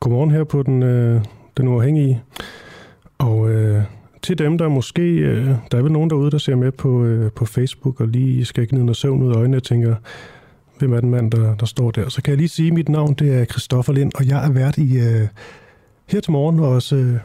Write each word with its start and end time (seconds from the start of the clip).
Godmorgen 0.00 0.30
her 0.30 0.44
på 0.44 0.62
den, 0.62 0.82
øh, 0.82 1.24
den 1.56 1.68
uafhængige. 1.68 2.22
Og 3.18 3.50
øh, 3.50 3.82
til 4.22 4.38
dem, 4.38 4.58
der 4.58 4.68
måske... 4.68 5.02
Øh, 5.02 5.46
der 5.70 5.78
er 5.78 5.82
vel 5.82 5.92
nogen 5.92 6.10
derude, 6.10 6.30
der 6.30 6.38
ser 6.38 6.54
med 6.56 6.72
på, 6.72 7.04
øh, 7.04 7.32
på 7.32 7.44
Facebook 7.44 8.00
og 8.00 8.08
lige 8.08 8.44
skal 8.44 8.68
gnide 8.68 8.84
noget 8.84 8.96
søvn 8.96 9.22
ud 9.22 9.32
af 9.32 9.36
øjnene 9.36 9.56
og 9.56 9.62
tænker, 9.62 9.94
hvem 10.78 10.92
er 10.92 11.00
den 11.00 11.10
mand, 11.10 11.30
der, 11.30 11.54
der 11.54 11.66
står 11.66 11.90
der? 11.90 12.08
Så 12.08 12.22
kan 12.22 12.30
jeg 12.30 12.38
lige 12.38 12.48
sige, 12.48 12.68
at 12.68 12.74
mit 12.74 12.88
navn 12.88 13.14
det 13.14 13.34
er 13.34 13.44
Christoffer 13.44 13.92
Lind, 13.92 14.12
og 14.14 14.26
jeg 14.26 14.46
er 14.46 14.50
vært 14.50 14.78
i, 14.78 14.98
øh, 14.98 15.28
her 16.06 16.20
til 16.20 16.32
morgen 16.32 16.60
og 16.60 16.68
også 16.68 16.96
øh, 16.96 17.18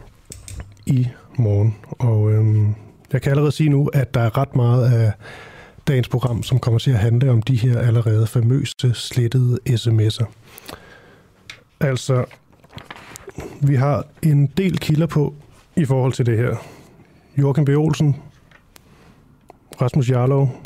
i 0.85 1.07
morgen. 1.37 1.75
Og 1.89 2.31
øh, 2.31 2.65
jeg 3.13 3.21
kan 3.21 3.29
allerede 3.29 3.51
sige 3.51 3.69
nu, 3.69 3.87
at 3.93 4.13
der 4.13 4.21
er 4.21 4.37
ret 4.37 4.55
meget 4.55 4.93
af 4.93 5.11
dagens 5.87 6.09
program, 6.09 6.43
som 6.43 6.59
kommer 6.59 6.79
til 6.79 6.91
at 6.91 6.97
handle 6.97 7.31
om 7.31 7.41
de 7.41 7.55
her 7.55 7.79
allerede 7.79 8.27
famøse 8.27 8.93
slettede 8.93 9.59
sms'er. 9.69 10.25
Altså, 11.79 12.25
vi 13.61 13.75
har 13.75 14.05
en 14.23 14.47
del 14.47 14.79
kilder 14.79 15.05
på 15.05 15.33
i 15.75 15.85
forhold 15.85 16.13
til 16.13 16.25
det 16.25 16.37
her. 16.37 16.55
Joachim 17.37 17.65
B. 17.65 17.69
Olsen, 17.69 18.15
Rasmus 19.81 20.09
Jarlov, 20.09 20.61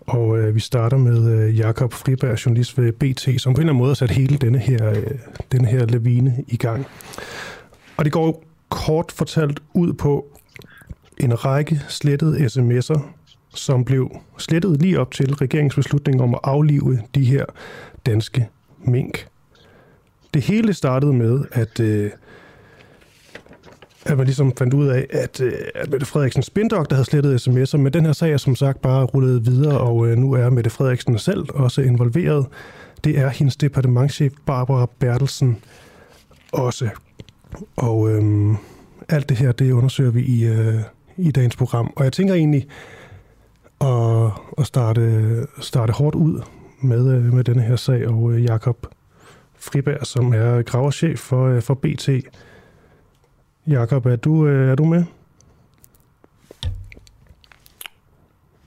og 0.00 0.38
øh, 0.38 0.54
vi 0.54 0.60
starter 0.60 0.96
med 0.96 1.32
øh, 1.32 1.58
Jakob 1.58 1.92
Friberg, 1.92 2.46
journalist 2.46 2.78
ved 2.78 2.92
BT, 2.92 3.40
som 3.40 3.54
på 3.54 3.60
en 3.60 3.62
eller 3.62 3.72
anden 3.72 3.78
måde 3.78 3.90
har 3.90 3.94
sat 3.94 4.10
hele 4.10 4.36
denne 4.36 4.58
her, 4.58 4.90
øh, 4.90 5.06
denne 5.52 5.68
her 5.68 5.86
lavine 5.86 6.44
i 6.48 6.56
gang. 6.56 6.86
Og 7.96 8.04
det 8.04 8.12
går 8.12 8.44
kort 8.68 9.12
fortalt 9.12 9.60
ud 9.74 9.92
på 9.92 10.26
en 11.18 11.44
række 11.44 11.80
slettede 11.88 12.46
sms'er, 12.46 13.00
som 13.54 13.84
blev 13.84 14.10
slettet 14.38 14.82
lige 14.82 15.00
op 15.00 15.10
til 15.10 15.34
regeringsbeslutningen 15.34 16.20
om 16.20 16.34
at 16.34 16.40
aflive 16.42 16.98
de 17.14 17.24
her 17.24 17.44
danske 18.06 18.48
mink. 18.84 19.26
Det 20.36 20.44
hele 20.44 20.74
startede 20.74 21.12
med, 21.12 21.44
at, 21.52 21.80
øh, 21.80 22.10
at 24.06 24.16
man 24.16 24.26
ligesom 24.26 24.52
fandt 24.58 24.74
ud 24.74 24.86
af, 24.86 25.06
at, 25.10 25.40
øh, 25.40 25.52
at 25.74 25.90
Mette 25.90 26.06
Frederiksen 26.06 26.42
spindok, 26.42 26.90
der 26.90 26.96
havde 26.96 27.06
slettet 27.06 27.48
sms'er, 27.48 27.76
men 27.76 27.92
den 27.92 28.04
her 28.04 28.12
sag 28.12 28.32
er 28.32 28.36
som 28.36 28.56
sagt 28.56 28.82
bare 28.82 29.04
rullet 29.04 29.46
videre, 29.46 29.78
og 29.78 30.08
øh, 30.08 30.18
nu 30.18 30.32
er 30.32 30.50
Mette 30.50 30.70
Frederiksen 30.70 31.18
selv 31.18 31.44
også 31.54 31.80
involveret. 31.80 32.46
Det 33.04 33.18
er 33.18 33.28
hendes 33.28 33.56
departementchef 33.56 34.32
Barbara 34.46 34.86
Bertelsen 34.98 35.56
også. 36.52 36.88
Og 37.76 38.10
øh, 38.10 38.54
alt 39.08 39.28
det 39.28 39.36
her, 39.36 39.52
det 39.52 39.72
undersøger 39.72 40.10
vi 40.10 40.22
i, 40.22 40.44
øh, 40.44 40.80
i 41.16 41.30
dagens 41.30 41.56
program. 41.56 41.92
Og 41.96 42.04
jeg 42.04 42.12
tænker 42.12 42.34
egentlig 42.34 42.66
at, 43.80 44.30
at 44.58 44.66
starte, 44.66 45.46
starte 45.60 45.92
hårdt 45.92 46.14
ud 46.14 46.40
med, 46.80 47.16
øh, 47.16 47.32
med 47.34 47.44
denne 47.44 47.62
her 47.62 47.76
sag, 47.76 48.08
og 48.08 48.32
øh, 48.32 48.44
Jakob 48.44 48.86
Friberg, 49.58 50.06
som 50.06 50.34
er 50.34 50.62
graverchef 50.62 51.18
for, 51.18 51.46
øh, 51.46 51.62
for 51.62 51.74
BT. 51.74 52.08
Jakob, 53.66 54.06
er 54.06 54.16
du, 54.16 54.46
øh, 54.46 54.70
er 54.70 54.74
du 54.74 54.84
med? 54.84 55.04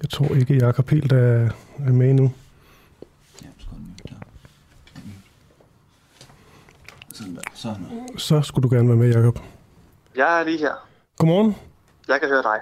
Jeg 0.02 0.10
tror 0.10 0.36
ikke, 0.36 0.54
Jakob 0.54 0.90
helt 0.90 1.12
er, 1.12 1.50
er 1.88 1.92
med 1.92 2.14
nu. 2.14 2.32
Så 8.18 8.42
skulle 8.42 8.70
du 8.70 8.76
gerne 8.76 8.88
være 8.88 8.98
med, 8.98 9.14
Jakob. 9.14 9.40
Jeg 10.16 10.40
er 10.40 10.44
lige 10.44 10.58
her. 10.58 10.88
Godmorgen. 11.18 11.56
Jeg 12.08 12.20
kan 12.20 12.30
høre 12.30 12.44
dig. 12.44 12.60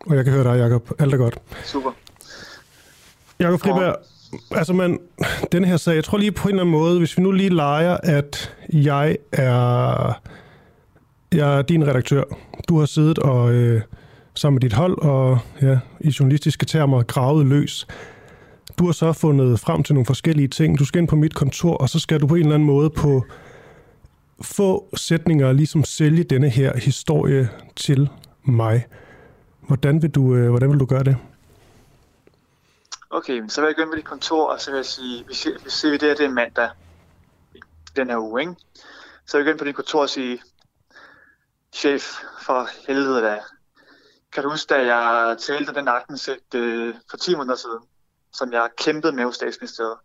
Og 0.00 0.16
jeg 0.16 0.24
kan 0.24 0.32
høre 0.32 0.44
dig, 0.44 0.58
Jakob. 0.58 0.90
Alt 0.98 1.14
er 1.14 1.18
godt. 1.18 1.38
Super. 1.64 1.92
Jakob 3.38 3.60
Friberg, 3.60 3.96
altså 4.50 4.72
man, 4.72 4.98
den 5.52 5.64
her 5.64 5.76
sag, 5.76 5.94
jeg 5.94 6.04
tror 6.04 6.18
lige 6.18 6.32
på 6.32 6.48
en 6.48 6.54
eller 6.54 6.62
anden 6.62 6.72
måde, 6.72 6.98
hvis 6.98 7.18
vi 7.18 7.22
nu 7.22 7.30
lige 7.30 7.48
leger, 7.48 7.96
at 8.02 8.54
jeg 8.72 9.16
er, 9.32 10.20
jeg 11.32 11.58
er 11.58 11.62
din 11.62 11.86
redaktør. 11.86 12.24
Du 12.68 12.78
har 12.78 12.86
siddet 12.86 13.18
og 13.18 13.52
øh, 13.52 13.82
sammen 14.34 14.54
med 14.54 14.60
dit 14.60 14.72
hold 14.72 14.98
og 14.98 15.38
ja, 15.62 15.78
i 16.00 16.14
journalistiske 16.20 16.66
termer 16.66 17.02
gravet 17.02 17.46
løs. 17.46 17.86
Du 18.78 18.84
har 18.84 18.92
så 18.92 19.12
fundet 19.12 19.60
frem 19.60 19.82
til 19.82 19.94
nogle 19.94 20.06
forskellige 20.06 20.48
ting. 20.48 20.78
Du 20.78 20.84
skal 20.84 21.00
ind 21.00 21.08
på 21.08 21.16
mit 21.16 21.34
kontor, 21.34 21.76
og 21.76 21.88
så 21.88 21.98
skal 21.98 22.20
du 22.20 22.26
på 22.26 22.34
en 22.34 22.40
eller 22.40 22.54
anden 22.54 22.66
måde 22.66 22.90
på 22.90 23.24
få 24.42 24.88
sætninger 24.96 25.52
ligesom 25.52 25.84
sælge 25.84 26.24
denne 26.24 26.48
her 26.48 26.78
historie 26.78 27.48
til 27.76 28.08
mig. 28.44 28.84
Hvordan 29.66 30.02
vil 30.02 30.10
du, 30.10 30.34
øh, 30.34 30.50
hvordan 30.50 30.70
vil 30.70 30.80
du 30.80 30.84
gøre 30.84 31.04
det? 31.04 31.16
Okay, 33.14 33.48
så 33.48 33.60
vil 33.60 33.68
jeg 33.68 33.76
gå 33.76 33.82
ind 33.82 33.88
med 33.90 33.96
dit 33.96 34.04
kontor, 34.04 34.46
og 34.46 34.60
så 34.60 34.70
vil 34.70 34.76
jeg 34.76 34.86
sige, 34.86 35.26
vi 35.26 35.34
ser, 35.34 35.58
vi 35.64 35.70
ser 35.70 35.90
det 35.90 36.02
her, 36.02 36.14
det 36.14 36.24
er 36.24 36.30
mandag 36.30 36.70
den 37.96 38.10
her 38.10 38.18
uge, 38.18 38.40
ikke? 38.40 38.56
Så 39.26 39.36
vil 39.36 39.44
jeg 39.44 39.44
gå 39.44 39.50
ind 39.50 39.58
på 39.58 39.64
dit 39.64 39.74
kontor 39.74 40.00
og 40.02 40.10
sige, 40.10 40.42
chef, 41.72 42.14
for 42.42 42.68
helvede 42.86 43.22
da. 43.22 43.40
Kan 44.32 44.42
du 44.42 44.50
huske, 44.50 44.74
da 44.74 44.94
jeg 44.94 45.38
talte 45.38 45.74
den 45.74 45.88
agtensigt 45.88 46.54
øh, 46.54 46.94
for 47.10 47.16
10 47.16 47.34
måneder 47.34 47.56
siden, 47.56 47.82
som 48.32 48.52
jeg 48.52 48.70
kæmpede 48.76 49.12
med 49.12 49.24
hos 49.24 49.34
statsministeriet? 49.34 49.98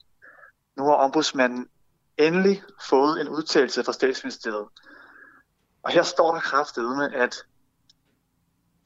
Nu 0.77 0.83
har 0.83 0.93
ombudsmanden 0.93 1.69
endelig 2.17 2.63
fået 2.89 3.21
en 3.21 3.29
udtalelse 3.29 3.83
fra 3.83 3.93
statsministeriet. 3.93 4.67
Og 5.83 5.91
her 5.91 6.03
står 6.03 6.33
der 6.33 6.41
kraftedeme, 6.41 6.95
med, 6.95 7.13
at 7.13 7.45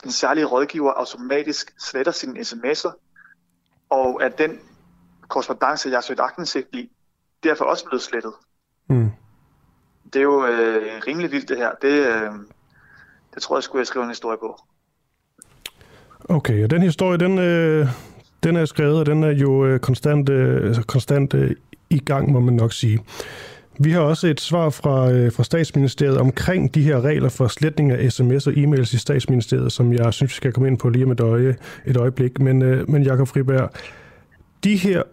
den 0.04 0.12
særlige 0.12 0.46
rådgiver 0.46 0.94
automatisk 0.94 1.74
sletter 1.80 2.12
sine 2.12 2.40
sms'er, 2.40 3.11
og 3.92 4.24
at 4.24 4.38
den 4.38 4.60
korrespondence, 5.28 5.90
jeg 5.90 5.96
har 5.96 6.02
søgt 6.02 6.20
aktindsigt 6.20 6.68
i, 6.74 6.90
derfor 7.44 7.66
også 7.66 7.86
blevet 7.86 8.02
slettet. 8.02 8.34
Mm. 8.88 9.12
Det 10.14 10.20
er 10.20 10.24
jo 10.24 10.46
øh, 10.46 11.02
rimelig 11.08 11.32
vildt 11.32 11.50
det 11.50 11.58
her. 11.58 11.72
Det, 11.82 12.08
øh, 12.08 12.32
det 13.34 13.42
tror 13.42 13.58
jeg 13.58 13.64
skulle 13.64 13.80
jeg 13.80 13.88
skrive 13.88 14.04
en 14.04 14.10
historie 14.10 14.38
på. 14.38 14.60
Okay, 16.30 16.64
og 16.64 16.70
den 16.70 16.82
historie, 16.82 17.18
den, 17.18 17.38
øh, 17.40 17.88
den 18.44 18.56
er 18.56 18.66
skrevet, 18.66 19.00
og 19.00 19.06
den 19.06 19.24
er 19.24 19.32
jo 19.32 19.66
øh, 19.66 19.80
konstant, 19.80 20.30
øh, 20.30 20.76
konstant 20.84 21.34
øh, 21.34 21.56
i 21.90 22.00
gang, 22.00 22.32
må 22.32 22.40
man 22.40 22.54
nok 22.54 22.74
sige. 22.74 23.00
Vi 23.80 23.92
har 23.92 24.00
også 24.00 24.28
et 24.28 24.42
svar 24.42 24.70
fra, 24.70 25.12
øh, 25.12 25.32
fra 25.32 25.44
statsministeriet 25.44 26.18
omkring 26.18 26.76
de 26.76 26.82
her 26.82 27.02
regler 27.02 27.30
for 27.30 27.48
sletning 27.48 27.92
af 27.92 28.12
sms 28.12 28.48
og 28.48 28.54
e-mails 28.54 28.96
i 28.96 28.98
statsministeriet, 28.98 29.72
som 29.72 29.94
jeg 29.94 30.14
synes, 30.14 30.32
vi 30.32 30.36
skal 30.36 30.52
komme 30.52 30.68
ind 30.68 30.78
på 30.78 30.90
lige 30.90 31.06
om 31.06 31.12
et, 31.12 31.20
øje, 31.20 31.56
et 31.86 31.98
øjeblik. 31.98 32.40
Men, 32.40 32.62
øh, 32.62 32.90
men 32.90 33.04
Jakob 33.04 33.28
Friberg, 33.28 33.70
de 34.64 34.76
her 34.76 35.04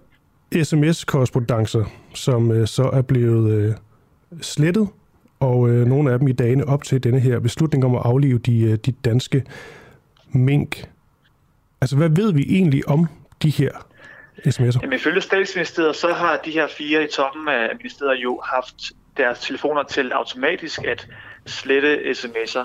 sms-korrespondencer, 0.62 1.84
som 2.14 2.52
øh, 2.52 2.66
så 2.66 2.82
er 2.82 3.02
blevet 3.02 3.52
øh, 3.52 3.74
slettet, 4.40 4.88
og 5.40 5.70
øh, 5.70 5.86
nogle 5.86 6.12
af 6.12 6.18
dem 6.18 6.28
i 6.28 6.32
dagene 6.32 6.64
op 6.64 6.84
til 6.84 7.04
denne 7.04 7.20
her 7.20 7.40
beslutning 7.40 7.84
om 7.84 7.94
at 7.94 8.02
aflive 8.04 8.38
de, 8.38 8.60
øh, 8.60 8.78
de 8.86 8.92
danske 8.92 9.44
mink. 10.32 10.88
Altså, 11.80 11.96
hvad 11.96 12.08
ved 12.08 12.32
vi 12.32 12.46
egentlig 12.48 12.88
om 12.88 13.06
de 13.42 13.50
her 13.50 13.87
sms'er? 14.46 14.80
Jamen, 14.82 14.96
ifølge 14.96 15.20
statsministeriet, 15.20 15.96
så 15.96 16.12
har 16.12 16.36
de 16.36 16.50
her 16.50 16.66
fire 16.66 17.04
i 17.04 17.06
toppen 17.06 17.48
af 17.48 17.76
ministeriet 17.76 18.16
jo 18.22 18.40
haft 18.40 18.74
deres 19.16 19.40
telefoner 19.40 19.82
til 19.82 20.12
automatisk 20.12 20.84
at 20.84 21.08
slette 21.46 22.10
sms'er. 22.10 22.64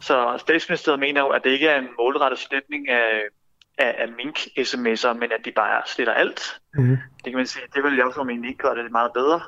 Så 0.00 0.36
statsministeriet 0.38 1.00
mener 1.00 1.20
jo, 1.20 1.28
at 1.28 1.44
det 1.44 1.50
ikke 1.50 1.68
er 1.68 1.78
en 1.78 1.88
målrettet 1.98 2.38
sletning 2.38 2.88
af, 2.88 3.22
af, 3.78 3.94
af 3.98 4.08
mink-sms'er, 4.08 5.12
men 5.12 5.32
at 5.32 5.44
de 5.44 5.52
bare 5.52 5.82
sletter 5.86 6.12
alt. 6.12 6.60
Mm. 6.74 6.98
Det 7.24 7.24
kan 7.24 7.36
man 7.36 7.46
sige, 7.46 7.64
det 7.74 7.84
vil 7.84 7.96
jeg 7.96 8.04
også 8.04 8.22
mene 8.22 8.48
ikke 8.48 8.58
gøre 8.58 8.76
det 8.76 8.92
meget 8.92 9.12
bedre. 9.12 9.40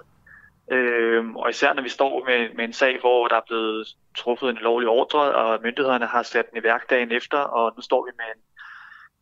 Øhm, 0.72 1.36
og 1.36 1.50
især 1.50 1.72
når 1.72 1.82
vi 1.82 1.88
står 1.88 2.24
med, 2.26 2.56
med 2.56 2.64
en 2.64 2.72
sag, 2.72 3.00
hvor 3.00 3.28
der 3.28 3.36
er 3.36 3.46
blevet 3.46 3.88
truffet 4.16 4.50
en 4.50 4.56
lovlig 4.56 4.88
ordre, 4.88 5.20
og 5.34 5.60
myndighederne 5.62 6.06
har 6.06 6.22
sat 6.22 6.50
den 6.50 6.58
i 6.58 6.62
værk 6.62 6.90
dagen 6.90 7.12
efter, 7.12 7.38
og 7.38 7.72
nu 7.76 7.82
står 7.82 8.04
vi 8.04 8.10
med 8.16 8.24
en 8.34 8.42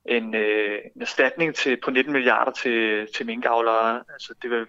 en, 0.04 0.34
øh, 0.34 0.78
en 0.94 1.02
erstatning 1.02 1.54
til, 1.54 1.78
på 1.84 1.90
19 1.90 2.12
milliarder 2.12 2.52
til, 2.52 3.08
til 3.16 3.26
minkavlere. 3.26 4.04
Altså, 4.12 4.34
det 4.42 4.50
vil 4.50 4.66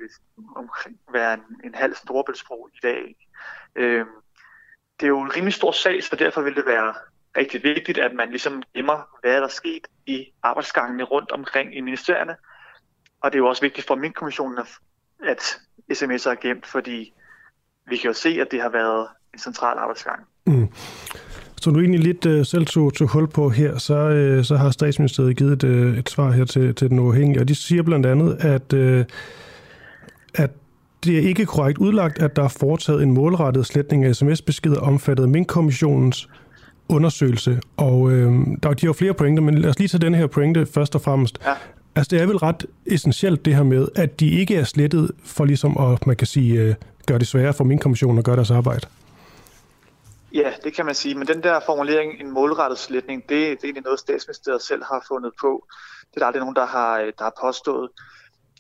omkring 0.56 1.00
være 1.14 1.34
en, 1.34 1.44
en 1.64 1.76
halv 1.76 1.96
storbæltsbro 1.96 2.68
i 2.68 2.80
dag. 2.84 3.16
Øh, 3.76 4.06
det 5.00 5.06
er 5.06 5.08
jo 5.08 5.22
en 5.22 5.36
rimelig 5.36 5.54
stor 5.54 5.72
sag, 5.72 6.04
så 6.04 6.16
derfor 6.16 6.42
vil 6.42 6.56
det 6.56 6.66
være 6.66 6.94
rigtig 7.38 7.64
vigtigt, 7.64 7.98
at 7.98 8.14
man 8.14 8.30
ligesom 8.30 8.64
gemmer, 8.76 9.18
hvad 9.22 9.34
der 9.34 9.44
er 9.44 9.48
sket 9.48 9.88
i 10.06 10.32
arbejdsgangene 10.44 11.04
rundt 11.04 11.32
omkring 11.32 11.78
i 11.78 11.82
ministerierne. 11.82 12.36
Og 13.22 13.32
det 13.32 13.38
er 13.38 13.44
jo 13.44 13.48
også 13.48 13.62
vigtigt 13.62 13.88
for 13.88 13.96
min 13.96 14.14
kommission, 14.14 14.60
at 15.24 15.60
sms'er 15.94 16.30
er 16.30 16.42
gemt, 16.42 16.66
fordi 16.66 17.14
vi 17.88 17.98
kan 17.98 18.08
jo 18.08 18.14
se, 18.14 18.30
at 18.30 18.52
det 18.52 18.62
har 18.62 18.70
været 18.70 19.08
en 19.34 19.40
central 19.40 19.78
arbejdsgang. 19.78 20.26
Mm. 20.46 20.74
Så 21.64 21.72
du 21.72 21.80
egentlig 21.80 22.00
lidt 22.00 22.26
uh, 22.26 22.46
selv 22.46 22.66
tog, 22.66 22.94
tog 22.94 23.08
hul 23.08 23.28
på 23.28 23.50
her, 23.50 23.78
så, 23.78 24.36
uh, 24.38 24.44
så 24.44 24.56
har 24.56 24.72
statsministeriet 24.72 25.38
givet 25.38 25.64
et, 25.64 25.64
uh, 25.64 25.98
et 25.98 26.10
svar 26.10 26.32
her 26.32 26.46
til, 26.46 26.76
til 26.76 26.90
den 26.90 27.00
uafhængige, 27.00 27.40
og 27.40 27.48
de 27.48 27.56
siger 27.56 27.84
blandt 27.84 28.06
andet, 28.06 28.38
at, 28.40 28.74
uh, 28.74 29.06
at 30.36 30.52
det 31.04 31.18
er 31.18 31.22
ikke 31.22 31.46
korrekt 31.46 31.78
udlagt, 31.78 32.22
at 32.22 32.36
der 32.36 32.44
er 32.44 32.48
foretaget 32.48 33.04
en 33.04 33.12
målrettet 33.12 33.66
sletning 33.66 34.06
af 34.06 34.16
sms-beskeder 34.16 34.80
omfattet 34.80 35.24
af 35.24 35.30
Mink-kommissionens 35.30 36.30
undersøgelse. 36.90 37.60
Og 37.78 38.12
øh, 38.12 38.32
der, 38.64 38.70
de 38.70 38.82
har 38.82 38.88
jo 38.88 38.94
flere 38.94 39.14
pointer, 39.14 39.44
men 39.44 39.58
lad 39.58 39.70
os 39.70 39.80
lige 39.80 39.88
tage 39.88 40.02
den 40.02 40.16
her 40.16 40.28
pointe 40.28 40.66
først 40.66 40.96
og 40.96 41.02
fremmest. 41.02 41.40
Ja. 41.46 41.54
Altså 41.96 42.10
det 42.16 42.22
er 42.22 42.26
vel 42.26 42.38
ret 42.38 42.66
essentielt 42.86 43.46
det 43.46 43.56
her 43.56 43.64
med, 43.64 43.88
at 43.96 44.20
de 44.20 44.30
ikke 44.30 44.56
er 44.56 44.64
slettet 44.64 45.12
for 45.26 45.46
ligesom 45.46 45.78
at, 45.78 46.08
man 46.08 46.16
kan 46.16 46.28
sige, 46.28 46.62
øh, 46.62 46.76
gøre 47.08 47.20
det 47.20 47.28
sværere 47.28 47.54
for 47.54 47.64
Mink-kommissionen 47.64 48.18
at 48.18 48.26
gøre 48.26 48.36
deres 48.36 48.52
arbejde. 48.52 48.88
Ja, 50.34 50.54
det 50.64 50.74
kan 50.74 50.86
man 50.86 50.96
sige, 50.96 51.16
men 51.16 51.28
den 51.28 51.44
der 51.44 51.60
formulering, 51.60 52.22
en 52.22 52.32
målrettet 52.32 52.80
sletning, 52.80 53.22
det, 53.22 53.30
det 53.30 53.52
er 53.52 53.64
egentlig 53.64 53.84
noget, 53.84 54.00
statsministeriet 54.00 54.62
selv 54.62 54.84
har 54.84 55.06
fundet 55.08 55.34
på. 55.42 55.68
Det 56.02 56.16
er 56.16 56.20
der 56.20 56.26
aldrig 56.26 56.40
nogen, 56.40 56.56
der 56.56 56.66
har, 56.66 57.00
øh, 57.00 57.14
der 57.18 57.24
har 57.24 57.34
påstået. 57.42 57.90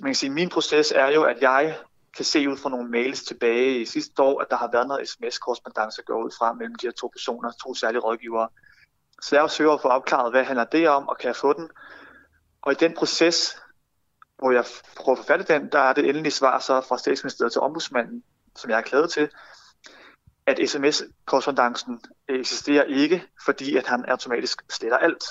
Man 0.01 0.09
kan 0.09 0.15
sige, 0.15 0.29
min 0.29 0.49
proces 0.49 0.91
er 0.91 1.07
jo, 1.07 1.23
at 1.23 1.37
jeg 1.41 1.77
kan 2.15 2.25
se 2.25 2.49
ud 2.49 2.57
fra 2.57 2.69
nogle 2.69 2.89
mails 2.89 3.23
tilbage 3.23 3.81
i 3.81 3.85
sidste 3.85 4.21
år, 4.21 4.41
at 4.41 4.47
der 4.49 4.57
har 4.57 4.69
været 4.71 4.87
noget 4.87 5.09
sms-korrespondence 5.09 6.01
gået 6.01 6.25
ud 6.25 6.31
fra 6.37 6.53
mellem 6.53 6.75
de 6.75 6.87
her 6.87 6.91
to 6.91 7.07
personer, 7.07 7.51
to 7.51 7.75
særlige 7.75 8.01
rådgivere. 8.01 8.49
Så 9.21 9.35
jeg 9.35 9.51
søger 9.51 9.71
at 9.71 9.81
få 9.81 9.87
opklaret, 9.87 10.31
hvad 10.31 10.43
handler 10.43 10.65
det 10.65 10.89
om, 10.89 11.07
og 11.07 11.17
kan 11.17 11.27
jeg 11.27 11.35
få 11.35 11.53
den? 11.53 11.69
Og 12.61 12.71
i 12.71 12.75
den 12.75 12.93
proces, 12.97 13.57
hvor 14.37 14.51
jeg 14.51 14.65
prøver 14.95 15.17
at 15.17 15.25
forfatte 15.25 15.53
den, 15.53 15.71
der 15.71 15.79
er 15.79 15.93
det 15.93 16.09
endelige 16.09 16.31
svar 16.31 16.59
så 16.59 16.81
fra 16.81 16.97
statsministeriet 16.97 17.51
til 17.51 17.61
ombudsmanden, 17.61 18.23
som 18.55 18.69
jeg 18.69 18.77
er 18.77 18.81
klædet 18.81 19.09
til, 19.09 19.29
at 20.47 20.69
sms-korrespondancen 20.69 22.01
øh, 22.29 22.39
eksisterer 22.39 22.83
ikke, 22.83 23.23
fordi 23.45 23.75
at 23.75 23.87
han 23.87 24.05
automatisk 24.05 24.61
sletter 24.69 24.97
alt. 24.97 25.23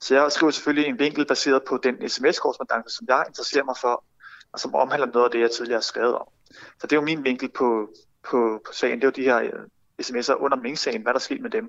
Så 0.00 0.14
jeg 0.14 0.32
skriver 0.32 0.50
selvfølgelig 0.50 0.88
en 0.88 0.98
vinkel 0.98 1.26
baseret 1.26 1.62
på 1.68 1.80
den 1.82 2.08
sms-korrespondance, 2.08 2.96
som 2.96 3.06
jeg 3.08 3.24
interesserer 3.28 3.64
mig 3.64 3.74
for, 3.80 4.04
og 4.52 4.60
som 4.60 4.74
omhandler 4.74 5.06
noget 5.06 5.24
af 5.24 5.30
det, 5.30 5.40
jeg 5.40 5.50
tidligere 5.50 5.76
har 5.76 5.82
skrevet 5.82 6.14
om. 6.14 6.28
Så 6.50 6.86
det 6.86 6.92
er 6.92 6.96
jo 6.96 7.02
min 7.02 7.24
vinkel 7.24 7.48
på, 7.48 7.88
på, 8.30 8.62
på 8.66 8.72
sagen. 8.72 9.00
Det 9.00 9.04
er 9.04 9.08
jo 9.08 9.22
de 9.22 9.22
her 9.22 9.38
øh, 9.38 9.66
sms'er 10.02 10.34
under 10.34 10.56
Ming-sagen. 10.56 11.02
Hvad 11.02 11.10
er 11.10 11.12
der 11.12 11.20
sket 11.20 11.40
med 11.40 11.50
dem? 11.50 11.68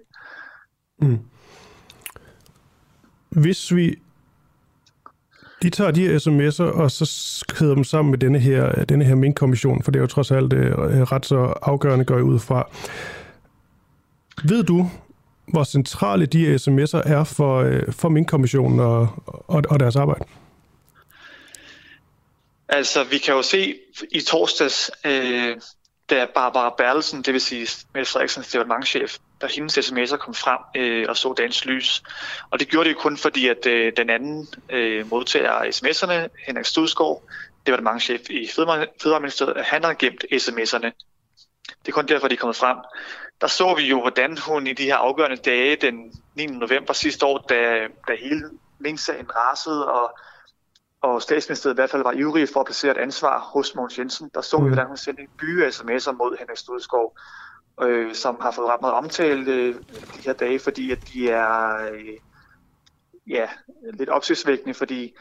Mm. 1.02 1.20
Hvis 3.30 3.76
vi 3.76 4.02
de 5.62 5.70
tager 5.70 5.92
de 5.92 6.08
her 6.08 6.20
sms'er, 6.20 6.64
og 6.64 6.92
så 6.92 7.06
skriver 7.46 7.76
dem 7.76 7.84
sammen 7.84 8.12
med 8.12 8.20
denne 8.20 8.40
her, 8.40 8.86
denne 8.86 9.06
her 9.06 9.16
minkkommission, 9.16 9.84
for 9.84 9.92
det 9.92 10.00
er 10.00 10.02
jo 10.02 10.08
trods 10.08 10.32
alt 10.32 10.54
øh, 10.54 10.66
øh, 10.66 11.02
ret 11.02 11.26
så 11.26 11.54
afgørende, 11.62 12.06
går 12.06 12.20
ud 12.20 12.40
fra. 12.40 12.70
Ved 14.44 14.64
du, 14.64 14.90
hvor 15.48 15.64
centrale 15.64 16.26
de 16.26 16.46
her 16.46 16.58
sms'er 16.58 17.10
er 17.10 17.24
for, 17.24 17.58
øh, 17.60 17.94
for 17.94 18.10
minkkommissionen 18.10 18.80
og, 18.80 19.10
og, 19.26 19.64
og 19.70 19.80
deres 19.80 19.96
arbejde? 19.96 20.26
Altså, 22.70 23.04
vi 23.04 23.18
kan 23.18 23.34
jo 23.34 23.42
se 23.42 23.76
i 24.12 24.22
torsdags, 24.22 24.92
øh, 25.06 25.56
da 26.10 26.28
Barbara 26.36 26.74
Bertelsen, 26.78 27.22
det 27.22 27.34
vil 27.34 27.42
sige 27.42 27.68
Mette 27.94 28.12
Frederiksens 28.12 28.48
departementchef, 28.48 29.18
der 29.42 29.48
hendes 29.48 29.78
sms'er 29.78 30.18
kom 30.18 30.34
frem 30.34 30.60
øh, 30.76 31.06
og 31.10 31.18
så 31.18 31.34
dagens 31.34 31.66
lys. 31.66 32.04
Og 32.50 32.60
det 32.60 32.68
gjorde 32.68 32.90
det 32.90 32.98
kun 32.98 33.18
fordi, 33.18 33.48
at 33.48 33.66
øh, 33.66 33.94
den 33.98 34.10
anden 34.10 34.48
øh, 34.70 35.10
modtager 35.10 35.52
af 35.52 35.70
sms'erne, 35.70 36.44
Henrik 36.48 36.66
Studskov, 36.66 37.24
departementchef 37.66 38.30
i 38.30 38.48
Fødevareministeriet, 38.56 39.66
han 39.66 39.84
har 39.84 39.94
gemt 39.94 40.26
sms'erne. 40.34 40.92
Det 41.86 41.88
er 41.88 41.92
kun 41.92 42.08
derfor, 42.08 42.28
de 42.28 42.34
er 42.34 42.38
kommet 42.38 42.56
frem. 42.56 42.78
Der 43.42 43.48
så 43.48 43.76
vi 43.76 43.84
jo, 43.84 44.02
hvordan 44.02 44.38
hun 44.38 44.68
i 44.68 44.74
de 44.74 44.84
her 44.84 44.96
afgørende 44.96 45.38
dage 45.38 45.76
den 45.76 46.22
9. 46.36 46.46
november 46.46 46.94
sidste 46.94 47.26
år, 47.26 47.46
da, 47.50 47.88
da 48.08 48.16
hele 48.20 48.50
Mink-sagen 48.80 49.36
rasede, 49.36 49.88
og 49.92 50.20
og 51.02 51.22
statsministeriet 51.22 51.74
i 51.74 51.80
hvert 51.80 51.90
fald 51.90 52.04
var 52.04 52.12
ivrige 52.12 52.48
for 52.54 52.60
at 52.60 52.66
placere 52.66 52.92
et 52.92 52.98
ansvar 52.98 53.40
hos 53.40 53.76
Mogens 53.76 54.00
Jensen. 54.00 54.32
Der 54.34 54.42
så 54.42 54.58
vi, 54.58 54.64
mm. 54.64 54.70
hvordan 54.70 54.88
hun 54.88 54.98
sendte 54.98 55.22
en 55.22 55.30
by 55.38 55.70
sms'er 55.70 56.12
mod 56.12 56.38
Henrik 56.40 56.58
Studskov, 56.58 57.18
øh, 57.82 58.14
som 58.16 58.38
har 58.42 58.52
fået 58.52 58.68
ret 58.68 58.82
meget 58.82 58.96
omtale 58.96 59.52
øh, 59.54 59.76
de 60.16 60.22
her 60.26 60.34
dage, 60.34 60.60
fordi 60.60 60.92
at 60.92 61.00
de 61.14 61.30
er 61.30 61.76
øh, 61.92 62.18
ja, 63.28 63.48
lidt 63.94 64.10
opsigtsvækkende, 64.10 64.74
fordi 64.74 65.14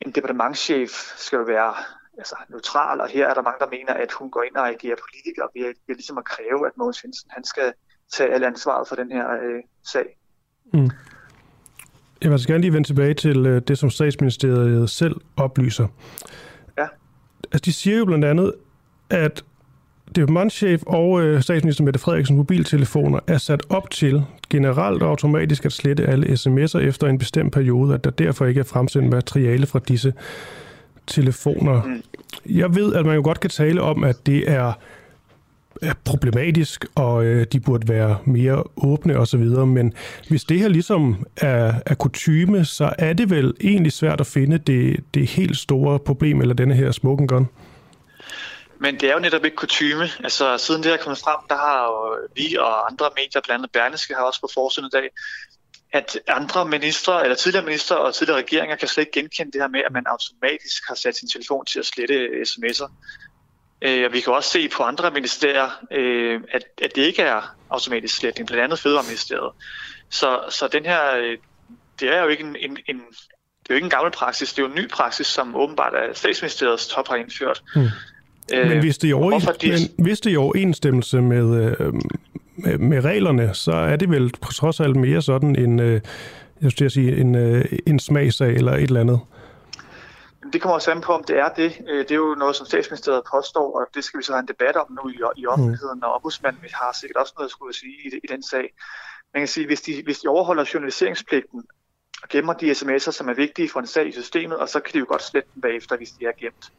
en 0.00 0.10
departementschef 0.12 0.90
skal 1.16 1.36
jo 1.36 1.42
være 1.42 1.74
altså, 2.18 2.36
neutral, 2.48 3.00
og 3.00 3.08
her 3.08 3.28
er 3.28 3.34
der 3.34 3.42
mange, 3.42 3.58
der 3.60 3.70
mener, 3.70 3.92
at 3.94 4.12
hun 4.12 4.30
går 4.30 4.42
ind 4.42 4.56
og 4.56 4.68
agerer 4.68 4.96
politiker 4.96 5.46
ved, 5.54 5.74
ved 5.86 5.94
ligesom 5.94 6.18
at 6.18 6.24
kræve, 6.24 6.66
at 6.66 6.72
Mogens 6.76 7.04
Jensen 7.04 7.30
han 7.30 7.44
skal 7.44 7.72
tage 8.12 8.34
alle 8.34 8.46
ansvaret 8.46 8.88
for 8.88 8.96
den 8.96 9.12
her 9.12 9.30
øh, 9.30 9.62
sag. 9.84 10.18
Mm. 10.72 10.90
Jeg 12.22 12.30
vil 12.30 12.46
gerne 12.46 12.60
lige 12.60 12.72
vende 12.72 12.88
tilbage 12.88 13.14
til 13.14 13.46
øh, 13.46 13.62
det, 13.68 13.78
som 13.78 13.90
statsministeriet 13.90 14.90
selv 14.90 15.16
oplyser. 15.36 15.88
Ja. 16.78 16.86
Altså, 17.52 17.64
de 17.64 17.72
siger 17.72 17.98
jo 17.98 18.04
blandt 18.04 18.24
andet, 18.24 18.54
at 19.10 19.44
departementchef 20.14 20.82
og 20.86 21.22
øh, 21.22 21.42
statsminister 21.42 21.84
Mette 21.84 22.00
Frederiksens 22.00 22.36
mobiltelefoner 22.36 23.18
er 23.26 23.38
sat 23.38 23.62
op 23.68 23.90
til 23.90 24.22
generelt 24.50 25.02
og 25.02 25.08
automatisk 25.08 25.64
at 25.64 25.72
slette 25.72 26.06
alle 26.06 26.26
sms'er 26.26 26.78
efter 26.78 27.06
en 27.06 27.18
bestemt 27.18 27.52
periode, 27.52 27.94
at 27.94 28.04
der 28.04 28.10
derfor 28.10 28.46
ikke 28.46 28.60
er 28.60 28.64
fremsendt 28.64 29.10
materiale 29.10 29.66
fra 29.66 29.80
disse 29.88 30.12
telefoner. 31.06 31.82
Mm. 31.82 32.02
Jeg 32.46 32.74
ved, 32.74 32.94
at 32.94 33.06
man 33.06 33.14
jo 33.14 33.22
godt 33.24 33.40
kan 33.40 33.50
tale 33.50 33.82
om, 33.82 34.04
at 34.04 34.26
det 34.26 34.50
er 34.50 34.72
er 35.82 35.92
problematisk, 36.04 36.86
og 36.94 37.24
øh, 37.24 37.46
de 37.52 37.60
burde 37.60 37.88
være 37.88 38.16
mere 38.24 38.62
åbne 38.76 39.18
osv., 39.18 39.44
men 39.66 39.92
hvis 40.28 40.44
det 40.44 40.58
her 40.58 40.68
ligesom 40.68 41.26
er, 41.36 41.74
er 41.86 41.94
kutyme, 41.94 42.64
så 42.64 42.92
er 42.98 43.12
det 43.12 43.30
vel 43.30 43.54
egentlig 43.60 43.92
svært 43.92 44.20
at 44.20 44.26
finde 44.26 44.58
det, 44.58 45.00
det 45.14 45.26
helt 45.26 45.56
store 45.56 45.98
problem, 45.98 46.40
eller 46.40 46.54
denne 46.54 46.74
her 46.74 46.90
smoking 46.90 47.28
gun? 47.28 47.46
Men 48.78 49.00
det 49.00 49.08
er 49.08 49.12
jo 49.12 49.18
netop 49.18 49.44
ikke 49.44 49.56
kutume. 49.56 50.08
Altså, 50.24 50.58
siden 50.58 50.82
det 50.82 50.92
er 50.92 50.96
kommet 50.96 51.18
frem, 51.18 51.40
der 51.48 51.56
har 51.56 51.84
jo 51.84 52.18
vi 52.34 52.56
og 52.56 52.90
andre 52.90 53.10
medier, 53.16 53.40
blandt 53.44 53.50
andet 53.50 53.72
Berneske, 53.72 54.14
har 54.14 54.22
også 54.22 54.40
på 54.40 54.48
forsiden 54.54 54.86
i 54.86 54.96
dag, 54.96 55.10
at 55.92 56.18
andre 56.28 56.64
ministre, 56.64 57.22
eller 57.22 57.36
tidligere 57.36 57.64
ministre 57.64 57.98
og 57.98 58.14
tidligere 58.14 58.38
regeringer 58.38 58.76
kan 58.76 58.88
slet 58.88 59.06
ikke 59.06 59.20
genkende 59.20 59.52
det 59.52 59.60
her 59.60 59.68
med, 59.68 59.80
at 59.86 59.92
man 59.92 60.04
automatisk 60.06 60.88
har 60.88 60.94
sat 60.94 61.16
sin 61.16 61.28
telefon 61.28 61.66
til 61.66 61.78
at 61.78 61.86
slette 61.86 62.28
sms'er. 62.46 62.90
Øh, 63.82 64.04
og 64.04 64.12
vi 64.12 64.20
kan 64.20 64.32
også 64.32 64.50
se 64.50 64.68
på 64.68 64.82
andre 64.82 65.10
ministerier, 65.10 65.70
øh, 65.90 66.40
at, 66.52 66.62
at 66.82 66.96
det 66.96 67.02
ikke 67.02 67.22
er 67.22 67.56
automatisk 67.70 68.16
sletning, 68.16 68.46
blandt 68.46 68.64
andet 68.64 68.78
Fødevareministeriet. 68.78 69.52
Så, 70.10 70.40
så 70.50 70.68
den 70.68 70.84
her, 70.84 71.16
øh, 71.16 71.38
det 72.00 72.14
er 72.14 72.22
jo 72.22 72.28
ikke 72.28 72.44
en, 72.44 72.56
en, 72.56 72.78
en, 72.88 72.96
det 72.98 73.70
er 73.70 73.74
jo 73.74 73.74
ikke 73.74 73.84
en 73.84 73.90
gammel 73.90 74.12
praksis, 74.12 74.52
det 74.52 74.58
er 74.58 74.62
jo 74.62 74.68
en 74.68 74.74
ny 74.74 74.88
praksis, 74.88 75.26
som 75.26 75.56
åbenbart 75.56 75.94
er 75.94 76.12
statsministeriets 76.14 76.86
top 76.86 77.08
har 77.08 77.16
indført. 77.16 77.62
Mm. 77.74 77.88
Øh, 78.54 78.68
men 78.68 78.78
hvis 78.78 78.98
det, 78.98 79.10
er 79.10 79.14
over, 79.14 79.38
de... 79.62 79.70
men 79.70 80.04
hvis 80.04 80.20
det 80.20 80.30
er 80.30 80.34
i 80.34 80.36
overensstemmelse 80.36 81.20
med, 81.20 81.76
øh, 81.80 81.94
med, 82.56 82.78
med 82.78 83.04
reglerne, 83.04 83.54
så 83.54 83.72
er 83.72 83.96
det 83.96 84.10
vel 84.10 84.32
på 84.40 84.52
trods 84.52 84.80
alt 84.80 84.96
mere 84.96 85.22
sådan 85.22 85.56
en, 85.56 85.80
øh, 85.80 86.00
jeg 86.62 86.70
skulle 86.70 86.90
sige, 86.90 87.16
en, 87.16 87.34
en 87.86 87.98
smagsag 87.98 88.54
eller 88.54 88.72
et 88.72 88.82
eller 88.82 89.00
andet. 89.00 89.20
Det 90.52 90.60
kommer 90.60 90.74
også 90.74 90.90
an 90.90 91.00
på, 91.00 91.12
om 91.12 91.24
det 91.24 91.38
er 91.38 91.48
det. 91.48 91.78
Det 91.88 92.10
er 92.10 92.14
jo 92.14 92.34
noget, 92.38 92.56
som 92.56 92.66
statsministeriet 92.66 93.22
påstår, 93.34 93.80
og 93.80 93.86
det 93.94 94.04
skal 94.04 94.18
vi 94.18 94.24
så 94.24 94.32
have 94.32 94.40
en 94.40 94.48
debat 94.48 94.76
om 94.76 94.98
nu 95.02 95.08
i, 95.08 95.12
i 95.36 95.42
mm. 95.42 95.48
offentligheden, 95.48 96.04
og 96.04 96.14
ombudsmanden 96.14 96.62
har 96.72 96.96
sikkert 97.00 97.16
også 97.16 97.32
noget 97.36 97.48
at 97.48 97.50
skulle 97.50 97.74
sige 97.74 97.94
i, 98.04 98.08
i 98.24 98.26
den 98.28 98.42
sag. 98.42 98.72
Man 99.34 99.40
kan 99.40 99.48
sige, 99.48 99.66
hvis 99.66 99.80
de, 99.80 100.02
hvis 100.04 100.18
de 100.18 100.28
overholder 100.28 100.70
journaliseringspligten 100.74 101.62
og 102.22 102.28
gemmer 102.28 102.52
de 102.52 102.70
sms'er, 102.70 103.10
som 103.10 103.28
er 103.28 103.34
vigtige 103.34 103.68
for 103.68 103.80
en 103.80 103.86
sag 103.86 104.08
i 104.08 104.12
systemet, 104.12 104.58
og 104.58 104.68
så 104.68 104.80
kan 104.80 104.92
de 104.92 104.98
jo 104.98 105.06
godt 105.08 105.22
slette 105.22 105.48
dem 105.54 105.62
bagefter, 105.62 105.96
hvis 105.96 106.10
de 106.10 106.24
er 106.24 106.32
gemt. 106.40 106.72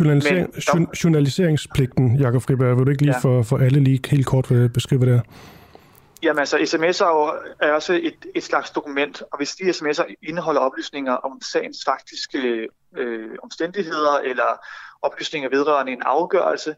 Journalisering, 0.00 0.50
Men, 0.74 0.84
der... 0.86 1.00
Journaliseringspligten, 1.04 2.16
Jakob 2.16 2.42
Friberg, 2.42 2.76
vil 2.76 2.86
du 2.86 2.90
ikke 2.90 3.02
lige 3.02 3.14
ja. 3.14 3.18
for, 3.18 3.42
for 3.42 3.58
alle 3.58 3.80
lige 3.80 4.00
helt 4.10 4.26
kort 4.26 4.52
beskrive 4.74 5.06
det? 5.06 5.22
Jamen 6.22 6.38
altså, 6.38 6.56
sms'er 6.56 7.04
er 7.60 7.72
også 7.72 7.92
et, 8.02 8.26
et 8.34 8.42
slags 8.42 8.70
dokument, 8.70 9.22
og 9.32 9.38
hvis 9.38 9.54
de 9.54 9.70
sms'er 9.70 10.14
indeholder 10.22 10.60
oplysninger 10.60 11.12
om 11.12 11.40
sagens 11.52 11.78
faktiske 11.84 12.68
øh, 12.96 13.30
omstændigheder 13.42 14.18
eller 14.18 14.64
oplysninger 15.02 15.48
vedrørende 15.48 15.92
en 15.92 16.02
afgørelse, 16.02 16.76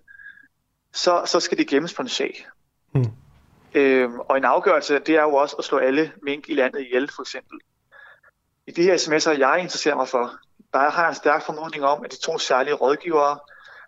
så, 0.92 1.22
så 1.26 1.40
skal 1.40 1.58
det 1.58 1.68
gemmes 1.68 1.94
på 1.94 2.02
en 2.02 2.08
sag. 2.08 2.46
Mm. 2.94 3.04
Øhm, 3.74 4.18
og 4.18 4.36
en 4.36 4.44
afgørelse, 4.44 4.98
det 4.98 5.16
er 5.16 5.22
jo 5.22 5.34
også 5.34 5.56
at 5.56 5.64
slå 5.64 5.78
alle 5.78 6.12
mink 6.22 6.48
i 6.48 6.54
landet 6.54 6.80
ihjel, 6.80 7.10
for 7.16 7.22
eksempel. 7.22 7.58
I 8.66 8.70
de 8.70 8.82
her 8.82 8.96
sms'er, 8.96 9.38
jeg 9.38 9.58
interesserer 9.60 9.96
mig 9.96 10.08
for, 10.08 10.32
der 10.72 10.90
har 10.90 11.08
en 11.08 11.14
stærk 11.14 11.42
formodning 11.42 11.84
om, 11.84 12.04
at 12.04 12.12
de 12.12 12.20
to 12.20 12.38
særlige 12.38 12.74
rådgivere 12.74 13.38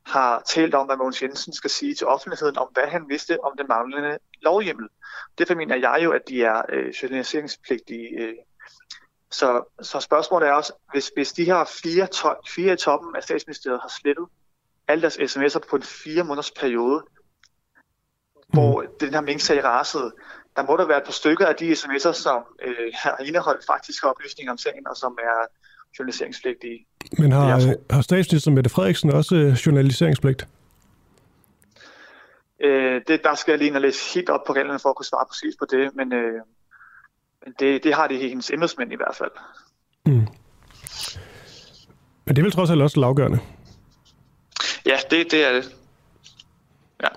har 0.07 0.43
talt 0.47 0.75
om, 0.75 0.87
hvad 0.87 0.97
Mogens 0.97 1.23
Jensen 1.23 1.53
skal 1.53 1.71
sige 1.71 1.95
til 1.95 2.07
offentligheden 2.07 2.59
om, 2.59 2.69
hvad 2.73 2.87
han 2.87 3.09
vidste 3.09 3.45
om 3.45 3.53
den 3.59 3.69
manglende 3.69 4.19
lovhjemmel. 4.43 4.89
Derfor 5.39 5.55
mener 5.55 5.77
jeg 5.77 6.01
jo, 6.05 6.13
at 6.13 6.29
de 6.29 6.43
er 6.43 6.63
øh, 6.69 6.89
journaliseringspligtige. 6.89 8.09
Øh. 8.19 8.35
Så, 9.31 9.65
så 9.83 10.01
spørgsmålet 10.01 10.49
er 10.49 10.53
også, 10.53 10.73
hvis, 10.93 11.11
hvis 11.15 11.33
de 11.33 11.45
her 11.45 11.65
fire, 11.65 12.07
to, 12.07 12.29
fire 12.49 12.73
i 12.73 12.77
toppen 12.77 13.17
af 13.17 13.23
statsministeriet 13.23 13.81
har 13.81 13.93
slettet 14.01 14.27
alle 14.89 15.03
deres 15.03 15.17
sms'er 15.17 15.69
på 15.71 15.77
en 15.77 15.83
fire 15.83 16.25
måneders 16.25 16.51
periode, 16.51 17.05
hvor 18.49 18.85
den 19.01 19.15
her 19.15 19.21
mink-sag 19.21 19.65
rasede, 19.65 20.13
der 20.57 20.63
må 20.63 20.77
der 20.77 20.87
være 20.87 20.99
et 20.99 21.05
par 21.05 21.13
stykker 21.13 21.47
af 21.47 21.57
de 21.57 21.73
sms'er, 21.73 22.13
som 22.13 22.45
øh, 22.63 22.93
har 22.95 23.17
indeholdt 23.21 23.67
faktiske 23.67 24.09
oplysninger 24.09 24.53
om 24.53 24.59
sagen, 24.59 24.89
og 24.89 24.97
som 24.97 25.19
er 25.23 25.47
journaliseringspligtige. 25.99 26.87
Men 27.19 27.33
har, 27.33 27.75
har 27.91 28.03
statsminister 28.03 28.51
Mette 28.51 28.71
Frederiksen 28.71 29.11
også 29.11 29.37
øh, 29.37 29.53
journaliseringspligt? 29.53 30.49
Øh, 32.61 33.01
det, 33.09 33.21
der 33.25 33.35
skal 33.35 33.53
jeg 33.53 33.59
lige 33.59 33.69
ind 33.69 33.77
og 33.77 33.83
læse 33.83 34.15
helt 34.15 34.29
op 34.29 34.41
på 34.47 34.53
reglerne 34.53 34.79
for 34.79 34.89
at 34.89 34.97
kunne 34.97 35.07
svare 35.07 35.27
præcis 35.29 35.55
på 35.59 35.67
det, 35.71 35.91
men 35.95 36.13
øh, 36.13 36.41
det, 37.59 37.85
det 37.85 37.95
har 37.95 38.07
det 38.07 38.19
hendes 38.19 38.51
embedsmænd 38.51 38.93
i 38.93 38.97
hvert 38.97 39.17
fald. 39.19 39.31
Mm. 40.07 40.27
Men 42.25 42.37
det 42.37 42.39
er 42.39 42.43
vel 42.43 42.53
trods 42.53 42.71
alt 42.71 42.83
også 42.83 43.01
lavgørende? 43.01 43.39
Ja, 44.87 44.97
det, 45.11 45.31
det 45.31 45.49
er 45.49 45.53
det. 45.53 45.77
Ja. 47.03 47.09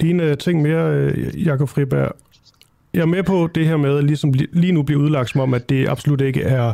Lige 0.00 0.10
en 0.10 0.20
uh, 0.20 0.38
ting 0.38 0.62
mere, 0.62 0.94
øh, 0.94 1.46
Jakob 1.46 1.68
Friberg. 1.68 2.12
Jeg 2.94 3.00
er 3.00 3.06
med 3.06 3.22
på 3.22 3.48
det 3.54 3.66
her 3.66 3.76
med, 3.76 4.02
ligesom 4.02 4.34
lige 4.52 4.72
nu 4.72 4.82
bliver 4.82 5.02
udlagt 5.02 5.30
som 5.30 5.40
om, 5.40 5.54
at 5.54 5.68
det 5.68 5.88
absolut 5.88 6.20
ikke 6.20 6.42
er, 6.42 6.72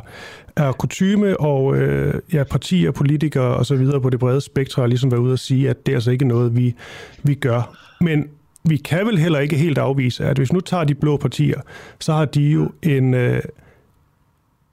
er 0.57 0.73
kutume, 0.73 1.41
og 1.41 1.77
øh, 1.77 2.15
ja, 2.33 2.45
partier, 2.45 2.91
politikere 2.91 3.57
og 3.57 3.67
så 3.67 3.77
videre 3.77 4.01
på 4.01 4.11
det 4.11 4.21
brede 4.21 4.41
spektrum 4.41 4.83
har 4.83 4.89
ligesom 4.89 5.11
været 5.11 5.21
ude 5.21 5.33
og 5.33 5.39
sige, 5.39 5.71
at 5.71 5.87
det 5.87 5.93
er 5.93 5.97
altså 5.97 6.11
ikke 6.11 6.25
noget, 6.25 6.57
vi, 6.57 6.75
vi 7.23 7.35
gør. 7.35 7.77
Men 8.01 8.29
vi 8.69 8.77
kan 8.77 9.07
vel 9.07 9.19
heller 9.19 9.39
ikke 9.39 9.57
helt 9.57 9.79
afvise, 9.79 10.25
at 10.25 10.37
hvis 10.37 10.53
nu 10.53 10.61
tager 10.61 10.85
de 10.85 10.95
blå 10.95 11.17
partier, 11.17 11.61
så 12.01 12.13
har 12.13 12.25
de 12.25 12.43
jo 12.43 12.71
en, 12.83 13.15
øh, 13.15 13.43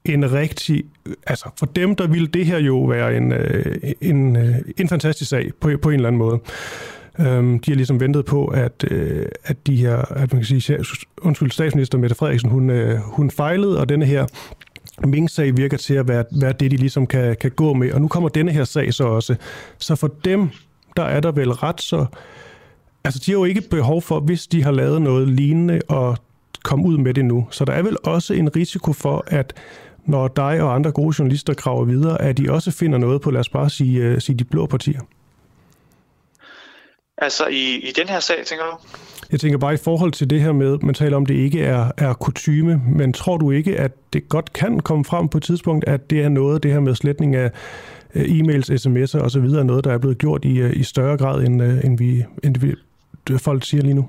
en 0.04 0.32
rigtig... 0.32 0.84
Altså, 1.26 1.50
for 1.58 1.66
dem, 1.66 1.96
der 1.96 2.06
ville 2.06 2.26
det 2.26 2.46
her 2.46 2.58
jo 2.58 2.84
være 2.84 3.16
en, 3.16 3.32
øh, 3.32 3.76
en, 4.00 4.36
øh, 4.36 4.54
en 4.76 4.88
fantastisk 4.88 5.30
sag 5.30 5.50
på, 5.60 5.70
på 5.82 5.88
en 5.88 5.94
eller 5.94 6.08
anden 6.08 6.18
måde. 6.18 6.40
Øhm, 7.18 7.58
de 7.58 7.70
har 7.70 7.76
ligesom 7.76 8.00
ventet 8.00 8.24
på, 8.24 8.46
at, 8.46 8.84
øh, 8.90 9.26
at 9.44 9.66
de 9.66 9.76
her, 9.76 9.96
at 9.96 10.32
man 10.32 10.42
kan 10.42 10.60
sige, 10.60 10.78
undskyld, 11.22 11.50
statsminister 11.50 11.98
Mette 11.98 12.16
Frederiksen, 12.16 12.50
hun, 12.50 12.70
øh, 12.70 12.98
hun 12.98 13.30
fejlede, 13.30 13.80
og 13.80 13.88
denne 13.88 14.04
her 14.06 14.26
Ming-sag 15.06 15.56
virker 15.56 15.76
til 15.76 15.94
at 15.94 16.08
være, 16.08 16.24
være 16.40 16.52
det, 16.52 16.70
de 16.70 16.76
ligesom 16.76 17.06
kan, 17.06 17.36
kan 17.40 17.50
gå 17.50 17.74
med. 17.74 17.92
Og 17.92 18.00
nu 18.00 18.08
kommer 18.08 18.28
denne 18.28 18.52
her 18.52 18.64
sag 18.64 18.94
så 18.94 19.04
også. 19.04 19.36
Så 19.78 19.96
for 19.96 20.10
dem, 20.24 20.48
der 20.96 21.02
er 21.02 21.20
der 21.20 21.32
vel 21.32 21.52
ret 21.52 21.80
så... 21.80 22.06
Altså, 23.04 23.22
de 23.26 23.32
har 23.32 23.38
jo 23.38 23.44
ikke 23.44 23.62
behov 23.70 24.02
for, 24.02 24.20
hvis 24.20 24.46
de 24.46 24.62
har 24.62 24.70
lavet 24.70 25.02
noget 25.02 25.28
lignende, 25.28 25.80
og 25.88 26.16
komme 26.62 26.84
ud 26.84 26.98
med 26.98 27.14
det 27.14 27.24
nu. 27.24 27.46
Så 27.50 27.64
der 27.64 27.72
er 27.72 27.82
vel 27.82 27.96
også 28.04 28.34
en 28.34 28.56
risiko 28.56 28.92
for, 28.92 29.24
at 29.26 29.54
når 30.06 30.28
dig 30.28 30.62
og 30.62 30.74
andre 30.74 30.92
gode 30.92 31.14
journalister 31.18 31.54
graver 31.54 31.84
videre, 31.84 32.22
at 32.22 32.38
de 32.38 32.50
også 32.50 32.70
finder 32.70 32.98
noget 32.98 33.20
på, 33.20 33.30
lad 33.30 33.40
os 33.40 33.48
bare 33.48 33.70
sige, 33.70 34.12
uh, 34.12 34.18
sige 34.18 34.36
de 34.36 34.44
blå 34.44 34.66
partier? 34.66 35.00
Altså 37.22 37.46
i, 37.46 37.74
i 37.74 37.92
den 37.92 38.08
her 38.08 38.20
sag, 38.20 38.46
tænker 38.46 38.64
du? 38.64 38.76
Jeg 39.32 39.40
tænker 39.40 39.58
bare 39.58 39.74
i 39.74 39.76
forhold 39.76 40.12
til 40.12 40.30
det 40.30 40.40
her 40.40 40.52
med, 40.52 40.78
man 40.78 40.94
taler 40.94 41.16
om, 41.16 41.26
det 41.26 41.34
ikke 41.34 41.64
er, 41.64 41.90
er 41.98 42.14
kutyme, 42.14 42.82
men 42.88 43.12
tror 43.12 43.36
du 43.36 43.50
ikke, 43.50 43.76
at 43.76 43.92
det 44.12 44.28
godt 44.28 44.52
kan 44.52 44.80
komme 44.80 45.04
frem 45.04 45.28
på 45.28 45.38
et 45.38 45.44
tidspunkt, 45.44 45.84
at 45.88 46.10
det 46.10 46.22
er 46.22 46.28
noget, 46.28 46.62
det 46.62 46.72
her 46.72 46.80
med 46.80 46.94
sletning 46.94 47.36
af 47.36 47.50
e-mails, 48.14 48.70
sms'er 48.70 49.24
osv., 49.24 49.42
noget, 49.42 49.84
der 49.84 49.92
er 49.92 49.98
blevet 49.98 50.18
gjort 50.18 50.44
i, 50.44 50.70
i 50.72 50.82
større 50.82 51.16
grad, 51.16 51.44
end, 51.44 51.62
øh, 51.62 51.84
end, 51.84 51.98
vi, 51.98 52.24
end 52.44 52.56
vi, 52.58 52.74
folk 53.38 53.64
siger 53.64 53.82
lige 53.82 53.94
nu? 53.94 54.08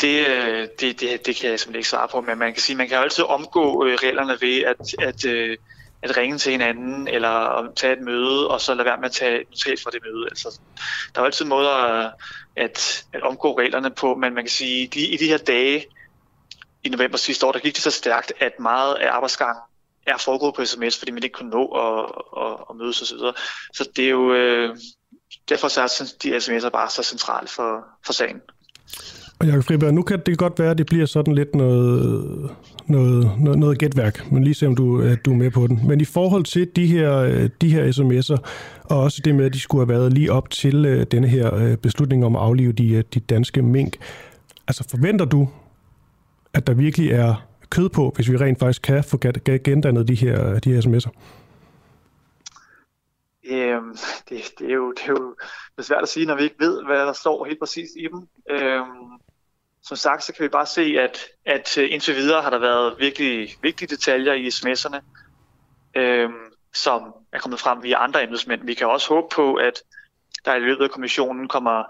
Det, 0.00 0.26
øh, 0.28 0.68
det, 0.80 1.00
det, 1.00 1.26
det 1.26 1.36
kan 1.36 1.50
jeg 1.50 1.60
simpelthen 1.60 1.76
ikke 1.76 1.88
svare 1.88 2.08
på, 2.12 2.20
men 2.20 2.38
man 2.38 2.52
kan 2.52 2.62
sige, 2.62 2.76
man 2.76 2.88
kan 2.88 2.98
altid 2.98 3.24
omgå 3.24 3.86
øh, 3.86 3.94
reglerne 3.94 4.36
ved 4.40 4.62
at, 4.62 5.06
at, 5.08 5.24
at 6.02 6.16
ringe 6.16 6.38
til 6.38 6.52
hinanden, 6.52 7.08
eller 7.08 7.66
tage 7.76 7.92
et 7.92 8.00
møde, 8.00 8.48
og 8.48 8.60
så 8.60 8.74
lade 8.74 8.86
være 8.86 8.96
med 8.96 9.04
at 9.04 9.12
tage 9.12 9.44
notat 9.50 9.80
fra 9.80 9.90
det 9.90 10.00
møde. 10.04 10.26
Altså, 10.30 10.60
der 11.14 11.20
er 11.20 11.22
jo 11.22 11.26
altid 11.26 11.44
måder 11.44 11.70
at, 12.56 13.04
at 13.12 13.22
omgå 13.22 13.58
reglerne 13.58 13.90
på, 13.90 14.14
men 14.14 14.34
man 14.34 14.44
kan 14.44 14.50
sige, 14.50 14.90
lige 14.94 15.08
i 15.08 15.16
de 15.16 15.26
her 15.26 15.38
dage 15.38 15.86
i 16.84 16.88
november 16.88 17.18
sidste 17.18 17.46
år, 17.46 17.52
der 17.52 17.58
gik 17.58 17.74
det 17.74 17.82
så 17.82 17.90
stærkt, 17.90 18.32
at 18.40 18.60
meget 18.60 18.94
af 18.94 19.10
arbejdsgangen 19.10 19.62
er 20.06 20.16
foregået 20.16 20.54
på 20.54 20.64
sms, 20.64 20.98
fordi 20.98 21.12
man 21.12 21.22
ikke 21.22 21.34
kunne 21.34 21.50
nå 21.50 21.66
at, 21.66 22.12
at, 22.42 22.58
at 22.70 22.76
mødes 22.76 23.02
osv. 23.02 23.18
Så, 23.18 23.32
så 23.74 23.90
det 23.96 24.04
er 24.04 24.10
jo, 24.10 24.34
øh, 24.34 24.76
derfor 25.48 25.68
så 25.68 25.82
er 25.82 26.12
de 26.22 26.36
sms'er 26.36 26.68
bare 26.68 26.90
så 26.90 27.02
centrale 27.02 27.48
for, 27.48 27.84
for 28.06 28.12
sagen. 28.12 28.40
Og 29.42 29.48
Jacob 29.48 29.64
Friberg, 29.64 29.94
nu 29.94 30.02
kan 30.02 30.20
det 30.26 30.38
godt 30.38 30.58
være, 30.58 30.70
at 30.70 30.78
det 30.78 30.86
bliver 30.86 31.06
sådan 31.06 31.34
lidt 31.34 31.54
noget, 31.54 32.50
noget, 32.86 33.30
noget, 33.40 33.58
noget 33.58 33.78
gætværk, 33.78 34.32
men 34.32 34.44
lige 34.44 34.54
se 34.54 34.66
om 34.66 34.76
du, 34.76 35.14
du 35.24 35.32
er 35.32 35.36
med 35.36 35.50
på 35.50 35.66
den. 35.66 35.80
Men 35.88 36.00
i 36.00 36.04
forhold 36.04 36.44
til 36.44 36.76
de 36.76 36.86
her, 36.86 37.48
de 37.60 37.72
her 37.72 37.92
sms'er, 37.92 38.38
og 38.84 39.00
også 39.00 39.22
det 39.24 39.34
med, 39.34 39.44
at 39.44 39.54
de 39.54 39.60
skulle 39.60 39.86
have 39.86 40.00
været 40.00 40.12
lige 40.12 40.32
op 40.32 40.50
til 40.50 40.84
øh, 40.84 41.06
denne 41.10 41.28
her 41.28 41.54
øh, 41.54 41.76
beslutning 41.76 42.24
om 42.24 42.36
at 42.36 42.42
aflive 42.42 42.72
de, 42.72 42.94
øh, 42.94 43.04
de 43.14 43.20
danske 43.20 43.62
mink, 43.62 43.96
altså 44.68 44.88
forventer 44.90 45.24
du, 45.24 45.48
at 46.54 46.66
der 46.66 46.74
virkelig 46.74 47.10
er 47.10 47.46
kød 47.70 47.88
på, 47.88 48.12
hvis 48.16 48.30
vi 48.30 48.36
rent 48.36 48.58
faktisk 48.58 48.82
kan 48.82 49.04
få 49.04 49.18
gendannet 49.64 50.08
de 50.08 50.14
her, 50.14 50.58
de 50.58 50.72
her 50.72 50.80
sms'er? 50.80 51.10
Øhm, 53.44 53.96
det, 54.28 54.42
det, 54.58 54.70
er 54.70 54.74
jo, 54.74 54.92
det 54.92 55.02
er 55.08 55.12
jo 55.12 55.34
svært 55.82 56.02
at 56.02 56.08
sige, 56.08 56.26
når 56.26 56.36
vi 56.36 56.42
ikke 56.42 56.56
ved, 56.58 56.84
hvad 56.84 56.98
der 56.98 57.12
står 57.12 57.44
helt 57.44 57.58
præcis 57.60 57.90
i 57.96 58.06
dem. 58.12 58.28
Øhm, 58.50 59.22
som 59.82 59.96
sagt, 59.96 60.24
så 60.24 60.32
kan 60.32 60.42
vi 60.42 60.48
bare 60.48 60.66
se, 60.66 60.82
at, 60.98 61.18
at 61.46 61.78
øh, 61.78 61.88
indtil 61.92 62.14
videre 62.14 62.42
har 62.42 62.50
der 62.50 62.58
været 62.58 62.94
virkelig 62.98 63.54
vigtige 63.62 63.88
detaljer 63.88 64.32
i 64.32 64.48
sms'erne, 64.48 65.00
øhm, 66.00 66.34
som 66.74 67.02
er 67.32 67.38
kommet 67.38 67.60
frem 67.60 67.82
via 67.82 68.04
andre 68.04 68.22
embedsmænd. 68.22 68.60
Vi 68.64 68.74
kan 68.74 68.86
også 68.86 69.08
håbe 69.08 69.26
på, 69.34 69.54
at 69.54 69.82
der 70.44 70.54
i 70.54 70.60
løbet 70.60 70.84
af 70.84 70.90
kommissionen 70.90 71.48
kommer 71.48 71.84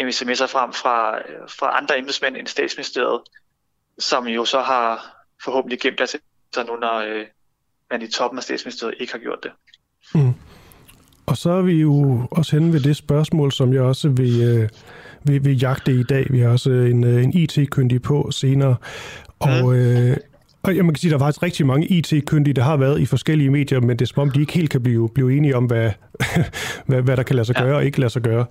sms'er 0.00 0.46
frem 0.46 0.72
fra, 0.72 1.18
øh, 1.18 1.48
fra 1.58 1.76
andre 1.76 1.98
embedsmænd 1.98 2.36
end 2.36 2.46
statsministeriet, 2.46 3.20
som 3.98 4.26
jo 4.26 4.44
så 4.44 4.60
har 4.60 5.16
forhåbentlig 5.44 5.80
gemt 5.80 5.98
deres 5.98 6.16
sig 6.54 6.66
nu, 6.66 6.76
når 6.76 6.96
øh, 6.98 7.26
man 7.90 8.02
i 8.02 8.08
toppen 8.08 8.38
af 8.38 8.42
statsministeriet 8.42 8.94
ikke 9.00 9.12
har 9.12 9.20
gjort 9.20 9.38
det. 9.42 9.52
Mm. 10.14 10.34
Og 11.26 11.36
så 11.36 11.50
er 11.50 11.62
vi 11.62 11.72
jo 11.72 12.26
også 12.30 12.56
henne 12.56 12.72
ved 12.72 12.80
det 12.80 12.96
spørgsmål, 12.96 13.52
som 13.52 13.72
jeg 13.72 13.82
også 13.82 14.08
vil, 14.08 14.42
øh, 14.42 14.68
vil, 15.28 15.44
vil 15.44 15.60
jagte 15.60 15.92
i 15.92 16.02
dag. 16.02 16.26
Vi 16.30 16.40
har 16.40 16.48
også 16.48 16.70
en, 16.70 17.04
øh, 17.04 17.24
en 17.24 17.32
IT-kyndig 17.34 18.02
på 18.02 18.30
senere. 18.30 18.76
Og, 19.38 19.76
øh, 19.76 20.16
og 20.62 20.76
jeg 20.76 20.84
kan 20.84 20.94
sige, 20.94 21.08
at 21.08 21.12
der 21.12 21.24
er 21.24 21.26
faktisk 21.26 21.42
rigtig 21.42 21.66
mange 21.66 21.86
IT-kyndige, 21.86 22.54
der 22.54 22.62
har 22.62 22.76
været 22.76 23.00
i 23.00 23.06
forskellige 23.06 23.50
medier, 23.50 23.80
men 23.80 23.90
det 23.90 24.02
er 24.02 24.06
som 24.06 24.22
om, 24.22 24.30
de 24.30 24.40
ikke 24.40 24.52
helt 24.52 24.70
kan 24.70 24.82
blive, 24.82 25.08
blive 25.08 25.36
enige 25.36 25.56
om, 25.56 25.64
hvad, 25.64 25.90
hvad, 26.86 27.02
hvad 27.02 27.16
der 27.16 27.22
kan 27.22 27.36
lade 27.36 27.46
sig 27.46 27.56
gøre 27.56 27.76
og 27.76 27.84
ikke 27.84 28.00
lade 28.00 28.10
sig 28.10 28.22
gøre. 28.22 28.46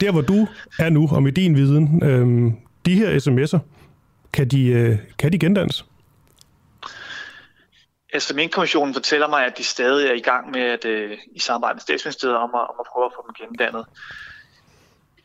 Der, 0.00 0.12
hvor 0.12 0.20
du 0.20 0.46
er 0.78 0.90
nu, 0.90 1.08
og 1.12 1.22
med 1.22 1.32
din 1.32 1.56
viden, 1.56 2.02
øh, 2.04 2.52
de 2.86 2.94
her 2.94 3.18
sms'er, 3.18 3.58
kan 4.32 4.48
de, 4.48 4.66
øh, 4.68 4.98
kan 5.18 5.32
de 5.32 5.38
gendannes? 5.38 5.84
SMN-kommissionen 8.18 8.94
fortæller 8.94 9.28
mig, 9.28 9.46
at 9.46 9.58
de 9.58 9.64
stadig 9.64 10.08
er 10.08 10.12
i 10.12 10.20
gang 10.20 10.50
med 10.50 10.60
at 10.60 10.84
øh, 10.84 11.18
i 11.32 11.38
samarbejde 11.38 11.74
med 11.74 11.80
statsministeriet 11.80 12.36
om 12.36 12.50
at, 12.54 12.60
om 12.60 12.76
at 12.80 12.86
prøve 12.92 13.06
at 13.06 13.12
få 13.16 13.24
dem 13.26 13.46
gendannet. 13.46 13.84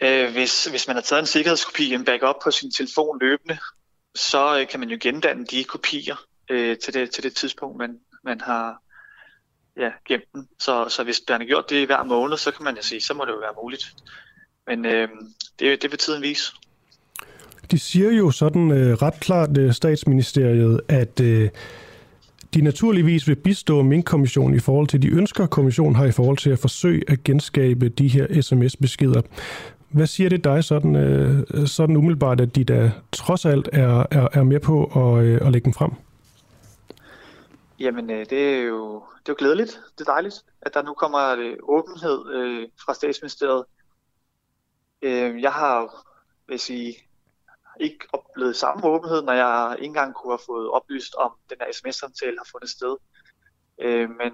Øh, 0.02 0.32
hvis, 0.32 0.66
hvis 0.66 0.88
man 0.88 0.96
har 0.96 1.02
taget 1.02 1.20
en 1.20 1.26
sikkerhedskopi, 1.26 1.94
en 1.94 2.06
backup 2.06 2.36
på 2.44 2.52
sin 2.52 2.72
telefon 2.72 3.20
løbende, 3.22 3.58
så 4.16 4.60
øh, 4.60 4.68
kan 4.68 4.80
man 4.80 4.90
jo 4.90 4.98
gendanne 5.02 5.46
de 5.46 5.64
kopier 5.64 6.16
øh, 6.50 6.78
til, 6.78 6.94
det, 6.94 7.12
til 7.12 7.24
det 7.24 7.36
tidspunkt, 7.36 7.78
man, 7.78 8.00
man 8.24 8.42
har 8.42 8.82
ja, 9.78 9.90
gemt 10.08 10.24
den. 10.34 10.48
Så, 10.60 10.90
så 10.90 11.04
hvis 11.04 11.22
man 11.30 11.42
har 11.42 11.48
gjort 11.48 11.70
det 11.70 11.86
hver 11.86 12.04
måned, 12.04 12.38
så 12.38 12.52
kan 12.52 12.64
man 12.64 12.76
jo 12.76 12.82
sige, 12.82 13.02
så 13.02 13.14
må 13.14 13.26
det 13.26 13.32
jo 13.32 13.38
være 13.38 13.54
muligt. 13.64 13.94
Men 14.68 14.86
øh, 14.86 15.08
det, 15.60 15.82
det 15.82 15.92
vil 15.92 16.00
tiden 16.00 16.22
vise. 16.22 16.52
De 17.72 17.80
siger 17.80 18.12
jo 18.12 18.32
sådan 18.32 18.72
øh, 18.72 18.94
ret 18.94 19.20
klart, 19.20 19.58
øh, 19.58 19.74
statsministeriet, 19.74 20.82
at 20.88 21.20
øh, 21.20 21.50
de 22.54 22.62
naturligvis 22.62 23.28
vil 23.28 23.36
bistå 23.36 23.82
Mink-kommissionen 23.82 24.56
i 24.56 24.60
forhold 24.60 24.88
til 24.88 25.02
de 25.02 25.08
ønsker, 25.08 25.48
kommissionen 25.48 25.96
har 25.96 26.06
i 26.06 26.12
forhold 26.12 26.38
til 26.38 26.50
at 26.50 26.60
forsøge 26.60 27.04
at 27.08 27.24
genskabe 27.24 27.90
de 27.90 28.08
her 28.08 28.42
sms-beskeder. 28.42 29.22
Hvad 29.94 30.08
siger 30.08 30.30
det 30.30 30.44
dig 30.44 30.64
sådan, 30.64 30.96
øh, 30.96 31.68
sådan 31.68 31.98
umiddelbart, 31.98 32.42
at 32.42 32.56
de 32.56 32.64
da 32.64 32.92
trods 33.12 33.46
alt 33.46 33.70
er, 33.74 34.06
er, 34.12 34.28
er 34.34 34.44
med 34.44 34.60
på 34.60 34.84
at, 34.86 35.26
øh, 35.26 35.48
at 35.48 35.52
lægge 35.52 35.66
dem 35.66 35.74
frem? 35.74 35.92
Jamen, 37.80 38.10
øh, 38.10 38.26
det 38.30 38.54
er, 38.54 38.62
jo, 38.62 38.94
det 38.96 39.30
er 39.30 39.34
jo 39.34 39.36
glædeligt. 39.38 39.82
Det 39.98 40.08
er 40.08 40.12
dejligt, 40.12 40.46
at 40.62 40.74
der 40.74 40.82
nu 40.82 40.94
kommer 40.94 41.36
øh, 41.38 41.58
åbenhed 41.64 42.34
øh, 42.34 42.68
fra 42.86 42.94
statsministeriet. 42.94 43.66
Øh, 45.02 45.42
jeg 45.42 45.52
har, 45.52 46.06
vil 46.48 46.60
sige, 46.60 46.96
ikke 47.80 48.00
oplevet 48.14 48.56
samme 48.56 48.86
åbenhed, 48.86 49.22
når 49.22 49.34
jeg 49.34 49.76
ikke 49.80 49.86
engang 49.86 50.14
kunne 50.14 50.34
have 50.34 50.46
fået 50.46 50.70
oplyst 50.70 51.16
om 51.16 51.32
den 51.50 51.58
her 51.62 51.74
sms-samtale 51.74 52.38
har 52.38 52.48
fundet 52.52 52.70
sted. 52.70 52.96
Øh, 53.82 54.10
men 54.10 54.34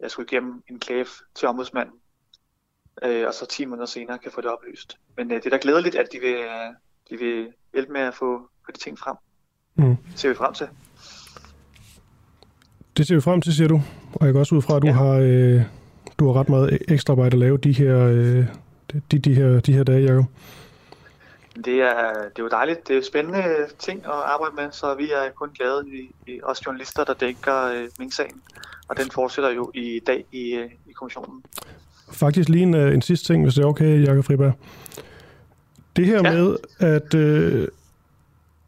jeg 0.00 0.10
skulle 0.10 0.28
igennem 0.32 0.62
en 0.70 0.80
klage 0.80 1.06
til 1.34 1.48
ombudsmanden, 1.48 1.94
øh, 3.04 3.26
og 3.26 3.34
så 3.34 3.46
10 3.46 3.64
måneder 3.64 3.86
senere 3.86 4.18
kan 4.18 4.32
få 4.32 4.40
det 4.40 4.50
oplyst. 4.50 4.98
Men 5.16 5.32
øh, 5.32 5.36
det 5.36 5.46
er 5.46 5.50
da 5.50 5.58
glædeligt, 5.62 5.94
at 5.94 6.06
de 6.12 6.18
vil, 6.18 6.36
de 7.10 7.16
vil 7.16 7.48
hjælpe 7.72 7.92
med 7.92 8.00
at 8.00 8.14
få, 8.14 8.50
få 8.66 8.72
de 8.72 8.78
ting 8.78 8.98
frem. 8.98 9.16
Mm. 9.74 9.96
Det 9.96 10.20
ser 10.20 10.28
vi 10.28 10.34
frem 10.34 10.54
til. 10.54 10.68
Det 12.96 13.06
ser 13.06 13.14
vi 13.14 13.20
frem 13.20 13.40
til, 13.40 13.54
siger 13.54 13.68
du. 13.68 13.80
Og 14.14 14.26
jeg 14.26 14.32
går 14.32 14.40
også 14.40 14.54
ud 14.54 14.62
fra, 14.62 14.76
at 14.76 14.82
du, 14.82 14.86
ja. 14.86 14.92
har, 14.92 15.14
øh, 15.14 15.62
du 16.18 16.26
har 16.26 16.40
ret 16.40 16.48
meget 16.48 16.78
ekstra 16.88 17.12
arbejde 17.12 17.34
at 17.34 17.38
lave 17.38 17.58
de 17.58 17.72
her, 17.72 17.98
øh, 17.98 18.46
de, 19.12 19.18
de, 19.18 19.34
her, 19.34 19.60
de 19.60 19.72
her 19.72 19.84
dage, 19.84 20.02
Jacob? 20.02 20.24
Det 21.64 21.82
er, 21.82 22.12
det 22.12 22.38
er 22.38 22.42
jo 22.42 22.48
dejligt. 22.48 22.88
Det 22.88 22.96
er 22.96 23.02
spændende 23.02 23.66
ting 23.78 24.04
at 24.04 24.12
arbejde 24.12 24.54
med, 24.56 24.72
så 24.72 24.94
vi 24.94 25.10
er 25.10 25.30
kun 25.34 25.50
glade, 25.58 25.84
i, 25.88 26.10
i 26.26 26.40
os 26.42 26.66
journalister, 26.66 27.04
der 27.04 27.14
dækker 27.14 27.64
øh, 27.64 27.88
Mink-sagen. 27.98 28.42
Og 28.88 28.96
den 28.96 29.10
fortsætter 29.10 29.50
jo 29.50 29.70
i 29.74 30.00
dag 30.06 30.24
i, 30.32 30.54
øh, 30.54 30.70
i 30.86 30.92
kommissionen. 30.92 31.42
Faktisk 32.12 32.48
lige 32.48 32.62
en, 32.62 32.74
øh, 32.74 32.94
en 32.94 33.02
sidste 33.02 33.26
ting, 33.26 33.42
hvis 33.42 33.54
det 33.54 33.62
er 33.62 33.66
okay, 33.66 34.06
Jakob 34.06 34.24
Friberg. 34.24 34.52
Det 35.96 36.06
her 36.06 36.20
ja. 36.24 36.32
med, 36.32 36.56
at, 36.78 37.14
øh, 37.14 37.68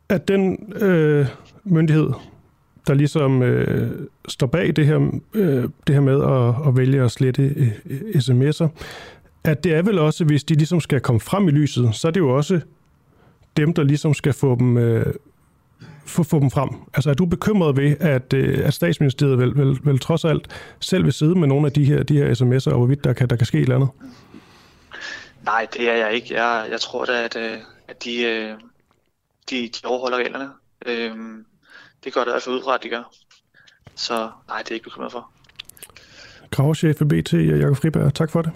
at 0.08 0.28
den 0.28 0.72
øh, 0.76 1.26
myndighed, 1.64 2.10
der 2.86 2.94
ligesom 2.94 3.42
øh, 3.42 3.90
står 4.28 4.46
bag 4.46 4.76
det 4.76 4.86
her, 4.86 5.20
øh, 5.34 5.64
det 5.86 5.94
her 5.94 6.00
med 6.00 6.22
at, 6.22 6.68
at 6.68 6.76
vælge 6.76 7.02
at 7.02 7.10
slette 7.10 7.42
øh, 7.42 8.00
sms'er, 8.00 8.68
at 9.44 9.64
det 9.64 9.74
er 9.74 9.82
vel 9.82 9.98
også, 9.98 10.24
hvis 10.24 10.44
de 10.44 10.54
ligesom 10.54 10.80
skal 10.80 11.00
komme 11.00 11.20
frem 11.20 11.48
i 11.48 11.50
lyset, 11.50 11.94
så 11.94 12.08
er 12.08 12.12
det 12.12 12.20
jo 12.20 12.36
også 12.36 12.60
dem, 13.56 13.74
der 13.74 13.82
ligesom 13.82 14.14
skal 14.14 14.32
få 14.32 14.56
dem, 14.58 14.76
øh, 14.76 15.14
få, 16.06 16.22
få 16.22 16.40
dem 16.40 16.50
frem. 16.50 16.68
Altså 16.94 17.10
er 17.10 17.14
du 17.14 17.26
bekymret 17.26 17.76
ved, 17.76 17.96
at, 18.00 18.32
øh, 18.32 18.66
at 18.66 18.74
statsministeriet 18.74 19.38
vel, 19.38 19.56
vel, 19.56 19.78
vel 19.82 19.98
trods 19.98 20.24
alt 20.24 20.48
selv 20.80 21.04
vil 21.04 21.12
sidde 21.12 21.38
med 21.38 21.48
nogle 21.48 21.66
af 21.66 21.72
de 21.72 21.84
her, 21.84 22.02
de 22.02 22.16
her 22.16 22.34
sms'er, 22.34 22.72
og 22.72 22.78
hvorvidt 22.78 23.04
der 23.04 23.12
kan, 23.12 23.28
der 23.28 23.36
kan 23.36 23.46
ske 23.46 23.58
et 23.58 23.62
eller 23.62 23.74
andet? 23.74 23.90
Nej, 25.44 25.66
det 25.72 25.90
er 25.90 25.96
jeg 25.96 26.12
ikke. 26.12 26.42
Jeg, 26.42 26.68
jeg 26.70 26.80
tror 26.80 27.04
da, 27.04 27.24
at, 27.24 27.36
øh, 27.36 27.58
at 27.88 28.04
de, 28.04 28.22
øh, 28.22 28.54
de, 29.50 29.56
de 29.68 29.86
overholder 29.86 30.18
reglerne. 30.18 30.48
Øhm, 30.86 31.44
det 32.04 32.14
gør 32.14 32.24
det 32.24 32.32
altså 32.32 32.50
ud 32.50 32.62
fra, 32.62 32.74
at 32.74 32.80
de 32.82 32.88
gør. 32.88 33.12
Så 33.94 34.30
nej, 34.48 34.58
det 34.58 34.70
er 34.70 34.74
ikke 34.74 34.84
bekymret 34.84 35.12
for. 35.12 35.30
Kravchef 36.50 37.00
i 37.00 37.04
BT, 37.04 37.32
Jakob 37.32 37.76
Friberg, 37.76 38.14
tak 38.14 38.30
for 38.30 38.42
det. 38.42 38.52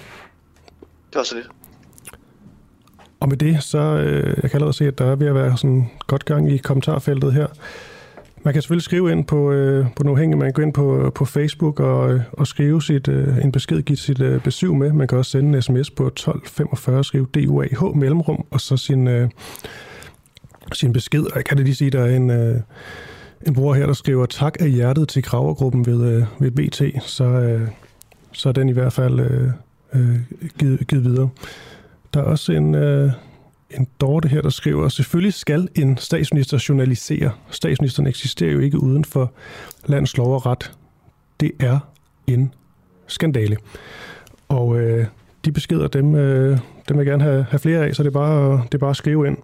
Det 0.81 1.19
var 1.19 1.23
så 1.23 1.35
lidt. 1.35 1.49
Og 3.25 3.31
med 3.31 3.37
det, 3.37 3.63
så 3.63 3.79
øh, 3.79 4.27
jeg 4.43 4.51
kan 4.51 4.55
allerede 4.55 4.73
se, 4.73 4.87
at 4.87 4.99
der 4.99 5.05
er 5.05 5.17
ved 5.17 5.27
at 5.27 5.35
være 5.35 5.57
sådan 5.57 5.91
godt 6.07 6.25
gang 6.25 6.53
i 6.53 6.57
kommentarfeltet 6.57 7.33
her. 7.33 7.47
Man 8.43 8.55
kan 8.55 8.63
selvfølgelig 8.63 8.85
skrive 8.85 9.13
ind 9.13 9.25
på, 9.25 9.53
øh, 9.53 9.87
på 9.97 10.17
hænge 10.17 10.37
man 10.37 10.47
kan 10.47 10.53
gå 10.53 10.63
ind 10.63 10.73
på, 10.73 11.13
på 11.15 11.25
Facebook 11.25 11.81
og, 11.81 12.13
øh, 12.13 12.21
og 12.33 12.47
skrive 12.47 12.83
sit, 12.83 13.09
øh, 13.09 13.45
en 13.45 13.53
besked, 13.53 13.83
give 13.83 13.97
sit 13.97 14.21
øh, 14.21 14.43
besøg 14.43 14.75
med. 14.75 14.93
Man 14.93 15.09
kan 15.09 15.19
også 15.19 15.31
sende 15.31 15.57
en 15.57 15.63
sms 15.63 15.91
på 15.91 16.07
1245, 16.07 17.05
skrive 17.05 17.27
DUAH 17.35 17.97
mellemrum, 17.97 18.45
og 18.51 18.61
så 18.61 18.77
sin, 18.77 19.09
øh, 19.09 19.31
sin 20.73 20.93
besked. 20.93 21.23
Og 21.23 21.33
jeg 21.37 21.45
kan 21.45 21.57
det 21.57 21.65
lige 21.65 21.77
sige, 21.77 21.91
der 21.91 22.01
er 22.01 22.17
en, 22.17 22.31
øh, 22.31 22.61
en 23.47 23.55
bruger 23.55 23.75
her, 23.75 23.87
der 23.87 23.93
skriver 23.93 24.27
tak 24.27 24.57
af 24.61 24.71
hjertet 24.71 25.09
til 25.09 25.23
Kravergruppen 25.23 25.87
ved, 25.87 26.13
øh, 26.13 26.25
ved 26.39 26.51
BT, 26.51 27.03
så, 27.07 27.25
øh, 27.25 27.69
så 28.33 28.49
er 28.49 28.53
den 28.53 28.69
i 28.69 28.73
hvert 28.73 28.93
fald 28.93 29.21
øh, 29.21 29.51
øh, 29.95 30.17
givet, 30.59 30.87
givet 30.89 31.05
videre. 31.05 31.29
Der 32.15 32.21
er 32.21 32.25
også 32.25 32.53
en, 32.53 32.75
øh, 32.75 33.11
en 33.71 33.87
Dorte 34.01 34.29
her, 34.29 34.43
der 34.43 34.51
skriver, 34.51 34.89
selvfølgelig 34.89 35.35
skal 35.35 35.69
en 35.75 35.97
statsminister 35.97 36.65
journalisere. 36.69 37.31
Statsministeren 37.51 38.07
eksisterer 38.07 38.53
jo 38.53 38.59
ikke 38.59 38.83
uden 38.83 39.05
for 39.05 39.33
landets 39.87 40.17
lov 40.17 40.35
og 40.35 40.47
ret. 40.47 40.73
Det 41.41 41.53
er 41.61 41.79
en 42.27 42.55
skandale. 43.07 43.57
Og 44.49 44.81
øh, 44.81 45.07
de 45.45 45.53
beskeder, 45.53 45.89
dem, 45.89 46.15
øh, 46.15 46.59
dem 46.89 46.99
vil 46.99 47.05
jeg 47.05 47.07
gerne 47.07 47.25
have, 47.25 47.47
have 47.51 47.59
flere 47.59 47.87
af, 47.87 47.95
så 47.95 48.03
det 48.03 48.09
er 48.09 48.13
bare, 48.13 48.63
det 48.67 48.75
er 48.75 48.79
bare 48.79 48.91
at 48.91 48.97
skrive 48.97 49.27
ind. 49.27 49.37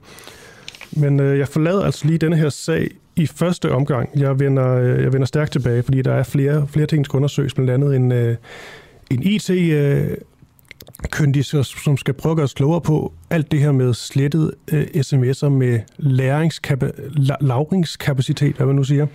Men 0.92 1.20
øh, 1.20 1.38
jeg 1.38 1.48
forlader 1.48 1.84
altså 1.84 2.06
lige 2.06 2.18
denne 2.18 2.36
her 2.36 2.48
sag 2.48 2.90
i 3.16 3.26
første 3.26 3.72
omgang. 3.72 4.08
Jeg 4.16 4.40
vender, 4.40 4.68
øh, 4.68 5.02
jeg 5.02 5.12
vender 5.12 5.26
stærkt 5.26 5.52
tilbage, 5.52 5.82
fordi 5.82 6.02
der 6.02 6.12
er 6.12 6.22
flere, 6.22 6.68
flere 6.68 6.86
ting, 6.86 7.04
der 7.04 7.08
skal 7.08 7.16
undersøges, 7.16 7.54
blandt 7.54 7.70
andet 7.70 7.96
en, 7.96 8.12
øh, 8.12 8.36
en 9.10 9.22
IT... 9.22 9.50
Øh, 9.50 10.16
kyndige, 11.10 11.64
som 11.64 11.96
skal 11.96 12.14
prøve 12.14 12.30
at 12.30 12.37
gøre 12.37 12.44
os 12.44 12.54
klogere 12.54 12.80
på 12.80 13.12
alt 13.30 13.52
det 13.52 13.60
her 13.60 13.72
med 13.72 13.94
slettet 13.94 14.54
øh, 14.72 14.82
sms'er 14.82 15.49
med 15.49 15.80
lagringskapacitet, 17.40 18.56
hvad 18.56 18.66
man 18.66 18.76
nu 18.76 18.84
siger, 18.84 19.06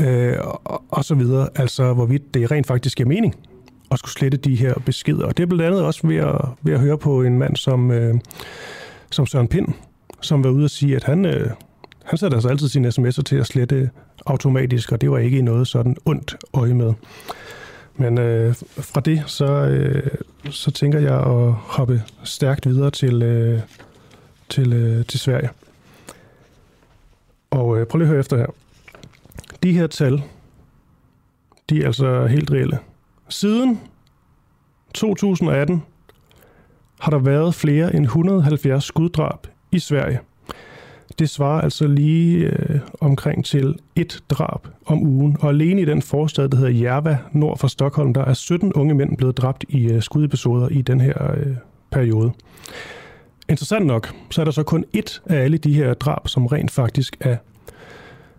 øh, 0.00 0.36
og, 0.40 0.82
og 0.88 1.04
så 1.04 1.14
videre. 1.14 1.48
Altså, 1.54 1.92
hvorvidt 1.92 2.34
det 2.34 2.50
rent 2.50 2.66
faktisk 2.66 2.96
giver 2.96 3.08
mening 3.08 3.34
at 3.90 3.98
skulle 3.98 4.12
slette 4.12 4.38
de 4.38 4.56
her 4.56 4.74
beskeder. 4.86 5.26
Og 5.26 5.36
det 5.36 5.42
er 5.42 5.46
blandt 5.46 5.64
andet 5.64 5.82
også 5.82 6.06
ved 6.06 6.16
at, 6.16 6.40
ved 6.62 6.74
at 6.74 6.80
høre 6.80 6.98
på 6.98 7.22
en 7.22 7.38
mand 7.38 7.56
som, 7.56 7.90
øh, 7.90 8.14
som 9.10 9.26
Søren 9.26 9.48
Pind, 9.48 9.68
som 10.20 10.44
var 10.44 10.50
ude 10.50 10.64
og 10.64 10.70
sige, 10.70 10.96
at 10.96 11.04
han, 11.04 11.24
øh, 11.24 11.50
han 12.04 12.18
sætter 12.18 12.36
altså 12.36 12.48
altid 12.48 12.68
sine 12.68 12.88
sms'er 12.88 13.22
til 13.22 13.36
at 13.36 13.46
slette 13.46 13.90
automatisk, 14.26 14.92
og 14.92 15.00
det 15.00 15.10
var 15.10 15.18
ikke 15.18 15.42
noget 15.42 15.68
sådan 15.68 15.96
ondt 16.04 16.36
øje 16.54 16.74
med. 16.74 16.92
Men 17.96 18.18
øh, 18.18 18.54
fra 18.78 19.00
det, 19.00 19.22
så, 19.26 19.46
øh, 19.46 20.10
så 20.50 20.70
tænker 20.70 20.98
jeg 20.98 21.14
at 21.14 21.52
hoppe 21.52 22.02
stærkt 22.24 22.68
videre 22.68 22.90
til, 22.90 23.22
øh, 23.22 23.60
til, 24.48 24.72
øh, 24.72 25.06
til 25.06 25.20
Sverige. 25.20 25.50
Og 27.50 27.78
øh, 27.78 27.86
prøv 27.86 27.98
lige 27.98 28.06
at 28.06 28.10
høre 28.10 28.20
efter 28.20 28.36
her. 28.36 28.46
De 29.62 29.72
her 29.72 29.86
tal, 29.86 30.22
de 31.70 31.82
er 31.82 31.86
altså 31.86 32.26
helt 32.26 32.50
reelle. 32.50 32.78
Siden 33.28 33.80
2018 34.94 35.82
har 37.00 37.10
der 37.10 37.18
været 37.18 37.54
flere 37.54 37.96
end 37.96 38.04
170 38.04 38.84
skuddrab 38.84 39.46
i 39.72 39.78
Sverige– 39.78 40.20
det 41.18 41.30
svarer 41.30 41.60
altså 41.60 41.86
lige 41.86 42.46
øh, 42.46 42.80
omkring 43.00 43.44
til 43.44 43.74
et 43.96 44.22
drab 44.30 44.68
om 44.86 45.02
ugen. 45.02 45.36
Og 45.40 45.48
alene 45.48 45.82
i 45.82 45.84
den 45.84 46.02
forstad, 46.02 46.48
der 46.48 46.56
hedder 46.56 46.72
Järva, 46.72 47.18
nord 47.32 47.58
for 47.58 47.68
Stockholm, 47.68 48.14
der 48.14 48.24
er 48.24 48.34
17 48.34 48.72
unge 48.72 48.94
mænd 48.94 49.16
blevet 49.16 49.36
dræbt 49.36 49.64
i 49.68 49.92
øh, 49.92 50.02
skudepisoder 50.02 50.68
i 50.68 50.82
den 50.82 51.00
her 51.00 51.32
øh, 51.36 51.56
periode. 51.90 52.32
Interessant 53.48 53.86
nok, 53.86 54.14
så 54.30 54.40
er 54.40 54.44
der 54.44 54.52
så 54.52 54.62
kun 54.62 54.84
et 54.92 55.22
af 55.26 55.36
alle 55.36 55.58
de 55.58 55.74
her 55.74 55.94
drab, 55.94 56.28
som 56.28 56.46
rent 56.46 56.70
faktisk 56.70 57.16
er 57.20 57.36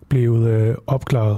blevet 0.09 0.49
øh, 0.49 0.75
opklaret. 0.87 1.37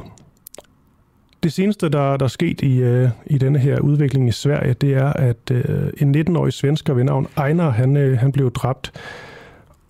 Det 1.44 1.54
seneste, 1.54 1.90
der, 1.90 2.18
der 2.18 2.24
er 2.24 2.30
sket 2.30 2.62
i, 2.62 2.78
øh, 2.78 3.10
i 3.26 3.38
denne 3.38 3.60
her 3.60 3.80
udvikling 3.80 4.30
i 4.30 4.32
Sverige, 4.32 4.74
det 4.74 4.94
er, 4.94 5.14
at 5.14 5.52
øh, 5.52 5.90
en 5.98 6.16
19-årig 6.16 6.54
svensker 6.54 6.94
ved 6.94 7.04
navn 7.04 7.28
Einar, 7.48 7.70
han, 7.70 7.98
øh, 7.98 8.18
han 8.18 8.32
blev 8.32 8.52
dræbt. 8.52 8.92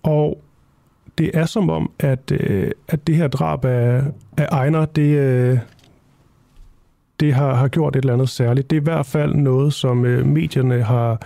Og 0.02 0.42
det 1.18 1.30
er 1.34 1.46
som 1.46 1.70
om, 1.70 1.90
at, 1.98 2.32
øh, 2.32 2.70
at 2.88 3.06
det 3.06 3.16
her 3.16 3.28
drab 3.28 3.64
af, 3.64 4.02
af 4.36 4.46
Ejner, 4.52 4.84
det, 4.84 5.18
øh, 5.18 5.58
det 7.20 7.34
har, 7.34 7.54
har 7.54 7.68
gjort 7.68 7.96
et 7.96 8.00
eller 8.00 8.12
andet 8.12 8.28
særligt. 8.28 8.70
Det 8.70 8.76
er 8.76 8.80
i 8.80 8.84
hvert 8.84 9.06
fald 9.06 9.34
noget, 9.34 9.72
som 9.72 10.04
øh, 10.04 10.26
medierne 10.26 10.82
har, 10.82 11.22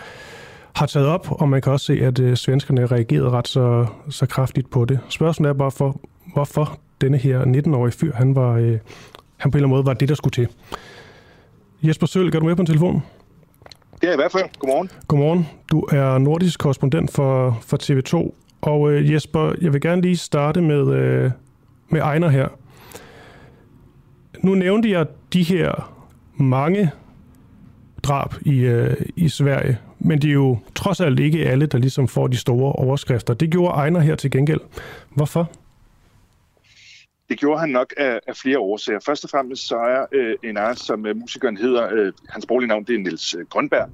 har 0.73 0.87
taget 0.87 1.09
op, 1.09 1.27
og 1.31 1.49
man 1.49 1.63
kan 1.63 1.73
også 1.73 1.87
se, 1.87 1.93
at 1.93 2.21
øh, 2.21 2.37
svenskerne 2.37 2.87
reagerede 2.87 3.31
ret 3.31 3.49
så, 3.49 3.87
så 4.11 4.27
kraftigt 4.27 4.71
på 4.71 4.85
det. 4.85 5.01
Spørgsmålet 5.09 5.51
er 5.51 5.59
bare, 5.59 5.71
for, 5.71 6.01
hvorfor 6.33 6.79
denne 7.01 7.19
her 7.19 7.45
19-årige 7.45 7.93
fyr, 7.93 8.13
han, 8.15 8.35
var, 8.35 8.53
øh, 8.53 8.79
han 9.37 9.51
på 9.51 9.59
en 9.59 9.59
eller 9.59 9.67
anden 9.67 9.69
måde 9.69 9.87
var 9.87 9.95
det, 9.95 10.09
der 10.09 10.15
skulle 10.15 10.33
til. 10.33 10.49
Jesper 11.83 12.07
Sølv, 12.07 12.31
kan 12.31 12.41
du 12.41 12.47
med 12.47 12.57
på 12.57 12.63
en 12.63 12.67
telefon? 12.67 13.03
Er 14.03 14.13
i 14.13 14.17
hvert 14.17 14.33
fald. 14.33 14.45
Godmorgen. 14.59 14.91
Godmorgen. 15.09 15.49
Du 15.71 15.81
er 15.81 16.19
nordisk 16.19 16.61
korrespondent 16.61 17.11
for, 17.11 17.59
for 17.63 17.77
TV2, 17.83 18.35
og 18.63 18.93
øh, 18.93 19.13
Jesper, 19.13 19.53
jeg 19.61 19.73
vil 19.73 19.81
gerne 19.81 20.03
lige 20.03 20.17
starte 20.17 20.61
med, 20.61 20.95
øh, 20.95 21.31
med 21.89 22.01
Ejner 22.01 22.29
her. 22.29 22.49
Nu 24.41 24.55
nævnte 24.55 24.91
jeg 24.91 25.07
de 25.33 25.43
her 25.43 25.93
mange 26.37 26.91
drab 28.03 28.35
i, 28.41 28.59
øh, 28.59 28.97
i 29.17 29.29
Sverige, 29.29 29.79
men 29.99 30.23
det 30.23 30.29
er 30.29 30.33
jo 30.33 30.59
trods 30.75 31.01
alt 31.01 31.21
ikke 31.21 31.49
alle, 31.49 31.67
der 31.67 31.79
ligesom 31.79 32.09
får 32.09 32.27
de 32.27 32.37
store 32.37 32.73
overskrifter. 32.73 33.35
Det 33.35 33.51
gjorde 33.51 33.75
Ejner 33.75 34.01
her 34.01 34.15
til 34.15 34.31
gengæld. 34.31 34.61
Hvorfor? 35.15 35.51
Det 37.33 37.41
gjorde 37.41 37.61
han 37.61 37.69
nok 37.69 37.95
af, 37.97 38.21
af 38.27 38.37
flere 38.37 38.59
årsager. 38.59 39.01
Først 39.07 39.25
og 39.25 39.31
fremmest 39.31 39.69
så 39.69 39.77
er 39.77 40.07
øh, 40.13 40.37
en 40.45 40.57
art, 40.57 40.79
som 40.79 41.07
øh, 41.07 41.17
musikeren 41.17 41.57
hedder, 41.57 41.89
øh, 41.93 42.13
hans 42.29 42.47
borgerlige 42.47 42.69
navn 42.69 42.85
det 42.85 42.95
er 42.95 42.99
Nils 42.99 43.35
øh, 43.35 43.47
Grønberg. 43.47 43.91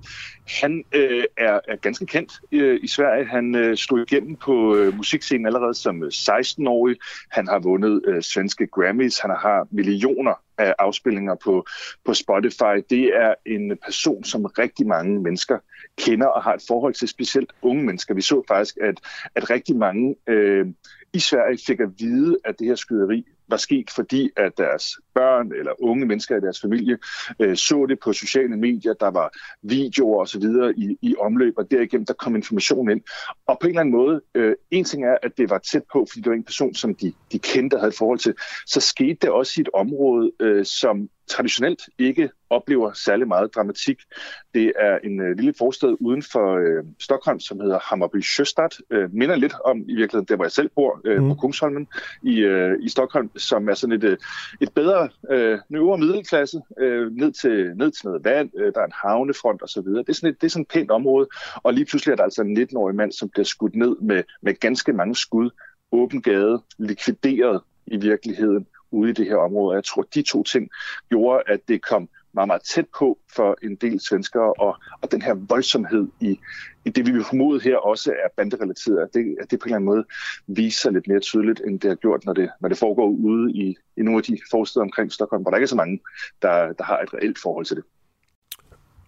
Han 0.60 0.84
øh, 0.92 1.24
er, 1.36 1.60
er 1.68 1.76
ganske 1.76 2.06
kendt 2.06 2.32
øh, 2.52 2.80
i 2.82 2.86
Sverige. 2.88 3.26
Han 3.26 3.54
øh, 3.54 3.76
stod 3.76 4.06
igennem 4.10 4.36
på 4.36 4.76
øh, 4.76 4.96
musikscenen 4.96 5.46
allerede 5.46 5.74
som 5.74 6.02
øh, 6.02 6.10
16-årig. 6.14 6.96
Han 7.30 7.48
har 7.48 7.58
vundet 7.58 8.02
øh, 8.06 8.22
svenske 8.22 8.66
Grammys. 8.66 9.18
Han 9.18 9.30
har 9.30 9.66
millioner 9.70 10.34
af 10.58 10.74
afspillinger 10.78 11.34
på, 11.34 11.66
på 12.04 12.14
Spotify. 12.14 12.76
Det 12.90 13.16
er 13.16 13.34
en 13.46 13.78
person, 13.84 14.24
som 14.24 14.44
rigtig 14.44 14.86
mange 14.86 15.20
mennesker 15.20 15.58
kender 15.98 16.26
og 16.26 16.42
har 16.42 16.54
et 16.54 16.64
forhold 16.68 16.94
til, 16.94 17.08
specielt 17.08 17.52
unge 17.62 17.84
mennesker. 17.84 18.14
Vi 18.14 18.20
så 18.20 18.42
faktisk, 18.48 18.76
at, 18.82 19.00
at 19.34 19.50
rigtig 19.50 19.76
mange 19.76 20.14
øh, 20.28 20.66
i 21.12 21.18
Sverige 21.18 21.58
fik 21.66 21.80
at 21.80 21.88
vide, 21.98 22.36
at 22.44 22.58
det 22.58 22.66
her 22.66 22.74
skyderi 22.74 23.24
var 23.48 23.56
sket, 23.56 23.90
fordi 23.90 24.30
at 24.36 24.52
deres 24.58 24.84
børn 25.14 25.52
eller 25.52 25.82
unge 25.82 26.06
mennesker 26.06 26.36
i 26.36 26.40
deres 26.40 26.60
familie 26.60 26.98
øh, 27.40 27.56
så 27.56 27.86
det 27.86 27.98
på 28.04 28.12
sociale 28.12 28.56
medier, 28.56 28.92
der 28.92 29.10
var 29.10 29.30
videoer 29.62 30.22
osv. 30.22 30.42
I, 30.76 30.96
i 31.02 31.14
omløb, 31.20 31.54
og 31.56 31.70
derigennem 31.70 32.06
der 32.06 32.14
kom 32.14 32.36
information 32.36 32.90
ind. 32.90 33.00
Og 33.46 33.58
på 33.60 33.66
en 33.66 33.70
eller 33.70 33.80
anden 33.80 33.94
måde, 33.94 34.20
øh, 34.34 34.54
en 34.70 34.84
ting 34.84 35.04
er, 35.04 35.16
at 35.22 35.32
det 35.38 35.50
var 35.50 35.58
tæt 35.58 35.82
på, 35.92 36.06
fordi 36.10 36.20
det 36.20 36.30
var 36.30 36.36
en 36.36 36.44
person, 36.44 36.74
som 36.74 36.94
de, 36.94 37.12
de 37.32 37.38
kendte 37.38 37.74
og 37.74 37.80
havde 37.80 37.88
et 37.88 37.98
forhold 37.98 38.18
til, 38.18 38.34
så 38.66 38.80
skete 38.80 39.18
det 39.22 39.30
også 39.30 39.52
i 39.56 39.60
et 39.60 39.68
område, 39.74 40.32
øh, 40.40 40.64
som 40.64 41.08
traditionelt 41.28 41.82
ikke 41.98 42.30
oplever 42.50 42.92
særlig 42.92 43.28
meget 43.28 43.54
dramatik. 43.54 43.98
Det 44.54 44.72
er 44.78 44.98
en 45.04 45.20
øh, 45.20 45.36
lille 45.36 45.54
forstad 45.58 45.96
uden 46.00 46.22
for 46.22 46.56
øh, 46.56 46.84
Stockholm, 46.98 47.40
som 47.40 47.60
hedder 47.60 47.78
Hammarby 47.82 48.22
Sjöstad. 48.22 48.78
Øh, 48.90 49.14
minder 49.14 49.36
lidt 49.36 49.54
om 49.64 49.78
i 49.78 49.94
virkeligheden 49.94 50.26
der, 50.28 50.36
hvor 50.36 50.44
jeg 50.44 50.52
selv 50.52 50.70
bor, 50.74 51.00
øh, 51.04 51.22
mm. 51.22 51.28
på 51.28 51.34
Kungsholmen 51.34 51.86
i, 52.22 52.38
øh, 52.38 52.76
i 52.80 52.88
Stockholm, 52.88 53.38
som 53.38 53.68
er 53.68 53.74
sådan 53.74 53.96
et, 53.96 54.04
øh, 54.04 54.16
et 54.60 54.72
bedre 54.74 55.08
øh, 55.30 55.58
øvre 55.74 55.98
middelklasse, 55.98 56.60
øh, 56.78 57.16
ned, 57.16 57.32
til, 57.32 57.72
ned 57.76 57.90
til 57.90 58.06
noget 58.06 58.24
vand, 58.24 58.50
øh, 58.58 58.72
der 58.74 58.80
er 58.80 58.84
en 58.84 58.92
havnefront 59.02 59.62
osv. 59.62 59.82
Det 59.82 60.08
er 60.08 60.12
sådan 60.12 60.30
et, 60.30 60.40
det 60.40 60.46
er 60.46 60.50
sådan 60.50 60.62
et 60.62 60.68
pænt 60.68 60.90
område, 60.90 61.28
og 61.54 61.74
lige 61.74 61.84
pludselig 61.84 62.12
er 62.12 62.16
der 62.16 62.24
altså 62.24 62.42
en 62.42 62.58
19-årig 62.58 62.96
mand, 62.96 63.12
som 63.12 63.28
bliver 63.28 63.44
skudt 63.44 63.74
ned 63.74 63.96
med, 64.00 64.22
med 64.42 64.54
ganske 64.54 64.92
mange 64.92 65.14
skud, 65.14 65.50
åben 65.92 66.22
gade, 66.22 66.62
likvideret 66.78 67.60
i 67.86 67.96
virkeligheden 67.96 68.66
ude 68.90 69.10
i 69.10 69.12
det 69.12 69.26
her 69.26 69.36
område. 69.36 69.76
Jeg 69.76 69.84
tror, 69.84 70.02
de 70.14 70.22
to 70.22 70.42
ting 70.42 70.68
gjorde, 71.10 71.42
at 71.46 71.60
det 71.68 71.82
kom 71.82 72.08
meget, 72.34 72.46
meget 72.46 72.62
tæt 72.62 72.86
på 72.98 73.18
for 73.36 73.56
en 73.62 73.76
del 73.76 74.00
svenskere, 74.00 74.52
og, 74.52 74.76
og 75.02 75.12
den 75.12 75.22
her 75.22 75.34
voldsomhed 75.34 76.06
i, 76.20 76.38
i 76.84 76.90
det, 76.90 77.06
vi 77.06 77.12
vil 77.12 77.24
formode 77.24 77.60
her 77.60 77.76
også 77.76 78.10
er 78.10 78.28
banderelateret, 78.36 78.98
at 78.98 79.08
det, 79.14 79.36
at 79.40 79.50
det 79.50 79.58
på 79.58 79.64
en 79.64 79.68
eller 79.68 79.76
anden 79.76 79.86
måde 79.86 80.04
viser 80.46 80.80
sig 80.80 80.92
lidt 80.92 81.08
mere 81.08 81.20
tydeligt, 81.20 81.60
end 81.66 81.80
det 81.80 81.90
har 81.90 81.94
gjort, 81.94 82.24
når 82.24 82.32
det, 82.32 82.50
når 82.60 82.68
det 82.68 82.78
foregår 82.78 83.08
ude 83.08 83.52
i, 83.52 83.76
i 83.96 84.02
nogle 84.02 84.18
af 84.18 84.22
de 84.22 84.38
forsteder 84.50 84.84
omkring 84.84 85.12
Stockholm, 85.12 85.42
hvor 85.42 85.50
der 85.50 85.58
ikke 85.58 85.64
er 85.64 85.68
så 85.68 85.76
mange, 85.76 86.00
der, 86.42 86.72
der 86.72 86.84
har 86.84 86.98
et 86.98 87.14
reelt 87.14 87.38
forhold 87.42 87.64
til 87.64 87.76
det. 87.76 87.84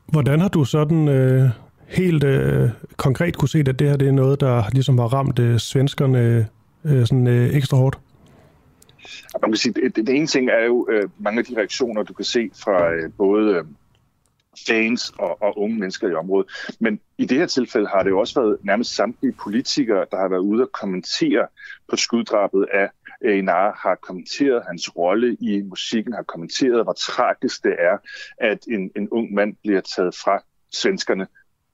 Hvordan 0.07 0.41
har 0.41 0.49
du 0.49 0.65
sådan 0.65 1.09
øh, 1.09 1.49
helt 1.89 2.25
øh, 2.25 2.71
konkret 2.97 3.37
kunne 3.37 3.49
se, 3.49 3.59
at 3.59 3.79
det 3.79 3.89
her 3.89 3.97
det 3.97 4.09
er 4.09 4.13
noget, 4.13 4.41
der 4.41 4.65
ligesom 4.73 4.99
har 4.99 5.07
ramt 5.07 5.39
øh, 5.39 5.59
svenskerne 5.59 6.49
øh, 6.85 7.07
sådan, 7.07 7.27
øh, 7.27 7.55
ekstra 7.55 7.77
hårdt? 7.77 7.99
Man 9.43 9.51
kan 9.51 9.57
sige, 9.57 9.73
det, 9.73 9.97
det 9.97 10.09
ene 10.09 10.27
ting 10.27 10.51
er 10.51 10.65
jo 10.65 10.89
øh, 10.91 11.09
mange 11.19 11.39
af 11.39 11.45
de 11.45 11.57
reaktioner, 11.57 12.03
du 12.03 12.13
kan 12.13 12.25
se 12.25 12.51
fra 12.55 12.93
øh, 12.93 13.11
både 13.19 13.55
øh, 13.55 13.65
fans 14.67 15.13
og, 15.19 15.43
og 15.43 15.59
unge 15.59 15.79
mennesker 15.79 16.09
i 16.09 16.15
området. 16.15 16.51
Men 16.81 17.01
i 17.19 17.25
det 17.25 17.39
her 17.39 17.47
tilfælde 17.47 17.87
har 17.87 18.03
det 18.03 18.11
jo 18.11 18.19
også 18.19 18.41
været 18.41 18.57
nærmest 18.63 18.95
samtlige 18.95 19.33
politikere, 19.33 20.07
der 20.11 20.17
har 20.17 20.29
været 20.29 20.41
ude 20.41 20.63
og 20.63 20.73
kommentere 20.73 21.47
på 21.89 21.97
skuddrabet 21.97 22.67
af 22.73 22.89
øh, 23.25 23.35
Einar, 23.35 23.79
har 23.83 23.95
kommenteret 23.95 24.63
hans 24.67 24.97
rolle 24.97 25.37
i 25.41 25.63
musikken, 25.63 26.13
har 26.13 26.23
kommenteret, 26.23 26.85
hvor 26.85 26.93
tragisk 26.93 27.65
det 27.65 27.77
er, 27.79 27.97
at 28.39 28.59
en, 28.69 28.91
en 28.97 29.09
ung 29.11 29.35
mand 29.35 29.57
bliver 29.63 29.81
taget 29.81 30.15
fra 30.15 30.43
svenskerne 30.73 31.27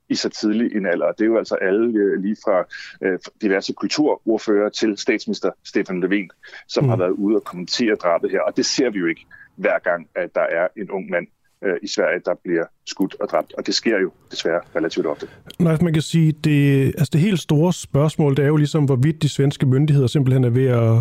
i 0.09 0.15
så 0.15 0.29
tidlig 0.29 0.77
en 0.77 0.87
alder. 0.87 1.13
Det 1.13 1.21
er 1.21 1.27
jo 1.27 1.39
altså 1.39 1.55
alle 1.55 1.99
øh, 1.99 2.23
lige 2.23 2.37
fra 2.45 2.65
øh, 3.07 3.19
diverse 3.43 3.73
kulturordfører 3.73 4.69
til 4.69 4.97
statsminister 4.97 5.51
Stefan 5.65 6.05
Löfven, 6.05 6.29
som 6.69 6.85
mm. 6.85 6.91
har 6.91 6.97
været 6.97 7.11
ude 7.11 7.37
og 7.37 7.45
kommentere 7.45 7.95
drabet 7.95 8.31
her. 8.31 8.41
Og 8.41 8.57
det 8.57 8.67
ser 8.67 8.91
vi 8.91 8.99
jo 8.99 9.07
ikke 9.07 9.27
hver 9.57 9.79
gang, 9.79 10.09
at 10.15 10.35
der 10.35 10.41
er 10.41 10.69
en 10.77 10.91
ung 10.91 11.11
mand 11.11 11.27
øh, 11.65 11.75
i 11.83 11.89
Sverige, 11.89 12.21
der 12.25 12.35
bliver 12.45 12.65
skudt 12.87 13.17
og 13.21 13.29
dræbt. 13.29 13.55
Og 13.59 13.67
det 13.67 13.75
sker 13.75 13.99
jo 13.99 14.11
desværre 14.31 14.61
relativt 14.77 15.07
ofte. 15.07 15.27
Nej, 15.59 15.79
man 15.83 15.93
kan 15.93 16.03
sige, 16.03 16.33
det, 16.33 16.87
altså 16.87 17.11
det 17.13 17.21
helt 17.21 17.41
store 17.41 17.73
spørgsmål, 17.73 18.37
det 18.37 18.43
er 18.43 18.49
jo 18.49 18.57
ligesom, 18.57 18.85
hvorvidt 18.85 19.23
de 19.23 19.29
svenske 19.29 19.67
myndigheder 19.67 20.07
simpelthen 20.07 20.45
er 20.45 20.51
ved 20.51 20.67
at, 20.67 20.99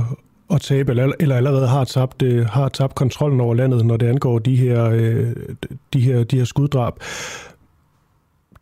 at 0.56 0.62
tabe, 0.62 0.92
eller, 0.92 1.12
eller 1.20 1.36
allerede 1.36 1.68
har 1.68 1.84
tabt, 1.84 2.24
har 2.48 2.70
tabt 2.70 2.96
kontrollen 2.96 3.42
over 3.42 3.54
landet, 3.54 3.86
når 3.86 3.98
det 3.98 4.08
angår 4.08 4.40
de 4.40 4.56
her, 4.56 4.90
de 5.94 6.02
her, 6.02 6.24
de 6.24 6.38
her 6.38 6.46
skuddrab. 6.46 6.94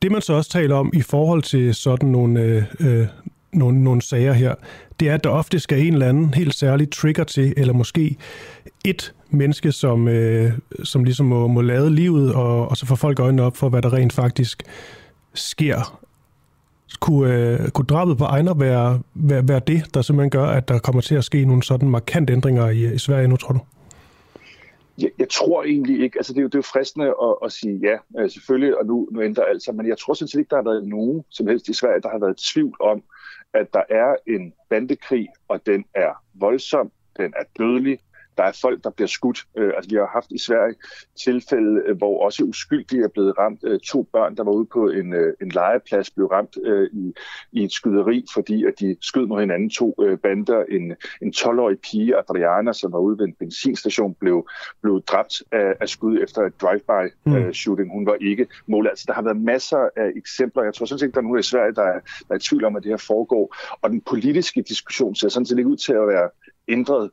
Det 0.04 0.12
man 0.12 0.22
så 0.22 0.34
også 0.34 0.50
taler 0.50 0.76
om 0.76 0.92
i 0.94 1.02
forhold 1.02 1.44
til 1.44 1.76
sådan 1.76 2.10
nogle, 2.10 2.42
øh, 2.42 2.64
øh, 2.80 3.08
nogle, 3.54 3.84
nogle 3.84 4.02
sager 4.02 4.34
her, 4.34 4.56
det 5.00 5.10
er, 5.10 5.14
at 5.14 5.24
der 5.24 5.30
ofte 5.30 5.60
skal 5.60 5.80
en 5.88 5.94
eller 5.94 6.10
anden 6.10 6.34
helt 6.34 6.56
særlig 6.56 6.92
trigger 6.92 7.24
til, 7.24 7.54
eller 7.58 7.74
måske 7.74 8.18
et 8.86 9.14
menneske, 9.30 9.72
som, 9.72 10.08
øh, 10.08 10.52
som 10.84 11.04
ligesom 11.04 11.26
må, 11.26 11.48
må 11.48 11.62
lade 11.62 11.96
livet, 11.96 12.34
og, 12.34 12.70
og 12.70 12.78
så 12.78 12.86
får 12.86 12.96
folk 12.96 13.20
øjnene 13.20 13.44
op 13.44 13.58
for, 13.58 13.70
hvad 13.70 13.82
der 13.82 13.94
rent 13.94 14.14
faktisk 14.14 14.64
sker. 15.34 16.00
Kunne, 17.00 17.34
øh, 17.34 17.70
kunne 17.70 17.86
drabet 17.86 18.18
på 18.18 18.24
Ejner 18.24 18.54
være, 18.54 19.00
være, 19.14 19.48
være 19.48 19.62
det, 19.68 19.94
der 19.94 20.02
simpelthen 20.02 20.30
gør, 20.30 20.46
at 20.46 20.68
der 20.68 20.80
kommer 20.80 21.02
til 21.02 21.16
at 21.16 21.24
ske 21.24 21.46
nogle 21.46 21.64
sådan 21.64 21.90
markant 21.90 22.30
ændringer 22.30 22.70
i, 22.70 22.94
i 22.94 22.98
Sverige 22.98 23.28
nu, 23.28 23.36
tror 23.36 23.54
du? 23.54 23.60
Jeg, 24.98 25.12
jeg 25.20 25.30
tror 25.30 25.64
egentlig 25.64 26.00
ikke, 26.02 26.20
altså 26.20 26.34
det 26.34 26.40
er 26.40 26.42
jo, 26.42 26.48
det 26.48 26.56
er 26.56 26.60
jo 26.60 26.72
fristende 26.74 27.08
at, 27.08 27.36
at 27.46 27.52
sige 27.52 27.80
ja, 27.84 27.98
øh, 28.20 28.30
selvfølgelig, 28.30 28.78
og 28.78 28.86
nu, 28.86 29.08
nu 29.12 29.22
ændrer 29.22 29.44
alt 29.44 29.64
sig, 29.64 29.76
men 29.76 29.88
jeg 29.88 29.98
tror 29.98 30.14
sådan 30.14 30.28
set 30.28 30.40
ikke, 30.40 30.50
der 30.50 30.56
har 30.56 30.64
været 30.64 30.88
nogen 30.88 31.24
som 31.30 31.48
helst 31.48 31.70
i 31.70 31.74
Sverige, 31.74 32.02
der 32.02 32.10
har 32.10 32.20
været 32.20 32.38
tvivl 32.38 32.76
om, 32.80 33.04
at 33.54 33.74
der 33.74 33.84
er 33.90 34.16
en 34.28 34.54
bandekrig, 34.70 35.28
og 35.48 35.66
den 35.66 35.86
er 35.94 36.24
voldsom, 36.34 36.92
den 37.18 37.34
er 37.38 37.44
dødelig, 37.58 38.00
der 38.38 38.44
er 38.44 38.58
folk, 38.62 38.84
der 38.84 38.90
bliver 38.90 39.08
skudt. 39.08 39.44
Øh, 39.58 39.72
altså, 39.76 39.90
vi 39.90 39.96
har 39.96 40.10
haft 40.14 40.32
i 40.32 40.38
Sverige 40.38 40.76
tilfælde, 41.24 41.82
øh, 41.86 41.98
hvor 41.98 42.26
også 42.26 42.44
uskyldige 42.44 43.04
er 43.04 43.08
blevet 43.08 43.38
ramt. 43.38 43.60
Øh, 43.64 43.80
to 43.80 44.08
børn, 44.14 44.38
der 44.38 44.44
var 44.44 44.52
ude 44.52 44.66
på 44.66 44.88
en, 44.88 45.14
øh, 45.14 45.34
en 45.42 45.50
legeplads, 45.50 46.12
blev 46.12 46.28
ramt 46.28 46.58
øh, 46.64 46.90
i, 46.94 47.14
i 47.52 47.64
et 47.64 47.72
skyderi, 47.72 48.26
fordi 48.34 48.66
at 48.66 48.74
de 48.80 48.96
skød 49.02 49.26
mod 49.26 49.40
hinanden 49.40 49.70
to 49.70 49.96
øh, 50.02 50.18
bander. 50.18 50.64
En, 50.70 50.96
en 51.22 51.34
12-årig 51.38 51.80
pige, 51.80 52.18
Adriana, 52.18 52.74
som 52.74 52.92
var 52.92 53.00
ude 53.00 53.18
ved 53.18 53.26
en 53.26 53.34
benzinstation, 53.34 54.14
blev, 54.14 54.48
blev 54.82 55.02
dræbt 55.02 55.44
af, 55.52 55.74
af 55.82 55.90
skud 55.90 56.20
efter 56.24 56.42
et 56.42 56.62
drive-by-shooting. 56.62 57.88
Mm. 57.88 57.94
Hun 57.94 58.06
var 58.06 58.18
ikke 58.22 58.48
mål. 58.68 58.88
Altså, 58.88 59.06
der 59.08 59.14
har 59.14 59.22
været 59.22 59.38
masser 59.38 59.90
af 59.96 60.12
eksempler. 60.16 60.64
Jeg 60.64 60.74
tror 60.74 60.86
sådan 60.86 61.00
set 61.00 61.14
der 61.14 61.20
er 61.20 61.24
nogen 61.24 61.40
i 61.40 61.44
Sverige, 61.44 61.74
der 61.74 61.84
er, 61.84 62.00
der 62.28 62.34
er 62.34 62.36
i 62.36 62.40
tvivl 62.40 62.66
om, 62.66 62.76
at 62.76 62.84
det 62.84 62.90
her 62.90 62.98
foregår. 62.98 63.56
Og 63.82 63.90
den 63.90 64.02
politiske 64.02 64.62
diskussion 64.62 65.16
ser 65.16 65.30
sådan 65.30 65.46
set 65.46 65.58
ikke 65.58 65.70
ud 65.70 65.78
til 65.78 65.94
at 65.94 66.08
være 66.08 66.30
ændret 66.68 67.12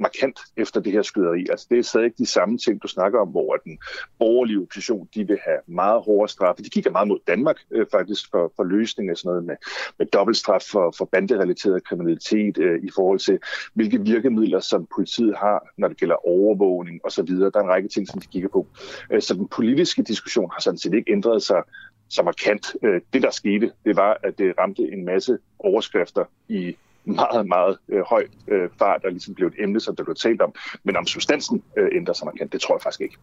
markant 0.00 0.40
efter 0.56 0.80
det 0.80 0.92
her 0.92 1.02
skyderi. 1.02 1.46
Altså 1.50 1.66
det 1.70 1.78
er 1.78 1.82
stadig 1.82 2.18
de 2.18 2.26
samme 2.26 2.58
ting, 2.58 2.82
du 2.82 2.88
snakker 2.88 3.20
om, 3.20 3.28
hvor 3.28 3.56
den 3.56 3.78
borgerlige 4.18 4.60
opposition, 4.60 5.08
de 5.14 5.26
vil 5.26 5.38
have 5.44 5.58
meget 5.66 6.02
hårdere 6.02 6.28
straffe. 6.28 6.62
De 6.62 6.70
kigger 6.70 6.90
meget 6.90 7.08
mod 7.08 7.18
Danmark 7.26 7.56
øh, 7.70 7.86
faktisk 7.92 8.30
for, 8.30 8.52
for 8.56 8.64
løsning 8.64 9.10
af 9.10 9.16
sådan 9.16 9.28
noget 9.28 9.44
med, 9.44 9.56
med 9.98 10.06
dobbeltstraf 10.06 10.62
for, 10.70 10.94
for 10.98 11.04
banderelateret 11.04 11.84
kriminalitet 11.84 12.58
øh, 12.58 12.82
i 12.82 12.90
forhold 12.94 13.18
til, 13.18 13.38
hvilke 13.74 14.00
virkemidler, 14.00 14.60
som 14.60 14.86
politiet 14.94 15.36
har, 15.36 15.68
når 15.78 15.88
det 15.88 15.96
gælder 15.96 16.28
overvågning 16.28 17.00
osv. 17.04 17.26
Der 17.26 17.50
er 17.54 17.60
en 17.60 17.68
række 17.68 17.88
ting, 17.88 18.08
som 18.08 18.20
de 18.20 18.26
kigger 18.26 18.48
på. 18.48 18.66
Øh, 19.12 19.22
så 19.22 19.34
den 19.34 19.48
politiske 19.48 20.02
diskussion 20.02 20.50
har 20.52 20.60
sådan 20.60 20.78
set 20.78 20.94
ikke 20.94 21.12
ændret 21.12 21.42
sig 21.42 21.62
så 22.08 22.22
markant. 22.22 22.76
Øh, 22.82 23.00
det, 23.12 23.22
der 23.22 23.30
skete, 23.30 23.72
det 23.84 23.96
var, 23.96 24.18
at 24.22 24.38
det 24.38 24.54
ramte 24.58 24.82
en 24.82 25.04
masse 25.04 25.38
overskrifter 25.58 26.24
i 26.48 26.76
meget, 27.04 27.46
meget 27.48 27.78
øh, 27.88 28.02
høj 28.10 28.24
øh, 28.48 28.68
fart, 28.78 29.02
der 29.02 29.10
ligesom 29.10 29.34
blev 29.34 29.48
et 29.48 29.54
emne, 29.58 29.80
som 29.80 29.96
der 29.96 30.04
blev 30.04 30.14
talt 30.14 30.42
om. 30.42 30.54
Men 30.84 30.96
om 30.96 31.06
substansen 31.06 31.62
øh, 31.78 31.88
ændrer 31.92 32.14
sig 32.14 32.24
markant, 32.24 32.52
det 32.52 32.60
tror 32.60 32.74
jeg 32.74 32.82
faktisk 32.82 33.00
ikke. 33.00 33.16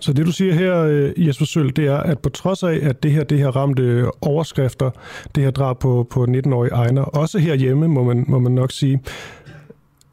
Så 0.00 0.12
det 0.12 0.26
du 0.26 0.32
siger 0.32 0.54
her, 0.54 0.82
øh, 0.82 1.26
Jesper 1.26 1.44
Søl, 1.44 1.76
det 1.76 1.86
er, 1.86 1.96
at 1.96 2.18
på 2.18 2.28
trods 2.28 2.62
af, 2.62 2.78
at 2.82 3.02
det 3.02 3.12
her, 3.12 3.24
det 3.24 3.38
her 3.38 3.48
ramte 3.48 3.82
øh, 3.82 4.06
overskrifter, 4.20 4.90
det 5.34 5.42
her 5.42 5.50
drab 5.50 5.78
på, 5.78 6.06
på 6.10 6.26
19-årige 6.28 6.72
Ejner, 6.72 7.02
også 7.02 7.38
herhjemme, 7.38 7.88
må 7.88 8.04
man, 8.04 8.24
må 8.28 8.38
man 8.38 8.52
nok 8.52 8.72
sige, 8.72 9.02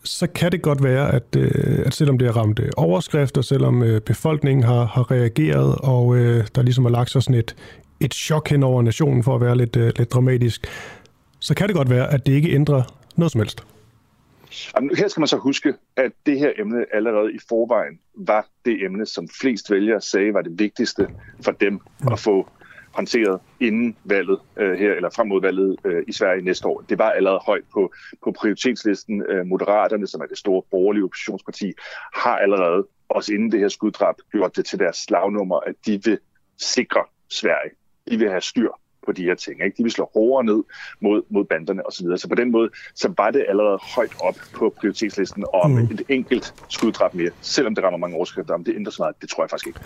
så 0.04 0.28
kan 0.28 0.52
det 0.52 0.62
godt 0.62 0.84
være, 0.84 1.14
at, 1.14 1.24
øh, 1.38 1.84
at 1.86 1.94
selvom 1.94 2.18
det 2.18 2.28
har 2.28 2.42
ramt 2.42 2.62
overskrifter, 2.78 3.42
selvom 3.42 3.84
befolkningen 4.06 4.64
har, 4.64 4.86
har 4.86 5.12
reageret, 5.12 5.76
og 5.80 6.16
der 6.56 6.62
ligesom 6.62 6.86
har 6.86 6.92
lagt 6.92 7.12
sig 7.12 7.24
sådan 7.24 7.40
et, 7.40 7.56
et 8.00 8.14
chok 8.14 8.50
hen 8.50 8.64
over 8.64 8.82
nationen 8.82 9.24
for 9.24 9.36
at 9.36 9.42
være 9.42 9.58
lidt, 9.58 9.76
lidt 9.76 10.14
dramatisk, 10.14 10.68
så 11.40 11.54
kan 11.54 11.68
det 11.68 11.76
godt 11.76 11.90
være, 11.90 12.14
at 12.14 12.26
det 12.26 12.34
ikke 12.34 12.52
ændrer 12.52 12.84
noget 13.18 13.32
som 13.32 13.42
helst. 13.42 13.64
Jamen, 14.76 14.96
her 14.98 15.08
skal 15.08 15.22
man 15.22 15.28
så 15.28 15.38
huske, 15.38 15.74
at 15.96 16.12
det 16.26 16.40
her 16.40 16.52
emne 16.58 16.86
allerede 16.94 17.34
i 17.34 17.40
forvejen 17.50 18.00
var 18.14 18.48
det 18.66 18.84
emne, 18.84 19.06
som 19.06 19.28
flest 19.42 19.72
vælgere 19.72 20.02
sagde 20.02 20.34
var 20.34 20.42
det 20.42 20.60
vigtigste 20.60 21.08
for 21.42 21.52
dem 21.52 21.80
at 22.12 22.20
få 22.20 22.50
håndteret 22.92 23.42
inden 23.60 23.98
valget 24.04 24.40
øh, 24.58 24.80
her, 24.80 24.94
eller 24.94 25.10
frem 25.10 25.28
mod 25.28 25.42
valget 25.42 25.78
øh, 25.86 26.04
i 26.08 26.12
Sverige 26.12 26.42
næste 26.42 26.68
år. 26.68 26.82
Det 26.90 26.98
var 26.98 27.12
allerede 27.12 27.40
højt 27.46 27.64
på, 27.74 27.94
på 28.24 28.32
prioritetslisten. 28.32 29.22
Øh, 29.30 29.46
Moderaterne, 29.46 30.08
som 30.08 30.22
er 30.22 30.26
det 30.26 30.38
store 30.38 30.62
borgerlige 30.72 31.04
oppositionsparti, 31.04 31.74
har 32.14 32.38
allerede, 32.38 32.88
også 33.10 33.34
inden 33.34 33.52
det 33.52 33.60
her 33.60 33.68
skuddrab, 33.68 34.16
gjort 34.32 34.56
det 34.56 34.66
til 34.66 34.80
deres 34.80 34.98
slagnummer, 34.98 35.60
at 35.60 35.76
de 35.86 36.02
vil 36.04 36.20
sikre 36.58 37.04
Sverige. 37.30 37.72
De 38.10 38.18
vil 38.18 38.30
have 38.30 38.42
styr 38.42 38.70
på 39.06 39.12
de 39.12 39.24
her 39.24 39.36
ting. 39.36 39.64
Ikke? 39.66 39.78
De 39.78 39.84
vil 39.84 39.92
slå 39.92 40.10
hårdere 40.14 40.44
ned 40.44 40.64
mod, 41.02 41.22
mod 41.30 41.46
banderne 41.46 41.88
osv. 41.88 42.06
Så, 42.06 42.18
så 42.18 42.28
på 42.30 42.36
den 42.36 42.52
måde, 42.52 42.70
så 42.96 43.14
var 43.18 43.32
det 43.32 43.46
allerede 43.50 43.80
højt 43.96 44.12
op 44.20 44.36
på 44.54 44.74
prioritetslisten, 44.80 45.46
og 45.54 45.70
mm. 45.70 45.78
et 45.78 46.02
enkelt 46.10 46.54
skuddrab 46.70 47.14
mere, 47.14 47.30
selvom 47.42 47.76
det 47.76 47.84
rammer 47.84 47.98
mange 47.98 48.16
overskrifter, 48.16 48.54
om 48.54 48.64
det 48.64 48.76
ændrer 48.76 48.92
sig 48.92 49.02
meget, 49.02 49.16
det 49.22 49.30
tror 49.30 49.44
jeg 49.44 49.50
faktisk 49.50 49.68
ikke. 49.68 49.80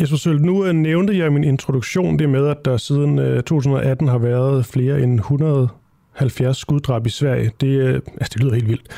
Jesper 0.00 0.16
Sølv, 0.16 0.40
nu 0.40 0.64
øh, 0.64 0.72
nævnte 0.72 1.18
jeg 1.18 1.26
i 1.26 1.30
min 1.30 1.44
introduktion 1.44 2.18
det 2.18 2.28
med, 2.28 2.46
at 2.48 2.64
der 2.64 2.76
siden 2.76 3.16
2018 3.16 4.06
øh, 4.06 4.12
har 4.12 4.18
været 4.18 4.66
flere 4.66 5.00
end 5.00 5.18
170 5.18 6.56
skuddrab 6.56 7.06
i 7.06 7.10
Sverige. 7.10 7.50
Det, 7.60 7.66
øh, 7.66 7.94
altså, 7.94 8.30
det 8.34 8.42
lyder 8.42 8.54
helt 8.54 8.68
vildt. 8.68 8.88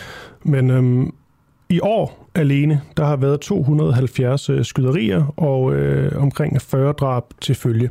Men 0.43 0.71
øhm, 0.71 1.15
i 1.69 1.81
år 1.81 2.29
alene, 2.35 2.81
der 2.97 3.05
har 3.05 3.17
været 3.17 3.41
270 3.41 4.67
skyderier 4.67 5.35
og 5.37 5.75
øh, 5.75 6.23
omkring 6.23 6.63
40 6.63 6.93
drab 6.93 7.25
til 7.41 7.55
følge 7.55 7.91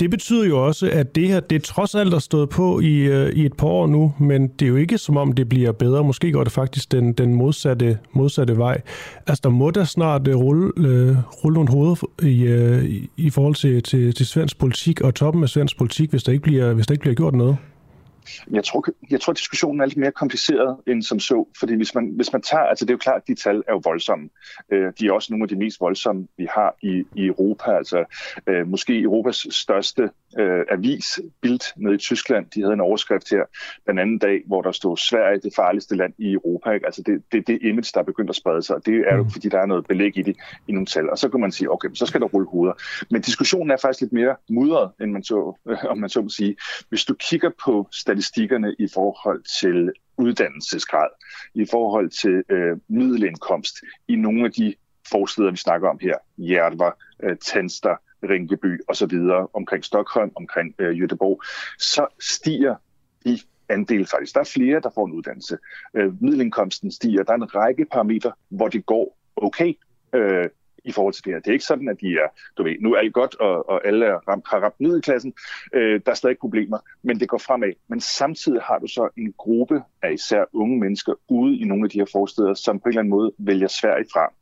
det 0.00 0.10
betyder 0.10 0.44
jo 0.44 0.66
også, 0.66 0.90
at 0.92 1.14
det 1.14 1.28
her, 1.28 1.40
det 1.40 1.56
er 1.56 1.60
trods 1.60 1.94
alt 1.94 2.14
er 2.14 2.18
stået 2.18 2.48
på 2.48 2.80
i, 2.80 2.96
øh, 2.96 3.32
i 3.32 3.46
et 3.46 3.52
par 3.52 3.66
år 3.66 3.86
nu, 3.86 4.14
men 4.18 4.48
det 4.48 4.62
er 4.62 4.68
jo 4.68 4.76
ikke 4.76 4.98
som 4.98 5.16
om, 5.16 5.32
det 5.32 5.48
bliver 5.48 5.72
bedre. 5.72 6.04
Måske 6.04 6.32
går 6.32 6.44
det 6.44 6.52
faktisk 6.52 6.92
den, 6.92 7.12
den 7.12 7.34
modsatte, 7.34 7.98
modsatte 8.12 8.58
vej. 8.58 8.80
Altså, 9.26 9.40
der 9.44 9.50
må 9.50 9.70
da 9.70 9.84
snart 9.84 10.28
øh, 10.28 10.36
rulle, 10.36 10.72
øh, 10.76 11.16
rulle 11.44 11.54
nogle 11.54 11.70
hoveder 11.70 12.04
i, 12.22 12.54
uh, 12.54 12.84
i 13.16 13.30
forhold 13.30 13.54
til, 13.54 13.82
til, 13.82 14.14
til 14.14 14.26
svensk 14.26 14.58
politik 14.58 15.00
og 15.00 15.14
toppen 15.14 15.42
af 15.42 15.48
svensk 15.48 15.78
politik, 15.78 16.10
hvis 16.10 16.22
der 16.22 16.32
ikke 16.32 16.42
bliver, 16.42 16.72
hvis 16.72 16.86
der 16.86 16.92
ikke 16.92 17.02
bliver 17.02 17.14
gjort 17.14 17.34
noget. 17.34 17.56
Jeg 18.50 18.64
tror, 18.64 18.84
jeg 19.10 19.20
tror, 19.20 19.30
at 19.30 19.36
diskussionen 19.36 19.80
er 19.80 19.86
lidt 19.86 19.98
mere 19.98 20.12
kompliceret 20.12 20.76
end 20.86 21.02
som 21.02 21.20
så, 21.20 21.48
fordi 21.58 21.74
hvis 21.74 21.94
man, 21.94 22.12
hvis 22.16 22.32
man 22.32 22.42
tager, 22.42 22.62
altså 22.62 22.84
det 22.84 22.90
er 22.90 22.94
jo 22.94 22.98
klart, 22.98 23.22
at 23.22 23.28
de 23.28 23.34
tal 23.34 23.56
er 23.56 23.72
jo 23.72 23.80
voldsomme. 23.84 24.28
Øh, 24.72 24.92
de 24.98 25.06
er 25.06 25.12
også 25.12 25.32
nogle 25.32 25.42
af 25.42 25.48
de 25.48 25.56
mest 25.56 25.80
voldsomme, 25.80 26.28
vi 26.36 26.46
har 26.54 26.76
i, 26.82 27.04
i 27.14 27.26
Europa. 27.26 27.70
Altså 27.70 28.04
øh, 28.46 28.68
måske 28.68 29.00
Europas 29.00 29.46
største 29.50 30.10
øh, 30.38 30.64
avis, 30.70 31.20
Bild, 31.40 31.60
nede 31.76 31.94
i 31.94 31.98
Tyskland, 31.98 32.46
de 32.54 32.60
havde 32.60 32.72
en 32.72 32.80
overskrift 32.80 33.30
her 33.30 33.44
den 33.86 33.98
anden 33.98 34.18
dag, 34.18 34.42
hvor 34.46 34.62
der 34.62 34.72
stod 34.72 34.96
Sverige 34.96 35.40
det 35.40 35.52
farligste 35.56 35.96
land 35.96 36.12
i 36.18 36.32
Europa. 36.32 36.70
Ikke? 36.70 36.86
Altså 36.86 37.02
det, 37.06 37.22
det, 37.32 37.46
det 37.46 37.58
image, 37.62 37.90
der 37.94 38.00
er 38.00 38.04
begyndt 38.04 38.30
at 38.30 38.36
sprede 38.36 38.62
sig, 38.62 38.76
det 38.86 39.04
er 39.08 39.16
jo 39.16 39.22
mm. 39.22 39.30
fordi, 39.30 39.48
der 39.48 39.58
er 39.58 39.66
noget 39.66 39.86
belæg 39.86 40.18
i 40.18 40.22
det 40.22 40.36
i 40.68 40.72
nogle 40.72 40.86
tal. 40.86 41.10
Og 41.10 41.18
så 41.18 41.28
kan 41.28 41.40
man 41.40 41.52
sige, 41.52 41.72
okay, 41.72 41.88
så 41.94 42.06
skal 42.06 42.20
der 42.20 42.26
rulle 42.26 42.48
hoveder. 42.48 42.74
Men 43.10 43.22
diskussionen 43.22 43.70
er 43.70 43.76
faktisk 43.76 44.00
lidt 44.00 44.12
mere 44.12 44.36
mudret, 44.50 44.90
end 45.00 45.12
man 45.12 45.24
så, 45.24 45.54
om 45.90 45.98
man 45.98 46.10
så 46.10 46.22
må 46.22 46.28
sige. 46.28 46.56
Hvis 46.88 47.04
du 47.04 47.14
kigger 47.14 47.50
på 47.64 47.88
statistikkerne 48.20 48.74
i 48.78 48.88
forhold 48.94 49.42
til 49.60 49.92
uddannelsesgrad, 50.18 51.08
i 51.54 51.66
forhold 51.70 52.10
til 52.10 52.42
øh, 52.48 52.76
middelindkomst 52.88 53.76
i 54.08 54.16
nogle 54.16 54.44
af 54.44 54.52
de 54.52 54.74
forsteder, 55.10 55.50
vi 55.50 55.56
snakker 55.56 55.88
om 55.88 55.98
her, 56.02 56.14
Hjertvar, 56.36 56.96
øh, 57.22 57.36
Tænster, 57.36 57.96
Rinkeby 58.22 58.80
og 58.88 58.96
så 58.96 59.06
videre 59.06 59.48
omkring 59.52 59.84
Stockholm, 59.84 60.32
omkring 60.34 60.74
øh, 60.78 60.96
Göteborg, 60.96 61.40
så 61.78 62.06
stiger 62.20 62.74
de 63.24 63.38
andel 63.68 64.06
faktisk. 64.06 64.34
Der 64.34 64.40
er 64.40 64.50
flere, 64.54 64.80
der 64.80 64.90
får 64.94 65.06
en 65.06 65.12
uddannelse. 65.12 65.58
Øh, 65.94 66.22
middelindkomsten 66.22 66.90
stiger. 66.92 67.22
Der 67.22 67.32
er 67.32 67.36
en 67.36 67.54
række 67.54 67.84
parametre, 67.84 68.32
hvor 68.48 68.68
det 68.68 68.86
går 68.86 69.18
okay 69.36 69.74
øh, 70.14 70.48
i 70.84 70.92
forhold 70.92 71.14
til 71.14 71.24
det 71.24 71.32
her. 71.32 71.40
Det 71.40 71.48
er 71.48 71.52
ikke 71.52 71.64
sådan, 71.64 71.88
at 71.88 72.00
de 72.00 72.06
er, 72.06 72.28
du 72.58 72.62
ved, 72.62 72.76
nu 72.80 72.94
er 72.94 72.98
alt 72.98 73.14
godt, 73.14 73.34
og, 73.34 73.68
og 73.68 73.86
alle 73.86 74.06
er 74.06 74.18
ramt, 74.28 74.44
har 74.48 74.58
ramt 74.58 74.80
ned 74.80 74.98
i 74.98 75.00
klassen. 75.00 75.34
Øh, 75.74 76.00
der 76.06 76.10
er 76.10 76.14
stadig 76.14 76.38
problemer, 76.38 76.78
men 77.02 77.20
det 77.20 77.28
går 77.28 77.38
fremad. 77.38 77.72
Men 77.88 78.00
samtidig 78.00 78.62
har 78.62 78.78
du 78.78 78.86
så 78.86 79.08
en 79.16 79.34
gruppe 79.38 79.82
af 80.02 80.12
især 80.12 80.44
unge 80.52 80.78
mennesker 80.78 81.14
ude 81.28 81.58
i 81.58 81.64
nogle 81.64 81.84
af 81.84 81.90
de 81.90 81.98
her 81.98 82.10
forsteder, 82.12 82.54
som 82.54 82.80
på 82.80 82.84
en 82.84 82.88
eller 82.88 83.00
anden 83.00 83.10
måde 83.10 83.32
vælger 83.38 83.68
Sverige 83.68 84.06
fra 84.12 84.32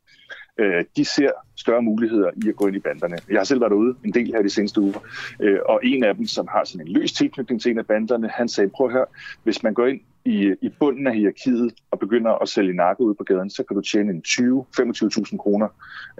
øh, 0.59 0.85
de 0.97 1.05
ser 1.05 1.31
større 1.55 1.81
muligheder 1.81 2.29
i 2.45 2.49
at 2.49 2.55
gå 2.55 2.67
ind 2.67 2.75
i 2.75 2.79
banderne. 2.79 3.17
Jeg 3.29 3.39
har 3.39 3.43
selv 3.43 3.61
været 3.61 3.73
ude 3.73 3.95
en 4.05 4.13
del 4.13 4.27
her 4.27 4.41
de 4.41 4.49
seneste 4.49 4.81
uger, 4.81 4.99
øh, 5.39 5.59
og 5.65 5.79
en 5.83 6.03
af 6.03 6.15
dem, 6.15 6.27
som 6.27 6.47
har 6.51 6.63
sådan 6.63 6.87
en 6.87 6.93
løs 6.93 7.11
tilknytning 7.11 7.61
til 7.61 7.71
en 7.71 7.79
af 7.79 7.85
banderne, 7.85 8.29
han 8.29 8.47
sagde, 8.47 8.69
prøv 8.69 8.87
at 8.87 8.93
høre, 8.93 9.05
hvis 9.43 9.63
man 9.63 9.73
går 9.73 9.85
ind 9.85 10.01
i, 10.25 10.55
i 10.61 10.69
bunden 10.79 11.07
af 11.07 11.15
hierarkiet 11.15 11.73
og 11.91 11.99
begynder 11.99 12.31
at 12.31 12.49
sælge 12.49 12.73
narko 12.73 13.03
ud 13.03 13.15
på 13.15 13.23
gaden, 13.23 13.49
så 13.49 13.63
kan 13.63 13.75
du 13.75 13.81
tjene 13.81 14.11
en 14.11 14.23
20-25.000 14.27 15.37
kroner 15.37 15.67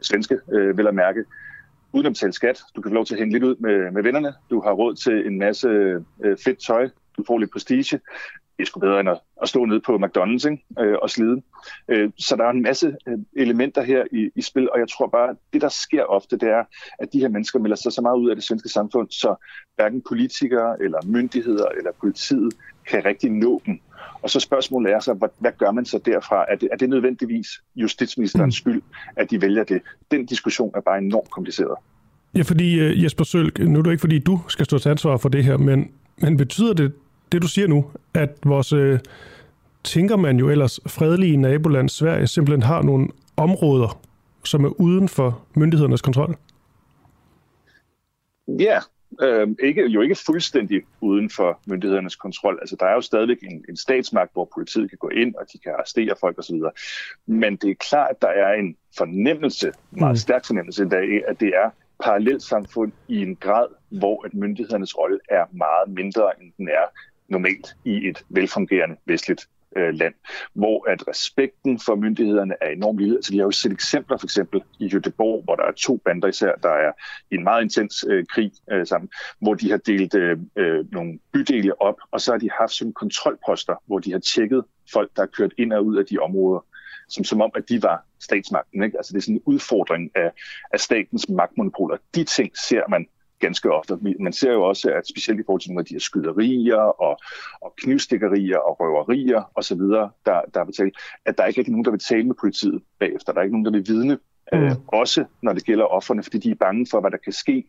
svenske, 0.01 0.37
øh, 0.53 0.77
vel 0.77 0.87
at 0.87 0.95
mærke, 0.95 1.23
uden 1.93 2.05
at 2.05 2.13
betale 2.13 2.33
skat. 2.33 2.61
Du 2.75 2.81
kan 2.81 2.89
få 2.89 2.93
lov 2.93 3.05
til 3.05 3.15
at 3.15 3.19
hænge 3.19 3.33
lidt 3.33 3.43
ud 3.43 3.55
med, 3.59 3.91
med 3.91 4.03
vennerne. 4.03 4.33
Du 4.49 4.61
har 4.61 4.71
råd 4.71 4.95
til 4.95 5.27
en 5.27 5.39
masse 5.39 5.67
øh, 6.23 6.37
fedt 6.45 6.59
tøj. 6.67 6.89
Du 7.17 7.23
får 7.27 7.37
lidt 7.37 7.51
prestige 7.51 7.99
det 8.59 8.65
er 8.65 8.67
sgu 8.67 8.79
bedre 8.79 8.99
end 8.99 9.09
at, 9.09 9.19
at 9.41 9.49
stå 9.49 9.65
nede 9.65 9.79
på 9.79 9.95
McDonald's 9.95 10.49
ikke? 10.49 10.63
Øh, 10.79 10.95
og 11.01 11.09
slide. 11.09 11.41
Øh, 11.87 12.09
så 12.17 12.35
der 12.35 12.43
er 12.43 12.49
en 12.49 12.61
masse 12.61 12.95
øh, 13.07 13.17
elementer 13.35 13.81
her 13.81 14.03
i, 14.11 14.29
i 14.35 14.41
spil, 14.41 14.69
og 14.71 14.79
jeg 14.79 14.87
tror 14.89 15.07
bare, 15.07 15.29
at 15.29 15.35
det 15.53 15.61
der 15.61 15.69
sker 15.69 16.03
ofte, 16.03 16.37
det 16.37 16.49
er, 16.49 16.63
at 16.99 17.13
de 17.13 17.19
her 17.19 17.29
mennesker 17.29 17.59
melder 17.59 17.75
sig 17.77 17.91
så 17.91 18.01
meget 18.01 18.17
ud 18.17 18.29
af 18.29 18.35
det 18.35 18.45
svenske 18.45 18.69
samfund, 18.69 19.07
så 19.09 19.35
hverken 19.75 20.01
politikere 20.09 20.83
eller 20.83 20.99
myndigheder 21.05 21.65
eller 21.77 21.91
politiet 21.99 22.53
kan 22.89 23.05
rigtig 23.05 23.31
nå 23.31 23.61
dem. 23.65 23.79
Og 24.21 24.29
så 24.29 24.39
spørgsmålet 24.39 24.93
er 24.93 24.99
så, 24.99 25.13
hvad, 25.13 25.29
hvad 25.39 25.51
gør 25.57 25.71
man 25.71 25.85
så 25.85 25.99
derfra? 26.05 26.45
Er 26.49 26.55
det, 26.55 26.69
er 26.71 26.75
det 26.75 26.89
nødvendigvis 26.89 27.47
justitsministerens 27.75 28.65
mm. 28.65 28.71
skyld, 28.71 28.81
at 29.15 29.31
de 29.31 29.41
vælger 29.41 29.63
det? 29.63 29.81
Den 30.11 30.25
diskussion 30.25 30.71
er 30.75 30.81
bare 30.81 30.97
enormt 30.97 31.29
kompliceret. 31.31 31.75
Ja, 32.35 32.41
fordi 32.41 33.03
Jesper 33.03 33.23
Sølk, 33.23 33.59
nu 33.59 33.79
er 33.79 33.83
det 33.83 33.91
ikke 33.91 34.01
fordi, 34.01 34.19
du 34.19 34.39
skal 34.47 34.65
stå 34.65 34.77
til 34.77 34.89
ansvar 34.89 35.17
for 35.17 35.29
det 35.29 35.43
her, 35.43 35.57
men, 35.57 35.91
men 36.17 36.37
betyder 36.37 36.73
det 36.73 36.93
det, 37.31 37.41
du 37.41 37.47
siger 37.47 37.67
nu, 37.67 37.91
at 38.13 38.29
vores, 38.45 38.73
øh, 38.73 38.99
tænker 39.83 40.15
man 40.15 40.37
jo 40.37 40.49
ellers, 40.49 40.79
fredelige 40.87 41.37
naboland 41.37 41.89
Sverige 41.89 42.27
simpelthen 42.27 42.63
har 42.63 42.81
nogle 42.81 43.07
områder, 43.37 44.01
som 44.43 44.65
er 44.65 44.81
uden 44.81 45.09
for 45.09 45.41
myndighedernes 45.55 46.01
kontrol? 46.01 46.35
Ja, 48.47 48.79
øh, 49.21 49.47
ikke, 49.63 49.87
jo 49.87 50.01
ikke 50.01 50.15
fuldstændig 50.25 50.81
uden 51.01 51.29
for 51.29 51.59
myndighedernes 51.67 52.15
kontrol. 52.15 52.57
Altså, 52.61 52.75
der 52.79 52.85
er 52.85 52.93
jo 52.93 53.01
stadigvæk 53.01 53.37
en, 53.43 53.65
en 53.69 53.77
statsmagt, 53.77 54.33
hvor 54.33 54.49
politiet 54.53 54.89
kan 54.89 54.97
gå 54.97 55.09
ind, 55.09 55.35
og 55.35 55.45
de 55.53 55.57
kan 55.57 55.71
arrestere 55.71 56.15
folk 56.19 56.39
osv. 56.39 56.55
Men 57.25 57.55
det 57.55 57.69
er 57.69 57.75
klart, 57.75 58.09
at 58.09 58.21
der 58.21 58.27
er 58.27 58.53
en 58.53 58.75
fornemmelse, 58.97 59.71
meget 59.91 60.11
mm. 60.11 60.17
stærk 60.17 60.45
fornemmelse 60.45 60.85
i 60.85 60.89
dag, 60.89 61.27
at 61.27 61.39
det 61.39 61.47
er 61.47 61.69
parallelt 62.03 62.43
samfund 62.43 62.91
i 63.07 63.21
en 63.21 63.35
grad, 63.35 63.67
hvor 63.89 64.25
at 64.25 64.33
myndighedernes 64.33 64.97
rolle 64.97 65.19
er 65.29 65.45
meget 65.51 65.87
mindre, 65.87 66.41
end 66.41 66.51
den 66.57 66.67
er 66.67 66.85
normalt 67.29 67.75
i 67.85 68.07
et 68.07 68.23
velfungerende 68.29 68.95
vestligt 69.05 69.47
øh, 69.77 69.93
land, 69.93 70.13
hvor 70.53 70.89
at 70.89 71.07
respekten 71.07 71.79
for 71.79 71.95
myndighederne 71.95 72.53
er 72.61 72.69
enormt 72.69 72.99
lille. 72.99 73.15
Altså, 73.15 73.31
vi 73.31 73.37
har 73.37 73.45
jo 73.45 73.51
set 73.51 73.71
eksempler 73.71 74.17
for 74.17 74.27
eksempel 74.27 74.61
i 74.79 74.87
Göteborg, 74.87 75.43
hvor 75.43 75.55
der 75.55 75.63
er 75.63 75.71
to 75.71 75.97
bander 76.05 76.27
især, 76.27 76.55
der 76.55 76.69
er 76.69 76.91
i 77.31 77.35
en 77.35 77.43
meget 77.43 77.63
intens 77.63 78.05
øh, 78.09 78.25
krig 78.25 78.51
øh, 78.71 78.87
sammen, 78.87 79.09
hvor 79.39 79.53
de 79.53 79.69
har 79.69 79.77
delt 79.77 80.15
øh, 80.15 80.37
øh, 80.55 80.91
nogle 80.91 81.19
bydele 81.33 81.81
op, 81.81 81.95
og 82.11 82.21
så 82.21 82.31
har 82.31 82.39
de 82.39 82.49
haft 82.59 82.73
sådan 82.73 82.93
kontrolposter, 82.93 83.75
hvor 83.85 83.99
de 83.99 84.11
har 84.11 84.19
tjekket 84.19 84.63
folk, 84.93 85.11
der 85.15 85.21
er 85.21 85.27
kørt 85.27 85.53
ind 85.57 85.73
og 85.73 85.85
ud 85.85 85.97
af 85.97 86.05
de 86.05 86.17
områder, 86.17 86.65
som, 87.09 87.23
som 87.23 87.41
om, 87.41 87.51
at 87.55 87.69
de 87.69 87.83
var 87.83 88.05
statsmagten. 88.19 88.83
Ikke? 88.83 88.97
Altså 88.97 89.13
det 89.13 89.17
er 89.17 89.21
sådan 89.21 89.35
en 89.35 89.41
udfordring 89.45 90.11
af, 90.15 90.31
af 90.73 90.79
statens 90.79 91.29
magtmonopoler. 91.29 91.97
De 92.15 92.23
ting 92.23 92.57
ser 92.57 92.83
man 92.89 93.07
ganske 93.39 93.71
ofte. 93.71 93.97
Man 94.19 94.33
ser 94.33 94.51
jo 94.51 94.63
også, 94.63 94.91
at 94.91 95.07
specielt 95.07 95.39
i 95.39 95.43
forhold 95.45 95.61
til 95.61 95.71
nogle 95.71 95.79
af 95.79 95.85
de 95.85 95.93
her 95.93 95.99
skyderier 95.99 96.75
og, 96.75 97.19
og 97.61 97.73
knivstikkerier 97.77 98.57
og 98.57 98.79
røverier 98.79 99.51
osv., 99.55 99.79
der, 100.25 100.41
der 100.53 100.59
er 100.59 100.63
betalt, 100.63 100.97
at 101.25 101.37
der 101.37 101.43
er 101.43 101.47
ikke 101.47 101.59
rigtig 101.59 101.71
nogen, 101.71 101.85
der 101.85 101.91
vil 101.91 101.99
tale 101.99 102.23
med 102.23 102.35
politiet 102.39 102.81
bagefter. 102.99 103.33
Der 103.33 103.39
er 103.39 103.43
ikke 103.43 103.53
nogen, 103.53 103.65
der 103.65 103.71
vil 103.71 103.87
vidne. 103.87 104.17
Mm. 104.53 104.59
Øh, 104.59 104.71
også 104.87 105.25
når 105.41 105.53
det 105.53 105.65
gælder 105.65 105.85
offerne, 105.85 106.23
fordi 106.23 106.37
de 106.37 106.51
er 106.51 106.55
bange 106.55 106.87
for, 106.91 107.01
hvad 107.01 107.11
der 107.11 107.17
kan 107.17 107.33
ske, 107.33 107.63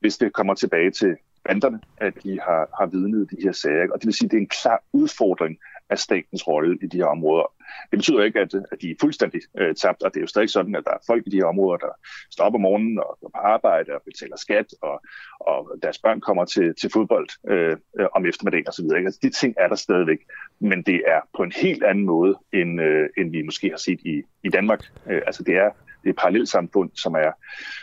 hvis 0.00 0.18
det 0.18 0.32
kommer 0.32 0.54
tilbage 0.54 0.90
til 0.90 1.16
banderne, 1.44 1.80
at 1.96 2.14
de 2.22 2.40
har, 2.40 2.68
har 2.78 2.86
vidnet 2.86 3.30
de 3.30 3.36
her 3.42 3.52
sager. 3.52 3.92
Og 3.92 4.00
det 4.00 4.06
vil 4.06 4.14
sige, 4.14 4.26
at 4.26 4.30
det 4.30 4.36
er 4.36 4.40
en 4.40 4.48
klar 4.62 4.82
udfordring 4.92 5.58
af 5.90 5.98
statens 5.98 6.48
rolle 6.48 6.78
i 6.82 6.86
de 6.86 6.96
her 6.96 7.04
områder. 7.04 7.52
Det 7.90 7.98
betyder 7.98 8.24
ikke, 8.24 8.40
at, 8.40 8.54
at 8.72 8.78
de 8.82 8.90
er 8.90 8.94
fuldstændig 9.00 9.40
øh, 9.58 9.74
tabt, 9.74 10.02
og 10.02 10.10
det 10.14 10.16
er 10.16 10.20
jo 10.20 10.26
stadig 10.26 10.50
sådan, 10.50 10.74
at 10.74 10.84
der 10.84 10.90
er 10.90 11.04
folk 11.06 11.22
i 11.26 11.30
de 11.30 11.36
her 11.36 11.44
områder, 11.44 11.78
der 11.78 11.92
står 12.30 12.44
op 12.44 12.54
om 12.54 12.60
morgenen 12.60 12.98
og 12.98 13.18
går 13.20 13.30
på 13.34 13.38
arbejde 13.38 13.94
og 13.94 14.02
betaler 14.04 14.36
skat, 14.36 14.66
og, 14.82 15.02
og 15.40 15.78
deres 15.82 15.98
børn 15.98 16.20
kommer 16.20 16.44
til, 16.44 16.74
til 16.80 16.90
fodbold 16.92 17.28
øh, 17.50 17.76
om 18.14 18.26
eftermiddagen 18.26 18.68
osv. 18.68 18.84
Altså, 19.06 19.20
de 19.22 19.30
ting 19.30 19.54
er 19.58 19.68
der 19.68 19.74
stadigvæk, 19.74 20.18
men 20.60 20.82
det 20.82 21.02
er 21.06 21.20
på 21.36 21.42
en 21.42 21.52
helt 21.56 21.82
anden 21.84 22.04
måde, 22.04 22.38
end, 22.52 22.80
øh, 22.80 23.08
end 23.18 23.30
vi 23.30 23.42
måske 23.42 23.70
har 23.70 23.78
set 23.78 24.00
i, 24.04 24.22
i 24.42 24.48
Danmark. 24.48 24.84
Øh, 25.10 25.22
altså 25.26 25.42
det 25.42 25.54
er, 25.56 25.70
det 26.02 26.08
er 26.08 26.10
et 26.10 26.16
parallelt 26.16 26.48
samfund, 26.48 26.90
som 26.94 27.14
er, 27.14 27.32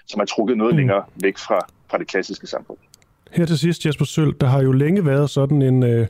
som 0.07 0.21
er 0.21 0.25
trukket 0.25 0.57
noget 0.57 0.73
mm. 0.73 0.77
længere 0.77 1.03
væk 1.21 1.37
fra, 1.37 1.59
fra 1.89 1.97
det 1.97 2.07
klassiske 2.07 2.47
samfund. 2.47 2.77
Her 3.31 3.45
til 3.45 3.59
sidst, 3.59 3.85
Jesper 3.85 4.05
Sølv, 4.05 4.33
der 4.41 4.47
har 4.47 4.61
jo 4.61 4.71
længe 4.71 5.05
været 5.05 5.29
sådan 5.29 5.61
en, 5.61 5.83
øh, 5.83 6.07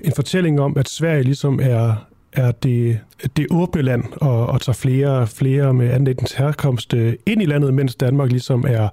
en 0.00 0.12
fortælling 0.16 0.60
om, 0.60 0.76
at 0.76 0.88
Sverige 0.88 1.22
ligesom 1.22 1.60
er, 1.62 2.06
er 2.36 2.50
det, 2.52 2.98
det 3.36 3.46
åbne 3.50 3.82
land 3.82 4.04
og, 4.16 4.46
og 4.46 4.60
tager 4.60 4.74
flere 4.74 5.26
flere 5.26 5.74
med 5.74 5.90
anden 5.90 6.16
herkomst 6.38 6.94
øh, 6.94 7.14
ind 7.26 7.42
i 7.42 7.44
landet, 7.44 7.74
mens 7.74 7.94
Danmark 7.94 8.30
ligesom 8.30 8.64
er, 8.68 8.88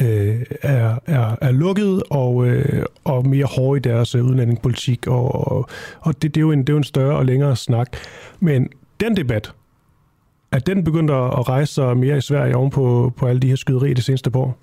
øh, 0.00 0.42
er, 0.62 0.98
er, 1.06 1.36
er 1.40 1.50
lukket 1.50 2.02
og, 2.10 2.46
øh, 2.46 2.84
og 3.04 3.28
mere 3.28 3.46
hård 3.46 3.76
i 3.76 3.80
deres 3.80 4.14
øh, 4.14 4.24
udlændingepolitik. 4.24 5.06
Og, 5.06 5.52
og, 5.52 5.68
og 6.00 6.22
det, 6.22 6.34
det, 6.34 6.36
er 6.36 6.40
jo 6.40 6.52
en, 6.52 6.60
det 6.60 6.68
er 6.68 6.72
jo 6.72 6.78
en 6.78 6.84
større 6.84 7.16
og 7.16 7.26
længere 7.26 7.56
snak. 7.56 7.96
Men 8.40 8.68
den 9.00 9.16
debat, 9.16 9.52
at 10.52 10.66
den 10.66 10.84
begynder 10.84 11.38
at 11.38 11.48
rejse 11.48 11.74
sig 11.74 11.96
mere 11.96 12.18
i 12.18 12.20
Sverige 12.20 12.56
oven 12.56 12.70
på, 12.70 13.12
på 13.16 13.26
alle 13.26 13.40
de 13.40 13.48
her 13.48 13.56
skyderier 13.56 13.94
det 13.94 14.04
seneste 14.04 14.30
år? 14.34 14.61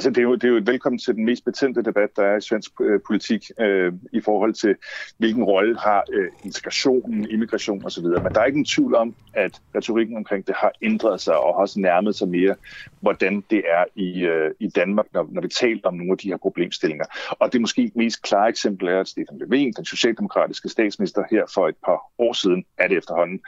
Altså, 0.00 0.10
det 0.10 0.18
er, 0.18 0.22
jo, 0.22 0.34
det 0.34 0.44
er 0.44 0.48
jo 0.48 0.56
et 0.56 0.66
velkommen 0.66 0.98
til 0.98 1.14
den 1.14 1.24
mest 1.24 1.44
betændte 1.44 1.82
debat, 1.82 2.08
der 2.16 2.22
er 2.22 2.36
i 2.36 2.40
svensk 2.40 2.80
øh, 2.80 3.00
politik 3.06 3.50
øh, 3.60 3.92
i 4.12 4.20
forhold 4.20 4.54
til, 4.54 4.76
hvilken 5.18 5.44
rolle 5.44 5.78
har 5.78 6.04
øh, 6.12 6.28
integrationen, 6.44 7.30
immigration 7.30 7.84
osv. 7.84 8.04
Men 8.04 8.32
der 8.34 8.40
er 8.40 8.44
ikke 8.44 8.58
en 8.58 8.64
tvivl 8.64 8.94
om, 8.94 9.14
at 9.34 9.60
retorikken 9.74 10.16
omkring 10.16 10.46
det 10.46 10.54
har 10.58 10.72
ændret 10.82 11.20
sig 11.20 11.36
og 11.36 11.54
har 11.54 11.60
også 11.60 11.80
nærmet 11.80 12.14
sig 12.14 12.28
mere, 12.28 12.54
hvordan 13.00 13.44
det 13.50 13.62
er 13.68 13.84
i, 13.94 14.20
øh, 14.20 14.50
i 14.60 14.68
Danmark, 14.68 15.06
når, 15.12 15.28
når 15.30 15.42
vi 15.42 15.48
taler 15.48 15.80
om 15.84 15.94
nogle 15.94 16.12
af 16.12 16.18
de 16.18 16.28
her 16.28 16.36
problemstillinger. 16.36 17.04
Og 17.30 17.52
det 17.52 17.60
måske 17.60 17.92
mest 17.94 18.22
klare 18.22 18.48
eksempel 18.48 18.88
er, 18.88 19.00
at 19.00 19.08
Stefan 19.08 19.42
Löfven, 19.42 19.72
den 19.76 19.84
socialdemokratiske 19.84 20.68
statsminister 20.68 21.22
her 21.30 21.44
for 21.54 21.68
et 21.68 21.76
par 21.84 22.00
år 22.18 22.32
siden, 22.32 22.64
er 22.78 22.88
det 22.88 22.96
efterhånden, 22.96 23.40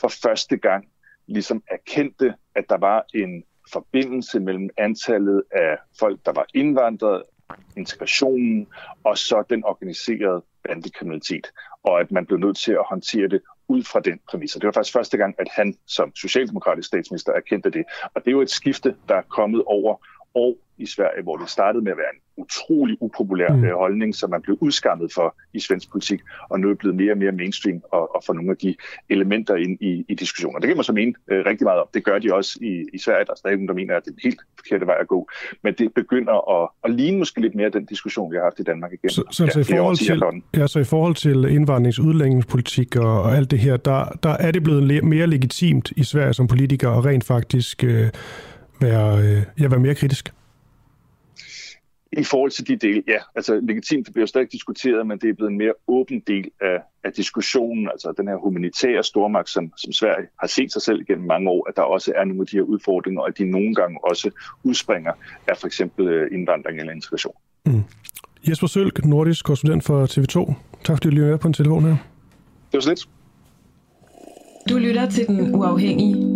for 0.00 0.08
første 0.08 0.56
gang 0.56 0.84
ligesom 1.28 1.62
erkendte, 1.70 2.34
at 2.54 2.64
der 2.68 2.76
var 2.76 3.04
en 3.14 3.42
forbindelse 3.72 4.40
mellem 4.40 4.70
antallet 4.76 5.42
af 5.52 5.78
folk, 5.98 6.20
der 6.26 6.32
var 6.32 6.46
indvandret 6.54 7.22
integrationen 7.76 8.66
og 9.04 9.18
så 9.18 9.44
den 9.50 9.64
organiserede 9.64 10.42
bandekriminalitet, 10.64 11.46
og 11.82 12.00
at 12.00 12.10
man 12.10 12.26
blev 12.26 12.38
nødt 12.38 12.56
til 12.56 12.72
at 12.72 12.84
håndtere 12.88 13.28
det 13.28 13.40
ud 13.68 13.82
fra 13.82 14.00
den 14.00 14.20
præmis. 14.30 14.52
det 14.52 14.64
var 14.64 14.72
faktisk 14.72 14.92
første 14.92 15.16
gang, 15.16 15.34
at 15.38 15.48
han 15.50 15.74
som 15.86 16.14
socialdemokratisk 16.14 16.88
statsminister 16.88 17.32
erkendte 17.32 17.70
det. 17.70 17.84
Og 18.14 18.24
det 18.24 18.30
er 18.30 18.32
jo 18.32 18.40
et 18.40 18.50
skifte, 18.50 18.96
der 19.08 19.14
er 19.14 19.22
kommet 19.22 19.62
over 19.66 19.96
år 20.36 20.54
i 20.78 20.86
Sverige, 20.86 21.22
hvor 21.22 21.36
det 21.36 21.48
startede 21.48 21.84
med 21.84 21.92
at 21.92 21.98
være 21.98 22.12
en 22.14 22.20
utrolig 22.36 22.96
upopulær 23.00 23.52
mm. 23.52 23.64
Øh, 23.64 23.74
holdning, 23.74 24.14
som 24.14 24.30
man 24.30 24.42
blev 24.42 24.58
udskammet 24.60 25.12
for 25.12 25.36
i 25.54 25.60
svensk 25.60 25.90
politik, 25.90 26.20
og 26.48 26.60
nu 26.60 26.70
er 26.70 26.74
blevet 26.74 26.96
mere 26.96 27.12
og 27.12 27.18
mere 27.18 27.32
mainstream 27.32 27.82
og, 27.92 28.16
og 28.16 28.22
få 28.26 28.32
nogle 28.32 28.50
af 28.50 28.56
de 28.56 28.74
elementer 29.10 29.54
ind 29.54 29.78
i, 29.80 30.04
i 30.08 30.14
diskussioner. 30.14 30.58
Det 30.58 30.68
kan 30.68 30.76
man 30.76 30.84
så 30.84 30.92
mene 30.92 31.14
øh, 31.30 31.46
rigtig 31.46 31.64
meget 31.64 31.80
om. 31.80 31.86
Det 31.94 32.04
gør 32.04 32.18
de 32.18 32.34
også 32.34 32.58
i, 32.62 32.84
i 32.92 32.98
Sverige. 32.98 33.24
Der 33.24 33.32
er 33.32 33.36
stadig 33.36 33.56
nogen, 33.56 33.68
der 33.68 33.74
mener, 33.74 33.96
at 33.96 34.04
det 34.04 34.10
er 34.10 34.14
den 34.14 34.20
helt 34.24 34.40
forkerte 34.58 34.86
vej 34.86 34.96
at 35.00 35.08
gå. 35.08 35.28
Men 35.62 35.74
det 35.74 35.94
begynder 35.94 36.62
at, 36.62 36.68
at 36.84 36.90
ligne 36.90 37.18
måske 37.18 37.40
lidt 37.40 37.54
mere 37.54 37.68
den 37.68 37.84
diskussion, 37.84 38.32
vi 38.32 38.36
har 38.36 38.42
haft 38.42 38.60
i 38.60 38.62
Danmark 38.62 38.92
igen. 38.92 39.10
Så, 39.10 39.22
så, 39.30 39.44
ja, 39.44 39.50
så, 39.50 39.60
i, 39.60 39.64
forhold 39.64 39.96
til, 39.96 40.22
ja, 40.60 40.66
så 40.66 40.78
i 40.78 40.84
forhold 40.84 41.14
til 41.14 41.44
indvandrings- 41.56 42.00
og 42.00 42.06
udlændingspolitik 42.06 42.96
og, 42.96 43.22
og 43.22 43.36
alt 43.36 43.50
det 43.50 43.58
her, 43.58 43.76
der, 43.76 44.18
der 44.22 44.30
er 44.30 44.50
det 44.50 44.62
blevet 44.62 45.04
mere 45.04 45.26
legitimt 45.26 45.90
i 45.96 46.04
Sverige 46.04 46.32
som 46.32 46.46
politiker 46.46 46.90
at 46.90 47.04
rent 47.04 47.24
faktisk 47.24 47.84
øh, 47.84 48.08
være, 48.80 49.18
øh, 49.18 49.42
ja, 49.60 49.68
være 49.68 49.80
mere 49.80 49.94
kritisk? 49.94 50.32
I 52.12 52.24
forhold 52.24 52.50
til 52.50 52.68
de 52.68 52.76
dele, 52.76 53.02
ja. 53.08 53.18
Altså 53.34 53.60
legitimt, 53.62 54.06
det 54.06 54.14
bliver 54.14 54.26
stadig 54.26 54.52
diskuteret, 54.52 55.06
men 55.06 55.18
det 55.18 55.30
er 55.30 55.34
blevet 55.34 55.50
en 55.50 55.58
mere 55.58 55.72
åben 55.88 56.20
del 56.26 56.50
af, 56.60 56.78
af 57.04 57.12
diskussionen, 57.12 57.88
altså 57.88 58.12
den 58.16 58.28
her 58.28 58.36
humanitære 58.36 59.02
stormagt, 59.04 59.48
som, 59.48 59.72
som 59.76 59.92
Sverige 59.92 60.26
har 60.40 60.46
set 60.46 60.72
sig 60.72 60.82
selv 60.82 61.04
gennem 61.04 61.26
mange 61.26 61.50
år, 61.50 61.68
at 61.68 61.76
der 61.76 61.82
også 61.82 62.12
er 62.16 62.24
nogle 62.24 62.40
af 62.40 62.46
de 62.46 62.56
her 62.56 62.62
udfordringer, 62.62 63.20
og 63.20 63.28
at 63.28 63.38
de 63.38 63.44
nogle 63.50 63.74
gange 63.74 63.98
også 64.04 64.30
udspringer 64.64 65.12
af 65.48 65.56
for 65.56 65.66
eksempel 65.66 66.08
øh, 66.08 66.28
indvandring 66.32 66.80
eller 66.80 66.92
integration. 66.92 67.34
Mm. 67.66 67.82
Jesper 68.48 68.66
Sølk, 68.66 69.04
nordisk 69.04 69.44
korrespondent 69.44 69.84
for 69.84 70.06
TV2. 70.06 70.54
Tak 70.84 70.96
fordi 70.96 71.08
du 71.08 71.14
lige 71.14 71.24
med 71.24 71.38
på 71.38 71.48
en 71.48 71.54
telefon 71.54 71.84
her. 71.84 71.96
Det 72.72 72.72
var 72.72 72.80
så 72.80 72.88
lidt. 72.88 73.08
Du 74.68 74.78
lytter 74.78 75.10
til 75.10 75.26
Den 75.26 75.54
Uafhængige. 75.54 76.35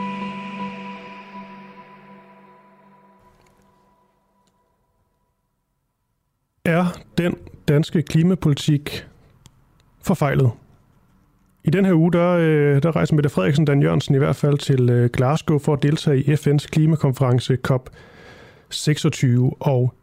danske 7.71 8.01
klimapolitik 8.01 9.07
forfejlet? 10.01 10.51
I 11.63 11.69
den 11.69 11.85
her 11.85 11.93
uge, 11.93 12.11
der, 12.11 12.29
øh, 12.29 12.83
der 12.83 12.95
rejser 12.95 13.15
Mette 13.15 13.29
Frederiksen 13.29 13.65
Dan 13.65 13.81
Jørgensen 13.81 14.15
i 14.15 14.17
hvert 14.17 14.35
fald 14.35 14.57
til 14.57 14.89
øh, 14.89 15.09
Glasgow 15.09 15.59
for 15.59 15.73
at 15.73 15.83
deltage 15.83 16.23
i 16.23 16.33
FN's 16.33 16.67
klimakonference 16.67 17.57
COP26, 17.67 19.25
og 19.59 19.93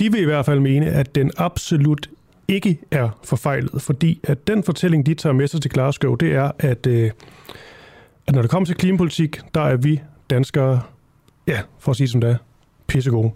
de 0.00 0.12
vil 0.12 0.22
i 0.22 0.24
hvert 0.24 0.46
fald 0.46 0.60
mene, 0.60 0.86
at 0.86 1.14
den 1.14 1.30
absolut 1.36 2.10
ikke 2.48 2.78
er 2.90 3.18
forfejlet, 3.24 3.82
fordi 3.82 4.20
at 4.24 4.46
den 4.46 4.64
fortælling, 4.64 5.06
de 5.06 5.14
tager 5.14 5.32
med 5.32 5.48
sig 5.48 5.62
til 5.62 5.70
Glasgow, 5.70 6.14
det 6.14 6.34
er, 6.34 6.50
at, 6.58 6.86
øh, 6.86 7.10
at 8.26 8.34
når 8.34 8.42
det 8.42 8.50
kommer 8.50 8.66
til 8.66 8.76
klimapolitik, 8.76 9.40
der 9.54 9.60
er 9.60 9.76
vi 9.76 10.00
danskere, 10.30 10.80
ja, 11.46 11.60
for 11.78 11.90
at 11.90 11.96
sige 11.96 12.08
som 12.08 12.20
det 12.20 12.30
er, 12.30 12.36
pissegode. 12.86 13.30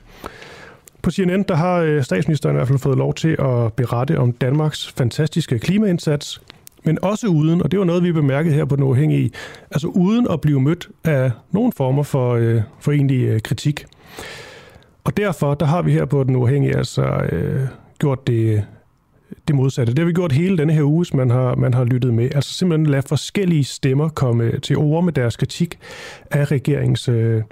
På 1.06 1.10
CNN, 1.10 1.42
der 1.42 1.54
har 1.54 1.76
øh, 1.76 2.02
statsministeren 2.02 2.54
i 2.54 2.58
hvert 2.58 2.68
fald 2.68 2.78
fået 2.78 2.98
lov 2.98 3.14
til 3.14 3.28
at 3.28 3.72
berette 3.72 4.18
om 4.18 4.32
Danmarks 4.32 4.92
fantastiske 4.96 5.58
klimaindsats, 5.58 6.40
men 6.84 6.98
også 7.02 7.26
uden, 7.26 7.62
og 7.62 7.70
det 7.70 7.78
var 7.78 7.84
noget, 7.84 8.02
vi 8.02 8.12
bemærkede 8.12 8.54
her 8.54 8.64
på 8.64 8.76
Den 8.76 8.84
Uafhængige, 8.84 9.30
altså 9.70 9.88
uden 9.88 10.26
at 10.30 10.40
blive 10.40 10.60
mødt 10.60 10.88
af 11.04 11.30
nogen 11.50 11.72
former 11.72 12.02
for, 12.02 12.34
øh, 12.34 12.62
for 12.80 12.92
egentlig 12.92 13.22
øh, 13.22 13.40
kritik. 13.40 13.84
Og 15.04 15.16
derfor, 15.16 15.54
der 15.54 15.66
har 15.66 15.82
vi 15.82 15.92
her 15.92 16.04
på 16.04 16.24
Den 16.24 16.36
Uafhængige 16.36 16.76
altså 16.76 17.02
øh, 17.32 17.60
gjort 17.98 18.26
det, 18.26 18.64
det 19.48 19.56
modsatte. 19.56 19.92
Det 19.92 19.98
har 19.98 20.06
vi 20.06 20.12
gjort 20.12 20.32
hele 20.32 20.58
denne 20.58 20.72
her 20.72 20.82
uge, 20.82 20.98
hvis 20.98 21.14
man 21.14 21.30
har, 21.30 21.54
man 21.54 21.74
har 21.74 21.84
lyttet 21.84 22.14
med. 22.14 22.28
Altså 22.34 22.52
simpelthen 22.52 22.86
lade 22.86 23.02
forskellige 23.02 23.64
stemmer 23.64 24.08
komme 24.08 24.58
til 24.58 24.76
ord 24.76 25.04
med 25.04 25.12
deres 25.12 25.36
kritik 25.36 25.78
af 26.30 26.50
regeringens 26.50 27.08
øh, 27.08 27.42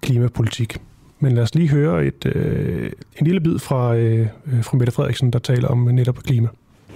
klimapolitik. 0.00 0.78
Men 1.20 1.32
lad 1.32 1.42
os 1.42 1.54
lige 1.54 1.68
høre 1.68 2.06
et, 2.06 2.26
øh, 2.26 2.92
en 3.20 3.26
lille 3.26 3.40
bid 3.40 3.58
fra, 3.58 3.96
øh, 3.96 4.26
fra 4.62 4.76
Mette 4.76 4.92
Frederiksen, 4.92 5.30
der 5.30 5.38
taler 5.38 5.68
om 5.68 5.78
netop 5.78 6.16
klima. 6.16 6.48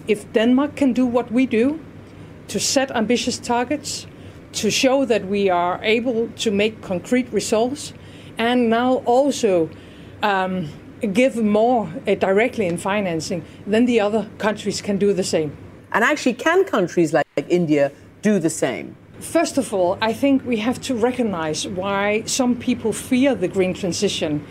if 0.07 0.25
Denmark 0.35 0.77
can 0.77 0.93
do 0.93 1.07
what 1.07 1.31
we 1.33 1.47
do 1.47 1.79
to 2.49 2.61
set 2.61 2.91
ambitious 2.91 3.39
targets, 3.39 4.07
to 4.53 4.71
show 4.71 5.05
that 5.05 5.25
we 5.27 5.49
are 5.49 5.81
able 5.83 6.29
to 6.37 6.51
make 6.51 6.83
concrete 6.83 7.33
results, 7.33 7.95
and 8.39 8.69
now 8.69 9.03
also 9.07 9.69
um, 10.23 10.69
give 11.13 11.37
more 11.37 11.91
uh, 12.07 12.15
directly 12.15 12.67
in 12.67 12.79
financing, 12.79 13.43
then 13.67 13.87
the 13.87 14.01
other 14.01 14.29
countries 14.39 14.81
can 14.83 14.99
do 14.99 15.13
the 15.13 15.25
same. 15.25 15.57
And 15.93 16.05
actually, 16.05 16.35
can 16.35 16.65
countries 16.65 17.13
like, 17.13 17.27
like 17.37 17.47
India 17.49 17.91
do 18.23 18.39
the 18.39 18.51
same? 18.51 18.97
First 19.25 19.59
of 19.59 19.73
all, 19.75 19.99
I 20.01 20.13
think 20.13 20.45
we 20.45 20.59
have 20.59 20.81
to 20.83 20.95
recognize 20.95 21.67
why 21.67 22.23
some 22.27 22.55
people 22.55 22.93
fear 22.93 23.35
the 23.35 23.49
green 23.49 23.75
transition 23.75 24.47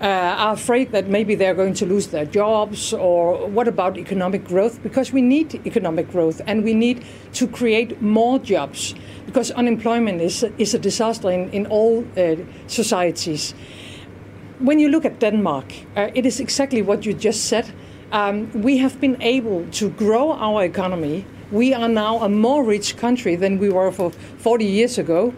uh, 0.00 0.04
are 0.04 0.52
afraid 0.52 0.90
that 0.92 1.06
maybe 1.08 1.34
they're 1.36 1.54
going 1.54 1.72
to 1.74 1.86
lose 1.86 2.08
their 2.08 2.26
jobs 2.26 2.92
or 2.92 3.46
what 3.46 3.66
about 3.68 3.96
economic 3.96 4.44
growth? 4.44 4.82
Because 4.82 5.10
we 5.12 5.22
need 5.22 5.54
economic 5.64 6.10
growth 6.10 6.42
and 6.46 6.64
we 6.64 6.74
need 6.74 7.04
to 7.34 7.46
create 7.46 8.02
more 8.02 8.38
jobs 8.38 8.94
because 9.24 9.52
unemployment 9.52 10.20
is, 10.20 10.44
is 10.58 10.74
a 10.74 10.78
disaster 10.78 11.30
in, 11.30 11.48
in 11.50 11.66
all 11.68 12.04
uh, 12.18 12.34
societies. 12.66 13.54
When 14.58 14.78
you 14.78 14.90
look 14.90 15.06
at 15.06 15.20
denmark 15.20 15.72
uh, 15.96 16.10
it 16.14 16.26
is 16.26 16.40
exactly 16.40 16.82
what 16.82 17.06
you 17.06 17.14
just 17.14 17.46
said. 17.46 17.72
Um, 18.12 18.50
we 18.62 18.78
have 18.78 19.00
been 19.00 19.20
able 19.22 19.66
to 19.72 19.90
grow 19.90 20.32
our 20.32 20.64
economy 20.64 21.24
we 21.50 21.72
are 21.72 21.88
now 21.88 22.20
a 22.20 22.28
more 22.28 22.64
rich 22.64 22.96
country 22.96 23.36
than 23.36 23.58
we 23.58 23.68
were 23.68 23.92
for 23.92 24.10
40 24.38 24.64
years 24.64 24.98
ago 24.98 25.34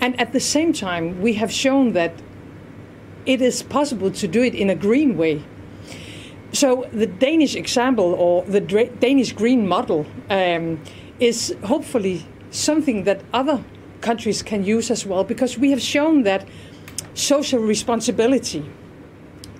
and 0.00 0.18
at 0.20 0.32
the 0.32 0.40
same 0.40 0.72
time 0.72 1.20
we 1.22 1.34
have 1.34 1.52
shown 1.52 1.92
that 1.92 2.12
it 3.24 3.40
is 3.40 3.62
possible 3.62 4.10
to 4.10 4.26
do 4.26 4.42
it 4.42 4.54
in 4.54 4.68
a 4.68 4.74
green 4.74 5.16
way. 5.16 5.42
So 6.52 6.88
the 6.92 7.06
Danish 7.06 7.54
example 7.54 8.14
or 8.14 8.42
the 8.42 8.60
Danish 8.60 9.32
green 9.32 9.66
model 9.66 10.06
um, 10.28 10.80
is 11.20 11.54
hopefully 11.64 12.26
something 12.50 13.04
that 13.04 13.22
other 13.32 13.64
countries 14.00 14.42
can 14.42 14.64
use 14.64 14.90
as 14.90 15.06
well 15.06 15.24
because 15.24 15.56
we 15.56 15.70
have 15.70 15.80
shown 15.80 16.24
that 16.24 16.46
social 17.14 17.60
responsibility 17.60 18.68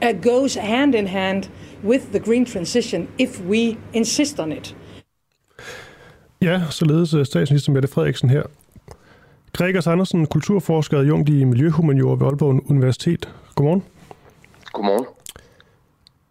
uh, 0.03 0.13
goes 0.13 0.55
hand 0.55 0.95
in 0.95 1.07
hand 1.07 1.49
with 1.83 2.13
the 2.13 2.21
green 2.21 2.45
transition 2.45 3.09
if 3.17 3.41
we 3.41 3.79
insist 3.93 4.41
on 4.41 4.53
it. 4.53 4.75
Ja, 6.43 6.63
således 6.71 7.15
øh, 7.15 7.27
statsminister 7.27 7.73
Mette 7.73 7.89
Frederiksen 7.89 8.31
her. 8.31 8.43
Gregers 9.53 9.87
Andersen, 9.87 10.27
kulturforsker 10.27 10.99
og 10.99 11.09
jungt 11.09 11.29
i 11.29 11.45
Miljøhumaniora 11.45 12.17
ved 12.17 12.27
Aalborg 12.27 12.71
Universitet. 12.71 13.29
Godmorgen. 13.55 13.83
Godmorgen. 14.73 15.07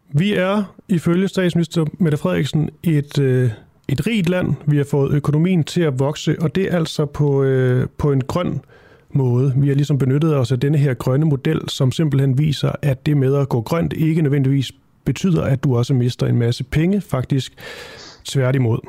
Vi 0.09 0.33
er 0.33 0.75
ifølge 0.87 1.27
statsminister 1.27 1.85
Mette 1.93 2.17
Frederiksen 2.17 2.69
et, 2.83 3.19
øh, 3.19 3.51
et 3.87 4.07
rigt 4.07 4.29
land. 4.29 4.53
Vi 4.65 4.77
har 4.77 4.83
fået 4.83 5.11
økonomien 5.11 5.63
til 5.63 5.81
at 5.81 5.99
vokse, 5.99 6.35
og 6.41 6.55
det 6.55 6.73
er 6.73 6.77
altså 6.77 7.05
på, 7.05 7.43
øh, 7.43 7.87
på 7.97 8.11
en 8.11 8.21
grøn 8.21 8.61
måde. 9.09 9.53
Vi 9.57 9.67
har 9.67 9.75
ligesom 9.75 9.97
benyttet 9.97 10.35
os 10.35 10.51
af 10.51 10.59
denne 10.59 10.77
her 10.77 10.93
grønne 10.93 11.25
model, 11.25 11.69
som 11.69 11.91
simpelthen 11.91 12.37
viser, 12.37 12.71
at 12.81 13.05
det 13.05 13.17
med 13.17 13.35
at 13.35 13.49
gå 13.49 13.61
grønt 13.61 13.93
ikke 13.93 14.21
nødvendigvis 14.21 14.71
betyder, 15.05 15.43
at 15.43 15.63
du 15.63 15.77
også 15.77 15.93
mister 15.93 16.27
en 16.27 16.37
masse 16.37 16.63
penge, 16.63 17.01
faktisk 17.01 17.53
tværtimod. 18.25 18.79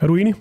Er 0.00 0.06
du 0.06 0.16
enig? 0.16 0.34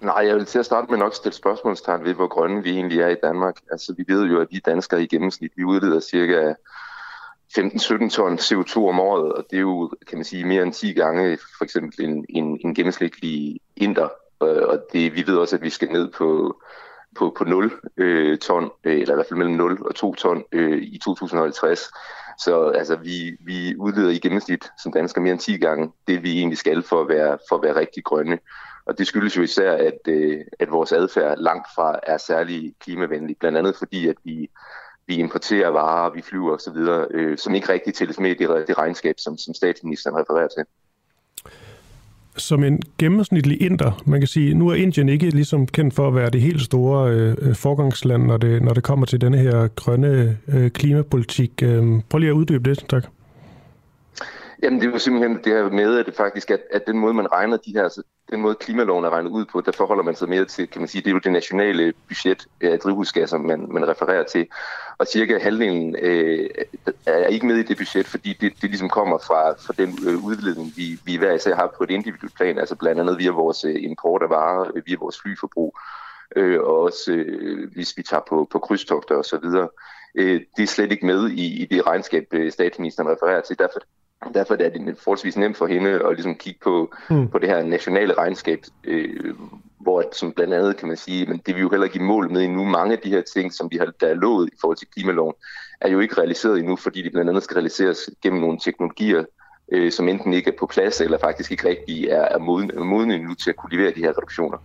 Nej, 0.00 0.26
jeg 0.26 0.36
vil 0.36 0.44
til 0.44 0.58
at 0.58 0.66
starte 0.66 0.90
med 0.90 0.98
nok 0.98 1.14
stille 1.14 1.34
spørgsmålstegn 1.34 2.04
ved, 2.04 2.14
hvor 2.14 2.26
grønne 2.26 2.62
vi 2.62 2.70
egentlig 2.70 3.00
er 3.00 3.08
i 3.08 3.16
Danmark. 3.22 3.56
Altså, 3.70 3.94
vi 3.96 4.04
ved 4.08 4.24
jo, 4.24 4.40
at 4.40 4.48
vi 4.50 4.58
danskere 4.58 5.02
i 5.02 5.06
gennemsnit, 5.06 5.52
vi 5.56 5.64
udleder 5.64 6.00
cirka 6.00 6.54
15-17 7.58 8.10
ton 8.10 8.38
CO2 8.38 8.76
om 8.76 9.00
året, 9.00 9.32
og 9.32 9.46
det 9.50 9.56
er 9.56 9.60
jo, 9.60 9.90
kan 10.08 10.18
man 10.18 10.24
sige, 10.24 10.44
mere 10.44 10.62
end 10.62 10.72
10 10.72 10.92
gange 10.92 11.38
for 11.58 11.64
eksempel 11.64 12.04
en, 12.04 12.26
en, 12.28 12.60
en 12.64 12.74
gennemsnitlig 12.74 13.60
inder. 13.76 14.08
Øh, 14.42 14.62
og 14.68 14.86
det, 14.92 15.14
vi 15.14 15.26
ved 15.26 15.36
også, 15.36 15.56
at 15.56 15.62
vi 15.62 15.70
skal 15.70 15.88
ned 15.92 16.08
på, 16.08 16.60
på, 17.16 17.34
på 17.38 17.44
0 17.44 17.72
øh, 17.96 18.38
ton, 18.38 18.70
øh, 18.84 19.00
eller 19.00 19.14
i 19.14 19.16
hvert 19.16 19.26
fald 19.26 19.38
mellem 19.38 19.56
0 19.56 19.82
og 19.82 19.94
2 19.94 20.14
ton 20.14 20.44
øh, 20.52 20.82
i 20.82 20.98
2050. 21.04 21.90
Så 22.44 22.68
altså, 22.68 22.96
vi, 22.96 23.36
vi 23.40 23.76
udleder 23.76 24.10
i 24.10 24.18
gennemsnit 24.18 24.70
som 24.82 24.92
danskere 24.92 25.22
mere 25.22 25.32
end 25.32 25.40
10 25.40 25.56
gange 25.56 25.92
det, 26.08 26.22
vi 26.22 26.38
egentlig 26.38 26.58
skal 26.58 26.82
for 26.82 27.00
at 27.00 27.08
være, 27.08 27.38
for 27.48 27.56
at 27.56 27.62
være 27.62 27.76
rigtig 27.76 28.04
grønne. 28.04 28.38
Og 28.86 28.98
det 28.98 29.06
skyldes 29.06 29.36
jo 29.36 29.42
især, 29.42 29.72
at, 29.72 29.98
øh, 30.08 30.44
at 30.58 30.70
vores 30.70 30.92
adfærd 30.92 31.38
langt 31.38 31.66
fra 31.74 32.00
er 32.02 32.16
særlig 32.16 32.74
klimavenlig, 32.80 33.36
blandt 33.40 33.58
andet 33.58 33.76
fordi, 33.76 34.08
at 34.08 34.16
vi, 34.24 34.50
vi 35.06 35.16
importerer 35.16 35.68
varer, 35.68 36.10
vi 36.10 36.22
flyver 36.22 36.54
osv., 36.54 36.76
øh, 37.10 37.38
som 37.38 37.54
ikke 37.54 37.72
rigtig 37.72 37.94
tælles 37.94 38.20
med 38.20 38.30
i 38.30 38.34
det, 38.34 38.68
det 38.68 38.78
regnskab, 38.78 39.14
som, 39.18 39.38
som 39.38 39.54
statsministeren 39.54 40.16
refererer 40.16 40.48
til 40.48 40.64
som 42.36 42.64
en 42.64 42.82
gennemsnitlig 42.98 43.62
inder, 43.62 44.02
man 44.06 44.20
kan 44.20 44.26
sige, 44.26 44.54
nu 44.54 44.68
er 44.68 44.74
Indien 44.74 45.08
ikke 45.08 45.30
ligesom 45.30 45.66
kendt 45.66 45.94
for 45.94 46.08
at 46.08 46.14
være 46.14 46.30
det 46.30 46.40
helt 46.40 46.62
store 46.62 47.10
øh, 47.10 47.36
øh 47.40 47.54
forgangsland, 47.54 48.26
når 48.26 48.36
det, 48.36 48.62
når 48.62 48.74
det 48.74 48.82
kommer 48.82 49.06
til 49.06 49.20
denne 49.20 49.38
her 49.38 49.68
grønne 49.68 50.38
øh, 50.48 50.70
klimapolitik. 50.70 51.62
Øh, 51.62 52.00
prøv 52.08 52.18
lige 52.18 52.30
at 52.30 52.34
uddybe 52.34 52.70
det, 52.70 52.84
tak. 52.88 53.06
Jamen 54.62 54.80
det 54.80 54.86
er 54.86 54.90
jo 54.90 54.98
simpelthen 54.98 55.36
det 55.36 55.52
her 55.52 55.70
med, 55.70 55.98
at 55.98 56.06
det 56.06 56.14
faktisk 56.14 56.50
at, 56.50 56.60
at 56.70 56.86
den 56.86 56.98
måde, 56.98 57.14
man 57.14 57.32
regner 57.32 57.56
de 57.56 57.72
her, 57.72 57.82
altså, 57.82 58.02
den 58.30 58.40
måde 58.40 58.54
klimaloven 58.54 59.04
er 59.04 59.10
regnet 59.10 59.30
ud 59.30 59.44
på, 59.44 59.60
der 59.60 59.72
forholder 59.72 60.02
man 60.02 60.14
sig 60.14 60.28
mere 60.28 60.44
til, 60.44 60.68
kan 60.68 60.80
man 60.80 60.88
sige, 60.88 61.02
det 61.02 61.06
er 61.06 61.12
jo 61.12 61.18
det 61.18 61.32
nationale 61.32 61.92
budget 62.08 62.46
af 62.60 62.78
drivhusgasser, 62.78 63.38
man, 63.38 63.66
man 63.72 63.88
refererer 63.88 64.24
til. 64.24 64.46
Og 64.98 65.06
cirka 65.06 65.38
halvdelen 65.38 65.96
øh, 66.02 66.50
er 67.06 67.26
ikke 67.26 67.46
med 67.46 67.56
i 67.56 67.62
det 67.62 67.76
budget, 67.76 68.06
fordi 68.06 68.32
det, 68.40 68.52
det 68.62 68.70
ligesom 68.70 68.88
kommer 68.88 69.18
fra, 69.18 69.50
fra 69.52 69.74
den 69.78 69.98
øh, 70.08 70.24
udledning, 70.24 70.72
vi, 70.76 70.98
vi 71.04 71.16
hver 71.16 71.32
især 71.32 71.54
har 71.54 71.74
på 71.76 71.84
et 71.84 71.90
individuelt 71.90 72.36
plan, 72.36 72.58
altså 72.58 72.76
blandt 72.76 73.00
andet 73.00 73.18
via 73.18 73.30
vores 73.30 73.64
øh, 73.64 73.82
import 73.82 74.22
af 74.22 74.30
varer, 74.30 74.70
øh, 74.74 74.82
via 74.86 74.96
vores 75.00 75.20
flyforbrug, 75.20 75.78
øh, 76.36 76.60
og 76.60 76.80
også 76.80 77.12
øh, 77.12 77.72
hvis 77.72 77.96
vi 77.96 78.02
tager 78.02 78.22
på, 78.28 78.48
på 78.52 78.58
krydstogter 78.58 79.14
osv. 79.14 79.44
Øh, 80.14 80.40
det 80.56 80.62
er 80.62 80.66
slet 80.66 80.92
ikke 80.92 81.06
med 81.06 81.30
i, 81.30 81.62
i 81.62 81.64
det 81.64 81.86
regnskab, 81.86 82.34
statsministeren 82.50 83.10
refererer 83.10 83.40
til. 83.40 83.58
Derfor 83.58 83.80
Derfor 84.34 84.54
er 84.54 84.68
det 84.68 84.98
forholdsvis 84.98 85.36
nemt 85.36 85.56
for 85.56 85.66
hende 85.66 85.90
at 85.90 86.14
ligesom 86.14 86.34
kigge 86.34 86.60
på, 86.62 86.94
mm. 87.10 87.28
på 87.28 87.38
det 87.38 87.48
her 87.48 87.62
nationale 87.62 88.14
regnskab, 88.14 88.64
øh, 88.84 89.34
hvor 89.78 90.04
som 90.12 90.32
blandt 90.32 90.54
andet 90.54 90.76
kan 90.76 90.88
man 90.88 90.96
sige, 90.96 91.26
men 91.26 91.40
det 91.46 91.56
vi 91.56 91.60
jo 91.60 91.70
heller 91.70 91.84
ikke 91.84 91.98
i 91.98 92.02
mål 92.02 92.32
med 92.32 92.44
endnu. 92.44 92.64
Mange 92.64 92.92
af 92.92 92.98
de 92.98 93.08
her 93.08 93.22
ting, 93.34 93.52
som 93.52 93.68
vi 93.70 93.76
har 93.76 93.92
der 94.00 94.06
er 94.06 94.14
lovet 94.14 94.48
i 94.52 94.56
forhold 94.60 94.76
til 94.76 94.88
klimaloven, 94.94 95.34
er 95.80 95.88
jo 95.88 96.00
ikke 96.00 96.18
realiseret 96.18 96.58
endnu, 96.58 96.76
fordi 96.76 97.02
de 97.02 97.10
blandt 97.10 97.30
andet 97.30 97.42
skal 97.42 97.54
realiseres 97.54 98.10
gennem 98.22 98.40
nogle 98.40 98.58
teknologier, 98.58 99.24
øh, 99.72 99.92
som 99.92 100.08
enten 100.08 100.32
ikke 100.32 100.50
er 100.50 100.58
på 100.58 100.66
plads, 100.66 101.00
eller 101.00 101.18
faktisk 101.18 101.50
ikke 101.50 101.68
rigtig 101.68 102.08
er, 102.08 102.22
er 102.22 102.38
moden, 102.38 102.70
moden 102.76 103.10
endnu 103.10 103.34
til 103.34 103.50
at 103.50 103.56
kunne 103.56 103.76
levere 103.76 103.92
de 103.94 104.00
her 104.00 104.10
reduktioner. 104.10 104.58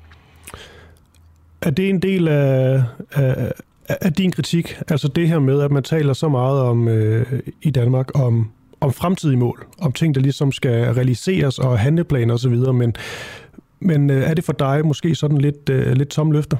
Er 1.62 1.70
det 1.70 1.89
en 1.89 2.01
del 2.01 2.28
af, 2.28 2.84
af, 3.12 3.51
af 3.88 4.14
din 4.14 4.32
kritik? 4.32 4.82
Altså 4.88 5.08
det 5.08 5.28
her 5.28 5.39
med, 5.39 5.62
at 5.62 5.72
man 5.72 5.84
taler 5.84 6.14
så 6.14 6.30
meget 6.30 6.62
om 6.62 6.88
øh, 6.88 7.39
i 7.62 7.72
Danmark 7.72 8.20
om 8.20 8.51
om 8.82 8.93
fremtidige 8.93 9.38
mål, 9.38 9.65
om 9.82 9.91
ting, 9.91 10.15
der 10.15 10.21
ligesom 10.21 10.51
skal 10.51 10.93
realiseres 10.93 11.59
og 11.59 11.80
handleplaner 11.80 12.34
osv., 12.34 12.55
men, 12.73 12.95
men 13.80 14.09
øh, 14.09 14.30
er 14.30 14.34
det 14.34 14.43
for 14.43 14.53
dig 14.53 14.86
måske 14.86 15.15
sådan 15.15 15.38
lidt, 15.38 15.69
uh, 15.69 15.91
lidt 15.91 16.09
tomme 16.09 16.34
løfter? 16.34 16.57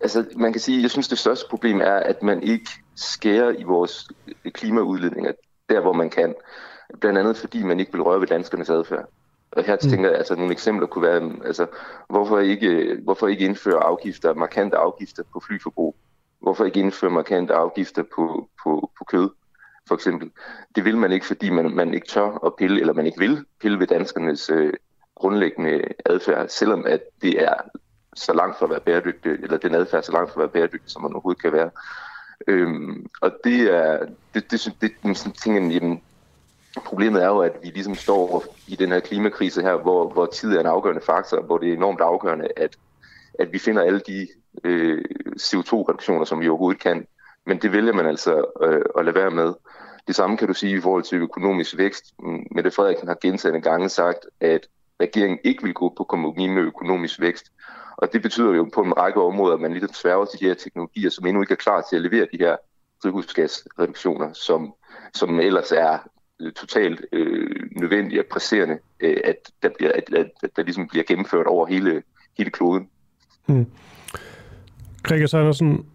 Altså, 0.00 0.24
man 0.36 0.52
kan 0.52 0.60
sige, 0.60 0.82
jeg 0.82 0.90
synes, 0.90 1.08
det 1.08 1.18
største 1.18 1.46
problem 1.50 1.80
er, 1.80 1.96
at 1.96 2.22
man 2.22 2.42
ikke 2.42 2.70
skærer 2.94 3.52
i 3.58 3.62
vores 3.62 4.08
klimaudledninger 4.52 5.32
der, 5.68 5.80
hvor 5.80 5.92
man 5.92 6.10
kan. 6.10 6.34
Blandt 7.00 7.18
andet 7.18 7.36
fordi 7.36 7.62
man 7.62 7.80
ikke 7.80 7.92
vil 7.92 8.02
røre 8.02 8.20
ved 8.20 8.26
danskernes 8.26 8.70
adfærd. 8.70 9.08
Og 9.52 9.64
her 9.64 9.76
mm. 9.82 9.90
tænker 9.90 10.08
jeg, 10.08 10.18
altså 10.18 10.34
nogle 10.34 10.52
eksempler 10.52 10.86
kunne 10.86 11.02
være, 11.02 11.32
altså, 11.44 11.66
hvorfor 12.08 12.38
ikke, 12.38 12.98
hvorfor 13.04 13.28
ikke 13.28 13.44
indføre 13.44 13.84
afgifter, 13.84 14.34
markante 14.34 14.76
afgifter 14.76 15.22
på 15.32 15.40
flyforbrug? 15.46 15.96
Hvorfor 16.40 16.64
ikke 16.64 16.80
indføre 16.80 17.10
markante 17.10 17.54
afgifter 17.54 18.02
på, 18.14 18.48
på, 18.64 18.90
på 18.98 19.04
kød? 19.04 19.30
For 19.88 19.94
eksempel. 19.94 20.30
Det 20.76 20.84
vil 20.84 20.96
man 20.96 21.12
ikke, 21.12 21.26
fordi 21.26 21.50
man, 21.50 21.74
man 21.74 21.94
ikke 21.94 22.06
tør 22.06 22.46
at 22.46 22.56
pille, 22.56 22.80
eller 22.80 22.92
man 22.92 23.06
ikke 23.06 23.18
vil 23.18 23.44
pille 23.60 23.78
ved 23.78 23.86
danskernes 23.86 24.50
øh, 24.50 24.72
grundlæggende 25.14 25.84
adfærd, 26.06 26.48
selvom 26.48 26.86
at 26.86 27.00
det 27.22 27.42
er 27.42 27.54
så 28.16 28.32
langt 28.32 28.58
fra 28.58 28.66
at 28.66 28.70
være 28.70 28.80
bæredygtig, 28.80 29.32
eller 29.32 29.56
den 29.56 29.74
adfærd 29.74 30.02
så 30.02 30.12
langt 30.12 30.32
fra 30.32 30.34
at 30.34 30.38
være 30.38 30.48
bæredygtig, 30.48 30.90
som 30.90 31.02
man 31.02 31.12
overhovedet 31.12 31.42
kan 31.42 31.52
være. 31.52 31.70
Øhm, 32.46 33.06
og 33.20 33.32
det 33.44 33.60
er, 33.74 34.06
det, 34.34 34.50
det, 34.50 34.74
det, 34.80 34.92
det 35.02 35.16
sådan 35.16 35.32
ting, 35.32 35.72
jamen, 35.72 36.02
problemet 36.84 37.22
er 37.22 37.26
jo, 37.26 37.38
at 37.38 37.52
vi 37.62 37.68
ligesom 37.68 37.94
står 37.94 38.44
i 38.68 38.76
den 38.76 38.92
her 38.92 39.00
klimakrise 39.00 39.62
her, 39.62 39.76
hvor, 39.76 40.08
hvor 40.08 40.26
tid 40.26 40.56
er 40.56 40.60
en 40.60 40.66
afgørende 40.66 41.02
faktor, 41.06 41.42
hvor 41.42 41.58
det 41.58 41.68
er 41.68 41.72
enormt 41.72 42.00
afgørende, 42.00 42.48
at, 42.56 42.76
at 43.38 43.52
vi 43.52 43.58
finder 43.58 43.82
alle 43.82 44.00
de 44.06 44.28
øh, 44.64 45.04
CO2-reduktioner, 45.40 46.24
som 46.24 46.40
vi 46.40 46.48
overhovedet 46.48 46.82
kan, 46.82 47.06
men 47.46 47.58
det 47.62 47.72
vælger 47.72 47.92
man 47.92 48.06
altså 48.06 48.44
øh, 48.62 48.82
at 48.98 49.04
lade 49.04 49.16
være 49.16 49.30
med. 49.30 49.54
Det 50.06 50.14
samme 50.14 50.36
kan 50.36 50.48
du 50.48 50.54
sige 50.54 50.76
i 50.76 50.80
forhold 50.80 51.02
til 51.02 51.18
økonomisk 51.18 51.76
vækst. 51.76 52.04
Mette 52.50 52.70
Frederiksen 52.70 53.08
har 53.08 53.18
gentagende 53.22 53.60
gange 53.60 53.88
sagt, 53.88 54.18
at 54.40 54.66
regeringen 55.00 55.38
ikke 55.44 55.62
vil 55.62 55.74
gå 55.74 55.94
på 55.96 56.04
kompromis 56.04 56.50
med 56.50 56.62
økonomisk 56.62 57.20
vækst. 57.20 57.52
Og 57.96 58.12
det 58.12 58.22
betyder 58.22 58.54
jo 58.54 58.70
på 58.74 58.80
en 58.80 58.96
række 58.98 59.22
områder, 59.22 59.54
at 59.54 59.60
man 59.60 59.72
lidt 59.74 59.96
sværger 59.96 60.24
til 60.24 60.40
de 60.40 60.44
her 60.44 60.54
teknologier, 60.54 61.10
som 61.10 61.26
endnu 61.26 61.42
ikke 61.42 61.52
er 61.52 61.56
klar 61.56 61.84
til 61.90 61.96
at 61.96 62.02
levere 62.02 62.26
de 62.32 62.38
her 62.38 62.56
drivhusgasreduktioner, 63.02 64.32
som, 64.32 64.74
som 65.14 65.40
ellers 65.40 65.72
er 65.72 65.98
øh, 66.40 66.52
totalt 66.52 67.04
øh, 67.12 67.70
nødvendige 67.76 68.20
og 68.20 68.26
presserende, 68.30 68.78
øh, 69.00 69.16
at, 69.24 69.36
der 69.62 69.68
bliver, 69.78 69.92
at, 69.92 70.14
at, 70.14 70.30
at 70.42 70.50
der 70.56 70.62
ligesom 70.62 70.88
bliver 70.88 71.04
gennemført 71.04 71.46
over 71.46 71.66
hele, 71.66 72.02
hele 72.38 72.50
kloden. 72.50 72.88
Hmm. 73.46 73.66
Gregers 75.02 75.34
Andersen, 75.34 75.86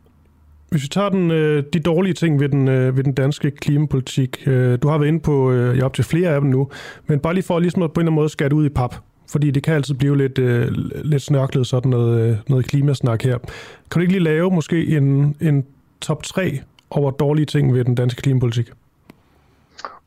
hvis 0.70 0.84
vi 0.84 0.88
tager 0.88 1.10
den, 1.10 1.32
øh, 1.32 1.64
de 1.74 1.80
dårlige 1.80 2.14
ting 2.14 2.40
ved 2.40 2.50
den, 2.50 2.68
øh, 2.68 2.98
ved 2.98 3.04
den 3.04 3.14
danske 3.14 3.52
klimapolitik, 3.52 4.44
øh, 4.48 4.80
du 4.82 4.88
har 4.88 4.98
været 4.98 5.08
inde 5.08 5.20
på 5.20 5.52
øh, 5.52 5.84
op 5.84 5.94
til 5.94 6.04
flere 6.04 6.30
af 6.30 6.42
dem 6.42 6.50
nu, 6.50 6.70
men 7.06 7.20
bare 7.20 7.34
lige 7.34 7.44
for 7.44 7.60
ligesom 7.60 7.82
at 7.84 7.94
på 7.94 8.00
en 8.00 8.04
eller 8.04 8.12
anden 8.12 8.16
måde 8.16 8.30
skære 8.30 8.54
ud 8.54 8.66
i 8.66 8.70
pap, 8.70 8.96
fordi 9.32 9.52
det 9.52 9.64
kan 9.64 9.74
altid 9.74 9.96
blive 9.96 10.18
lidt, 10.18 10.40
øh, 10.40 10.68
lidt 11.04 11.24
snørklet 11.24 11.68
sådan 11.68 11.92
noget, 11.92 12.22
øh, 12.22 12.38
noget 12.48 12.68
klimasnak 12.68 13.24
her. 13.24 13.38
Kan 13.38 13.96
du 13.96 14.00
ikke 14.00 14.14
lige 14.14 14.24
lave 14.24 14.52
måske 14.52 14.88
en, 14.98 15.38
en 15.42 15.66
top 16.02 16.24
3 16.24 16.62
over 16.90 17.12
dårlige 17.12 17.46
ting 17.46 17.74
ved 17.74 17.86
den 17.86 17.96
danske 17.96 18.22
klimapolitik? 18.22 18.72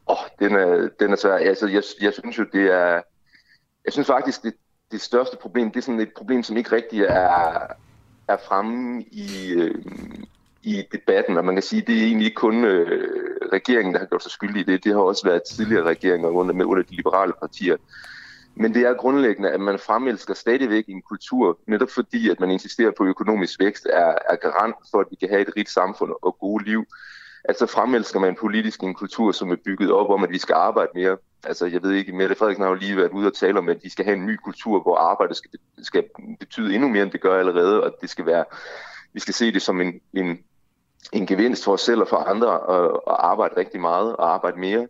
Åh, 0.08 0.16
oh, 0.16 0.16
den 0.38 0.56
er, 0.56 0.88
den 1.00 1.12
er 1.12 1.16
svær. 1.16 1.36
Altså, 1.36 1.66
jeg, 1.66 1.82
jeg 2.00 2.12
synes 2.12 2.38
jo, 2.38 2.44
det 2.52 2.74
er... 2.74 3.00
Jeg 3.84 3.92
synes 3.92 4.06
faktisk, 4.06 4.42
det, 4.42 4.54
det 4.92 5.00
største 5.00 5.36
problem, 5.42 5.70
det 5.70 5.76
er 5.76 5.82
sådan 5.82 6.00
et 6.00 6.12
problem, 6.16 6.42
som 6.42 6.56
ikke 6.56 6.72
rigtig 6.72 7.00
er, 7.00 7.58
er 8.28 8.36
fremme 8.48 9.02
i, 9.02 9.52
øh, 9.52 9.74
i 10.62 10.82
debatten, 10.92 11.36
og 11.36 11.44
man 11.44 11.54
kan 11.54 11.62
sige, 11.62 11.82
at 11.82 11.88
det 11.88 11.98
er 11.98 12.06
egentlig 12.06 12.24
ikke 12.24 12.34
kun 12.34 12.64
øh, 12.64 13.06
regeringen, 13.52 13.94
der 13.94 14.00
har 14.00 14.06
gjort 14.06 14.22
sig 14.22 14.32
skyldig 14.32 14.61
i 14.61 14.72
det. 14.72 14.84
Det 14.84 14.92
har 14.92 15.00
også 15.00 15.26
været 15.26 15.42
tidligere 15.42 15.84
regeringer 15.84 16.28
under, 16.28 16.54
med 16.54 16.64
under 16.64 16.82
de 16.82 16.96
liberale 16.96 17.32
partier. 17.40 17.76
Men 18.54 18.74
det 18.74 18.82
er 18.82 18.94
grundlæggende, 18.94 19.50
at 19.50 19.61
man 19.61 19.78
fremelsker 19.78 20.34
stadigvæk 20.34 20.84
en 20.88 21.02
kultur, 21.02 21.58
netop 21.66 21.90
fordi, 21.90 22.30
at 22.30 22.40
man 22.40 22.50
insisterer 22.50 22.90
på, 22.96 23.02
at 23.04 23.08
økonomisk 23.08 23.61
vækst 23.61 23.86
er, 23.86 24.14
er 24.30 24.36
garant 24.36 24.74
for, 24.90 25.00
at 25.00 25.06
vi 25.11 25.16
kan 25.16 25.28
have 25.28 25.40
et 25.40 25.56
rigt 25.56 25.70
samfund 25.70 26.12
og 26.22 26.36
gode 26.40 26.64
liv. 26.64 26.84
Altså 27.44 27.66
fremelsker 27.66 28.20
man 28.20 28.36
politisk 28.40 28.82
en 28.82 28.94
kultur, 28.94 29.32
som 29.32 29.50
er 29.50 29.56
bygget 29.64 29.92
op 29.92 30.11
om, 30.11 30.24
at 30.24 30.30
vi 30.30 30.38
skal 30.38 30.54
arbejde 30.54 30.90
mere. 30.94 31.16
Altså 31.44 31.66
jeg 31.66 31.82
ved 31.82 31.92
ikke, 31.92 32.12
Mette 32.12 32.34
Frederiksen 32.34 32.62
har 32.62 32.70
jo 32.70 32.74
lige 32.74 32.96
været 32.96 33.11
ude 33.11 33.26
og 33.26 33.34
tale 33.34 33.58
om, 33.58 33.68
at 33.68 33.78
vi 33.82 33.88
skal 33.88 34.04
have 34.04 34.16
en 34.16 34.26
ny 34.26 34.36
kultur, 34.36 34.82
hvor 34.82 34.96
arbejde 34.96 35.34
skal, 35.34 35.50
skal 35.82 36.04
betyde 36.40 36.74
endnu 36.74 36.88
mere, 36.88 37.02
end 37.02 37.11
det 37.11 37.20
gør 37.20 37.38
allerede, 37.38 37.84
og 37.84 37.96
det 38.00 38.11
skal 38.11 38.26
være, 38.26 38.44
vi 39.12 39.20
skal 39.20 39.34
se 39.34 39.52
det 39.52 39.62
som 39.62 39.80
en, 39.80 40.00
en 40.12 40.38
en 41.12 41.26
gevinst 41.26 41.64
for 41.64 41.72
os 41.72 41.80
selv 41.80 42.01
og 42.01 42.09
for 42.09 42.16
andre 42.16 42.53
at, 42.55 42.90
at 43.07 43.16
arbejde 43.18 43.57
rigtig 43.57 43.80
meget 43.80 44.16
og 44.16 44.34
arbejde 44.34 44.59
mere. 44.59 44.88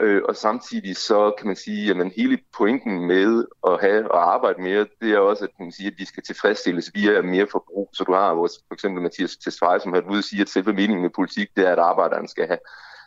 Øh, 0.00 0.22
og 0.28 0.36
samtidig 0.36 0.96
så 0.96 1.32
kan 1.38 1.46
man 1.46 1.56
sige, 1.56 1.90
at 1.90 2.12
hele 2.16 2.38
pointen 2.58 3.06
med 3.06 3.44
at 3.66 3.80
have 3.80 4.12
og 4.12 4.34
arbejde 4.34 4.62
mere, 4.62 4.86
det 5.00 5.10
er 5.12 5.18
også, 5.18 5.44
at, 5.44 5.50
man 5.60 5.72
siger, 5.72 5.90
at 5.90 5.98
vi 5.98 6.04
skal 6.04 6.22
tilfredsstilles 6.22 6.90
via 6.94 7.22
mere 7.22 7.46
forbrug. 7.52 7.90
Så 7.92 8.04
du 8.04 8.12
har 8.12 8.34
vores, 8.34 8.52
for 8.68 8.74
eksempel 8.74 9.02
Mathias 9.02 9.36
Tesfaye, 9.36 9.80
som 9.80 9.92
har 9.92 10.00
været 10.00 10.10
ude 10.10 10.18
og 10.18 10.24
sige, 10.24 10.42
at 10.42 10.48
selve 10.48 10.72
meningen 10.72 11.02
med 11.02 11.10
politik, 11.10 11.48
det 11.56 11.66
er, 11.66 11.72
at 11.72 11.78
arbejderen 11.78 12.28
skal 12.28 12.46
have, 12.46 12.58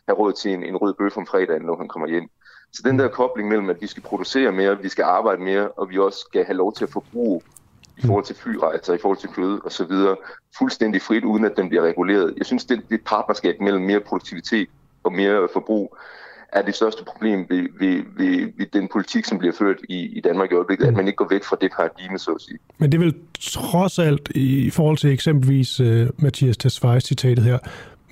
have 0.08 0.18
råd 0.18 0.34
til 0.34 0.52
en, 0.52 0.64
en 0.64 0.78
rød 0.78 0.94
bøf 0.94 1.18
om 1.18 1.28
fredagen, 1.28 1.66
når 1.66 1.78
han 1.78 1.88
kommer 1.88 2.08
hjem. 2.08 2.30
Så 2.74 2.82
den 2.86 3.00
der 3.00 3.08
kobling 3.08 3.50
mellem, 3.50 3.70
at 3.70 3.82
vi 3.82 3.88
skal 3.88 4.04
producere 4.04 4.52
mere, 4.52 4.82
vi 4.82 4.90
skal 4.90 5.04
arbejde 5.04 5.42
mere, 5.42 5.72
og 5.72 5.90
vi 5.90 6.00
også 6.00 6.20
skal 6.20 6.46
have 6.46 6.58
lov 6.58 6.74
til 6.74 6.84
at 6.84 6.92
forbruge 6.92 7.42
i 8.04 8.08
forhold 8.08 8.26
til 8.26 8.36
flyrejser, 8.36 8.94
i 8.94 8.98
forhold 9.02 9.18
til 9.18 9.30
kød 9.30 9.60
og 9.66 9.72
så 9.72 9.86
videre, 9.86 10.16
fuldstændig 10.58 11.02
frit, 11.02 11.24
uden 11.24 11.46
at 11.46 11.52
den 11.58 11.70
bliver 11.70 11.84
reguleret. 11.84 12.34
Jeg 12.38 12.46
synes, 12.46 12.66
det, 12.66 12.82
det 12.90 13.02
partnerskab 13.06 13.62
mellem 13.62 13.84
mere 13.84 14.00
produktivitet 14.00 14.68
og 15.04 15.14
mere 15.14 15.48
forbrug 15.54 15.98
er 16.54 16.62
det 16.62 16.76
største 16.76 17.04
problem 17.04 17.46
ved, 17.50 17.68
ved, 17.80 18.04
ved, 18.18 18.52
ved 18.58 18.66
den 18.74 18.88
politik, 18.88 19.26
som 19.26 19.38
bliver 19.38 19.54
ført 19.54 19.78
i, 19.90 20.18
i 20.18 20.22
Danmark 20.22 20.52
i 20.52 20.56
øjeblikket, 20.56 20.86
at 20.86 20.94
man 20.94 21.08
ikke 21.08 21.18
går 21.18 21.28
væk 21.30 21.44
fra 21.44 21.58
det 21.62 21.72
paradigme, 21.76 22.20
så 22.20 22.32
at 22.32 22.42
sige. 22.42 22.60
Men 22.78 22.92
det 22.92 23.00
vel 23.00 23.16
trods 23.40 24.00
alt, 24.00 24.32
i 24.36 24.70
forhold 24.70 24.98
til 24.98 25.14
eksempelvis 25.14 25.80
uh, 25.80 26.08
Mathias 26.18 26.58
Tesfaye 26.58 27.00
citatet 27.00 27.44
her, 27.44 27.58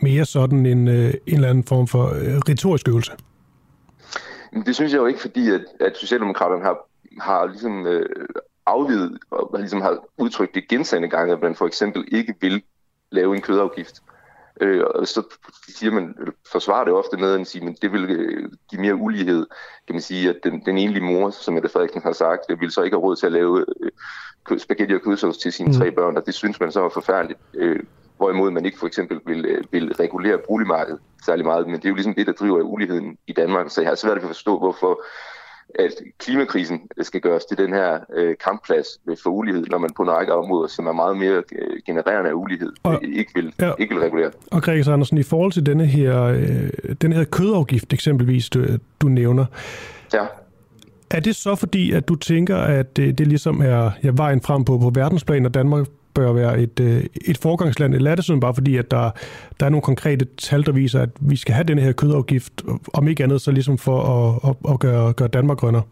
mere 0.02 0.26
sådan 0.26 0.66
en, 0.66 0.88
uh, 0.88 0.94
en 0.94 1.14
eller 1.28 1.50
anden 1.50 1.64
form 1.64 1.88
for 1.88 2.04
uh, 2.04 2.38
retorisk 2.50 2.88
øvelse? 2.88 3.12
Det 4.66 4.76
synes 4.76 4.92
jeg 4.92 5.00
jo 5.00 5.06
ikke, 5.06 5.22
fordi 5.22 5.50
at, 5.50 5.62
at 5.80 5.98
Socialdemokraterne 5.98 6.64
har, 6.64 6.78
har 7.22 7.48
ligesom 7.48 7.82
uh, 7.82 8.02
afvidet 8.68 9.18
og 9.32 9.60
ligesom 9.60 9.82
har 9.82 10.04
udtrykt 10.18 10.56
det 10.56 10.68
gensagende 10.68 11.10
gange, 11.10 11.34
at 11.34 11.42
man 11.42 11.56
for 11.56 11.68
eksempel 11.68 12.06
ikke 12.12 12.36
vil 12.42 12.64
lave 13.12 13.36
en 13.36 13.42
kødafgift. 13.42 14.02
Øh, 14.62 14.84
og 14.96 15.08
så 15.08 15.24
siger 15.68 15.92
man, 15.92 16.16
forsvarer 16.52 16.84
det 16.84 16.94
ofte 16.94 17.18
med 17.18 17.40
at 17.40 17.48
sige, 17.48 17.70
at 17.70 17.82
det 17.82 17.92
vil 17.92 18.12
øh, 18.12 18.50
give 18.70 18.82
mere 18.82 18.96
ulighed. 18.96 19.46
Kan 19.88 19.94
man 19.94 20.02
sige, 20.02 20.30
at 20.30 20.36
den, 20.44 20.66
den 20.66 20.78
enlige 20.78 21.04
mor, 21.04 21.30
som 21.30 21.54
Mette 21.54 21.70
Frederiksen 21.70 22.02
har 22.02 22.12
sagt, 22.12 22.42
det 22.50 22.62
vil 22.62 22.72
så 22.72 22.82
ikke 22.82 22.96
have 22.96 23.04
råd 23.04 23.16
til 23.16 23.26
at 23.26 23.32
lave 23.32 23.66
øh, 24.50 24.60
spaghetti 24.60 24.94
og 24.94 25.02
kødsovs 25.02 25.38
til 25.38 25.54
sine 25.54 25.68
mm. 25.68 25.74
tre 25.74 25.92
børn, 25.92 26.18
og 26.18 26.26
det 26.26 26.34
synes 26.34 26.60
man 26.60 26.72
så 26.72 26.86
er 26.86 26.90
forfærdeligt. 26.90 27.40
Øh, 27.54 27.80
hvorimod 28.18 28.52
man 28.52 28.66
ikke 28.66 28.80
for 28.80 28.88
eksempel 28.88 29.20
vil, 29.26 29.46
øh, 29.46 29.64
vil 29.72 29.94
regulere 29.94 30.38
boligmarkedet 30.48 31.00
særlig 31.26 31.46
meget, 31.46 31.68
men 31.68 31.76
det 31.76 31.86
er 31.86 31.90
jo 31.90 31.96
ligesom 31.96 32.14
det, 32.14 32.28
der 32.28 32.34
driver 32.34 32.62
uligheden 32.62 33.18
i 33.28 33.34
Danmark. 33.34 33.70
Så 33.70 33.82
jeg 33.82 33.90
har 33.90 33.96
svært 33.96 34.16
ved 34.16 34.24
at 34.24 34.30
forstå, 34.30 34.60
hvorfor 34.60 35.04
at 35.80 35.92
klimakrisen 36.20 36.82
skal 37.02 37.22
gøres 37.22 37.46
til 37.46 37.58
den 37.58 37.74
her 37.74 38.00
øh, 38.16 38.36
kampplads 38.44 38.88
for 39.24 39.30
ulighed, 39.30 39.66
når 39.70 39.78
man 39.78 39.90
på 39.98 40.04
en 40.04 40.12
række 40.12 40.34
områder, 40.34 40.68
som 40.68 40.88
er 40.88 40.92
meget 40.92 41.18
mere 41.18 41.44
øh, 41.52 41.80
genererende 41.86 42.30
af 42.30 42.34
ulighed, 42.34 42.72
og, 42.84 43.04
ikke, 43.04 43.32
vil, 43.36 43.54
ja, 43.60 43.72
ikke 43.80 43.96
vil 43.96 44.04
regulere. 44.04 44.32
Og 44.52 44.64
Gregers 44.64 44.88
Andersen, 44.88 45.18
i 45.18 45.24
forhold 45.24 45.52
til 45.52 45.66
denne 45.66 45.86
her, 45.86 46.24
øh, 46.24 46.70
denne 47.02 47.16
her 47.16 47.24
kødafgift 47.24 47.94
eksempelvis, 47.94 48.50
du, 48.50 48.66
du 49.02 49.08
nævner, 49.08 49.46
ja. 50.14 50.26
er 51.12 51.20
det 51.20 51.36
så 51.36 51.56
fordi, 51.56 51.92
at 51.92 52.08
du 52.08 52.16
tænker, 52.16 52.58
at 52.58 52.98
det, 52.98 53.18
det 53.18 53.28
ligesom 53.28 53.62
er 53.62 53.92
ja, 54.04 54.10
vejen 54.14 54.42
frem 54.42 54.64
på, 54.64 54.78
på 54.78 54.92
verdensplan, 54.96 55.46
og 55.46 55.54
Danmark 55.54 55.88
bør 56.18 56.34
være 56.34 56.60
et, 56.60 56.80
øh, 56.80 57.06
et 57.32 57.38
forgangsland, 57.38 57.96
eller 57.96 58.12
er 58.12 58.16
det 58.16 58.26
sådan 58.26 58.40
bare 58.40 58.54
fordi, 58.54 58.78
at 58.78 58.92
der, 58.92 59.12
der 59.60 59.66
er 59.66 59.70
nogle 59.70 59.82
konkrete 59.82 60.26
tal, 60.26 60.66
der 60.66 60.72
viser, 60.72 61.02
at 61.02 61.10
vi 61.20 61.36
skal 61.36 61.54
have 61.56 61.64
den 61.64 61.80
her 61.80 61.92
kødafgift, 61.92 62.54
om 62.94 63.08
ikke 63.08 63.24
andet 63.24 63.42
så 63.42 63.52
ligesom 63.52 63.78
for 63.78 64.00
at, 64.16 64.50
at, 64.50 64.74
at 64.74 64.80
gøre, 64.80 65.14
gøre 65.14 65.28
Danmark 65.28 65.58
grønnere? 65.58 65.84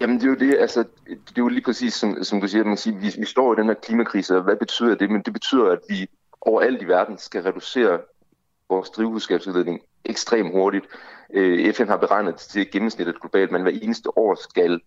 Jamen 0.00 0.16
det 0.16 0.24
er 0.24 0.28
jo 0.28 0.34
det, 0.34 0.56
altså, 0.60 0.84
det 1.08 1.38
er 1.38 1.42
jo 1.46 1.48
lige 1.48 1.64
præcis 1.64 1.94
som, 1.94 2.24
som 2.24 2.40
du 2.40 2.48
siger, 2.48 2.64
man 2.64 2.76
siger 2.76 2.98
vi, 2.98 3.14
vi 3.18 3.26
står 3.26 3.52
i 3.52 3.56
den 3.56 3.66
her 3.66 3.74
klimakrise, 3.74 4.36
og 4.36 4.42
hvad 4.42 4.56
betyder 4.56 4.94
det? 4.94 5.10
Men 5.10 5.22
det 5.22 5.32
betyder, 5.32 5.70
at 5.70 5.78
vi 5.88 6.08
overalt 6.40 6.82
i 6.82 6.88
verden 6.88 7.18
skal 7.18 7.42
reducere 7.42 7.98
vores 8.68 8.90
drivhusgasudledning 8.90 9.80
ekstremt 10.04 10.52
hurtigt. 10.52 10.84
Øh, 11.34 11.74
FN 11.74 11.88
har 11.88 11.96
beregnet 11.96 12.36
til 12.36 12.70
gennemsnittet 12.70 13.20
globalt, 13.20 13.50
man 13.50 13.62
hver 13.62 13.78
eneste 13.82 14.18
år 14.18 14.34
skal 14.50 14.80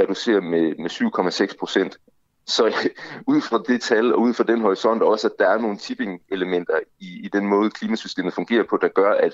reducere 0.00 0.40
med, 0.40 0.74
med 0.78 0.90
7,6 0.90 1.58
procent 1.58 1.98
så 2.46 2.90
ud 3.32 3.40
fra 3.40 3.62
det 3.68 3.82
tal 3.82 4.14
og 4.14 4.20
ud 4.20 4.34
fra 4.34 4.44
den 4.44 4.60
horisont 4.60 5.02
også, 5.02 5.26
at 5.26 5.32
der 5.38 5.48
er 5.48 5.58
nogle 5.58 5.76
tipping-elementer 5.76 6.78
i, 7.00 7.20
i 7.24 7.28
den 7.32 7.46
måde, 7.46 7.70
klimasystemet 7.70 8.34
fungerer 8.34 8.64
på, 8.70 8.76
der 8.76 8.88
gør, 8.88 9.12
at, 9.12 9.32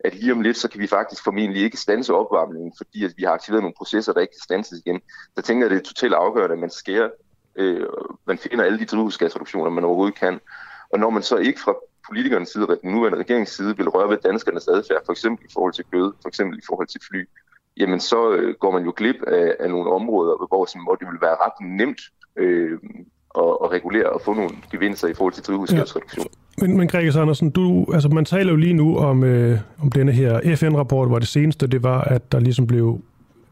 at 0.00 0.14
lige 0.14 0.32
om 0.32 0.40
lidt, 0.40 0.56
så 0.56 0.68
kan 0.68 0.80
vi 0.80 0.86
faktisk 0.86 1.24
formentlig 1.24 1.62
ikke 1.62 1.76
stanse 1.76 2.14
opvarmningen, 2.14 2.72
fordi 2.76 3.04
at 3.04 3.12
vi 3.16 3.22
har 3.22 3.30
aktiveret 3.30 3.62
nogle 3.62 3.74
processer, 3.78 4.12
der 4.12 4.20
ikke 4.20 4.32
kan 4.32 4.44
stanses 4.44 4.78
igen. 4.86 5.00
Så 5.36 5.42
tænker 5.42 5.66
jeg, 5.66 5.72
at 5.72 5.78
det 5.78 5.86
er 5.86 5.92
totalt 5.94 6.14
afgørende, 6.14 6.52
at 6.52 6.58
man 6.58 6.70
skærer, 6.70 7.10
øh, 7.56 7.86
man 8.26 8.38
finder 8.38 8.64
alle 8.64 8.78
de 8.78 8.84
drivhusgasreduktioner, 8.84 9.70
man 9.70 9.84
overhovedet 9.84 10.18
kan. 10.18 10.40
Og 10.92 10.98
når 10.98 11.10
man 11.10 11.22
så 11.22 11.36
ikke 11.36 11.60
fra 11.60 11.74
politikernes 12.06 12.48
side, 12.48 12.66
den 12.82 12.92
nuværende 12.92 13.18
regerings 13.18 13.56
side, 13.56 13.76
vil 13.76 13.88
røre 13.88 14.10
ved 14.10 14.18
danskernes 14.24 14.68
adfærd, 14.68 15.02
for 15.04 15.12
eksempel 15.12 15.46
i 15.46 15.52
forhold 15.52 15.72
til 15.72 15.84
kød, 15.92 16.12
for 16.22 16.28
eksempel 16.28 16.58
i 16.58 16.62
forhold 16.66 16.88
til 16.88 17.00
fly, 17.10 17.28
jamen 17.76 18.00
så 18.00 18.32
øh, 18.32 18.54
går 18.54 18.70
man 18.70 18.84
jo 18.84 18.92
glip 18.96 19.22
af, 19.26 19.56
af 19.60 19.70
nogle 19.70 19.90
områder, 19.90 20.36
hvor, 20.36 20.84
hvor 20.84 20.94
det 20.94 21.08
vil 21.10 21.20
være 21.20 21.36
ret 21.36 21.66
nemt 21.66 22.00
øh, 22.38 22.78
og, 23.30 23.62
og 23.62 23.72
regulere 23.72 24.10
og 24.10 24.20
få 24.24 24.34
nogle 24.34 24.50
gevinster 24.70 25.08
i 25.08 25.14
forhold 25.14 25.32
til 25.32 25.42
drivhusgasreduktion. 25.44 26.26
Ja. 26.60 26.66
Men, 26.66 26.76
men 26.76 26.88
Gregers 26.88 27.16
Andersen, 27.16 27.50
du, 27.50 27.86
altså 27.94 28.08
man 28.08 28.24
taler 28.24 28.50
jo 28.50 28.56
lige 28.56 28.74
nu 28.74 28.98
om, 28.98 29.24
øh, 29.24 29.58
om 29.82 29.92
denne 29.92 30.12
her 30.12 30.56
FN-rapport, 30.56 31.08
hvor 31.08 31.18
det 31.18 31.28
seneste 31.28 31.66
det 31.66 31.82
var, 31.82 32.00
at 32.00 32.32
der 32.32 32.40
ligesom 32.40 32.66
blev, 32.66 33.00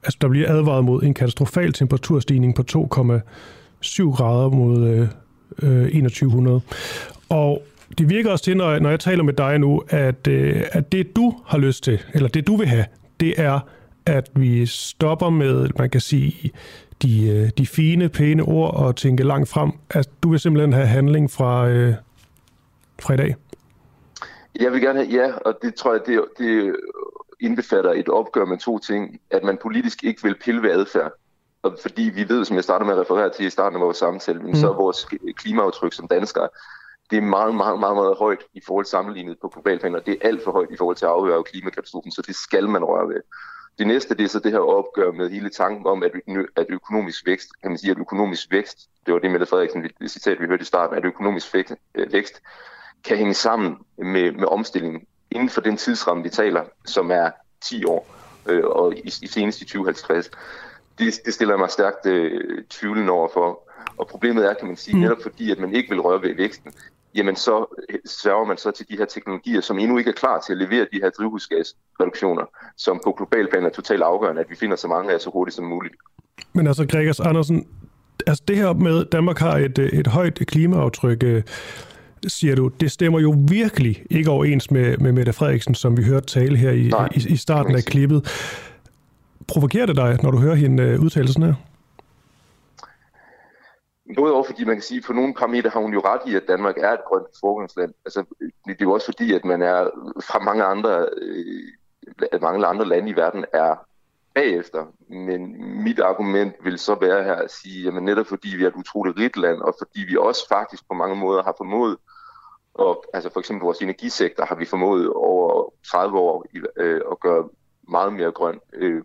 altså 0.03 0.19
der 0.21 0.29
bliver 0.29 0.53
advaret 0.53 0.85
mod 0.85 1.03
en 1.03 1.15
katastrofal 1.15 1.73
temperaturstigning 1.73 2.55
på 2.55 2.63
2,7 2.71 4.17
grader 4.17 4.49
mod 4.49 4.89
øh, 4.89 5.09
øh, 5.63 5.93
2100. 5.93 6.61
Og 7.29 7.63
det 7.99 8.09
virker 8.09 8.31
også 8.31 8.45
til, 8.45 8.57
når, 8.57 8.79
når 8.79 8.91
jeg 8.91 9.01
taler 9.01 9.25
med 9.25 9.33
dig 9.33 9.59
nu, 9.59 9.83
at, 9.89 10.29
øh, 10.29 10.63
at 10.73 10.93
det 10.93 11.17
du 11.17 11.35
har 11.47 11.59
lyst 11.59 11.85
til, 11.85 12.01
eller 12.15 12.29
det 12.29 12.47
du 12.47 12.57
vil 12.57 12.67
have, 12.67 12.85
det 13.21 13.35
er, 13.37 13.61
at 14.07 14.31
vi 14.35 14.67
stopper 14.67 15.31
med, 15.31 15.69
man 15.79 15.91
kan 15.91 16.01
sige, 16.01 16.51
de, 17.05 17.29
øh, 17.29 17.51
de 17.59 17.67
fine, 17.67 18.09
pæne 18.09 18.43
ord 18.43 18.75
og 18.75 18.97
tænke 18.97 19.23
langt 19.23 19.49
frem. 19.49 19.73
Altså, 19.91 20.11
du 20.23 20.31
vil 20.31 20.41
simpelthen 20.41 20.73
have 20.73 20.87
handling 20.87 21.31
fra, 21.31 21.69
øh, 21.69 21.95
fra 23.03 23.15
i 23.15 23.17
dag? 23.17 23.37
Jeg 24.61 24.73
vil 24.73 24.81
gerne 24.81 25.05
have, 25.05 25.23
ja, 25.23 25.33
og 25.45 25.59
det 25.63 25.75
tror 25.75 25.93
jeg, 25.93 26.01
det, 26.07 26.25
det 26.39 26.77
indbefatter 27.41 27.93
et 27.93 28.09
opgør 28.09 28.45
med 28.45 28.59
to 28.59 28.79
ting. 28.79 29.21
At 29.31 29.45
man 29.45 29.59
politisk 29.63 30.05
ikke 30.05 30.23
vil 30.23 30.37
pille 30.45 30.63
ved 30.63 30.71
adfærd. 30.71 31.13
Og 31.63 31.79
fordi 31.83 32.03
vi 32.03 32.29
ved, 32.29 32.45
som 32.45 32.57
jeg 32.57 32.65
startede 32.65 32.87
med 32.89 32.95
at 32.95 33.01
referere 33.01 33.31
til 33.31 33.47
i 33.47 33.51
starten 33.51 33.77
af 33.77 33.83
vores 33.85 33.97
samtale, 33.97 34.39
mm. 34.43 34.55
så 34.55 34.71
er 34.71 34.77
vores 34.77 35.07
klimaaftryk 35.37 35.93
som 35.93 36.09
danskere, 36.09 36.49
det 37.11 37.17
er 37.17 37.23
meget, 37.37 37.55
meget, 37.55 37.81
meget, 37.81 37.97
meget 37.97 38.17
højt 38.19 38.43
i 38.55 38.61
forhold 38.67 38.85
til 38.85 38.91
sammenlignet 38.91 39.37
på 39.43 39.49
global 39.49 39.79
plan, 39.79 39.95
og 39.95 40.07
det 40.07 40.13
er 40.13 40.29
alt 40.29 40.45
for 40.45 40.53
højt 40.53 40.71
i 40.71 40.77
forhold 40.77 40.97
til 40.97 41.05
at 41.05 41.11
afhøre 41.11 41.43
klimakatastrofen, 41.43 42.13
så 42.13 42.23
det 42.23 42.37
skal 42.37 42.69
man 42.69 42.85
røre 42.85 43.09
ved. 43.09 43.21
Det 43.79 43.87
næste 43.87 44.15
det 44.15 44.25
er 44.25 44.29
så 44.29 44.39
det 44.39 44.53
her 44.53 44.59
opgør 44.59 45.13
med 45.13 45.31
hele 45.31 45.51
tanken 45.51 45.87
om, 45.87 46.03
at, 46.03 46.11
at 46.57 46.67
økonomisk 46.69 47.27
vækst, 47.27 47.49
kan 47.63 47.71
man 47.71 47.79
sige, 47.79 47.91
at 47.91 47.99
økonomisk 47.99 48.51
vækst, 48.51 48.89
det 49.07 49.15
var 49.15 49.21
det 49.21 49.31
Mette 49.31 49.47
Frederiksen, 49.47 49.91
det 50.01 50.11
citat 50.11 50.41
vi 50.41 50.47
hørte 50.47 50.63
i 50.63 50.65
starten, 50.65 50.97
at 50.97 51.05
økonomisk 51.05 51.55
øh, 51.55 52.13
vækst 52.13 52.43
kan 53.05 53.17
hænge 53.17 53.35
sammen 53.35 53.77
med, 53.97 54.33
med 54.33 54.47
omstillingen 54.47 55.07
inden 55.31 55.49
for 55.49 55.61
den 55.61 55.77
tidsramme, 55.77 56.23
vi 56.23 56.29
taler, 56.29 56.65
som 56.85 57.11
er 57.11 57.31
10 57.61 57.85
år, 57.85 58.07
øh, 58.47 58.65
og 58.65 58.95
i, 58.95 59.13
i 59.23 59.27
senest 59.27 59.61
i 59.61 59.65
2050. 59.65 60.31
Det, 60.99 61.21
det 61.25 61.35
stiller 61.35 61.57
mig 61.57 61.71
stærkt 61.71 62.07
øh, 62.07 62.65
tvivlende 62.71 63.13
over 63.13 63.29
for. 63.29 63.71
Og 63.97 64.07
problemet 64.07 64.47
er, 64.47 64.55
kan 64.55 64.67
man 64.67 64.77
sige, 64.77 64.95
mm. 64.95 65.01
netop 65.01 65.23
fordi, 65.23 65.51
at 65.51 65.59
man 65.59 65.75
ikke 65.75 65.89
vil 65.89 66.01
røre 66.01 66.23
ved 66.23 66.35
væksten, 66.35 66.73
jamen 67.15 67.37
så 67.37 67.85
øh, 67.91 67.99
sørger 68.07 68.45
man 68.45 68.57
så 68.57 68.71
til 68.71 68.89
de 68.89 68.97
her 68.97 69.05
teknologier, 69.05 69.61
som 69.61 69.79
endnu 69.79 69.99
ikke 69.99 70.11
er 70.11 70.15
klar 70.15 70.41
til 70.41 70.53
at 70.53 70.59
levere 70.59 70.87
de 70.93 71.01
her 71.03 71.11
drivhusgasreduktioner, 71.11 72.45
som 72.77 73.01
på 73.05 73.13
global 73.13 73.49
plan 73.51 73.65
er 73.65 73.71
totalt 73.71 74.03
afgørende, 74.03 74.41
at 74.41 74.51
vi 74.51 74.57
finder 74.57 74.77
så 74.77 74.89
mange 74.89 75.13
af 75.13 75.21
så 75.21 75.31
hurtigt 75.31 75.55
som 75.57 75.65
muligt. 75.65 75.95
Men 76.53 76.67
altså, 76.67 76.87
Gregers 76.87 77.21
Andersen, 77.21 77.67
altså 78.27 78.45
det 78.49 78.57
her 78.57 78.73
med, 78.73 79.01
at 79.01 79.13
Danmark 79.13 79.39
har 79.39 79.57
et, 79.57 79.79
øh, 79.79 79.89
et 79.89 80.07
højt 80.07 80.35
klimaaftryk, 80.47 81.23
øh, 81.23 81.43
siger 82.27 82.55
du, 82.55 82.69
det 82.69 82.91
stemmer 82.91 83.21
jo 83.21 83.35
virkelig 83.49 84.03
ikke 84.11 84.31
overens 84.31 84.71
med, 84.71 84.99
med 84.99 85.13
Mette 85.13 85.33
Frederiksen, 85.33 85.75
som 85.75 85.97
vi 85.97 86.03
hørte 86.03 86.27
tale 86.27 86.57
her 86.57 86.71
i, 86.71 86.89
Nej, 86.89 87.09
i, 87.15 87.33
i 87.33 87.37
starten 87.37 87.75
af 87.77 87.83
klippet. 87.83 88.29
Provokerer 89.49 89.87
det 89.87 89.97
dig, 89.97 90.19
når 90.23 90.31
du 90.31 90.39
hører 90.39 90.55
hende 90.55 91.01
udtale 91.01 91.29
sådan 91.29 91.43
her? 91.43 91.55
Både 94.17 94.33
over 94.33 94.45
fordi 94.45 94.65
man 94.65 94.77
kan 94.77 94.83
sige, 94.83 94.99
at 94.99 95.05
på 95.05 95.13
nogle 95.13 95.35
parametre 95.35 95.71
har 95.71 95.81
hun 95.81 95.93
jo 95.93 96.01
ret 96.01 96.21
i, 96.27 96.35
at 96.35 96.49
Danmark 96.49 96.79
er 96.79 96.93
et 96.93 97.05
grønt 97.09 97.27
foregangsland. 97.41 97.95
Altså, 98.05 98.25
det 98.67 98.81
er 98.81 98.85
jo 98.85 98.93
også 98.93 99.07
fordi, 99.07 99.35
at 99.35 99.45
man 99.45 99.63
er 99.63 99.91
fra 100.29 100.39
mange 100.39 100.65
andre, 100.65 101.09
øh, 101.17 102.43
mange 102.43 102.67
andre 102.67 102.85
lande 102.85 103.11
i 103.11 103.17
verden 103.17 103.45
er 103.53 103.77
bagefter. 104.35 104.87
Men 105.09 105.41
mit 105.83 105.99
argument 105.99 106.55
vil 106.65 106.79
så 106.79 106.95
være 106.95 107.25
her 107.25 107.35
at 107.35 107.51
sige, 107.51 107.89
at 107.89 108.03
netop 108.03 108.27
fordi 108.27 108.57
vi 108.57 108.65
er 108.65 108.69
et 108.69 108.77
utroligt 108.77 109.19
rigt 109.19 109.37
land, 109.37 109.61
og 109.61 109.75
fordi 109.79 110.01
vi 110.01 110.17
også 110.17 110.49
faktisk 110.49 110.89
på 110.89 110.95
mange 110.95 111.17
måder 111.17 111.43
har 111.43 111.55
formået, 111.57 111.97
og 112.75 113.05
altså 113.15 113.31
for 113.33 113.41
eksempel 113.41 113.65
vores 113.65 113.83
energisektor 113.83 114.45
har 114.45 114.55
vi 114.55 114.65
formået 114.65 115.13
over 115.13 115.73
30 115.91 116.19
år 116.19 116.45
øh, 116.77 117.01
at 117.11 117.21
gøre 117.21 117.49
meget 117.89 118.13
mere 118.13 118.33
grøn, 118.33 118.61
øh, 118.73 119.03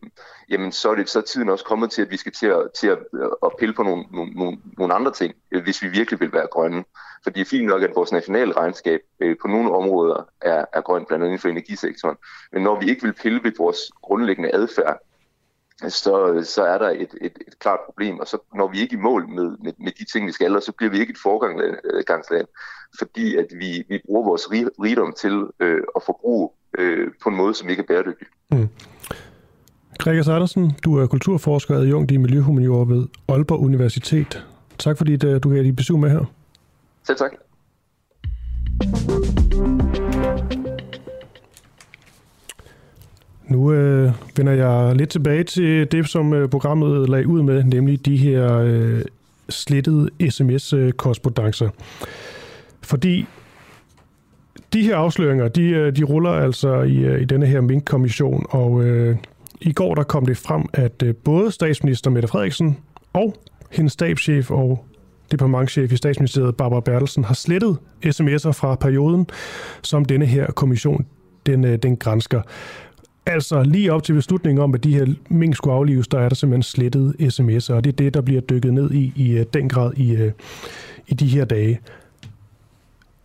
jamen 0.49 0.71
så 0.71 0.89
er, 0.91 0.95
det, 0.95 1.09
så 1.09 1.19
er 1.19 1.23
tiden 1.23 1.49
også 1.49 1.65
kommet 1.65 1.91
til, 1.91 2.01
at 2.01 2.11
vi 2.11 2.17
skal 2.17 2.31
til 2.31 2.47
at, 2.47 2.67
til 2.79 2.87
at, 2.87 2.97
at 3.45 3.51
pille 3.59 3.73
på 3.73 3.83
nogle, 3.83 4.03
nogle, 4.11 4.57
nogle 4.77 4.93
andre 4.93 5.11
ting, 5.11 5.33
øh, 5.51 5.63
hvis 5.63 5.81
vi 5.83 5.87
virkelig 5.87 6.19
vil 6.19 6.33
være 6.33 6.47
grønne. 6.51 6.83
For 7.23 7.29
det 7.29 7.41
er 7.41 7.45
fint 7.45 7.65
nok, 7.65 7.81
at 7.81 7.95
vores 7.95 8.11
nationale 8.11 8.53
regnskab 8.53 8.99
øh, 9.19 9.35
på 9.41 9.47
nogle 9.47 9.75
områder 9.75 10.29
er, 10.41 10.65
er 10.73 10.81
grønt, 10.81 11.07
blandt 11.07 11.23
andet 11.23 11.27
inden 11.27 11.41
for 11.41 11.49
energisektoren. 11.49 12.17
Men 12.51 12.63
når 12.63 12.79
vi 12.79 12.89
ikke 12.89 13.03
vil 13.03 13.13
pille 13.13 13.43
ved 13.43 13.51
vores 13.57 13.79
grundlæggende 14.01 14.55
adfærd, 14.55 14.99
så, 15.87 16.41
så 16.43 16.63
er 16.63 16.77
der 16.77 16.89
et, 16.89 17.15
et, 17.21 17.37
et 17.47 17.59
klart 17.59 17.79
problem, 17.85 18.19
og 18.19 18.27
så 18.27 18.37
når 18.55 18.67
vi 18.67 18.79
ikke 18.79 18.93
i 18.93 18.99
mål 18.99 19.27
med, 19.27 19.57
med, 19.63 19.73
med 19.77 19.91
de 19.91 20.05
ting, 20.05 20.27
vi 20.27 20.31
skal, 20.31 20.61
så 20.61 20.71
bliver 20.71 20.91
vi 20.91 20.99
ikke 20.99 21.11
et 21.11 21.17
forgangsland, 21.23 22.41
øh, 22.41 22.99
fordi 22.99 23.35
at 23.35 23.47
vi, 23.51 23.83
vi 23.89 24.01
bruger 24.05 24.23
vores 24.23 24.51
rigdom 24.51 25.13
til 25.13 25.47
øh, 25.59 25.83
at 25.95 26.03
forbruge 26.03 26.49
øh, 26.77 27.07
på 27.23 27.29
en 27.29 27.35
måde, 27.35 27.53
som 27.53 27.69
ikke 27.69 27.81
er 27.81 27.87
bæredygtig. 27.87 28.27
Mm. 28.51 28.69
Gregers 29.99 30.27
Andersen, 30.27 30.71
du 30.85 30.97
er 30.97 31.07
kulturforsker 31.07 31.75
og 31.75 31.81
adjunkt 31.81 32.11
i 32.11 32.17
Miljøhumaniora 32.17 32.93
ved 32.93 33.07
Aalborg 33.27 33.59
Universitet. 33.59 34.45
Tak 34.77 34.97
fordi 34.97 35.13
øh, 35.13 35.43
du 35.43 35.49
gav 35.49 35.63
dit 35.63 35.75
besøg 35.75 35.99
med 35.99 36.09
her. 36.09 36.25
Selv 37.03 37.17
tak. 37.17 37.31
Nu 43.47 43.73
øh, 43.73 44.11
vender 44.37 44.53
jeg 44.53 44.95
lidt 44.95 45.09
tilbage 45.09 45.43
til 45.43 45.91
det, 45.91 46.09
som 46.09 46.33
øh, 46.33 46.49
programmet 46.49 47.09
lagde 47.09 47.27
ud 47.27 47.43
med, 47.43 47.63
nemlig 47.63 48.05
de 48.05 48.17
her 48.17 48.57
øh, 48.57 49.01
slettede 49.49 50.09
sms-korrespondencer. 50.29 51.69
Fordi 52.81 53.27
de 54.73 54.83
her 54.83 54.95
afsløringer, 54.95 55.47
de, 55.47 55.63
øh, 55.63 55.95
de 55.95 56.03
ruller 56.03 56.31
altså 56.31 56.81
i, 56.81 56.97
øh, 56.97 57.21
i 57.21 57.25
denne 57.25 57.45
her 57.45 57.61
Mink-kommission, 57.61 58.45
og 58.49 58.83
øh, 58.83 59.17
i 59.61 59.73
går 59.73 59.95
der 59.95 60.03
kom 60.03 60.25
det 60.25 60.37
frem, 60.37 60.65
at 60.73 61.03
øh, 61.03 61.15
både 61.15 61.51
statsminister 61.51 62.09
Mette 62.09 62.27
Frederiksen 62.27 62.77
og 63.13 63.35
hendes 63.71 63.93
stabschef 63.93 64.51
og 64.51 64.85
departementchef 65.31 65.91
i 65.91 65.95
statsministeriet 65.95 66.55
Barbara 66.55 66.79
Bertelsen 66.79 67.23
har 67.23 67.33
slettet 67.33 67.77
sms'er 68.05 68.51
fra 68.51 68.75
perioden, 68.75 69.27
som 69.81 70.05
denne 70.05 70.25
her 70.25 70.47
kommission 70.47 71.05
den, 71.45 71.65
øh, 71.65 71.77
den 71.77 71.97
grænsker. 71.97 72.41
Altså 73.25 73.63
lige 73.63 73.93
op 73.93 74.03
til 74.03 74.13
beslutningen 74.13 74.63
om, 74.63 74.73
at 74.73 74.83
de 74.83 74.93
her 74.93 75.05
mink 75.29 75.55
skulle 75.55 75.75
aflives, 75.75 76.07
der 76.07 76.19
er 76.19 76.29
der 76.29 76.35
simpelthen 76.35 76.63
slettet 76.63 77.15
sms'er, 77.19 77.73
og 77.73 77.83
det 77.83 77.91
er 77.91 77.95
det, 77.95 78.13
der 78.13 78.21
bliver 78.21 78.41
dykket 78.41 78.73
ned 78.73 78.91
i 78.91 79.13
i 79.15 79.31
øh, 79.31 79.45
den 79.53 79.69
grad 79.69 79.93
i, 79.97 80.31
i 81.07 81.13
de 81.13 81.27
her 81.27 81.45
dage. 81.45 81.79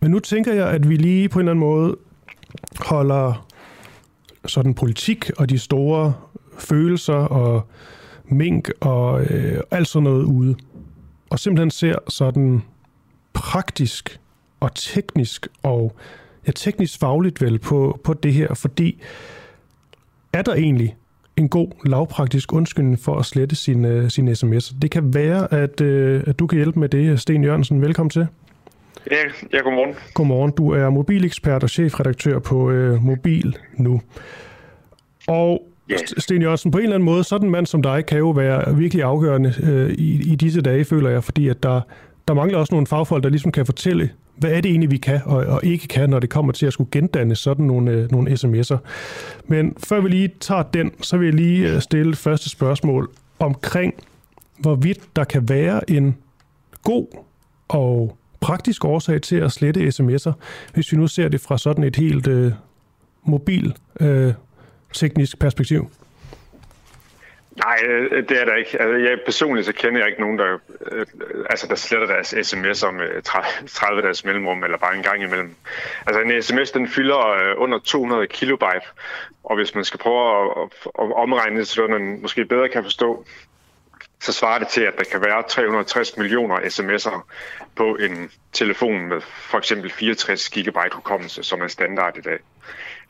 Men 0.05 0.11
nu 0.11 0.19
tænker 0.19 0.53
jeg, 0.53 0.69
at 0.69 0.89
vi 0.89 0.95
lige 0.95 1.29
på 1.29 1.39
en 1.39 1.41
eller 1.43 1.51
anden 1.51 1.65
måde 1.65 1.97
holder 2.79 3.47
sådan 4.45 4.73
politik 4.73 5.31
og 5.37 5.49
de 5.49 5.59
store 5.59 6.13
følelser 6.57 7.13
og 7.13 7.67
mink 8.25 8.69
og 8.79 9.23
øh, 9.23 9.61
alt 9.71 9.87
sådan 9.87 10.03
noget 10.03 10.23
ude. 10.23 10.55
Og 11.29 11.39
simpelthen 11.39 11.71
ser 11.71 11.95
sådan 12.07 12.61
praktisk 13.33 14.19
og 14.59 14.75
teknisk 14.75 15.47
og 15.63 15.95
ja, 16.47 16.51
teknisk 16.51 16.99
fagligt 16.99 17.41
vel 17.41 17.59
på, 17.59 17.99
på 18.03 18.13
det 18.13 18.33
her, 18.33 18.53
fordi 18.53 19.01
er 20.33 20.41
der 20.41 20.53
egentlig 20.53 20.95
en 21.37 21.49
god 21.49 21.67
lavpraktisk 21.85 22.53
undskyldning 22.53 22.99
for 22.99 23.19
at 23.19 23.25
slette 23.25 23.55
sin, 23.55 23.85
øh, 23.85 24.09
sin 24.09 24.35
sms? 24.35 24.75
Det 24.81 24.91
kan 24.91 25.13
være, 25.13 25.53
at, 25.53 25.81
øh, 25.81 26.23
at 26.27 26.39
du 26.39 26.47
kan 26.47 26.57
hjælpe 26.57 26.79
med 26.79 26.89
det. 26.89 27.19
Sten 27.19 27.43
Jørgensen, 27.43 27.81
velkommen 27.81 28.09
til. 28.09 28.27
Ja, 29.11 29.17
ja 29.53 29.57
godmorgen. 29.57 29.95
Godmorgen. 30.13 30.51
Du 30.51 30.69
er 30.69 30.89
mobilekspert 30.89 31.63
og 31.63 31.69
chefredaktør 31.69 32.39
på 32.39 32.71
øh, 32.71 33.03
Mobil 33.03 33.57
Nu. 33.77 34.01
Og 35.27 35.67
yeah. 35.91 35.99
Sten 36.17 36.41
Jørgensen, 36.41 36.71
på 36.71 36.77
en 36.77 36.83
eller 36.83 36.95
anden 36.95 37.05
måde, 37.05 37.23
sådan 37.23 37.47
en 37.47 37.51
mand 37.51 37.65
som 37.65 37.81
dig 37.81 38.05
kan 38.05 38.17
jo 38.17 38.29
være 38.29 38.75
virkelig 38.75 39.03
afgørende 39.03 39.53
øh, 39.63 39.91
i, 39.91 40.31
i 40.31 40.35
disse 40.35 40.61
dage, 40.61 40.85
føler 40.85 41.09
jeg, 41.09 41.23
fordi 41.23 41.47
at 41.47 41.63
der, 41.63 41.81
der 42.27 42.33
mangler 42.33 42.57
også 42.57 42.73
nogle 42.73 42.87
fagfolk, 42.87 43.23
der 43.23 43.29
ligesom 43.29 43.51
kan 43.51 43.65
fortælle, 43.65 44.09
hvad 44.37 44.51
er 44.51 44.61
det 44.61 44.69
egentlig, 44.69 44.91
vi 44.91 44.97
kan 44.97 45.21
og, 45.25 45.37
og 45.45 45.59
ikke 45.63 45.87
kan, 45.87 46.09
når 46.09 46.19
det 46.19 46.29
kommer 46.29 46.51
til 46.51 46.65
at 46.65 46.73
skulle 46.73 46.89
gendanne 46.91 47.35
sådan 47.35 47.65
nogle, 47.65 47.91
øh, 47.91 48.11
nogle 48.11 48.31
sms'er. 48.31 48.77
Men 49.47 49.75
før 49.77 50.01
vi 50.01 50.09
lige 50.09 50.31
tager 50.39 50.63
den, 50.63 50.91
så 51.01 51.17
vil 51.17 51.25
jeg 51.25 51.33
lige 51.33 51.73
øh, 51.73 51.81
stille 51.81 52.15
første 52.15 52.49
spørgsmål 52.49 53.11
omkring, 53.39 53.93
hvorvidt 54.59 54.99
der 55.15 55.23
kan 55.23 55.49
være 55.49 55.89
en 55.89 56.17
god 56.83 57.07
og 57.67 58.17
praktisk 58.45 58.85
årsag 58.85 59.21
til 59.21 59.35
at 59.35 59.51
slette 59.51 59.87
sms'er, 59.87 60.33
hvis 60.73 60.91
vi 60.91 60.97
nu 60.97 61.07
ser 61.07 61.27
det 61.27 61.41
fra 61.41 61.57
sådan 61.57 61.83
et 61.83 61.95
helt 61.95 62.27
øh, 62.27 62.51
mobil 63.23 63.75
øh, 64.01 64.33
teknisk 64.93 65.39
perspektiv? 65.39 65.89
Nej, 67.55 67.77
øh, 67.87 68.29
det 68.29 68.41
er 68.41 68.45
der 68.45 68.55
ikke. 68.55 68.81
Altså, 68.81 69.09
jeg 69.09 69.19
personligt 69.25 69.65
så 69.65 69.73
kender 69.73 69.99
jeg 69.99 70.07
ikke 70.07 70.21
nogen, 70.21 70.39
der, 70.39 70.57
øh, 70.91 71.05
altså, 71.49 71.67
der 71.67 71.75
sletter 71.75 72.07
deres 72.07 72.33
sms'er 72.33 72.91
med 72.91 73.21
30 73.67 74.01
dages 74.01 74.25
mellemrum, 74.25 74.63
eller 74.63 74.77
bare 74.77 74.95
en 74.95 75.03
gang 75.03 75.23
imellem. 75.23 75.55
Altså 76.05 76.21
en 76.21 76.41
sms, 76.41 76.71
den 76.71 76.87
fylder 76.87 77.19
øh, 77.29 77.53
under 77.57 77.79
200 77.79 78.27
kilobyte, 78.27 78.87
og 79.43 79.55
hvis 79.55 79.75
man 79.75 79.83
skal 79.83 79.99
prøve 79.99 80.41
at, 80.41 80.51
at, 80.61 80.91
at 81.01 81.15
omregne 81.15 81.59
det, 81.59 81.67
så 81.67 81.87
man 81.87 82.21
måske 82.21 82.45
bedre 82.45 82.69
kan 82.69 82.83
forstå, 82.83 83.25
så 84.25 84.31
svarer 84.31 84.59
det 84.59 84.67
til, 84.67 84.81
at 84.81 84.93
der 84.97 85.03
kan 85.11 85.21
være 85.21 85.43
360 85.49 86.17
millioner 86.17 86.55
sms'er 86.55 87.21
på 87.75 87.95
en 87.95 88.29
telefon 88.53 89.09
med 89.09 89.21
for 89.21 89.57
eksempel 89.57 89.91
64 89.91 90.49
gigabyte 90.49 90.95
hukommelse, 90.95 91.43
som 91.43 91.61
er 91.61 91.67
standard 91.67 92.17
i 92.17 92.21
dag. 92.21 92.37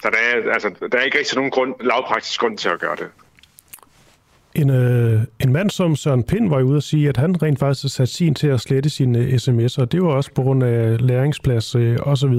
Så 0.01 0.09
der 0.09 0.18
er, 0.18 0.53
altså, 0.53 0.70
der 0.91 0.97
er 0.97 1.01
ikke 1.01 1.18
rigtig 1.18 1.36
nogen 1.36 1.51
grund, 1.51 1.74
lavpraktisk 1.82 2.39
grund 2.39 2.57
til 2.57 2.70
at 2.70 2.80
gøre 2.80 2.95
det. 2.95 3.07
En, 4.55 4.70
øh, 4.70 5.22
en 5.39 5.53
mand 5.53 5.70
som 5.70 5.95
Søren 5.95 6.24
Pind 6.24 6.49
var 6.49 6.61
ude 6.61 6.78
at 6.78 6.84
sige, 6.84 7.09
at 7.09 7.18
han 7.18 7.41
rent 7.43 7.59
faktisk 7.59 7.84
har 7.84 7.89
sat 7.89 8.09
sin 8.09 8.36
til 8.36 8.47
at 8.47 8.61
slette 8.61 8.89
sine 8.89 9.20
sms'er, 9.28 9.82
og 9.82 9.91
det 9.91 10.01
var 10.01 10.09
også 10.09 10.32
på 10.32 10.41
grund 10.41 10.63
af 10.63 11.07
læringsplads 11.07 11.76
øh, 11.76 11.97
osv. 12.01 12.34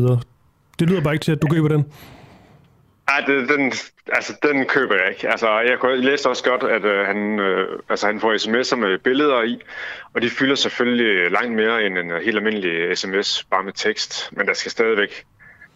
Det 0.79 0.89
lyder 0.91 1.01
bare 1.01 1.15
ikke 1.15 1.25
til, 1.25 1.33
at 1.33 1.43
du 1.43 1.47
køber 1.49 1.69
den. 1.69 1.85
Nej, 3.11 3.21
det, 3.27 3.49
den, 3.49 3.73
altså, 4.13 4.33
den 4.43 4.67
køber 4.67 4.95
jeg 4.95 5.11
ikke. 5.11 5.29
Altså, 5.29 5.59
jeg 5.59 5.99
læste 5.99 6.27
også 6.27 6.45
godt, 6.45 6.63
at 6.63 6.85
øh, 6.85 7.07
han, 7.07 7.39
øh, 7.39 7.79
altså, 7.89 8.07
han 8.07 8.21
får 8.21 8.35
sms'er 8.35 8.77
med 8.77 8.99
billeder 8.99 9.43
i, 9.43 9.59
og 10.15 10.23
de 10.23 10.31
fylder 10.31 10.55
selvfølgelig 10.55 11.31
langt 11.31 11.53
mere 11.53 11.87
end 11.87 11.99
en 11.99 12.11
helt 12.25 12.37
almindelig 12.37 12.99
sms, 12.99 13.45
bare 13.51 13.65
med 13.65 13.73
tekst. 13.73 14.33
Men 14.33 14.47
der 14.47 14.55
skal 14.55 14.71
stadigvæk 14.71 15.25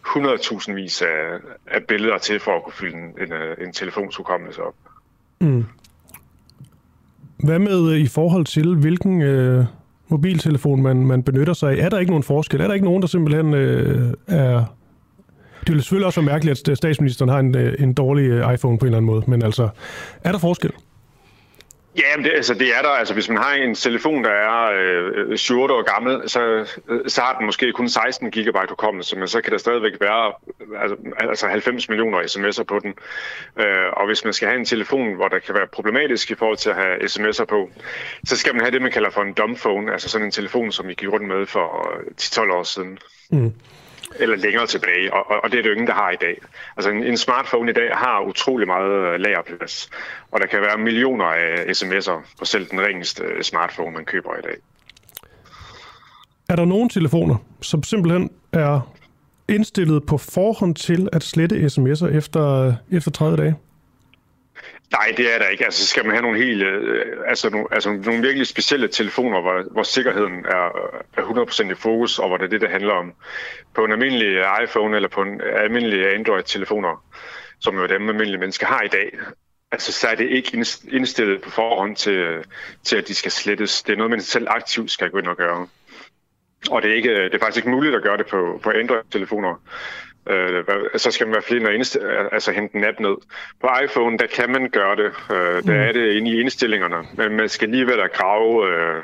100.000 0.07 0.73
vis 0.73 1.03
af, 1.03 1.39
af 1.67 1.85
billeder 1.85 2.19
til 2.19 2.41
for 2.41 2.57
at 2.57 2.65
kunne 2.65 2.73
fylde 2.73 2.97
en, 2.97 3.23
en, 3.23 3.33
øh, 3.33 3.57
en 3.67 3.73
telefonshukommelse 3.73 4.63
op. 4.63 4.75
Mm. 5.41 5.65
Hvad 7.45 7.59
med 7.59 7.93
øh, 7.93 7.99
i 7.99 8.07
forhold 8.07 8.45
til, 8.45 8.77
hvilken 8.77 9.23
øh, 9.23 9.65
mobiltelefon 10.09 10.83
man, 10.83 11.07
man 11.07 11.23
benytter 11.23 11.53
sig 11.53 11.71
af? 11.71 11.85
Er 11.85 11.89
der 11.89 11.99
ikke 11.99 12.11
nogen 12.11 12.23
forskel? 12.23 12.61
Er 12.61 12.67
der 12.67 12.75
ikke 12.75 12.87
nogen, 12.87 13.03
der 13.03 13.09
simpelthen 13.09 13.55
øh, 13.55 14.15
er... 14.29 14.77
Det 15.67 15.75
vil 15.75 15.83
selvfølgelig 15.83 16.07
også 16.07 16.21
være 16.21 16.33
mærkeligt, 16.33 16.69
at 16.69 16.77
statsministeren 16.77 17.29
har 17.29 17.39
en, 17.39 17.57
øh, 17.57 17.75
en 17.79 17.95
dårlig 17.95 18.55
iPhone 18.55 18.79
på 18.79 18.85
en 18.85 18.87
eller 18.87 18.97
anden 18.99 19.07
måde, 19.07 19.23
men 19.27 19.43
altså, 19.43 19.69
er 20.25 20.33
der 20.33 20.39
forskel? 20.39 20.73
Ja, 21.97 22.17
men 22.17 22.25
det, 22.25 22.33
altså, 22.35 22.55
det 22.55 22.77
er 22.77 22.83
der. 22.83 22.89
Altså, 22.89 23.15
hvis 23.15 23.29
man 23.29 23.39
har 23.39 23.53
en 23.53 23.75
telefon, 23.75 24.25
der 24.25 24.31
er 24.31 24.73
øh, 25.27 25.37
7 25.39 25.61
år 25.61 25.95
gammel, 25.95 26.29
så, 26.29 26.41
øh, 26.89 27.01
så 27.07 27.21
har 27.21 27.37
den 27.37 27.47
måske 27.47 27.73
kun 27.73 27.89
16 27.89 28.31
GB 28.31 28.57
hukommelse, 28.69 29.17
men 29.17 29.29
så 29.29 29.41
kan 29.41 29.53
der 29.53 29.59
stadigvæk 29.59 29.93
være 30.01 30.33
altså, 30.81 30.97
altså 31.19 31.47
90 31.47 31.89
millioner 31.89 32.19
sms'er 32.19 32.65
på 32.65 32.79
den. 32.79 32.95
Øh, 33.57 33.87
og 33.97 34.07
hvis 34.07 34.25
man 34.25 34.33
skal 34.33 34.49
have 34.49 34.59
en 34.59 34.65
telefon, 34.65 35.15
hvor 35.15 35.29
der 35.29 35.39
kan 35.39 35.55
være 35.55 35.67
problematisk 35.67 36.31
i 36.31 36.35
forhold 36.35 36.57
til 36.57 36.71
at 36.71 36.77
have 36.77 36.97
sms'er 37.05 37.45
på, 37.45 37.71
så 38.25 38.37
skal 38.37 38.55
man 38.55 38.61
have 38.61 38.71
det, 38.71 38.83
man 38.83 38.93
kalder 38.93 39.11
for 39.11 39.23
en 39.23 39.33
dumb 39.33 39.59
phone, 39.59 39.93
altså 39.93 40.09
sådan 40.09 40.27
en 40.27 40.33
telefon, 40.33 40.73
som 40.73 40.89
vi 40.89 40.95
gik 40.95 41.09
rundt 41.09 41.29
med 41.29 41.47
for 41.47 41.67
10-12 42.21 42.53
år 42.53 42.63
siden. 42.63 42.99
Mm 43.31 43.53
eller 44.19 44.37
længere 44.37 44.67
tilbage, 44.67 45.15
og, 45.15 45.45
og 45.45 45.53
det 45.53 45.59
er 45.59 45.63
det 45.63 45.69
jo 45.69 45.75
ingen, 45.75 45.87
der 45.87 45.95
har 45.95 46.11
i 46.11 46.17
dag. 46.21 46.37
Altså 46.77 46.91
en, 46.91 47.05
en 47.05 47.17
smartphone 47.17 47.71
i 47.71 47.75
dag 47.75 47.91
har 47.93 48.21
utrolig 48.21 48.67
meget 48.67 49.15
øh, 49.15 49.21
lagerplads, 49.21 49.91
og 50.31 50.41
der 50.41 50.47
kan 50.47 50.61
være 50.61 50.79
millioner 50.79 51.25
af 51.25 51.65
øh, 51.67 51.71
sms'er 51.71 52.37
på 52.39 52.45
selv 52.45 52.67
den 52.71 52.81
ringeste 52.81 53.25
øh, 53.25 53.43
smartphone, 53.43 53.93
man 53.93 54.05
køber 54.05 54.37
i 54.39 54.43
dag. 54.43 54.57
Er 56.49 56.57
der 56.57 56.65
nogle 56.65 56.89
telefoner, 56.89 57.37
som 57.61 57.83
simpelthen 57.83 58.31
er 58.53 58.93
indstillet 59.49 60.07
på 60.07 60.19
forhånd 60.19 60.75
til 60.75 61.09
at 61.13 61.23
slette 61.23 61.57
sms'er 61.57 62.17
efter, 62.17 62.75
efter 62.91 63.11
30 63.11 63.37
dage? 63.37 63.57
Nej, 64.93 65.15
det 65.17 65.35
er 65.35 65.39
der 65.39 65.49
ikke. 65.49 65.65
Altså, 65.65 65.87
skal 65.87 66.05
man 66.05 66.15
have 66.15 66.23
nogle 66.23 66.39
helt, 66.39 66.63
øh, 66.63 67.07
altså, 67.27 67.51
nogle, 67.51 67.67
altså 67.73 67.93
nogle 67.93 68.23
virkelig 68.23 68.47
specielle 68.47 68.89
telefoner, 68.89 69.41
hvor, 69.41 69.73
hvor 69.73 69.83
sikkerheden 69.83 70.45
er, 70.45 70.93
er 71.17 71.23
100% 71.67 71.71
i 71.71 71.75
fokus, 71.75 72.19
og 72.19 72.29
hvor 72.29 72.37
det 72.37 72.45
er 72.45 72.49
det, 72.49 72.61
det 72.61 72.71
handler 72.71 72.95
om. 72.95 73.13
På 73.75 73.85
en 73.85 73.93
almindelig 73.93 74.45
iPhone 74.63 74.97
eller 74.97 75.09
på 75.09 75.23
en 75.23 75.41
almindelig 75.41 76.15
Android-telefoner, 76.15 77.05
som 77.61 77.77
jo 77.77 77.87
dem 77.87 78.09
almindelige 78.09 78.39
mennesker 78.39 78.67
har 78.67 78.83
i 78.83 78.89
dag, 78.89 79.19
altså, 79.73 79.93
så 79.93 80.09
er 80.09 80.15
det 80.15 80.29
ikke 80.29 80.67
indstillet 80.93 81.43
på 81.43 81.51
forhånd 81.51 81.97
til, 81.97 82.45
til, 82.85 82.97
at 82.97 83.09
de 83.09 83.15
skal 83.15 83.33
slettes. 83.33 83.83
Det 83.83 83.93
er 83.93 83.97
noget, 83.97 84.11
man 84.11 84.21
selv 84.21 84.47
aktivt 84.51 84.91
skal 84.91 85.11
gå 85.11 85.19
ind 85.19 85.29
og 85.29 85.37
gøre. 85.37 85.69
Og 86.71 86.83
det 86.83 86.91
er, 86.91 86.95
ikke, 86.95 87.25
det 87.25 87.35
er 87.35 87.39
faktisk 87.39 87.57
ikke 87.57 87.77
muligt 87.77 87.95
at 87.95 88.03
gøre 88.03 88.17
det 88.17 88.27
på, 88.27 88.61
på 88.63 88.71
Android-telefoner. 88.71 89.63
Øh, 90.31 90.65
så 90.97 91.11
skal 91.11 91.27
man 91.27 91.35
være 91.35 91.43
flere 91.43 91.63
altså 92.33 92.53
hente 92.53 92.77
en 92.77 92.85
app 92.85 93.01
ned. 93.01 93.17
På 93.61 93.69
iPhone, 93.85 94.19
der 94.19 94.27
kan 94.27 94.51
man 94.51 94.71
gøre 94.71 94.97
det. 94.97 95.13
Øh, 95.31 95.63
der 95.63 95.75
mm. 95.75 95.89
er 95.89 95.93
det 95.93 96.13
inde 96.13 96.31
i 96.31 96.41
indstillingerne. 96.41 96.97
Men 97.15 97.37
man 97.37 97.49
skal 97.49 97.67
alligevel 97.67 98.01
grave 98.13 98.69
øh, 98.69 99.03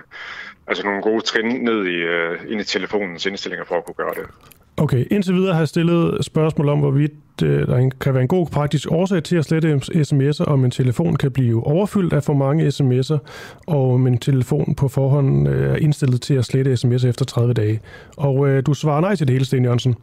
altså 0.67 0.85
nogle 0.85 1.03
gode 1.03 1.21
trin 1.21 1.65
ned 1.65 1.87
i, 1.87 1.97
øh, 1.97 2.39
ind 2.49 2.61
i 2.61 2.65
telefonens 2.65 3.27
indstillinger 3.27 3.65
for 3.65 3.77
at 3.79 3.85
kunne 3.85 3.95
gøre 3.95 4.15
det. 4.15 4.27
Okay, 4.79 5.05
indtil 5.11 5.35
videre 5.35 5.53
har 5.53 5.61
jeg 5.61 5.69
stillet 5.69 6.25
spørgsmål 6.25 6.69
om, 6.69 6.79
hvorvidt 6.79 7.13
øh, 7.45 7.67
der 7.67 7.91
kan 8.01 8.15
være 8.15 8.23
en 8.23 8.29
god 8.29 8.47
praktisk 8.47 8.91
årsag 8.91 9.23
til 9.23 9.37
at 9.37 9.45
slette 9.45 9.75
sms'er, 9.75 10.45
om 10.45 10.65
en 10.65 10.71
telefon 10.71 11.17
kan 11.17 11.31
blive 11.33 11.67
overfyldt 11.67 12.13
af 12.13 12.23
for 12.23 12.35
mange 12.35 12.69
sms'er, 12.69 13.19
og 13.67 13.95
om 13.95 14.07
en 14.07 14.19
telefon 14.19 14.75
på 14.75 14.89
forhånd 14.89 15.49
øh, 15.49 15.73
er 15.73 15.77
indstillet 15.77 16.23
til 16.23 16.35
at 16.35 16.45
slette 16.45 16.73
sms'er 16.73 17.09
efter 17.09 17.25
30 17.25 17.55
dage. 17.55 17.81
Og 18.17 18.49
øh, 18.49 18.63
du 18.67 18.75
svarer 18.75 19.01
nej 19.01 19.17
til 19.17 19.27
det 19.27 19.33
hele, 19.33 19.45
Sten 19.45 19.65
Jørgensen. 19.65 19.97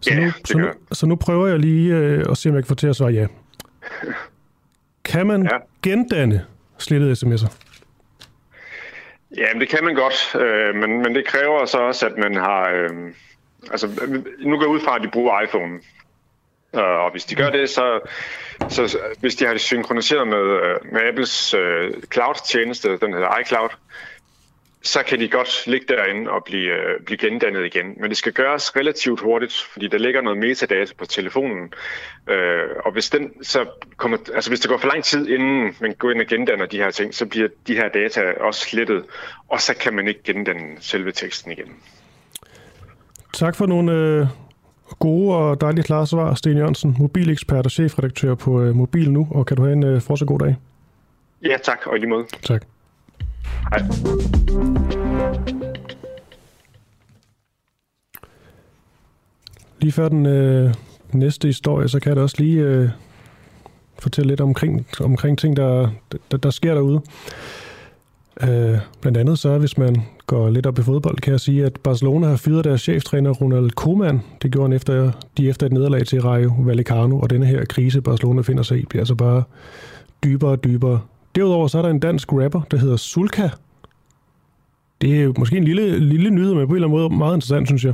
Så, 0.00 0.10
ja, 0.14 0.24
nu, 0.24 0.30
så, 0.44 0.58
nu, 0.58 0.66
så 0.92 1.06
nu 1.06 1.16
prøver 1.16 1.46
jeg 1.46 1.58
lige 1.58 1.94
øh, 1.94 2.24
at 2.30 2.36
se, 2.36 2.48
om 2.48 2.54
jeg 2.54 2.64
kan 2.64 2.68
få 2.68 2.74
til 2.74 2.86
at 2.86 2.96
svare 2.96 3.12
ja. 3.12 3.26
Kan 5.04 5.26
man 5.26 5.42
ja. 5.42 5.58
gendanne 5.82 6.44
slettede 6.78 7.12
sms'er? 7.12 7.52
Ja, 9.36 9.58
det 9.60 9.68
kan 9.68 9.84
man 9.84 9.94
godt, 9.94 10.36
øh, 10.42 10.74
men, 10.74 11.02
men 11.02 11.14
det 11.14 11.26
kræver 11.26 11.64
så 11.66 11.78
også, 11.78 12.06
at 12.06 12.12
man 12.18 12.34
har... 12.34 12.70
Øh, 12.74 12.90
altså, 13.70 13.86
nu 14.38 14.56
går 14.56 14.62
jeg 14.62 14.70
ud 14.70 14.80
fra, 14.80 14.96
at 14.96 15.02
de 15.02 15.08
bruger 15.08 15.40
iPhone. 15.40 15.80
Øh, 16.74 16.82
og 16.82 17.10
hvis 17.10 17.24
de 17.24 17.34
gør 17.34 17.50
det, 17.50 17.70
så, 17.70 18.00
så 18.68 18.98
hvis 19.20 19.34
de 19.34 19.44
har 19.44 19.52
det 19.52 19.60
synkroniseret 19.60 20.28
med, 20.28 20.38
øh, 20.38 20.92
med 20.92 21.00
Apples 21.08 21.54
uh, 21.54 22.02
cloud-tjeneste, 22.12 22.98
den 22.98 23.12
hedder 23.12 23.38
iCloud, 23.38 23.68
så 24.86 25.02
kan 25.02 25.20
de 25.20 25.28
godt 25.28 25.66
ligge 25.66 25.86
derinde 25.94 26.30
og 26.30 26.44
blive, 26.44 26.72
øh, 26.72 27.00
blive 27.06 27.18
gendannet 27.18 27.66
igen. 27.66 27.94
Men 28.00 28.10
det 28.10 28.16
skal 28.16 28.32
gøres 28.32 28.76
relativt 28.76 29.20
hurtigt, 29.20 29.66
fordi 29.72 29.88
der 29.88 29.98
ligger 29.98 30.20
noget 30.20 30.38
metadata 30.38 30.92
på 30.98 31.06
telefonen. 31.06 31.72
Øh, 32.28 32.68
og 32.84 32.92
hvis, 32.92 33.10
den, 33.10 33.44
så 33.44 33.66
kommer, 33.96 34.18
altså 34.34 34.50
hvis 34.50 34.60
det 34.60 34.70
går 34.70 34.78
for 34.78 34.88
lang 34.88 35.04
tid, 35.04 35.28
inden 35.28 35.76
man 35.80 35.94
går 35.94 36.10
ind 36.10 36.20
og 36.20 36.26
gendanner 36.26 36.66
de 36.66 36.76
her 36.76 36.90
ting, 36.90 37.14
så 37.14 37.26
bliver 37.26 37.48
de 37.66 37.74
her 37.74 37.88
data 37.88 38.32
også 38.40 38.60
slettet, 38.60 39.04
og 39.48 39.60
så 39.60 39.74
kan 39.76 39.94
man 39.94 40.08
ikke 40.08 40.22
gendanne 40.22 40.76
selve 40.80 41.12
teksten 41.12 41.52
igen. 41.52 41.76
Tak 43.36 43.56
for 43.56 43.66
nogle 43.66 43.92
øh, 43.92 44.26
gode 44.98 45.36
og 45.36 45.60
dejligt 45.60 45.86
klare 45.86 46.06
svar, 46.06 46.34
Sten 46.34 46.56
Jørgensen, 46.56 46.96
mobilekspert 46.98 47.66
og 47.66 47.70
chefredaktør 47.70 48.34
på 48.34 48.62
øh, 48.62 48.74
Mobil 48.74 49.12
Nu, 49.12 49.28
og 49.30 49.46
kan 49.46 49.56
du 49.56 49.62
have 49.62 49.72
en 49.72 49.84
øh, 49.84 50.00
fortsat 50.00 50.28
god 50.28 50.38
dag? 50.38 50.56
Ja, 51.42 51.56
tak, 51.62 51.86
og 51.86 51.96
i 51.96 51.98
lige 51.98 52.08
måde. 52.08 52.24
Tak. 52.42 52.64
Hej. 53.70 53.82
Lige 59.80 59.92
før 59.92 60.08
den 60.08 60.26
øh, 60.26 60.74
næste 61.12 61.48
historie, 61.48 61.88
så 61.88 62.00
kan 62.00 62.08
jeg 62.10 62.16
da 62.16 62.22
også 62.22 62.36
lige 62.38 62.60
øh, 62.60 62.88
fortælle 63.98 64.28
lidt 64.28 64.40
omkring, 64.40 64.86
omkring 65.00 65.38
ting, 65.38 65.56
der, 65.56 65.90
der, 66.30 66.36
der 66.36 66.50
sker 66.50 66.74
derude. 66.74 67.02
Øh, 68.42 68.78
blandt 69.00 69.18
andet 69.18 69.38
så, 69.38 69.58
hvis 69.58 69.78
man 69.78 69.96
går 70.26 70.50
lidt 70.50 70.66
op 70.66 70.78
i 70.78 70.82
fodbold, 70.82 71.16
kan 71.16 71.32
jeg 71.32 71.40
sige, 71.40 71.64
at 71.64 71.72
Barcelona 71.84 72.26
har 72.26 72.36
fyret 72.36 72.64
deres 72.64 72.80
cheftræner 72.80 73.30
Ronald 73.30 73.70
Koeman. 73.70 74.20
Det 74.42 74.52
gjorde 74.52 74.68
han 74.68 74.72
efter, 74.72 75.12
de 75.36 75.48
efter 75.48 75.66
et 75.66 75.72
nederlag 75.72 76.06
til 76.06 76.22
Rayo 76.22 76.54
Vallecano, 76.58 77.18
og 77.20 77.30
denne 77.30 77.46
her 77.46 77.64
krise, 77.64 78.00
Barcelona 78.00 78.42
finder 78.42 78.62
sig 78.62 78.78
i, 78.78 78.84
bliver 78.86 79.00
altså 79.00 79.14
bare 79.14 79.42
dybere 80.24 80.50
og 80.50 80.64
dybere. 80.64 81.00
Derudover 81.34 81.68
så 81.68 81.78
er 81.78 81.82
der 81.82 81.88
en 81.88 82.00
dansk 82.00 82.32
rapper, 82.32 82.60
der 82.70 82.76
hedder 82.76 82.96
Sulka, 82.96 83.48
det 85.00 85.22
er 85.22 85.32
måske 85.38 85.56
en 85.56 85.64
lille, 85.64 85.98
lille 85.98 86.30
nyhed, 86.30 86.54
men 86.54 86.66
på 86.66 86.72
en 86.72 86.76
eller 86.76 86.88
anden 86.88 87.00
måde 87.00 87.18
meget 87.18 87.36
interessant, 87.36 87.68
synes 87.68 87.84
jeg. 87.84 87.92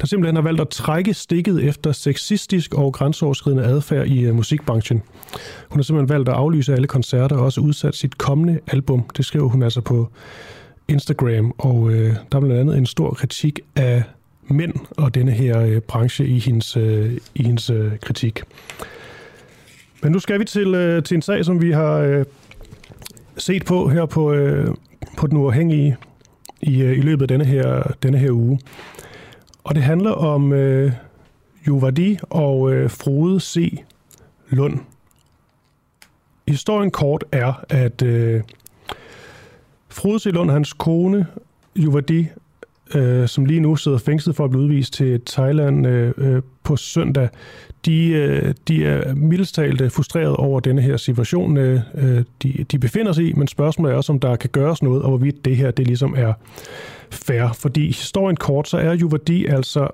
Der 0.00 0.06
simpelthen 0.06 0.36
har 0.36 0.42
valgt 0.42 0.60
at 0.60 0.68
trække 0.68 1.14
stikket 1.14 1.64
efter 1.64 1.92
sexistisk 1.92 2.74
og 2.74 2.92
grænseoverskridende 2.92 3.64
adfærd 3.64 4.06
i 4.06 4.28
uh, 4.28 4.36
musikbranchen. 4.36 5.02
Hun 5.68 5.78
har 5.78 5.82
simpelthen 5.82 6.08
valgt 6.08 6.28
at 6.28 6.34
aflyse 6.34 6.74
alle 6.74 6.86
koncerter 6.86 7.36
og 7.36 7.44
også 7.44 7.60
udsat 7.60 7.94
sit 7.94 8.18
kommende 8.18 8.60
album. 8.66 9.02
Det 9.16 9.24
skriver 9.24 9.48
hun 9.48 9.62
altså 9.62 9.80
på 9.80 10.08
Instagram, 10.88 11.54
og 11.58 11.76
uh, 11.76 11.92
der 11.92 12.16
er 12.32 12.40
blandt 12.40 12.60
andet 12.60 12.78
en 12.78 12.86
stor 12.86 13.10
kritik 13.10 13.60
af 13.76 14.02
mænd 14.48 14.74
og 14.90 15.14
denne 15.14 15.32
her 15.32 15.66
uh, 15.66 15.78
branche 15.78 16.26
i 16.26 16.38
hendes, 16.38 16.76
uh, 16.76 17.12
i 17.34 17.42
hendes 17.42 17.70
uh, 17.70 17.92
kritik. 18.02 18.42
Men 20.02 20.12
nu 20.12 20.18
skal 20.18 20.40
vi 20.40 20.44
til, 20.44 20.96
uh, 20.96 21.02
til 21.02 21.14
en 21.14 21.22
sag, 21.22 21.44
som 21.44 21.62
vi 21.62 21.70
har 21.70 22.18
uh, 22.18 22.24
set 23.36 23.64
på 23.64 23.88
her 23.88 24.06
på, 24.06 24.32
uh, 24.32 24.74
på 25.16 25.26
Den 25.26 25.36
Uafhængige 25.36 25.96
i, 26.64 26.82
øh, 26.82 26.98
i 26.98 27.00
løbet 27.00 27.22
af 27.22 27.28
denne 27.28 27.44
her, 27.44 27.82
denne 28.02 28.18
her 28.18 28.30
uge. 28.30 28.60
Og 29.64 29.74
det 29.74 29.82
handler 29.82 30.10
om 30.10 30.52
øh, 30.52 30.92
Juvardi 31.66 32.18
og 32.22 32.72
øh, 32.72 32.90
Frode 32.90 33.40
C. 33.40 33.82
Lund. 34.48 34.78
Historien 36.48 36.90
kort 36.90 37.24
er, 37.32 37.64
at 37.68 38.02
øh, 38.02 38.42
Frode 39.88 40.18
C. 40.18 40.24
Lund, 40.24 40.50
hans 40.50 40.72
kone, 40.72 41.26
Juvardi, 41.76 42.28
øh, 42.94 43.28
som 43.28 43.44
lige 43.44 43.60
nu 43.60 43.76
sidder 43.76 43.98
fængslet 43.98 44.36
for 44.36 44.44
at 44.44 44.50
blive 44.50 44.62
udvist 44.62 44.92
til 44.92 45.20
Thailand 45.26 45.86
øh, 45.86 46.12
øh, 46.16 46.42
på 46.62 46.76
søndag, 46.76 47.24
øh, 47.24 47.28
Øh, 47.92 48.54
de 48.68 48.84
er 48.84 49.14
mildest 49.14 49.54
talt 49.54 49.80
øh, 49.80 49.90
frustreret 49.90 50.36
over 50.36 50.60
denne 50.60 50.82
her 50.82 50.96
situation, 50.96 51.56
øh, 51.56 51.80
de, 52.42 52.64
de 52.72 52.78
befinder 52.78 53.12
sig 53.12 53.24
i, 53.24 53.32
men 53.32 53.48
spørgsmålet 53.48 53.92
er 53.92 53.96
også, 53.96 54.12
om 54.12 54.20
der 54.20 54.36
kan 54.36 54.50
gøres 54.50 54.82
noget, 54.82 55.02
og 55.02 55.08
hvorvidt 55.08 55.44
det 55.44 55.56
her 55.56 55.70
det 55.70 55.86
ligesom 55.86 56.14
er 56.16 56.32
fair. 57.10 57.52
Fordi 57.52 57.86
historien 57.86 58.36
kort, 58.36 58.68
så 58.68 58.78
er 58.78 58.92
Juvadi 58.92 59.46
altså, 59.46 59.88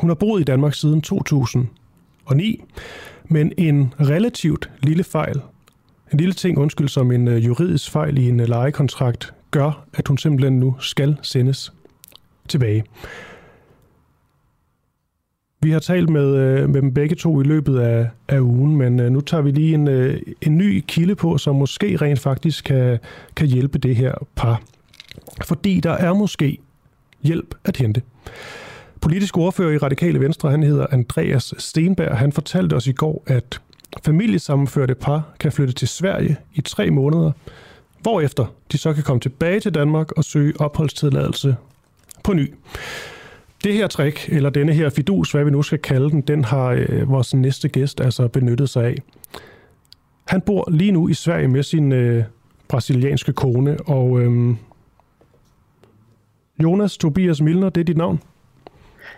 hun 0.00 0.10
har 0.10 0.14
boet 0.14 0.40
i 0.40 0.44
Danmark 0.44 0.74
siden 0.74 1.02
2009, 1.02 2.64
men 3.24 3.52
en 3.58 3.94
relativt 4.00 4.70
lille 4.82 5.04
fejl, 5.04 5.40
en 6.12 6.18
lille 6.18 6.34
ting, 6.34 6.58
undskyld, 6.58 6.88
som 6.88 7.12
en 7.12 7.28
juridisk 7.28 7.90
fejl 7.90 8.18
i 8.18 8.28
en 8.28 8.40
lejekontrakt, 8.40 9.34
gør, 9.50 9.84
at 9.94 10.08
hun 10.08 10.18
simpelthen 10.18 10.58
nu 10.58 10.76
skal 10.80 11.16
sendes 11.22 11.72
tilbage. 12.48 12.84
Vi 15.62 15.70
har 15.70 15.78
talt 15.78 16.10
med, 16.10 16.36
øh, 16.36 16.68
med 16.70 16.82
dem 16.82 16.94
begge 16.94 17.16
to 17.16 17.40
i 17.40 17.44
løbet 17.44 17.78
af, 17.78 18.08
af 18.28 18.40
ugen, 18.40 18.76
men 18.76 19.00
øh, 19.00 19.10
nu 19.10 19.20
tager 19.20 19.42
vi 19.42 19.50
lige 19.50 19.74
en, 19.74 19.88
øh, 19.88 20.20
en 20.40 20.58
ny 20.58 20.84
kilde 20.88 21.14
på, 21.14 21.38
som 21.38 21.56
måske 21.56 21.96
rent 21.96 22.18
faktisk 22.20 22.64
kan, 22.64 22.98
kan 23.36 23.46
hjælpe 23.46 23.78
det 23.78 23.96
her 23.96 24.14
par. 24.34 24.62
Fordi 25.44 25.80
der 25.80 25.90
er 25.90 26.14
måske 26.14 26.58
hjælp 27.22 27.54
at 27.64 27.76
hente. 27.76 28.02
Politisk 29.00 29.38
ordfører 29.38 29.72
i 29.72 29.78
Radikale 29.78 30.20
Venstre, 30.20 30.50
han 30.50 30.62
hedder 30.62 30.86
Andreas 30.90 31.54
Stenberg, 31.58 32.18
han 32.18 32.32
fortalte 32.32 32.74
os 32.74 32.86
i 32.86 32.92
går, 32.92 33.22
at 33.26 33.60
familiesammenførte 34.04 34.94
par 34.94 35.34
kan 35.40 35.52
flytte 35.52 35.74
til 35.74 35.88
Sverige 35.88 36.36
i 36.54 36.60
tre 36.60 36.90
måneder, 36.90 37.32
hvorefter 38.00 38.46
de 38.72 38.78
så 38.78 38.92
kan 38.92 39.02
komme 39.02 39.20
tilbage 39.20 39.60
til 39.60 39.74
Danmark 39.74 40.12
og 40.12 40.24
søge 40.24 40.52
opholdstilladelse 40.60 41.56
på 42.24 42.32
ny. 42.32 42.54
Det 43.64 43.74
her 43.74 43.86
trick, 43.86 44.28
eller 44.28 44.50
denne 44.50 44.72
her 44.72 44.90
fidus, 44.90 45.32
hvad 45.32 45.44
vi 45.44 45.50
nu 45.50 45.62
skal 45.62 45.78
kalde 45.78 46.10
den, 46.10 46.20
den 46.20 46.44
har 46.44 46.66
øh, 46.66 47.10
vores 47.10 47.34
næste 47.34 47.68
gæst 47.68 48.00
altså 48.00 48.28
benyttet 48.28 48.68
sig 48.70 48.84
af. 48.84 48.96
Han 50.28 50.40
bor 50.40 50.70
lige 50.70 50.92
nu 50.92 51.08
i 51.08 51.14
Sverige 51.14 51.48
med 51.48 51.62
sin 51.62 51.92
øh, 51.92 52.24
brasilianske 52.68 53.32
kone, 53.32 53.76
og 53.80 54.20
øh, 54.20 54.56
Jonas 56.62 56.98
Tobias 56.98 57.40
Milner, 57.40 57.68
det 57.68 57.80
er 57.80 57.84
dit 57.84 57.96
navn? 57.96 58.22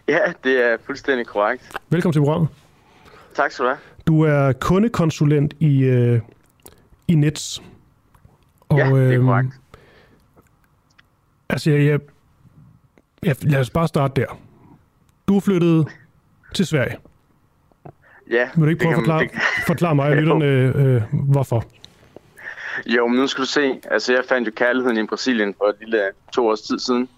Ja, 0.09 0.19
det 0.45 0.73
er 0.73 0.77
fuldstændig 0.87 1.27
korrekt. 1.27 1.73
Velkommen 1.89 2.13
til 2.13 2.21
programmet. 2.21 2.49
Tak 3.35 3.51
skal 3.51 3.65
du 3.65 3.69
have. 3.69 3.79
Du 4.07 4.23
er 4.23 4.53
kundekonsulent 4.53 5.55
i, 5.61 5.79
øh, 5.79 6.21
i 7.09 7.15
Nets. 7.15 7.63
Og, 8.69 8.79
ja, 8.79 8.87
det 8.87 9.15
er 9.15 9.21
øh, 9.21 9.25
korrekt. 9.25 9.49
Altså, 11.49 11.71
jeg, 11.71 11.87
jeg, 11.87 12.01
Ja, 13.25 13.33
lad 13.43 13.61
os 13.61 13.70
bare 13.70 13.89
starte 13.89 14.20
der. 14.20 14.39
Du 15.29 15.41
flyttet 15.41 15.89
til 16.55 16.66
Sverige. 16.66 16.97
Ja. 18.31 18.49
Vil 18.55 18.64
du 18.64 18.70
ikke 18.70 18.83
prøve 18.83 18.93
at 18.93 18.99
forklare, 18.99 19.20
det... 19.20 19.31
forklare 19.66 19.95
mig 19.95 20.11
og 20.11 20.16
lytterne, 20.20 20.45
øh, 20.45 21.03
hvorfor? 21.12 21.64
Jo, 22.87 23.07
men 23.07 23.20
nu 23.20 23.27
skal 23.27 23.43
du 23.43 23.49
se. 23.49 23.81
Altså, 23.91 24.12
jeg 24.12 24.25
fandt 24.29 24.47
jo 24.47 24.53
kærligheden 24.57 24.99
i 24.99 25.07
Brasilien 25.07 25.55
for 25.59 25.64
et 25.64 25.77
lille 25.81 26.03
to 26.33 26.47
års 26.47 26.61
tid 26.61 26.79
siden. 26.79 27.09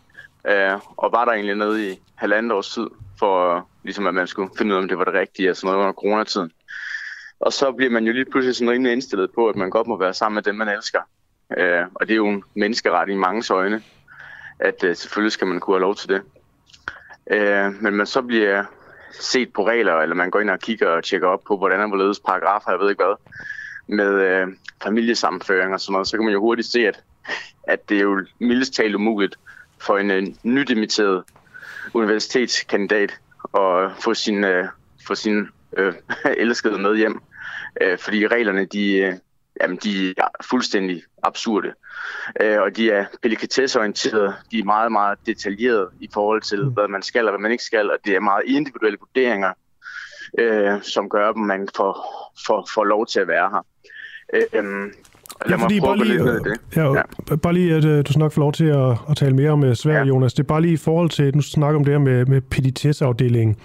Øh, 0.48 0.72
og 0.96 1.12
var 1.12 1.24
der 1.24 1.32
egentlig 1.32 1.54
nede 1.54 1.90
i 1.92 1.98
halvandet 2.14 2.52
års 2.52 2.70
tid, 2.74 2.86
for 3.18 3.66
ligesom 3.82 4.06
at 4.06 4.14
man 4.14 4.26
skulle 4.26 4.50
finde 4.58 4.72
ud 4.72 4.76
af, 4.76 4.82
om 4.82 4.88
det 4.88 4.98
var 4.98 5.04
det 5.04 5.14
rigtige, 5.14 5.48
altså 5.48 5.66
noget 5.66 5.78
under 5.78 5.92
coronatiden. 5.92 6.50
Og 7.40 7.52
så 7.52 7.72
bliver 7.72 7.90
man 7.90 8.04
jo 8.04 8.12
lige 8.12 8.24
pludselig 8.30 8.56
sådan 8.56 8.70
rimelig 8.70 8.92
indstillet 8.92 9.30
på, 9.34 9.48
at 9.48 9.56
man 9.56 9.70
godt 9.70 9.86
må 9.86 9.98
være 9.98 10.14
sammen 10.14 10.34
med 10.34 10.42
dem, 10.42 10.54
man 10.54 10.68
elsker. 10.68 11.00
Øh, 11.58 11.84
og 11.94 12.08
det 12.08 12.12
er 12.12 12.16
jo 12.16 12.28
en 12.28 12.44
menneskeret 12.54 13.08
i 13.08 13.14
mange 13.14 13.54
øjne 13.54 13.82
at 14.58 14.84
øh, 14.84 14.96
selvfølgelig 14.96 15.32
skal 15.32 15.46
man 15.46 15.60
kunne 15.60 15.74
have 15.74 15.80
lov 15.80 15.94
til 15.94 16.08
det. 16.08 16.22
Øh, 17.30 17.82
men 17.82 17.94
man 17.94 18.06
så 18.06 18.22
bliver 18.22 18.64
set 19.20 19.52
på 19.52 19.66
regler, 19.66 19.94
eller 19.94 20.14
man 20.14 20.30
går 20.30 20.40
ind 20.40 20.50
og 20.50 20.58
kigger 20.58 20.88
og 20.88 21.04
tjekker 21.04 21.28
op 21.28 21.44
på, 21.44 21.56
hvordan 21.56 21.80
er 21.80 21.86
hvorledes 21.86 22.20
paragrafer, 22.20 22.70
jeg 22.70 22.80
ved 22.80 22.90
ikke 22.90 23.04
hvad, 23.04 23.16
med 23.96 24.12
øh, 24.22 24.48
familiesammenføring 24.82 25.74
og 25.74 25.80
sådan 25.80 25.92
noget, 25.92 26.08
så 26.08 26.16
kan 26.16 26.24
man 26.24 26.32
jo 26.32 26.40
hurtigt 26.40 26.68
se, 26.68 26.86
at, 26.86 27.02
at 27.62 27.88
det 27.88 27.96
er 27.96 28.02
jo 28.02 28.24
mildest 28.38 28.74
talt 28.74 28.94
umuligt 28.94 29.36
for 29.78 29.98
en, 29.98 30.10
øh, 30.10 30.26
nydimitteret 30.42 31.24
universitetskandidat 31.94 33.20
at 33.54 33.90
få 34.00 34.14
sin, 34.14 34.44
øh, 34.44 34.68
få 35.06 35.14
sin 35.14 35.48
øh, 35.76 35.94
elskede 36.38 36.78
med 36.78 36.96
hjem. 36.96 37.22
Øh, 37.80 37.98
fordi 37.98 38.26
reglerne, 38.26 38.64
de, 38.64 38.92
øh, 38.92 39.14
jamen, 39.60 39.76
de 39.76 40.14
er 40.16 40.28
fuldstændig 40.44 41.02
absurde. 41.22 41.72
Øh, 42.40 42.60
og 42.60 42.76
de 42.76 42.90
er 42.90 43.04
delikatesseorienterede, 43.22 44.34
de 44.50 44.58
er 44.58 44.64
meget, 44.64 44.92
meget 44.92 45.18
detaljerede 45.26 45.90
i 46.00 46.08
forhold 46.14 46.42
til, 46.42 46.64
mm. 46.64 46.72
hvad 46.72 46.88
man 46.88 47.02
skal 47.02 47.24
og 47.24 47.30
hvad 47.30 47.40
man 47.40 47.50
ikke 47.52 47.64
skal, 47.64 47.90
og 47.90 47.98
det 48.04 48.16
er 48.16 48.20
meget 48.20 48.42
individuelle 48.46 48.98
vurderinger, 49.00 49.52
øh, 50.38 50.82
som 50.82 51.08
gør, 51.08 51.28
at 51.28 51.36
man 51.36 51.68
får, 51.76 51.94
får, 52.46 52.68
får 52.74 52.84
lad 52.84 53.06
til 53.06 53.20
at 53.20 53.28
være 53.28 53.50
her. 53.50 53.66
Øh, 54.52 54.92
Ja, 55.50 55.56
fordi 55.56 55.80
bare 55.80 55.98
lige, 55.98 56.18
det. 56.18 56.42
Ja, 56.76 56.94
ja. 56.94 57.36
bare 57.36 57.54
lige, 57.54 57.74
at 57.74 57.84
uh, 57.84 57.90
du 57.90 58.12
snart 58.12 58.32
får 58.32 58.42
lov 58.42 58.52
til 58.52 58.64
at, 58.64 58.90
at 59.10 59.16
tale 59.16 59.36
mere 59.36 59.50
om 59.50 59.74
Sverige, 59.74 59.98
ja. 59.98 60.04
Jonas. 60.04 60.34
Det 60.34 60.42
er 60.42 60.46
bare 60.46 60.62
lige 60.62 60.74
i 60.74 60.76
forhold 60.76 61.10
til, 61.10 61.36
nu 61.36 61.42
snakker 61.42 61.78
om 61.78 61.84
det 61.84 61.94
her 61.94 61.98
med, 61.98 62.26
med 62.26 62.40
petitesseafdelingen. 62.40 63.56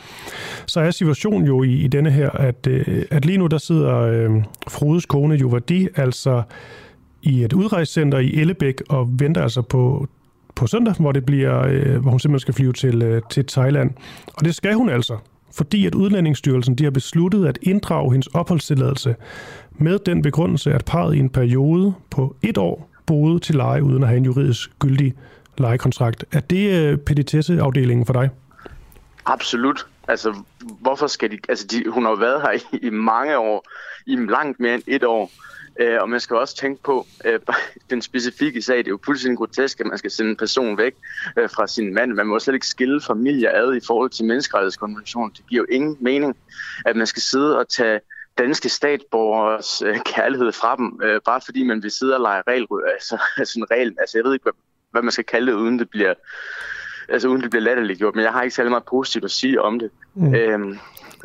Så 0.66 0.80
er 0.80 0.92
situationen 0.92 1.48
jo 1.48 1.64
i, 1.64 1.74
i 1.74 1.88
denne 1.88 2.12
her, 2.12 2.30
at, 2.30 2.68
uh, 2.68 3.02
at 3.12 3.26
lige 3.26 3.38
nu 3.38 3.48
der 3.48 3.58
sidder 3.58 4.28
uh, 4.28 4.44
Frodes 4.68 5.06
kone 5.06 5.36
Juvadi 5.36 5.88
altså 5.96 6.42
i 7.22 7.44
et 7.44 7.54
udrejsecenter 7.54 8.20
i 8.20 8.36
Ellebæk 8.36 8.82
og 8.90 9.10
venter 9.20 9.42
altså 9.42 9.62
på, 9.62 10.08
på 10.56 10.68
søndag, 10.68 10.94
hvor, 11.00 11.12
det 11.12 11.26
bliver, 11.26 11.68
uh, 11.68 12.02
hvor 12.02 12.12
hun 12.12 12.20
simpelthen 12.20 12.40
skal 12.40 12.54
flyve 12.54 12.74
til, 12.74 13.16
uh, 13.16 13.22
til 13.30 13.46
Thailand. 13.46 13.92
Og 14.34 14.46
det 14.46 14.56
skal 14.56 14.74
hun 14.74 14.90
altså, 14.90 15.18
fordi 15.54 15.86
at 15.86 15.96
Udlændingsstyrelsen 15.96 16.76
de 16.76 16.84
har 16.84 16.92
besluttet 16.92 17.46
at 17.46 17.60
inddrage 17.62 18.12
hendes 18.12 18.28
opholdstilladelse 18.28 19.16
med 19.72 20.00
den 20.00 20.22
begrundelse, 20.22 20.74
at 20.74 20.86
parret 20.86 21.16
i 21.16 21.20
en 21.20 21.30
periode 21.30 21.94
på 22.10 22.36
et 22.42 22.58
år 22.58 22.90
boede 23.06 23.40
til 23.40 23.56
leje 23.56 23.84
uden 23.84 24.04
at 24.04 24.10
have 24.10 24.18
en 24.18 24.26
juridisk 24.26 24.80
gyldig 24.80 25.14
lejekontrakt. 25.58 26.26
Er 26.32 26.40
det 26.40 26.84
øh, 26.84 26.98
petitesseafdelingen 26.98 28.06
for 28.06 28.14
dig? 28.14 28.30
Absolut. 29.26 29.88
Altså, 30.08 30.36
hvorfor 30.82 31.08
skal 31.08 31.32
de... 31.32 31.38
Altså, 31.50 31.68
de, 31.68 31.84
hun 31.90 32.04
har 32.04 32.10
jo 32.12 32.18
været 32.18 32.42
her 32.42 32.52
i, 32.52 32.78
i 32.88 32.90
mange 32.90 33.38
år, 33.38 33.66
i 34.06 34.16
langt 34.16 34.60
mere 34.60 34.74
end 34.74 34.84
et 34.88 35.04
år. 35.04 35.32
Øh, 35.80 36.02
og 36.02 36.10
man 36.10 36.20
skal 36.20 36.36
også 36.36 36.56
tænke 36.56 36.84
på 36.84 37.08
øh, 37.26 37.40
den 37.90 38.02
specifikke 38.02 38.62
sag. 38.62 38.78
Det 38.78 38.88
er 38.88 38.92
jo 38.92 39.00
fuldstændig 39.06 39.38
grotesk, 39.38 39.80
at 39.80 39.86
man 39.86 39.98
skal 39.98 40.12
sende 40.12 40.32
en 40.32 40.38
person 40.38 40.78
væk 40.78 40.94
øh, 41.38 41.50
fra 41.50 41.68
sin 41.68 41.94
mand. 41.94 42.14
Man 42.14 42.28
må 42.28 42.40
slet 42.40 42.54
ikke 42.54 42.68
skille 42.68 43.02
familier 43.02 43.52
ad 43.54 43.76
i 43.76 43.80
forhold 43.88 44.10
til 44.10 44.26
menneskerettighedskonventionen. 44.26 45.32
Det 45.38 45.46
giver 45.50 45.62
jo 45.62 45.76
ingen 45.76 45.98
mening, 46.00 46.38
at 46.86 46.96
man 46.96 47.08
skal 47.08 47.22
sidde 47.22 47.60
og 47.60 47.70
tage 47.70 48.00
danske 48.38 48.70
statsborgers 48.70 49.82
øh, 49.82 50.00
kærlighed 50.06 50.52
fra 50.52 50.76
dem, 50.76 51.00
øh, 51.04 51.22
bare 51.26 51.42
fordi 51.46 51.64
man 51.64 51.84
vil 51.84 51.92
sidde 51.92 52.14
og 52.16 52.22
lege 52.22 52.44
regel, 52.48 52.68
altså, 52.94 53.22
altså 53.38 53.60
en 53.60 53.72
regel. 53.72 53.96
Altså, 54.00 54.18
jeg 54.18 54.26
ved 54.26 54.34
ikke, 54.34 54.44
hvad, 54.44 54.54
hvad 54.92 55.02
man 55.02 55.12
skal 55.12 55.24
kalde 55.24 55.52
det, 55.52 55.58
uden 55.58 55.80
det 55.80 55.90
bliver 55.90 56.14
altså 57.12 57.28
uden 57.28 57.42
det 57.42 57.50
bliver 57.50 57.64
latterligt 57.64 58.00
gjort, 58.00 58.16
men 58.16 58.24
jeg 58.24 58.32
har 58.32 58.42
ikke 58.42 58.56
særlig 58.56 58.70
meget 58.70 58.86
positivt 58.86 59.26
at 59.26 59.32
sige 59.32 59.62
om 59.62 59.80
det. 59.80 59.92
Mm. 60.14 60.36
Øhm, 60.36 60.80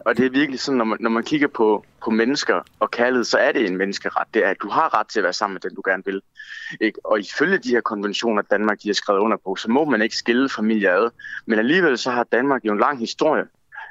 og 0.05 0.17
det 0.17 0.27
er 0.27 0.31
virkelig 0.31 0.61
sådan, 0.61 0.79
når 0.79 0.85
man, 0.85 0.99
når 1.01 1.11
man 1.11 1.23
kigger 1.23 1.49
på, 1.49 1.85
på 2.05 2.11
mennesker 2.11 2.61
og 2.81 2.91
kærlighed, 2.91 3.25
så 3.25 3.39
er 3.39 3.53
det 3.53 3.67
en 3.67 3.77
menneskeret. 3.77 4.27
Det 4.35 4.45
er, 4.45 4.51
at 4.51 4.57
du 4.63 4.69
har 4.69 4.99
ret 4.99 5.07
til 5.07 5.21
at 5.21 5.25
være 5.25 5.33
sammen 5.33 5.55
med 5.55 5.61
den, 5.61 5.75
du 5.75 5.83
gerne 5.85 6.03
vil. 6.07 6.23
Ikke? 6.81 6.99
Og 7.05 7.21
ifølge 7.21 7.59
de 7.59 7.71
her 7.71 7.81
konventioner, 7.81 8.43
Danmark 8.43 8.83
de 8.83 8.89
har 8.89 8.95
skrevet 8.95 9.21
under 9.21 9.37
på, 9.45 9.57
så 9.57 9.71
må 9.71 9.85
man 9.85 10.03
ikke 10.03 10.17
skille 10.17 10.49
familier 10.49 10.95
ad. 10.95 11.11
Men 11.47 11.59
alligevel 11.59 11.99
så 11.99 12.11
har 12.11 12.25
Danmark 12.25 12.65
jo 12.65 12.73
en 12.73 12.79
lang 12.79 12.99
historie 12.99 13.45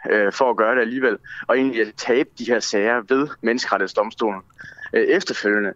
øh, 0.10 0.32
for 0.32 0.50
at 0.50 0.58
gøre 0.58 0.76
det 0.76 0.82
alligevel, 0.82 1.18
og 1.48 1.58
egentlig 1.58 1.82
at 1.82 1.94
tabe 1.98 2.30
de 2.40 2.46
her 2.46 2.60
sager 2.60 3.02
ved 3.10 3.28
menneskerettighedsdomstolen 3.42 4.42
øh, 4.94 5.04
efterfølgende. 5.04 5.74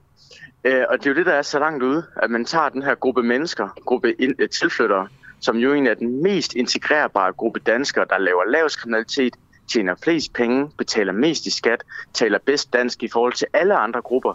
Øh, 0.63 0.83
og 0.89 0.97
det 0.97 1.05
er 1.05 1.09
jo 1.09 1.15
det, 1.15 1.25
der 1.25 1.33
er 1.33 1.41
så 1.41 1.59
langt 1.59 1.83
ude, 1.83 2.05
at 2.15 2.29
man 2.29 2.45
tager 2.45 2.69
den 2.69 2.81
her 2.81 2.95
gruppe 2.95 3.23
mennesker, 3.23 3.69
gruppe 3.85 4.21
ind, 4.21 4.35
øh, 4.39 4.49
tilflyttere, 4.49 5.07
som 5.39 5.57
jo 5.57 5.73
egentlig 5.73 5.91
er 5.91 5.95
den 5.95 6.23
mest 6.23 6.55
integrerbare 6.55 7.33
gruppe 7.33 7.59
danskere, 7.59 8.05
der 8.09 8.17
laver 8.17 8.45
lavest 8.45 8.79
kriminalitet, 8.79 9.35
tjener 9.73 9.95
flest 10.03 10.33
penge, 10.33 10.71
betaler 10.77 11.13
mest 11.13 11.45
i 11.45 11.51
skat, 11.51 11.83
taler 12.13 12.39
bedst 12.45 12.73
dansk 12.73 13.03
i 13.03 13.07
forhold 13.07 13.33
til 13.33 13.47
alle 13.53 13.75
andre 13.75 14.01
grupper. 14.01 14.33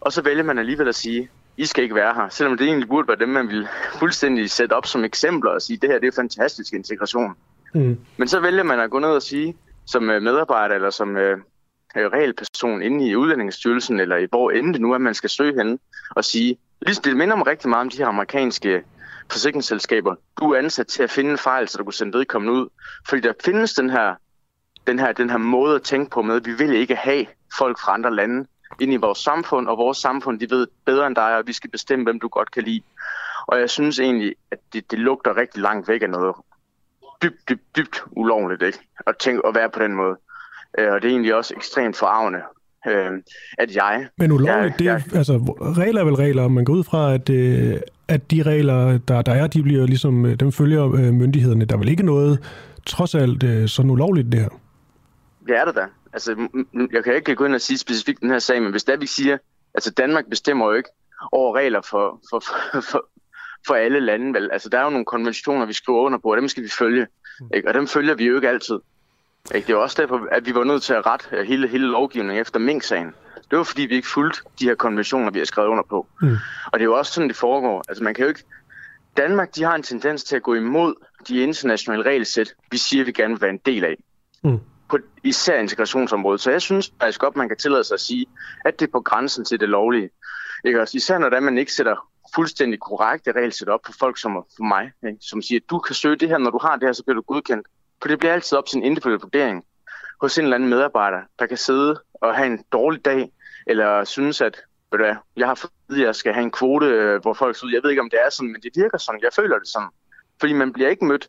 Og 0.00 0.12
så 0.12 0.22
vælger 0.22 0.42
man 0.42 0.58
alligevel 0.58 0.88
at 0.88 0.94
sige, 0.94 1.28
I 1.56 1.64
skal 1.66 1.82
ikke 1.82 1.94
være 1.94 2.14
her, 2.14 2.28
selvom 2.28 2.58
det 2.58 2.66
egentlig 2.66 2.88
burde 2.88 3.08
være 3.08 3.18
dem, 3.18 3.28
man 3.28 3.48
vil 3.48 3.68
fuldstændig 3.98 4.50
sætte 4.50 4.72
op 4.72 4.86
som 4.86 5.04
eksempler 5.04 5.50
og 5.50 5.62
sige, 5.62 5.76
det 5.76 5.90
her 5.90 5.98
det 5.98 6.06
er 6.06 6.12
fantastisk 6.16 6.72
integration. 6.72 7.34
Mm. 7.74 7.98
Men 8.16 8.28
så 8.28 8.40
vælger 8.40 8.62
man 8.62 8.80
at 8.80 8.90
gå 8.90 8.98
ned 8.98 9.08
og 9.08 9.22
sige, 9.22 9.56
som 9.86 10.10
øh, 10.10 10.22
medarbejder 10.22 10.74
eller 10.74 10.90
som 10.90 11.16
øh, 11.16 11.38
øh 11.96 12.06
regelperson 12.06 12.82
inde 12.82 13.08
i 13.08 13.16
Udlændingsstyrelsen, 13.16 14.00
eller 14.00 14.16
i 14.16 14.26
hvor 14.30 14.50
end 14.50 14.72
det 14.72 14.80
nu 14.80 14.92
er, 14.92 14.98
man 14.98 15.14
skal 15.14 15.30
søge 15.30 15.54
hen, 15.62 15.78
og 16.10 16.24
sige, 16.24 16.58
lige 16.86 17.00
det 17.04 17.16
minder 17.16 17.36
mig 17.36 17.46
rigtig 17.46 17.68
meget 17.68 17.80
om 17.80 17.90
de 17.90 17.96
her 17.96 18.06
amerikanske 18.06 18.82
forsikringsselskaber. 19.30 20.14
Du 20.40 20.52
er 20.52 20.58
ansat 20.58 20.86
til 20.86 21.02
at 21.02 21.10
finde 21.10 21.30
en 21.30 21.38
fejl, 21.38 21.68
så 21.68 21.78
du 21.78 21.84
kan 21.84 21.92
sende 21.92 22.18
vedkommende 22.18 22.60
ud. 22.60 22.68
Fordi 23.08 23.20
der 23.20 23.32
findes 23.44 23.74
den 23.74 23.90
her, 23.90 24.14
den 24.86 24.98
her, 24.98 25.12
den 25.12 25.30
her 25.30 25.38
måde 25.38 25.74
at 25.74 25.82
tænke 25.82 26.10
på 26.10 26.22
med, 26.22 26.36
at 26.36 26.46
vi 26.46 26.52
vil 26.52 26.72
ikke 26.72 26.96
have 26.96 27.26
folk 27.58 27.78
fra 27.80 27.94
andre 27.94 28.14
lande 28.14 28.46
ind 28.80 28.92
i 28.92 28.96
vores 28.96 29.18
samfund, 29.18 29.68
og 29.68 29.78
vores 29.78 29.98
samfund, 29.98 30.40
de 30.40 30.50
ved 30.50 30.66
bedre 30.84 31.06
end 31.06 31.16
dig, 31.16 31.36
og 31.36 31.46
vi 31.46 31.52
skal 31.52 31.70
bestemme, 31.70 32.04
hvem 32.04 32.20
du 32.20 32.28
godt 32.28 32.50
kan 32.50 32.62
lide. 32.62 32.82
Og 33.46 33.60
jeg 33.60 33.70
synes 33.70 33.98
egentlig, 33.98 34.34
at 34.50 34.58
det, 34.72 34.90
det 34.90 34.98
lugter 34.98 35.36
rigtig 35.36 35.62
langt 35.62 35.88
væk 35.88 36.02
af 36.02 36.10
noget 36.10 36.34
dybt, 37.24 37.48
dybt, 37.48 37.76
dybt 37.76 38.02
ulovligt, 38.10 38.62
ikke? 38.62 38.78
At, 39.06 39.16
tænke, 39.18 39.42
at 39.46 39.54
være 39.54 39.70
på 39.70 39.78
den 39.82 39.94
måde. 39.94 40.16
Øh, 40.78 40.92
og 40.92 41.02
det 41.02 41.08
er 41.08 41.12
egentlig 41.12 41.34
også 41.34 41.54
ekstremt 41.56 41.96
forarvende, 41.96 42.40
øh, 42.88 43.10
at 43.58 43.76
jeg... 43.76 44.08
Men 44.18 44.32
ulovligt, 44.32 44.64
jeg, 44.64 44.78
det, 44.78 44.84
jeg, 44.84 45.02
altså, 45.16 45.32
regler 45.76 46.00
er 46.00 46.04
vel 46.04 46.14
regler, 46.14 46.48
man 46.48 46.64
går 46.64 46.72
ud 46.72 46.84
fra, 46.84 47.14
at, 47.14 47.30
øh, 47.30 47.80
at 48.08 48.30
de 48.30 48.42
regler, 48.42 48.98
der, 48.98 49.22
der 49.22 49.32
er, 49.32 49.46
de 49.46 49.62
bliver 49.62 49.86
ligesom, 49.86 50.26
øh, 50.26 50.34
dem 50.34 50.52
følger 50.52 50.94
øh, 50.94 51.12
myndighederne. 51.12 51.64
Der 51.64 51.74
er 51.74 51.78
vel 51.78 51.88
ikke 51.88 52.02
noget, 52.02 52.38
trods 52.86 53.14
alt, 53.14 53.42
øh, 53.42 53.68
sådan 53.68 53.90
ulovligt 53.90 54.32
det 54.32 54.40
her? 54.40 54.48
Det 55.46 55.56
er 55.56 55.64
det 55.64 55.74
da. 55.74 55.86
Altså, 56.12 56.48
jeg 56.92 57.04
kan 57.04 57.14
ikke 57.14 57.34
gå 57.34 57.44
ind 57.44 57.54
og 57.54 57.60
sige 57.60 57.78
specifikt 57.78 58.20
den 58.20 58.30
her 58.30 58.38
sag, 58.38 58.62
men 58.62 58.70
hvis 58.70 58.84
der 58.84 58.96
vi 58.96 59.06
siger, 59.06 59.38
altså 59.74 59.90
Danmark 59.90 60.24
bestemmer 60.30 60.66
jo 60.66 60.72
ikke 60.72 60.88
over 61.32 61.56
regler 61.56 61.80
for, 61.80 62.20
for, 62.30 62.40
for, 62.40 62.80
for, 62.80 63.04
for 63.66 63.74
alle 63.74 64.00
lande. 64.00 64.34
Vel? 64.34 64.50
Altså, 64.52 64.68
der 64.68 64.78
er 64.78 64.84
jo 64.84 64.90
nogle 64.90 65.04
konventioner, 65.04 65.66
vi 65.66 65.72
skriver 65.72 66.00
under 66.00 66.18
på, 66.18 66.30
og 66.30 66.36
dem 66.36 66.48
skal 66.48 66.62
vi 66.62 66.68
følge. 66.68 67.06
Ikke? 67.54 67.68
Og 67.68 67.74
dem 67.74 67.86
følger 67.86 68.14
vi 68.14 68.24
jo 68.24 68.34
ikke 68.34 68.48
altid. 68.48 68.78
Ikke? 69.54 69.66
Det 69.66 69.72
er 69.72 69.76
også 69.76 70.02
derfor, 70.02 70.28
at 70.32 70.46
vi 70.46 70.54
var 70.54 70.64
nødt 70.64 70.82
til 70.82 70.94
at 70.94 71.06
rette 71.06 71.44
hele, 71.44 71.68
hele 71.68 71.86
lovgivningen 71.86 72.40
efter 72.40 72.58
Mink-sagen. 72.60 73.14
Det 73.50 73.58
var 73.58 73.64
fordi, 73.64 73.82
vi 73.82 73.94
ikke 73.94 74.08
fulgte 74.08 74.40
de 74.60 74.64
her 74.64 74.74
konventioner, 74.74 75.30
vi 75.30 75.38
har 75.38 75.46
skrevet 75.46 75.68
under 75.68 75.84
på. 75.84 76.06
Mm. 76.20 76.36
Og 76.66 76.72
det 76.72 76.80
er 76.80 76.84
jo 76.84 76.94
også 76.94 77.12
sådan, 77.12 77.28
det 77.28 77.36
foregår. 77.36 77.84
Altså 77.88 78.04
man 78.04 78.14
kan 78.14 78.22
jo 78.22 78.28
ikke... 78.28 78.44
Danmark, 79.16 79.56
de 79.56 79.62
har 79.62 79.74
en 79.74 79.82
tendens 79.82 80.24
til 80.24 80.36
at 80.36 80.42
gå 80.42 80.54
imod 80.54 80.94
de 81.28 81.40
internationale 81.40 82.02
regelsæt, 82.02 82.54
vi 82.70 82.76
siger, 82.76 83.04
vi 83.04 83.12
gerne 83.12 83.34
vil 83.34 83.40
være 83.40 83.50
en 83.50 83.60
del 83.66 83.84
af. 83.84 83.96
Mm. 84.44 84.58
På 84.88 84.98
især 85.22 85.58
integrationsområdet. 85.58 86.40
Så 86.40 86.50
jeg 86.50 86.62
synes 86.62 86.92
faktisk 87.00 87.20
godt, 87.20 87.36
man 87.36 87.48
kan 87.48 87.56
tillade 87.56 87.84
sig 87.84 87.94
at 87.94 88.00
sige, 88.00 88.26
at 88.64 88.80
det 88.80 88.86
er 88.86 88.92
på 88.92 89.00
grænsen 89.00 89.44
til 89.44 89.60
det 89.60 89.68
lovlige. 89.68 90.10
Ikke? 90.64 90.80
Også 90.80 90.96
især 90.96 91.18
når 91.18 91.40
man 91.40 91.58
ikke 91.58 91.72
sætter 91.72 92.08
fuldstændig 92.34 92.80
korrekte 92.80 93.32
regelsæt 93.32 93.68
op 93.68 93.80
for 93.86 93.92
folk 93.92 94.18
som 94.18 94.44
for 94.56 94.64
mig, 94.64 94.92
ikke? 95.06 95.18
som 95.20 95.42
siger, 95.42 95.60
at 95.60 95.70
du 95.70 95.78
kan 95.78 95.94
søge 95.94 96.16
det 96.16 96.28
her, 96.28 96.38
når 96.38 96.50
du 96.50 96.58
har 96.58 96.76
det 96.76 96.88
her, 96.88 96.92
så 96.92 97.04
bliver 97.04 97.14
du 97.14 97.22
godkendt. 97.22 97.66
For 98.02 98.08
det 98.08 98.18
bliver 98.18 98.32
altid 98.32 98.58
op 98.58 98.66
til 98.66 98.76
en 98.76 98.84
individuel 98.84 99.20
vurdering 99.20 99.64
hos 100.20 100.38
en 100.38 100.44
eller 100.44 100.54
anden 100.54 100.68
medarbejder, 100.68 101.20
der 101.38 101.46
kan 101.46 101.56
sidde 101.56 102.00
og 102.14 102.36
have 102.36 102.46
en 102.46 102.64
dårlig 102.72 103.04
dag, 103.04 103.32
eller 103.66 104.04
synes, 104.04 104.40
at 104.40 104.60
ved 104.90 104.98
du 104.98 105.04
hvad, 105.04 105.16
jeg 105.36 105.46
har 105.46 105.54
fået 105.54 105.70
at 105.90 105.98
jeg 105.98 106.14
skal 106.14 106.32
have 106.32 106.44
en 106.44 106.50
kvote, 106.50 106.86
øh, 106.86 107.20
hvor 107.22 107.34
folk 107.34 107.56
siger, 107.56 107.70
jeg 107.72 107.80
ved 107.82 107.90
ikke, 107.90 108.02
om 108.02 108.10
det 108.10 108.18
er 108.26 108.30
sådan, 108.30 108.52
men 108.52 108.60
det 108.60 108.70
virker 108.74 108.98
sådan, 108.98 109.20
jeg 109.22 109.32
føler 109.32 109.58
det 109.58 109.68
sådan. 109.68 109.88
Fordi 110.40 110.52
man 110.52 110.72
bliver 110.72 110.88
ikke 110.88 111.04
mødt 111.04 111.28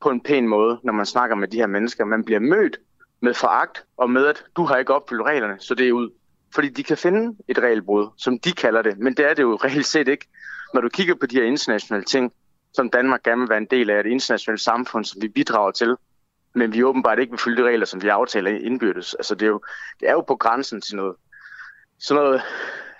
på 0.00 0.10
en 0.10 0.20
pæn 0.20 0.48
måde, 0.48 0.80
når 0.82 0.92
man 0.92 1.06
snakker 1.06 1.36
med 1.36 1.48
de 1.48 1.56
her 1.56 1.66
mennesker. 1.66 2.04
Man 2.04 2.24
bliver 2.24 2.40
mødt 2.40 2.78
med 3.20 3.34
foragt 3.34 3.84
og 3.96 4.10
med, 4.10 4.26
at 4.26 4.44
du 4.56 4.64
har 4.64 4.76
ikke 4.76 4.94
opfyldt 4.94 5.22
reglerne, 5.22 5.56
så 5.60 5.74
det 5.74 5.88
er 5.88 5.92
ud. 5.92 6.10
Fordi 6.56 6.68
de 6.68 6.82
kan 6.82 6.96
finde 6.96 7.36
et 7.48 7.58
regelbrud, 7.58 8.08
som 8.16 8.38
de 8.38 8.52
kalder 8.52 8.82
det, 8.82 8.98
men 8.98 9.14
det 9.14 9.30
er 9.30 9.34
det 9.34 9.42
jo 9.42 9.54
reelt 9.64 9.86
set 9.86 10.08
ikke. 10.08 10.26
Når 10.74 10.80
du 10.80 10.88
kigger 10.88 11.14
på 11.14 11.26
de 11.26 11.36
her 11.36 11.44
internationale 11.44 12.04
ting, 12.04 12.32
som 12.74 12.90
Danmark 12.90 13.22
gerne 13.22 13.40
vil 13.40 13.48
være 13.48 13.58
en 13.58 13.66
del 13.70 13.90
af, 13.90 14.04
det 14.04 14.10
internationale 14.10 14.58
samfund, 14.58 15.04
som 15.04 15.22
vi 15.22 15.28
bidrager 15.28 15.70
til, 15.70 15.96
men 16.54 16.72
vi 16.72 16.82
åbenbart 16.82 17.18
ikke 17.18 17.30
vil 17.30 17.38
følge 17.38 17.62
de 17.62 17.68
regler, 17.68 17.86
som 17.86 18.02
vi 18.02 18.08
aftaler 18.08 18.50
indbyrdes. 18.50 19.14
Altså 19.14 19.34
det 19.34 19.42
er 19.42 19.50
jo, 19.50 19.60
det 20.00 20.08
er 20.08 20.12
jo 20.12 20.20
på 20.20 20.36
grænsen 20.36 20.80
til 20.80 20.96
noget, 20.96 21.16
sådan 21.98 22.22
noget 22.22 22.42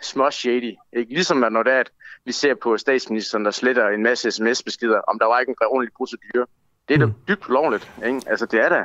små 0.03 0.31
shady. 0.31 0.75
Ikke? 0.93 1.15
Ligesom 1.15 1.37
når 1.37 1.63
det 1.63 1.73
er, 1.73 1.81
at 1.81 1.91
vi 2.25 2.33
ser 2.33 2.55
på 2.55 2.77
statsministeren, 2.77 3.45
der 3.45 3.51
sletter 3.51 3.89
en 3.89 4.03
masse 4.03 4.31
sms-beskeder, 4.31 5.01
om 5.09 5.19
der 5.19 5.27
var 5.27 5.39
ikke 5.41 5.51
en 5.51 5.57
ordentlig 5.67 5.93
procedure. 5.97 6.47
Det 6.89 6.95
er 6.95 6.99
da 6.99 7.07
mm. 7.07 7.15
dybt 7.29 7.49
lovligt. 7.49 7.93
Ikke? 8.07 8.21
Altså 8.27 8.47
det 8.47 8.61
er 8.61 8.69
da, 8.69 8.85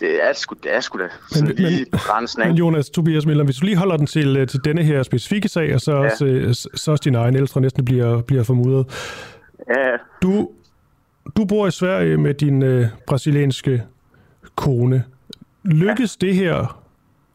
det 0.00 0.28
er 0.28 0.32
sgu, 0.32 0.56
det 0.62 0.74
er 0.74 0.80
sgu 0.80 0.98
da 0.98 1.08
sådan 1.30 1.48
men, 1.48 1.56
lige 1.56 1.86
men, 1.92 2.00
grænsen. 2.00 2.42
Ikke? 2.42 2.48
Men 2.50 2.58
Jonas 2.58 2.90
Tobias 2.90 3.26
Miller, 3.26 3.44
hvis 3.44 3.56
du 3.56 3.64
lige 3.64 3.76
holder 3.76 3.96
den 3.96 4.06
til, 4.06 4.36
øh, 4.36 4.46
til 4.46 4.60
denne 4.64 4.82
her 4.82 5.02
specifikke 5.02 5.48
sag, 5.48 5.74
og 5.74 5.80
så, 5.80 5.92
ja. 5.92 5.98
også, 5.98 6.24
øh, 6.24 6.54
så 6.54 6.90
også 6.90 7.02
din 7.04 7.14
egen 7.14 7.36
ældre 7.36 7.60
næsten 7.60 7.84
bliver, 7.84 8.22
bliver 8.22 8.42
formudet. 8.42 8.86
Ja. 9.68 9.90
Du, 10.22 10.50
du 11.36 11.44
bor 11.44 11.66
i 11.66 11.70
Sverige 11.70 12.16
med 12.16 12.34
din 12.34 12.62
øh, 12.62 12.86
brasilianske 13.06 13.82
kone. 14.56 15.04
Lykkes 15.64 16.18
ja. 16.22 16.26
det 16.26 16.34
her, 16.34 16.82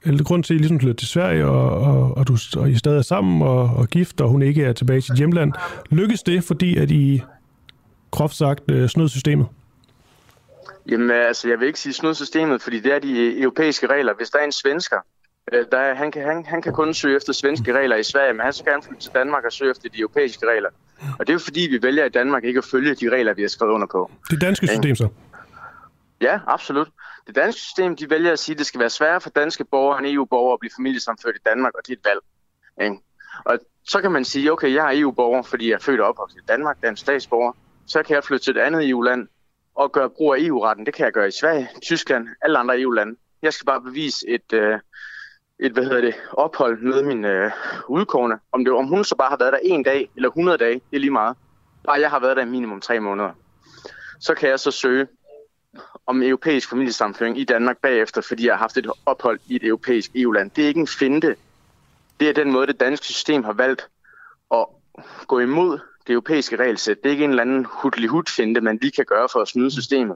eller 0.06 0.24
grund 0.24 0.44
til, 0.44 0.54
at 0.54 0.56
I 0.56 0.60
ligesom 0.60 0.80
flytter 0.80 0.96
til 0.96 1.08
Sverige, 1.08 1.46
og, 1.46 1.70
og, 1.70 2.18
og, 2.18 2.28
du, 2.28 2.38
og 2.58 2.70
I 2.70 2.76
stadig 2.76 2.98
er 2.98 3.02
sammen 3.02 3.42
og, 3.42 3.64
og 3.64 3.88
gift, 3.88 4.22
og 4.22 4.30
hun 4.30 4.42
ikke 4.42 4.64
er 4.64 4.74
tilbage 4.74 4.98
i 4.98 5.02
sit 5.02 5.18
hjemland. 5.18 5.54
Lykkes 5.90 6.24
det, 6.24 6.44
fordi 6.44 6.78
at 6.78 6.92
I 6.92 7.22
groft 8.12 8.36
sagt 8.36 8.72
øh, 8.72 8.90
snød 8.90 9.10
systemet? 9.10 9.48
Jamen 10.90 11.12
altså, 11.12 11.50
jeg 11.50 11.60
vil 11.60 11.68
ikke 11.68 11.80
sige 11.80 11.94
snød 11.94 12.14
systemet, 12.14 12.62
fordi 12.62 12.80
det 12.80 12.94
er 12.94 13.00
de 13.00 13.42
europæiske 13.42 13.88
regler. 13.88 14.14
Hvis 14.14 14.30
der 14.30 14.40
er 14.40 14.44
en 14.44 14.52
svensker, 14.52 14.98
øh, 15.54 15.66
der 15.72 15.78
er, 15.78 15.94
han, 15.94 16.12
kan, 16.12 16.24
han, 16.24 16.46
han 16.46 16.62
kan 16.62 16.74
kun 16.74 16.94
søge 16.94 17.16
efter 17.16 17.34
svenske 17.34 17.74
regler 17.74 17.96
i 17.96 18.04
Sverige, 18.04 18.34
men 18.34 18.42
han 18.42 18.54
skal 18.54 18.66
gerne 18.66 18.84
flytte 18.84 19.04
til 19.04 19.12
Danmark 19.14 19.46
og 19.46 19.52
søge 19.52 19.72
efter 19.72 19.90
de 19.90 20.00
europæiske 20.00 20.48
regler. 20.48 20.70
Og 21.20 21.28
det 21.28 21.30
er 21.30 21.34
jo 21.34 21.40
fordi, 21.40 21.62
vi 21.62 21.84
vælger 21.84 22.06
i 22.06 22.10
Danmark 22.10 22.44
ikke 22.44 22.58
at 22.58 22.66
følge 22.66 22.96
de 22.96 23.10
regler, 23.10 23.34
vi 23.34 23.42
har 23.42 23.50
skrevet 23.50 23.72
under 23.72 23.88
på. 23.88 24.12
Det 24.30 24.42
danske 24.42 24.68
system 24.68 24.96
så? 24.96 25.08
Ja, 26.22 26.40
absolut. 26.48 26.88
Det 27.28 27.36
danske 27.36 27.62
system, 27.62 27.96
de 27.96 28.10
vælger 28.10 28.32
at 28.32 28.40
sige, 28.40 28.54
at 28.54 28.60
det 28.60 28.66
skal 28.66 28.80
være 28.80 28.90
sværere 28.90 29.22
for 29.22 29.30
danske 29.30 29.66
borgere 29.66 30.00
end 30.00 30.08
EU-borgere 30.08 30.54
at 30.54 30.60
blive 30.60 30.72
familiesamført 30.78 31.36
i 31.36 31.44
Danmark, 31.46 31.74
og 31.74 31.82
det 31.88 31.94
er 31.94 31.98
et 31.98 32.06
valg. 32.06 32.20
Ikke? 32.82 33.04
Og 33.46 33.60
så 33.84 34.02
kan 34.02 34.12
man 34.12 34.26
sige, 34.26 34.52
okay, 34.52 34.74
jeg 34.74 34.94
er 34.94 35.00
EU-borger, 35.00 35.42
fordi 35.42 35.70
jeg 35.70 35.76
er 35.76 35.80
født 35.80 36.02
og 36.02 36.08
opvokset 36.08 36.38
i 36.38 36.46
Danmark, 36.48 36.78
en 36.84 36.98
statsborger. 36.98 37.52
Så 37.88 38.04
kan 38.04 38.16
jeg 38.16 38.24
flytte 38.24 38.46
til 38.46 38.58
et 38.58 38.62
andet 38.62 38.90
EU-land 38.90 39.28
og 39.76 39.92
gøre 39.92 40.10
brug 40.10 40.34
af 40.34 40.40
EU-retten. 40.40 40.86
Det 40.86 40.94
kan 40.94 41.06
jeg 41.06 41.14
gøre 41.14 41.28
i 41.28 41.32
Sverige, 41.32 41.70
Tyskland, 41.82 42.28
alle 42.42 42.60
andre 42.60 42.82
EU-lande. 42.82 43.16
Jeg 43.42 43.54
skal 43.54 43.66
bare 43.66 43.82
bevise 43.82 44.30
et, 44.30 44.54
øh, 44.54 44.80
et 45.60 45.72
hvad 45.72 45.84
hedder 45.84 46.02
det, 46.02 46.16
ophold 46.32 46.82
med 46.82 47.04
min 47.04 47.26
øh, 47.26 47.52
udkårende. 47.90 48.40
Om, 48.52 48.66
det, 48.66 48.74
om 48.74 48.88
hun 48.88 49.04
så 49.04 49.16
bare 49.16 49.30
har 49.30 49.38
været 49.38 49.54
der 49.54 49.60
en 49.64 49.84
dag 49.84 50.10
eller 50.16 50.30
100 50.30 50.58
dage, 50.58 50.74
det 50.74 50.96
er 50.96 51.00
lige 51.00 51.12
meget. 51.12 51.38
Bare 51.84 52.00
jeg 52.00 52.10
har 52.10 52.20
været 52.20 52.38
der 52.38 52.46
minimum 52.46 52.82
tre 52.82 53.00
måneder. 53.00 53.32
Så 54.20 54.36
kan 54.36 54.50
jeg 54.50 54.60
så 54.60 54.72
søge 54.72 55.08
om 56.06 56.24
europæisk 56.24 56.70
familiesamføring 56.70 57.40
i 57.40 57.44
Danmark 57.44 57.78
bagefter, 57.78 58.22
fordi 58.22 58.46
jeg 58.46 58.54
har 58.54 58.60
haft 58.60 58.78
et 58.78 58.92
ophold 59.06 59.40
i 59.48 59.56
et 59.56 59.64
europæisk 59.64 60.12
EU-land. 60.16 60.52
Det 60.52 60.64
er 60.64 60.68
ikke 60.68 60.80
en 60.80 60.88
finte. 60.88 61.36
Det 62.20 62.30
er 62.30 62.34
den 62.34 62.52
måde, 62.52 62.68
det 62.68 62.80
danske 62.80 63.06
system 63.06 63.44
har 63.44 63.54
valgt 63.54 63.88
at 64.52 64.66
gå 65.28 65.40
imod 65.40 65.80
det 66.08 66.14
europæiske 66.14 66.56
regelsæt. 66.56 66.98
Det 67.04 67.10
er 67.10 67.12
ikke 67.12 67.24
en 67.24 67.30
eller 67.30 67.42
anden 67.42 67.66
hudlig 67.70 68.10
finte 68.30 68.62
man 68.62 68.80
lige 68.82 68.92
kan 68.92 69.06
gøre 69.06 69.28
for 69.32 69.40
at 69.40 69.48
snyde 69.48 69.72
systemet. 69.72 70.16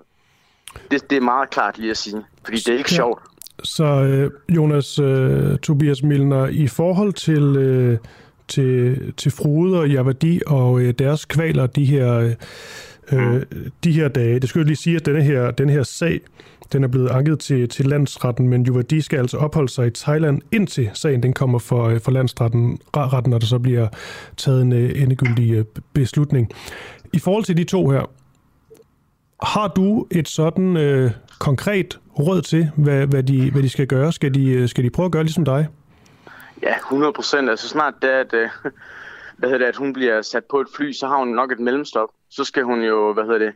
Det, 0.92 1.10
det 1.10 1.16
er 1.16 1.22
meget 1.22 1.50
klart 1.50 1.78
lige 1.78 1.92
at 1.92 1.98
sige, 1.98 2.24
fordi 2.44 2.58
det 2.58 2.74
er 2.74 2.78
ikke 2.78 2.92
sjovt. 2.92 3.22
Så 3.64 3.84
øh, 3.84 4.32
Jonas 4.56 5.00
uh, 5.00 5.58
Tobias 5.58 6.04
Milner, 6.04 6.48
i 6.48 6.68
forhold 6.68 7.14
til, 7.14 7.44
uh, 7.44 7.98
til, 8.48 8.98
til 9.18 9.32
Frode 9.32 9.80
og 9.80 9.90
Javadi 9.90 10.42
og 10.48 10.72
uh, 10.72 10.90
deres 10.90 11.26
kvaler 11.26 11.68
de 11.68 11.86
her, 11.86 12.34
uh, 13.12 13.42
de 13.84 13.92
her 13.92 14.08
dage, 14.08 14.40
det 14.40 14.50
skal 14.50 14.60
jeg 14.60 14.66
lige 14.66 14.76
sige, 14.76 14.96
at 14.96 15.06
denne 15.06 15.24
her, 15.24 15.52
denne 15.52 15.72
her 15.72 15.84
sag, 15.84 16.22
den 16.74 16.84
er 16.84 16.88
blevet 16.88 17.10
anket 17.10 17.40
til, 17.40 17.70
til 17.70 17.86
landsretten, 17.86 18.48
men 18.48 18.64
Juvadi 18.64 19.02
skal 19.02 19.20
altså 19.20 19.38
opholde 19.38 19.70
sig 19.70 19.88
i 19.88 19.90
Thailand, 19.90 20.42
indtil 20.52 20.90
sagen 20.94 21.24
den 21.24 21.34
kommer 21.34 21.60
for, 21.60 21.84
øh, 21.84 22.00
for 22.00 22.12
landsretten, 22.12 22.80
retten, 22.94 23.30
når 23.30 23.38
der 23.38 23.46
så 23.46 23.60
bliver 23.60 23.88
taget 24.38 24.62
en 24.62 24.72
øh, 24.72 25.02
endegyldig 25.02 25.54
øh, 25.54 25.66
beslutning. 25.94 26.52
I 27.14 27.20
forhold 27.20 27.44
til 27.44 27.58
de 27.58 27.64
to 27.64 27.90
her, 27.90 28.10
har 29.44 29.68
du 29.68 30.08
et 30.12 30.28
sådan 30.28 30.78
øh, 30.78 31.12
konkret 31.40 32.00
råd 32.20 32.42
til, 32.42 32.72
hvad, 32.76 33.08
hvad, 33.08 33.24
de, 33.24 33.52
hvad 33.52 33.64
de 33.64 33.70
skal 33.70 33.88
gøre? 33.88 34.12
Skal 34.12 34.34
de, 34.34 34.68
skal 34.68 34.84
de 34.84 34.90
prøve 34.90 35.06
at 35.06 35.12
gøre 35.12 35.24
ligesom 35.24 35.46
dig? 35.46 35.68
Ja, 36.64 36.76
100 36.78 37.14
procent. 37.14 37.50
Altså 37.50 37.68
snart 37.68 37.94
det, 38.02 38.08
at, 38.08 38.34
øh, 38.34 38.50
hvad 39.38 39.50
hedder 39.50 39.58
det, 39.58 39.66
at 39.66 39.76
hun 39.76 39.94
bliver 39.94 40.22
sat 40.22 40.44
på 40.50 40.60
et 40.60 40.68
fly, 40.76 40.92
så 40.92 41.08
har 41.08 41.18
hun 41.18 41.28
nok 41.28 41.52
et 41.52 41.60
mellemstop. 41.60 42.10
Så 42.30 42.44
skal 42.44 42.64
hun 42.64 42.84
jo, 42.84 43.14
hvad 43.14 43.24
hedder 43.24 43.40
det, 43.40 43.54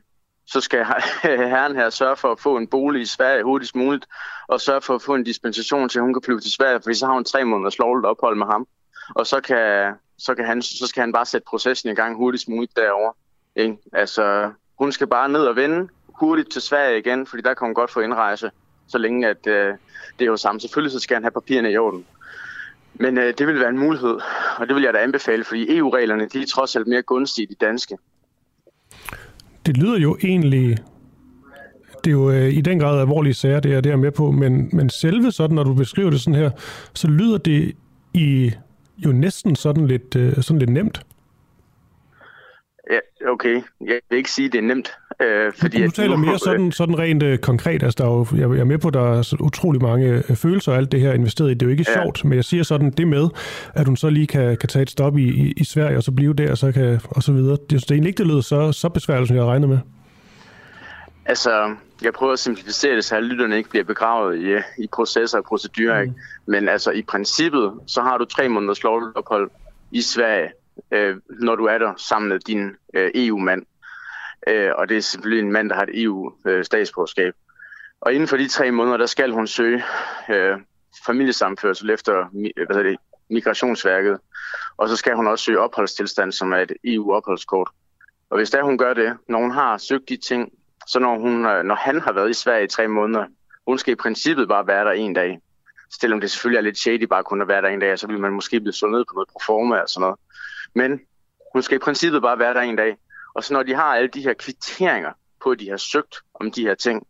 så 0.52 0.62
skal 0.62 0.86
herren 1.24 1.76
her 1.76 1.90
sørge 1.90 2.16
for 2.16 2.32
at 2.32 2.40
få 2.40 2.58
en 2.58 2.68
bolig 2.68 3.02
i 3.02 3.06
Sverige 3.06 3.44
hurtigst 3.44 3.76
muligt, 3.76 4.06
og 4.48 4.62
sørge 4.62 4.82
for 4.82 4.96
at 4.96 5.02
få 5.02 5.16
en 5.16 5.24
dispensation 5.24 5.90
til, 5.90 6.00
at 6.00 6.04
hun 6.04 6.14
kan 6.14 6.22
flyve 6.26 6.40
til 6.40 6.52
Sverige, 6.52 6.82
fordi 6.82 6.96
så 6.96 7.06
har 7.06 7.14
hun 7.14 7.24
tre 7.24 7.46
måneders 7.46 7.80
lovligt 7.80 8.06
ophold 8.06 8.38
med 8.38 8.46
ham. 8.46 8.68
Og 9.16 9.28
så, 9.28 9.42
kan, 9.42 9.94
så, 10.18 10.36
kan 10.36 10.46
han, 10.46 10.62
så 10.62 10.88
skal 10.88 11.02
han 11.02 11.14
bare 11.14 11.26
sætte 11.26 11.46
processen 11.48 11.90
i 11.90 11.94
gang 11.94 12.16
hurtigst 12.16 12.50
muligt 12.50 12.76
derovre. 12.76 13.14
Ikke? 13.56 13.78
Altså, 13.94 14.52
hun 14.80 14.92
skal 14.92 15.08
bare 15.08 15.30
ned 15.30 15.46
og 15.46 15.56
vende 15.56 15.90
hurtigt 16.08 16.52
til 16.52 16.62
Sverige 16.62 17.00
igen, 17.00 17.28
fordi 17.28 17.42
der 17.42 17.54
kan 17.54 17.68
hun 17.68 17.76
godt 17.76 17.92
få 17.92 18.00
indrejse, 18.00 18.52
så 18.88 18.98
længe 18.98 19.28
at, 19.28 19.48
øh, 19.48 19.74
det 20.20 20.26
er 20.26 20.30
jo 20.30 20.38
samme. 20.38 20.62
Selvfølgelig 20.62 20.92
så 20.92 21.00
skal 21.00 21.16
han 21.16 21.24
have 21.24 21.32
papirerne 21.32 21.72
i 21.72 21.78
orden. 21.78 22.06
Men 22.94 23.18
øh, 23.18 23.34
det 23.38 23.48
vil 23.48 23.60
være 23.60 23.70
en 23.70 23.80
mulighed, 23.80 24.20
og 24.58 24.68
det 24.68 24.76
vil 24.76 24.84
jeg 24.84 24.94
da 24.94 25.00
anbefale, 25.00 25.44
fordi 25.44 25.78
EU-reglerne 25.78 26.26
de 26.26 26.42
er 26.42 26.48
trods 26.48 26.76
alt 26.76 26.88
mere 26.88 27.02
gunstige 27.02 27.48
de 27.48 27.56
danske. 27.56 27.98
Det 29.66 29.78
lyder 29.78 30.00
jo 30.00 30.18
egentlig... 30.24 30.78
Det 32.04 32.08
er 32.08 32.12
jo 32.12 32.32
øh, 32.32 32.50
i 32.50 32.62
den 32.62 32.80
grad 32.80 33.00
alvorlige 33.00 33.34
sager, 33.34 33.60
det 33.60 33.74
er, 33.74 33.82
det 33.82 33.92
er 33.92 33.96
med 33.96 34.12
på, 34.12 34.32
men, 34.32 34.70
men 34.74 34.90
selve 34.90 35.32
sådan, 35.32 35.56
når 35.56 35.64
du 35.64 35.74
beskriver 35.74 36.10
det 36.10 36.22
sådan 36.22 36.40
her, 36.40 36.52
så 36.94 37.08
lyder 37.08 37.38
det 37.38 37.76
i 38.14 38.52
jo 38.98 39.12
næsten 39.12 39.56
sådan 39.56 39.88
lidt, 39.88 40.16
øh, 40.16 40.36
sådan 40.36 40.60
lidt 40.60 40.70
nemt. 40.70 41.02
Ja, 42.92 43.00
okay. 43.28 43.62
Jeg 43.82 44.00
vil 44.10 44.18
ikke 44.18 44.32
sige, 44.32 44.46
at 44.46 44.52
det 44.52 44.58
er 44.58 44.62
nemt. 44.62 44.92
Øh, 45.22 45.54
fordi 45.62 45.84
du 45.86 45.92
taler 45.92 46.16
mere 46.16 46.40
sådan, 46.40 46.72
sådan 46.72 47.00
rent 47.00 47.24
øh, 47.24 47.38
konkret. 47.38 47.84
Altså, 47.84 47.96
der 47.98 48.10
er 48.10 48.10
jo, 48.10 48.54
jeg, 48.54 48.60
er 48.60 48.64
med 48.64 48.78
på, 48.78 48.88
at 48.88 48.94
der 48.94 49.18
er 49.18 49.36
utrolig 49.40 49.82
mange 49.82 50.24
øh, 50.30 50.36
følelser 50.36 50.72
og 50.72 50.78
alt 50.78 50.92
det 50.92 51.00
her 51.00 51.14
investeret 51.14 51.52
i. 51.52 51.54
Det 51.54 51.62
er 51.62 51.66
jo 51.66 51.72
ikke 51.72 51.86
ja. 51.88 52.02
sjovt, 52.02 52.26
men 52.26 52.34
jeg 52.34 52.46
siger 52.46 52.64
sådan 52.64 52.92
det 52.92 53.08
med, 53.08 53.30
at 53.74 53.86
hun 53.86 53.98
så 53.98 54.10
lige 54.10 54.28
kan, 54.28 54.58
kan 54.58 54.70
tage 54.70 54.84
et 54.84 54.90
stop 54.90 55.18
i, 55.18 55.24
i, 55.24 55.54
i 55.58 55.64
Sverige 55.64 55.98
og 55.98 56.04
så 56.04 56.12
blive 56.12 56.34
der 56.34 56.52
og 56.52 56.58
så, 56.58 56.72
kan, 56.72 57.00
og 57.10 57.24
så 57.24 57.32
videre. 57.32 57.52
Det, 57.52 57.70
det 57.70 57.92
er 57.92 57.94
egentlig 57.94 58.10
ikke, 58.10 58.18
det 58.18 58.28
lyder 58.28 58.42
så, 58.42 58.72
så 58.72 58.90
besværligt, 58.90 59.28
som 59.28 59.38
jeg 59.38 59.46
regnet 59.46 59.70
med. 59.70 59.80
Altså, 61.26 61.76
jeg 62.02 62.14
prøver 62.14 62.34
at 62.34 62.40
simplificere 62.40 62.96
det, 62.96 63.06
så 63.06 63.20
lytterne 63.20 63.58
ikke 63.58 63.70
bliver 63.70 63.84
begravet 63.84 64.38
i, 64.38 64.82
i 64.84 64.88
processer 64.94 65.38
og 65.38 65.44
procedurer. 65.44 66.06
Mm. 66.06 66.14
Men 66.46 66.70
altså, 66.70 66.92
i 66.92 67.02
princippet, 67.02 67.72
så 67.88 68.02
har 68.02 68.18
du 68.18 68.26
tre 68.26 68.50
måneders 68.50 68.84
lovligt 68.84 69.18
ophold 69.18 69.50
i 69.92 70.02
Sverige 70.02 70.50
øh, 70.92 71.18
når 71.30 71.56
du 71.56 71.66
er 71.66 71.78
der 71.78 71.94
sammen 71.98 72.30
med 72.30 72.40
din 72.40 72.72
øh, 72.94 73.12
EU-mand. 73.16 73.66
Øh, 74.48 74.72
og 74.78 74.90
det 74.90 74.98
er 74.98 75.02
selvfølgelig 75.02 75.46
en 75.46 75.52
mand, 75.52 75.70
der 75.70 75.76
har 75.76 75.84
et 75.84 76.02
EU-statsborgerskab. 76.04 77.34
Og 78.02 78.14
inden 78.14 78.28
for 78.28 78.38
de 78.38 78.48
tre 78.48 78.72
måneder, 78.72 78.98
der 78.98 79.06
skal 79.06 79.32
hun 79.32 79.48
søge 79.48 79.84
øh, 80.30 80.58
familiesamførsel 81.06 81.90
efter 81.90 82.18
øh, 82.18 82.66
hvad 82.66 82.76
hedder 82.76 82.90
det, 82.90 82.98
Migrationsværket. 83.30 84.20
Og 84.78 84.90
så 84.90 84.96
skal 84.96 85.16
hun 85.16 85.28
også 85.28 85.46
søge 85.46 85.60
opholdstilstand, 85.60 86.32
som 86.32 86.54
er 86.54 86.58
et 86.58 86.72
EU-opholdskort. 86.84 87.70
Og 88.30 88.38
hvis 88.38 88.50
der 88.50 88.64
hun 88.64 88.78
gør 88.78 88.94
det, 88.94 89.18
når 89.28 89.40
hun 89.40 89.52
har 89.52 89.78
søgt 89.78 90.10
de 90.10 90.18
ting, 90.18 90.52
så 90.88 91.00
når, 91.00 91.20
hun, 91.20 91.46
øh, 91.46 91.64
når 91.64 91.76
han 91.76 92.02
har 92.02 92.12
været 92.14 92.30
i 92.30 92.34
Sverige 92.34 92.64
i 92.64 92.68
tre 92.68 92.88
måneder, 92.88 93.26
hun 93.68 93.78
skal 93.78 93.92
i 93.92 93.96
princippet 93.96 94.48
bare 94.48 94.68
være 94.68 94.86
der 94.86 94.92
en 94.92 95.14
dag. 95.14 95.40
Selvom 96.00 96.22
det 96.22 96.32
selvfølgelig 96.32 96.58
er 96.58 96.62
lidt 96.62 96.78
shady 96.78 97.04
bare 97.04 97.24
kun 97.24 97.42
at 97.42 97.48
være 97.48 97.62
der 97.62 97.68
en 97.68 97.80
dag, 97.80 98.00
så 98.00 98.08
vil 98.08 98.20
man 98.20 98.34
måske 98.34 98.60
blive 98.60 98.74
slået 98.74 98.92
ned 98.92 99.06
på 99.06 99.14
noget 99.14 99.30
proforma 99.30 99.76
og 99.76 99.90
sådan 99.90 100.02
noget. 100.02 100.20
Men 100.76 101.02
hun 101.54 101.62
skal 101.62 101.76
i 101.76 101.80
princippet 101.80 102.22
bare 102.22 102.40
være 102.40 102.54
der 102.54 102.62
en 102.62 102.76
dag. 102.76 102.98
Og 103.34 103.44
så 103.44 103.54
når 103.54 103.64
de 103.64 103.76
har 103.76 103.96
alle 103.96 104.08
de 104.08 104.22
her 104.22 104.34
kvitteringer 104.34 105.12
på, 105.44 105.52
at 105.52 105.60
de 105.60 105.70
har 105.70 105.78
søgt 105.78 106.16
om 106.34 106.52
de 106.52 106.62
her 106.62 106.76
ting, 106.76 107.08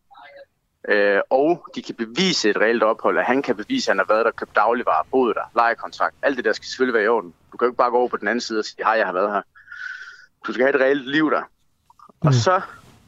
øh, 0.90 1.22
og 1.30 1.66
de 1.76 1.82
kan 1.82 1.96
bevise 1.96 2.50
et 2.50 2.58
reelt 2.58 2.84
ophold, 2.84 3.18
at 3.18 3.26
han 3.26 3.42
kan 3.42 3.56
bevise, 3.56 3.92
at 3.92 3.94
han 3.94 4.06
har 4.08 4.14
været 4.14 4.26
der, 4.26 4.32
købt 4.32 4.56
dagligvarer, 4.56 5.08
boet 5.12 5.36
der, 5.36 5.52
lejekontrakt, 5.56 6.16
alt 6.22 6.38
det 6.38 6.46
der 6.46 6.54
skal 6.54 6.66
selvfølgelig 6.66 6.94
være 6.94 7.04
i 7.04 7.08
orden. 7.08 7.34
Du 7.52 7.58
kan 7.58 7.66
jo 7.66 7.72
ikke 7.72 7.78
bare 7.78 7.92
gå 7.92 7.98
over 7.98 8.08
på 8.08 8.18
den 8.18 8.28
anden 8.28 8.42
side 8.42 8.60
og 8.60 8.66
sige, 8.66 8.86
hej, 8.86 8.94
jeg 8.94 9.06
har 9.06 9.14
været 9.14 9.32
her. 9.32 9.42
Du 10.48 10.54
skal 10.54 10.66
have 10.66 10.76
et 10.76 10.82
reelt 10.82 11.10
liv 11.10 11.32
der. 11.32 11.42
Mm. 11.42 12.28
Og 12.28 12.34
så 12.34 12.62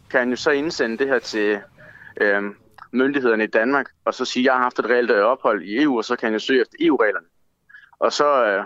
kan 0.09 0.19
han 0.19 0.29
jo 0.29 0.35
så 0.35 0.51
indsende 0.51 0.97
det 0.97 1.07
her 1.07 1.19
til 1.19 1.59
øh, 2.21 2.43
myndighederne 2.91 3.43
i 3.43 3.47
Danmark, 3.47 3.89
og 4.05 4.13
så 4.13 4.25
sige, 4.25 4.41
at 4.41 4.45
jeg 4.45 4.53
har 4.53 4.63
haft 4.63 4.79
et 4.79 4.85
reelt 4.85 5.11
ophold 5.11 5.63
i 5.63 5.81
EU, 5.81 5.97
og 5.97 6.05
så 6.05 6.15
kan 6.15 6.27
han 6.27 6.33
jo 6.33 6.39
søge 6.39 6.61
efter 6.61 6.75
EU-reglerne. 6.79 7.25
Og 7.99 8.13
så, 8.13 8.45
øh, 8.45 8.63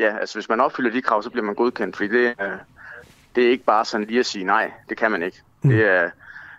ja, 0.00 0.18
altså 0.18 0.34
hvis 0.34 0.48
man 0.48 0.60
opfylder 0.60 0.90
de 0.90 1.02
krav, 1.02 1.22
så 1.22 1.30
bliver 1.30 1.44
man 1.44 1.54
godkendt, 1.54 1.96
fordi 1.96 2.08
det, 2.08 2.34
øh, 2.40 2.58
det 3.36 3.46
er 3.46 3.50
ikke 3.50 3.64
bare 3.64 3.84
sådan 3.84 4.06
lige 4.06 4.20
at 4.20 4.26
sige 4.26 4.44
nej, 4.44 4.70
det 4.88 4.96
kan 4.96 5.10
man 5.10 5.22
ikke. 5.22 5.36
Mm. 5.62 5.70
Det, 5.70 5.84
er, 5.84 6.10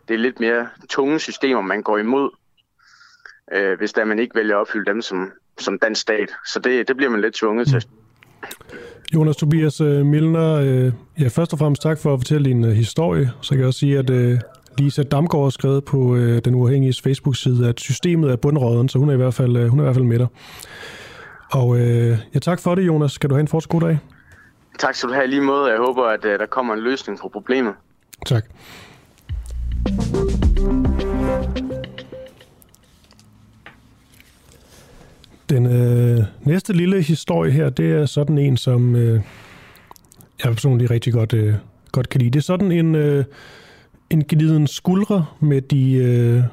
det 0.07 0.13
er 0.13 0.17
lidt 0.17 0.39
mere 0.39 0.67
tunge 0.89 1.19
systemer, 1.19 1.61
man 1.61 1.81
går 1.81 1.97
imod, 1.97 2.29
øh, 3.53 3.77
hvis 3.77 3.93
der 3.93 4.05
man 4.05 4.19
ikke 4.19 4.35
vælger 4.35 4.55
at 4.55 4.61
opfylde 4.61 4.85
dem 4.85 5.01
som, 5.01 5.31
som 5.59 5.79
dansk 5.79 6.01
stat. 6.01 6.29
Så 6.47 6.59
det, 6.59 6.87
det 6.87 6.97
bliver 6.97 7.09
man 7.09 7.21
lidt 7.21 7.35
tvunget 7.35 7.67
mm. 7.67 7.79
til. 7.79 7.89
Jonas 9.13 9.35
Tobias 9.35 9.81
uh, 9.81 10.05
Milner, 10.05 10.61
uh, 10.61 10.93
ja, 11.21 11.27
først 11.27 11.53
og 11.53 11.59
fremmest 11.59 11.81
tak 11.81 11.99
for 11.99 12.13
at 12.13 12.19
fortælle 12.19 12.49
din 12.49 12.63
uh, 12.63 12.69
historie. 12.69 13.31
Så 13.41 13.49
kan 13.49 13.59
jeg 13.59 13.67
også 13.67 13.79
sige, 13.79 13.99
at 13.99 14.09
uh, 14.09 14.37
Lisa 14.77 15.03
Damgaard 15.03 15.43
har 15.43 15.49
skrevet 15.49 15.85
på 15.85 15.97
uh, 15.97 16.37
den 16.37 16.55
uafhængige 16.55 16.93
Facebook-side, 17.03 17.69
at 17.69 17.79
systemet 17.79 18.31
er 18.31 18.35
bundråden, 18.35 18.89
så 18.89 18.99
hun 18.99 19.09
er 19.09 19.13
i 19.13 19.17
hvert 19.17 19.33
fald, 19.33 19.57
uh, 19.57 19.67
hun 19.67 19.79
er 19.79 19.83
i 19.83 19.85
hvert 19.85 19.95
fald 19.95 20.05
med 20.05 20.19
dig. 20.19 20.27
Og 21.51 21.79
øh, 21.79 22.17
ja, 22.33 22.39
tak 22.39 22.59
for 22.59 22.75
det, 22.75 22.87
Jonas. 22.87 23.11
Skal 23.11 23.29
du 23.29 23.35
have 23.35 23.41
en 23.41 23.47
fortsat 23.47 23.69
god 23.69 23.81
dag? 23.81 23.99
Tak 24.79 24.95
skal 24.95 25.09
du 25.09 25.13
have 25.13 25.27
lige 25.27 25.41
måde. 25.41 25.71
Jeg 25.71 25.77
håber, 25.77 26.03
at 26.03 26.25
øh, 26.25 26.39
der 26.39 26.45
kommer 26.45 26.73
en 26.73 26.79
løsning 26.79 27.19
på 27.19 27.29
problemet. 27.29 27.73
Tak. 28.25 28.45
Den 35.49 35.65
øh, 35.65 36.25
næste 36.41 36.73
lille 36.73 37.01
historie 37.01 37.51
her, 37.51 37.69
det 37.69 37.91
er 37.91 38.05
sådan 38.05 38.37
en, 38.37 38.57
som 38.57 38.95
øh, 38.95 39.21
jeg 40.43 40.51
personligt 40.51 40.91
rigtig 40.91 41.13
godt, 41.13 41.33
øh, 41.33 41.53
godt 41.91 42.09
kan 42.09 42.21
lide. 42.21 42.31
Det 42.31 42.39
er 42.39 42.43
sådan 42.43 42.71
en, 42.71 42.95
øh, 42.95 43.25
en 44.09 44.23
gliden 44.23 44.67
skuldre 44.67 45.25
med 45.39 45.61
de, 45.61 45.93
øh, 45.93 46.43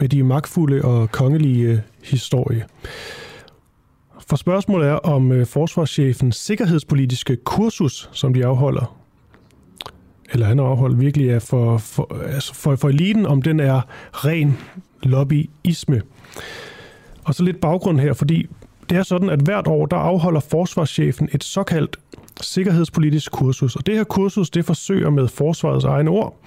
med 0.00 0.08
de 0.08 0.22
magtfulde 0.22 0.84
og 0.84 1.10
kongelige 1.10 1.68
øh, 1.68 1.78
historie. 2.02 2.66
For 4.28 4.36
spørgsmålet 4.36 4.88
er 4.88 4.94
om 4.94 5.32
øh, 5.32 5.46
forsvarschefens 5.46 6.36
sikkerhedspolitiske 6.36 7.36
kursus, 7.36 8.10
som 8.12 8.34
de 8.34 8.46
afholder, 8.46 8.96
eller 10.32 10.46
han 10.46 10.58
har 10.58 10.66
afholdt, 10.66 11.00
virkelig 11.00 11.30
er 11.30 11.38
for, 11.38 11.78
for, 11.78 12.24
altså 12.24 12.54
for, 12.54 12.76
for 12.76 12.88
eliten, 12.88 13.26
om 13.26 13.42
den 13.42 13.60
er 13.60 13.80
ren 14.12 14.58
lobbyisme. 15.02 16.02
Og 17.24 17.34
så 17.34 17.42
lidt 17.42 17.60
baggrund 17.60 18.00
her, 18.00 18.12
fordi 18.12 18.46
det 18.90 18.98
er 18.98 19.02
sådan, 19.02 19.30
at 19.30 19.40
hvert 19.40 19.66
år, 19.66 19.86
der 19.86 19.96
afholder 19.96 20.40
forsvarschefen 20.40 21.28
et 21.32 21.44
såkaldt 21.44 21.96
sikkerhedspolitisk 22.40 23.32
kursus. 23.32 23.76
Og 23.76 23.86
det 23.86 23.94
her 23.94 24.04
kursus, 24.04 24.50
det 24.50 24.64
forsøger 24.64 25.10
med 25.10 25.28
forsvarets 25.28 25.84
egne 25.84 26.10
ord 26.10 26.40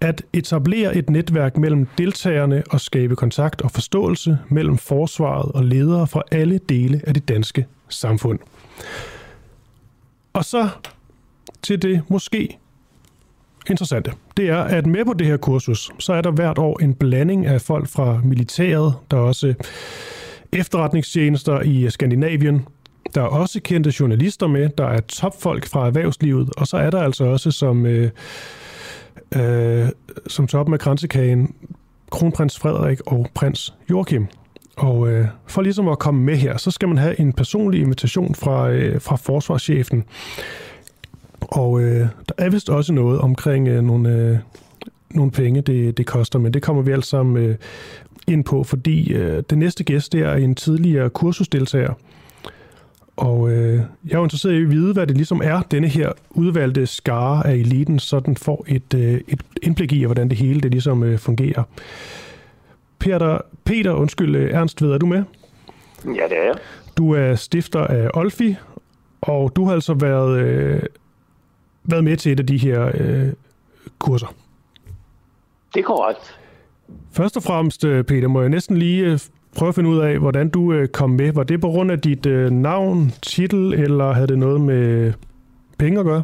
at 0.00 0.22
etablere 0.32 0.96
et 0.96 1.10
netværk 1.10 1.56
mellem 1.56 1.86
deltagerne 1.98 2.62
og 2.70 2.80
skabe 2.80 3.16
kontakt 3.16 3.62
og 3.62 3.70
forståelse 3.70 4.38
mellem 4.48 4.78
forsvaret 4.78 5.52
og 5.52 5.64
ledere 5.64 6.06
fra 6.06 6.22
alle 6.30 6.60
dele 6.68 7.00
af 7.06 7.14
det 7.14 7.28
danske 7.28 7.66
samfund. 7.88 8.38
Og 10.32 10.44
så 10.44 10.68
til 11.62 11.82
det 11.82 12.02
måske 12.08 12.58
interessante. 13.70 14.12
Det 14.36 14.48
er, 14.48 14.58
at 14.58 14.86
med 14.86 15.04
på 15.04 15.12
det 15.12 15.26
her 15.26 15.36
kursus, 15.36 15.90
så 15.98 16.12
er 16.12 16.20
der 16.20 16.30
hvert 16.30 16.58
år 16.58 16.82
en 16.82 16.94
blanding 16.94 17.46
af 17.46 17.60
folk 17.60 17.88
fra 17.88 18.20
militæret, 18.24 18.94
der 19.10 19.16
er 19.16 19.20
også 19.20 19.54
efterretningstjenester 20.52 21.60
i 21.60 21.90
Skandinavien, 21.90 22.66
der 23.14 23.22
er 23.22 23.26
også 23.26 23.60
kendte 23.60 23.92
journalister 24.00 24.46
med, 24.46 24.68
der 24.78 24.86
er 24.86 25.00
topfolk 25.00 25.66
fra 25.66 25.86
erhvervslivet, 25.86 26.50
og 26.56 26.66
så 26.66 26.76
er 26.76 26.90
der 26.90 27.02
altså 27.02 27.24
også 27.24 27.50
som, 27.50 27.86
øh, 27.86 28.10
øh, 29.36 29.88
som 30.26 30.46
toppen 30.46 30.74
af 30.74 30.80
kransekagen 30.80 31.54
kronprins 32.10 32.58
Frederik 32.58 33.00
og 33.06 33.26
prins 33.34 33.74
Joachim. 33.90 34.26
Og 34.76 35.08
øh, 35.08 35.26
for 35.46 35.62
ligesom 35.62 35.88
at 35.88 35.98
komme 35.98 36.24
med 36.24 36.36
her, 36.36 36.56
så 36.56 36.70
skal 36.70 36.88
man 36.88 36.98
have 36.98 37.20
en 37.20 37.32
personlig 37.32 37.80
invitation 37.80 38.34
fra, 38.34 38.70
øh, 38.70 39.00
fra 39.00 39.16
forsvarschefen. 39.16 40.04
Og 41.40 41.80
øh, 41.80 42.00
der 42.28 42.34
er 42.38 42.50
vist 42.50 42.70
også 42.70 42.92
noget 42.92 43.20
omkring 43.20 43.68
øh, 43.68 43.84
nogle, 43.84 44.08
øh, 44.08 44.38
nogle 45.10 45.30
penge, 45.30 45.60
det, 45.60 45.98
det 45.98 46.06
koster, 46.06 46.38
men 46.38 46.54
det 46.54 46.62
kommer 46.62 46.82
vi 46.82 46.92
alt 46.92 47.06
sammen 47.06 47.44
øh, 47.44 47.56
ind 48.26 48.44
på, 48.44 48.64
fordi 48.64 49.12
øh, 49.12 49.42
den 49.50 49.58
næste 49.58 49.84
gæst 49.84 50.12
det 50.12 50.20
er 50.20 50.34
en 50.34 50.54
tidligere 50.54 51.10
kursusdeltager. 51.10 51.94
Og 53.16 53.50
øh, 53.50 53.80
jeg 54.06 54.18
er 54.18 54.22
interesseret 54.22 54.54
i 54.54 54.62
at 54.62 54.70
vide, 54.70 54.92
hvad 54.92 55.06
det 55.06 55.16
ligesom 55.16 55.40
er, 55.44 55.62
denne 55.62 55.88
her 55.88 56.12
udvalgte 56.30 56.86
skare 56.86 57.46
af 57.46 57.54
eliten, 57.54 57.98
så 57.98 58.20
den 58.20 58.36
får 58.36 58.64
et, 58.68 58.94
øh, 58.94 59.20
et 59.28 59.42
indblik 59.62 59.92
i, 59.92 60.04
hvordan 60.04 60.28
det 60.28 60.38
hele 60.38 60.60
det 60.60 60.70
ligesom 60.70 61.02
øh, 61.02 61.18
fungerer. 61.18 61.62
Peter, 62.98 63.38
Peter, 63.64 63.92
undskyld, 63.92 64.36
øh, 64.36 64.50
Ernst, 64.54 64.82
ved 64.82 64.92
er 64.92 64.98
du 64.98 65.06
med? 65.06 65.22
Ja, 66.04 66.10
det 66.10 66.38
er 66.38 66.44
jeg. 66.44 66.54
Du 66.98 67.12
er 67.12 67.34
stifter 67.34 67.80
af 67.80 68.10
Olfi, 68.14 68.56
og 69.20 69.52
du 69.56 69.64
har 69.64 69.74
altså 69.74 69.94
været, 69.94 70.38
øh, 70.38 70.82
været 71.84 72.04
med 72.04 72.16
til 72.16 72.32
et 72.32 72.40
af 72.40 72.46
de 72.46 72.58
her 72.58 72.90
øh, 72.94 73.28
kurser. 73.98 74.34
Det 75.74 75.80
er 75.80 75.84
korrekt. 75.84 76.38
Først 77.12 77.36
og 77.36 77.42
fremmest, 77.42 77.84
øh, 77.84 78.04
Peter, 78.04 78.28
må 78.28 78.40
jeg 78.40 78.50
næsten 78.50 78.76
lige 78.76 79.04
øh, 79.04 79.18
prøve 79.56 79.68
at 79.68 79.74
finde 79.74 79.90
ud 79.90 79.98
af, 79.98 80.18
hvordan 80.18 80.48
du 80.48 80.72
øh, 80.72 80.88
kom 80.88 81.10
med. 81.10 81.32
Var 81.32 81.42
det 81.42 81.60
på 81.60 81.68
grund 81.68 81.90
af 81.90 82.00
dit 82.00 82.26
øh, 82.26 82.50
navn, 82.50 83.12
titel, 83.22 83.74
eller 83.74 84.12
havde 84.12 84.26
det 84.26 84.38
noget 84.38 84.60
med 84.60 85.12
penge 85.78 86.00
at 86.00 86.06
gøre? 86.06 86.22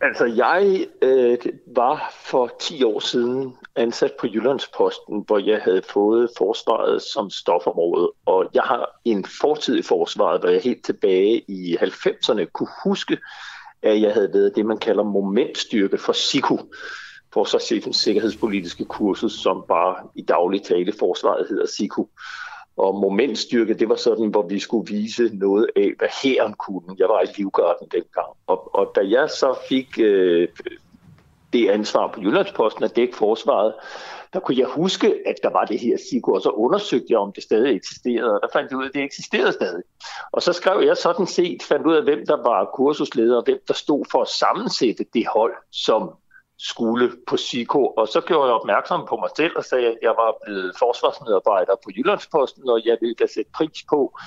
Altså, 0.00 0.24
jeg 0.24 0.86
øh, 1.02 1.38
var 1.76 2.12
for 2.24 2.50
10 2.60 2.84
år 2.84 3.00
siden 3.00 3.54
ansat 3.76 4.12
på 4.20 4.26
Jyllandsposten, 4.26 5.24
hvor 5.26 5.38
jeg 5.38 5.60
havde 5.62 5.82
fået 5.92 6.30
forsvaret 6.38 7.02
som 7.02 7.30
stofområde. 7.30 8.12
Og 8.26 8.50
jeg 8.54 8.62
har 8.62 9.00
en 9.04 9.24
fortid 9.40 9.78
i 9.78 9.82
forsvaret, 9.82 10.40
hvor 10.40 10.48
jeg 10.48 10.60
helt 10.60 10.84
tilbage 10.84 11.44
i 11.48 11.76
90'erne 11.80 12.44
kunne 12.44 12.68
huske, 12.84 13.18
at 13.82 14.00
jeg 14.00 14.12
havde 14.12 14.30
været 14.34 14.56
det, 14.56 14.66
man 14.66 14.78
kalder 14.78 15.02
momentstyrke 15.02 15.98
for 15.98 16.12
SIKU, 16.12 16.58
forsvarschefens 17.34 17.96
sikkerhedspolitiske 17.96 18.84
kursus, 18.84 19.32
som 19.32 19.64
bare 19.68 19.96
i 20.14 20.22
daglig 20.22 20.62
tale 20.62 20.92
forsvaret 20.98 21.46
hedder 21.48 21.66
SIKU. 21.66 22.06
Og 22.76 22.94
momentstyrke, 22.94 23.74
det 23.74 23.88
var 23.88 23.96
sådan, 23.96 24.28
hvor 24.28 24.42
vi 24.42 24.58
skulle 24.58 24.92
vise 24.94 25.30
noget 25.32 25.66
af, 25.76 25.90
hvad 25.98 26.08
hæren 26.22 26.54
kunne. 26.54 26.96
Jeg 26.98 27.08
var 27.08 27.20
i 27.20 27.26
livgarden 27.36 27.88
dengang. 27.92 28.30
Og, 28.46 28.74
og 28.74 28.92
da 28.94 29.00
jeg 29.00 29.30
så 29.30 29.58
fik 29.68 29.88
øh, 29.98 30.48
det 31.52 31.68
ansvar 31.68 32.06
på 32.12 32.20
Jyllandsposten 32.20 32.84
at 32.84 32.96
dække 32.96 33.16
forsvaret, 33.16 33.74
der 34.32 34.40
kunne 34.40 34.58
jeg 34.58 34.66
huske, 34.66 35.14
at 35.26 35.34
der 35.42 35.50
var 35.50 35.64
det 35.64 35.78
her 35.80 35.96
SIGO, 36.10 36.32
og 36.32 36.42
så 36.42 36.50
undersøgte 36.50 37.06
jeg, 37.10 37.18
om 37.18 37.32
det 37.32 37.42
stadig 37.42 37.76
eksisterede, 37.76 38.34
og 38.34 38.40
der 38.42 38.48
fandt 38.52 38.70
jeg 38.70 38.78
ud 38.78 38.84
af, 38.84 38.88
at 38.88 38.94
det 38.94 39.02
eksisterede 39.02 39.52
stadig. 39.52 39.82
Og 40.32 40.42
så 40.42 40.52
skrev 40.52 40.80
jeg 40.86 40.96
sådan 40.96 41.26
set, 41.26 41.62
fandt 41.62 41.86
ud 41.86 41.94
af, 41.94 42.02
hvem 42.02 42.26
der 42.26 42.36
var 42.36 42.70
kursusleder, 42.74 43.36
og 43.36 43.44
hvem 43.44 43.58
der 43.68 43.74
stod 43.74 44.04
for 44.10 44.22
at 44.22 44.28
sammensætte 44.28 45.04
det 45.14 45.26
hold, 45.34 45.54
som 45.72 46.10
skulle 46.58 47.12
på 47.26 47.36
SIKO, 47.36 47.86
og 47.86 48.08
så 48.08 48.20
gjorde 48.20 48.46
jeg 48.46 48.54
opmærksom 48.54 49.06
på 49.08 49.16
mig 49.16 49.30
selv 49.36 49.52
og 49.56 49.64
sagde, 49.64 49.86
at 49.86 49.98
jeg 50.02 50.10
var 50.10 50.34
blevet 50.44 50.72
forsvarsmedarbejder 50.78 51.74
på 51.84 51.90
Jyllandsposten, 51.96 52.68
og 52.70 52.80
jeg 52.84 52.96
ville 53.00 53.14
da 53.14 53.26
sætte 53.26 53.50
pris 53.54 53.84
på, 53.88 54.18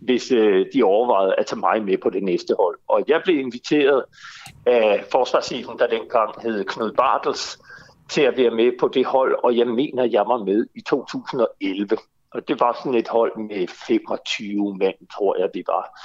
hvis 0.00 0.32
øh, 0.32 0.66
de 0.74 0.82
overvejede 0.82 1.34
at 1.34 1.46
tage 1.46 1.60
mig 1.60 1.84
med 1.84 1.98
på 1.98 2.10
det 2.10 2.22
næste 2.22 2.54
hold. 2.58 2.78
Og 2.88 3.04
jeg 3.08 3.20
blev 3.24 3.38
inviteret 3.38 4.04
af 4.66 5.04
forsvarschefen, 5.12 5.78
der 5.78 5.86
dengang 5.86 6.42
hed 6.42 6.64
Knud 6.64 6.92
Bartels, 6.92 7.58
til 8.08 8.22
at 8.22 8.36
være 8.36 8.50
med 8.50 8.72
på 8.80 8.88
det 8.88 9.06
hold, 9.06 9.44
og 9.44 9.56
jeg 9.56 9.66
mener, 9.66 10.04
jeg 10.04 10.26
var 10.26 10.44
med 10.44 10.66
i 10.74 10.80
2011. 10.80 11.96
Og 12.34 12.48
det 12.48 12.60
var 12.60 12.72
sådan 12.72 12.98
et 12.98 13.08
hold 13.08 13.36
med 13.36 13.68
25 13.68 14.76
mand, 14.76 14.94
tror 15.16 15.38
jeg, 15.38 15.50
vi 15.54 15.64
var. 15.66 16.00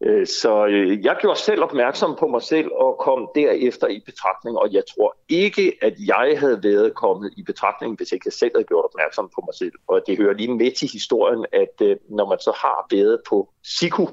Øh, 0.00 0.26
så 0.26 0.66
øh, 0.66 1.04
jeg 1.04 1.16
gjorde 1.20 1.38
selv 1.38 1.62
opmærksom 1.62 2.16
på 2.18 2.26
mig 2.26 2.42
selv 2.42 2.70
og 2.72 2.98
kom 3.00 3.28
derefter 3.34 3.86
i 3.86 4.02
betragtning, 4.06 4.58
og 4.58 4.72
jeg 4.72 4.82
tror 4.94 5.16
ikke, 5.28 5.78
at 5.82 5.94
jeg 5.98 6.36
havde 6.38 6.62
været 6.62 6.94
kommet 6.94 7.32
i 7.36 7.42
betragtning, 7.42 7.96
hvis 7.96 8.12
ikke 8.12 8.22
jeg 8.26 8.32
selv 8.32 8.52
havde 8.54 8.64
gjort 8.64 8.84
opmærksom 8.84 9.30
på 9.34 9.42
mig 9.46 9.54
selv. 9.54 9.72
Og 9.88 10.02
det 10.06 10.18
hører 10.18 10.34
lige 10.34 10.54
med 10.54 10.70
til 10.72 10.88
historien, 10.92 11.46
at 11.52 11.74
øh, 11.82 11.96
når 12.10 12.28
man 12.28 12.38
så 12.38 12.52
har 12.56 12.86
været 12.90 13.20
på 13.28 13.48
SIKU, 13.64 14.08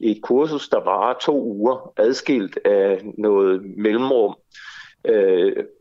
et 0.00 0.22
kursus, 0.22 0.68
der 0.68 0.84
varer 0.84 1.14
to 1.18 1.42
uger, 1.42 1.92
adskilt 1.96 2.58
af 2.64 3.00
noget 3.18 3.62
mellemrum, 3.76 4.34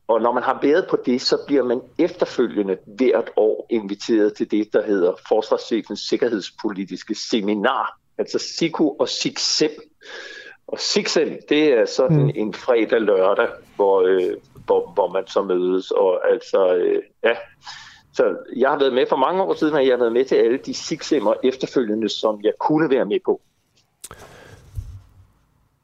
og 0.07 0.21
når 0.21 0.31
man 0.33 0.43
har 0.43 0.59
været 0.61 0.87
på 0.89 0.97
det, 1.05 1.21
så 1.21 1.37
bliver 1.47 1.63
man 1.63 1.81
efterfølgende 1.99 2.77
hvert 2.97 3.29
år 3.35 3.67
inviteret 3.69 4.33
til 4.33 4.51
det, 4.51 4.73
der 4.73 4.85
hedder 4.85 5.13
Forsvarschefens 5.27 5.99
Sikkerhedspolitiske 5.99 7.15
Seminar, 7.15 7.99
altså 8.17 8.39
SIKU 8.39 8.95
og 8.99 9.09
SIKSEM. 9.09 9.71
Og 10.67 10.79
SIKSEM, 10.79 11.37
det 11.49 11.73
er 11.73 11.85
sådan 11.85 12.23
mm. 12.23 12.31
en 12.35 12.53
fredag 12.53 13.01
lørdag, 13.01 13.47
hvor, 13.75 14.01
øh, 14.01 14.33
hvor, 14.65 14.91
hvor 14.93 15.13
man 15.13 15.27
så 15.27 15.41
mødes, 15.41 15.91
og 15.91 16.31
altså, 16.31 16.75
øh, 16.75 17.01
ja. 17.23 17.35
Så 18.13 18.35
jeg 18.55 18.69
har 18.69 18.79
været 18.79 18.93
med 18.93 19.05
for 19.09 19.15
mange 19.15 19.41
år 19.43 19.53
siden, 19.53 19.73
og 19.73 19.85
jeg 19.85 19.93
har 19.93 19.97
været 19.97 20.13
med 20.13 20.25
til 20.25 20.35
alle 20.35 20.57
de 20.57 20.71
SIKSEM'er 20.71 21.33
efterfølgende, 21.43 22.09
som 22.09 22.39
jeg 22.43 22.53
kunne 22.59 22.89
være 22.89 23.05
med 23.05 23.19
på. 23.25 23.41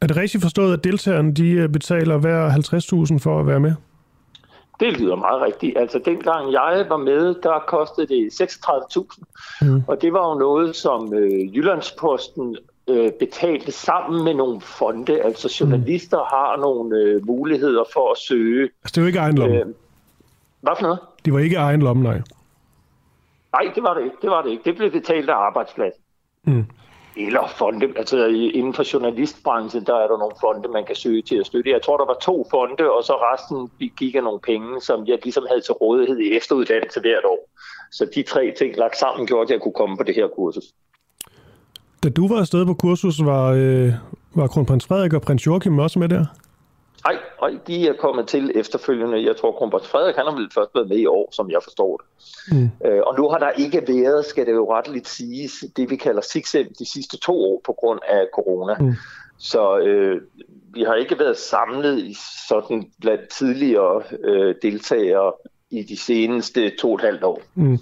Er 0.01 0.07
det 0.07 0.17
rigtigt 0.17 0.43
forstået, 0.43 0.73
at 0.77 0.83
deltagerne 0.83 1.33
de 1.33 1.49
øh, 1.49 1.69
betaler 1.69 2.17
hver 2.17 2.49
50.000 2.49 3.19
for 3.23 3.39
at 3.39 3.47
være 3.47 3.59
med? 3.59 3.73
Det 4.83 4.99
lyder 4.99 5.15
meget 5.15 5.41
rigtigt. 5.41 5.77
Altså 5.77 5.99
dengang 6.05 6.51
jeg 6.51 6.85
var 6.89 6.97
med, 6.97 7.35
der 7.43 7.59
kostede 7.67 8.07
det 8.07 8.41
36.000. 8.41 9.23
Mm. 9.61 9.83
Og 9.87 10.01
det 10.01 10.13
var 10.13 10.29
jo 10.29 10.39
noget, 10.39 10.75
som 10.75 11.13
øh, 11.13 11.55
Jyllandsposten 11.55 12.57
øh, 12.89 13.11
betalte 13.19 13.71
sammen 13.71 14.23
med 14.23 14.33
nogle 14.33 14.61
fonde. 14.61 15.21
Altså 15.21 15.57
journalister 15.59 16.17
mm. 16.17 16.27
har 16.29 16.57
nogle 16.57 16.97
øh, 16.97 17.25
muligheder 17.25 17.83
for 17.93 18.11
at 18.11 18.17
søge. 18.17 18.69
Altså 18.83 18.95
det 18.95 19.01
var 19.01 19.07
ikke 19.07 19.19
egen 19.19 19.37
lomme? 19.37 19.55
Øh, 19.55 19.65
hvad 20.61 20.73
for 20.79 20.83
noget? 20.83 20.99
Det 21.25 21.33
var 21.33 21.39
ikke 21.39 21.55
egen 21.55 21.81
lomme, 21.81 22.03
nej. 22.03 22.21
Nej, 23.53 23.71
det 23.75 23.83
var 23.83 23.93
det 23.93 24.03
ikke. 24.03 24.15
Det 24.21 24.29
var 24.29 24.41
det 24.41 24.49
ikke. 24.51 24.63
Det 24.65 24.75
blev 24.75 24.91
betalt 24.91 25.29
af 25.29 25.35
arbejdsplads. 25.35 25.93
Mm 26.43 26.65
eller 27.17 27.47
fonde, 27.57 27.87
altså 27.97 28.25
inden 28.27 28.73
for 28.73 28.93
journalistbranchen, 28.93 29.85
der 29.85 29.95
er 29.95 30.07
der 30.07 30.17
nogle 30.17 30.35
fonde, 30.41 30.67
man 30.69 30.85
kan 30.85 30.95
søge 30.95 31.21
til 31.21 31.35
at 31.35 31.45
støtte. 31.45 31.69
Jeg 31.69 31.81
tror, 31.81 31.97
der 31.97 32.05
var 32.05 32.17
to 32.21 32.47
fonde, 32.51 32.91
og 32.91 33.03
så 33.03 33.13
resten 33.13 33.89
gik 33.97 34.15
af 34.15 34.23
nogle 34.23 34.39
penge, 34.39 34.81
som 34.81 35.07
jeg 35.07 35.19
ligesom 35.23 35.45
havde 35.49 35.61
til 35.61 35.73
rådighed 35.73 36.19
i 36.19 36.37
efteruddannelse 36.37 36.99
hvert 36.99 37.25
år. 37.25 37.49
Så 37.91 38.07
de 38.15 38.23
tre 38.23 38.53
ting 38.57 38.77
lagt 38.77 38.97
sammen 38.97 39.27
gjorde, 39.27 39.43
at 39.43 39.51
jeg 39.51 39.61
kunne 39.61 39.73
komme 39.81 39.97
på 39.97 40.03
det 40.03 40.15
her 40.15 40.27
kursus. 40.35 40.63
Da 42.03 42.09
du 42.09 42.27
var 42.27 42.39
afsted 42.39 42.65
på 42.65 42.73
kursus, 42.73 43.25
var, 43.25 43.51
øh, 43.51 43.93
var 44.35 44.47
kronprins 44.47 44.85
Frederik 44.87 45.13
og 45.13 45.21
prins 45.21 45.45
Joachim 45.45 45.79
også 45.79 45.99
med 45.99 46.09
der? 46.09 46.25
Nej, 47.43 47.59
de 47.67 47.87
er 47.87 47.93
kommet 47.93 48.27
til 48.27 48.51
efterfølgende. 48.55 49.25
Jeg 49.25 49.35
tror, 49.37 49.51
kronprins 49.51 49.87
Frederik 49.87 50.15
han 50.15 50.25
har 50.25 50.35
vel 50.35 50.49
først 50.53 50.75
været 50.75 50.89
med 50.89 50.97
i 50.97 51.05
år, 51.05 51.29
som 51.31 51.51
jeg 51.51 51.59
forstår 51.63 51.97
det. 51.97 52.05
Mm. 52.55 52.69
Øh, 52.87 53.01
og 53.07 53.15
nu 53.17 53.29
har 53.29 53.37
der 53.37 53.49
ikke 53.49 53.83
været, 53.87 54.25
skal 54.25 54.45
det 54.45 54.51
jo 54.51 54.73
retteligt 54.73 55.07
siges, 55.07 55.65
det 55.77 55.89
vi 55.89 55.95
kalder 55.95 56.21
SIGSEM 56.21 56.67
de 56.79 56.85
sidste 56.93 57.17
to 57.17 57.33
år 57.33 57.61
på 57.65 57.73
grund 57.79 57.99
af 58.09 58.21
corona. 58.35 58.73
Mm. 58.79 58.93
Så 59.37 59.79
øh, 59.79 60.21
vi 60.73 60.83
har 60.83 60.93
ikke 60.93 61.19
været 61.19 61.37
samlet 61.37 61.99
i 61.99 62.15
sådan 62.47 62.91
blandt 63.01 63.29
tidligere 63.29 64.03
øh, 64.23 64.55
deltagere 64.61 65.31
i 65.71 65.83
de 65.83 65.97
seneste 65.97 66.71
to 66.79 66.89
og 66.89 66.95
et 66.95 67.01
halvt 67.01 67.23
år. 67.23 67.41
Mm. 67.55 67.79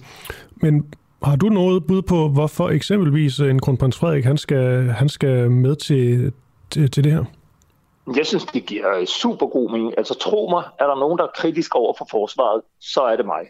Men 0.55 0.93
har 1.23 1.35
du 1.35 1.49
noget 1.49 1.87
bud 1.87 2.01
på, 2.01 2.29
hvorfor 2.29 2.69
eksempelvis 2.69 3.39
en 3.39 3.59
kronprins 3.59 3.97
Frederik 3.97 4.23
han 4.23 4.37
skal, 4.37 4.89
han 4.89 5.09
skal 5.09 5.51
med 5.51 5.75
til, 5.75 6.33
til, 6.69 6.91
til 6.91 7.03
det 7.03 7.11
her? 7.11 7.25
Jeg 8.15 8.25
synes, 8.25 8.45
det 8.45 8.65
giver 8.65 8.97
øh, 8.97 9.05
super 9.05 9.47
god 9.47 9.71
mening. 9.71 9.93
Altså 9.97 10.13
tro 10.13 10.47
mig, 10.49 10.63
er 10.79 10.87
der 10.87 10.99
nogen, 10.99 11.17
der 11.17 11.23
er 11.23 11.31
kritisk 11.35 11.75
over 11.75 11.93
for 11.97 12.07
forsvaret, 12.11 12.61
så 12.79 13.01
er 13.01 13.15
det 13.15 13.25
mig. 13.25 13.45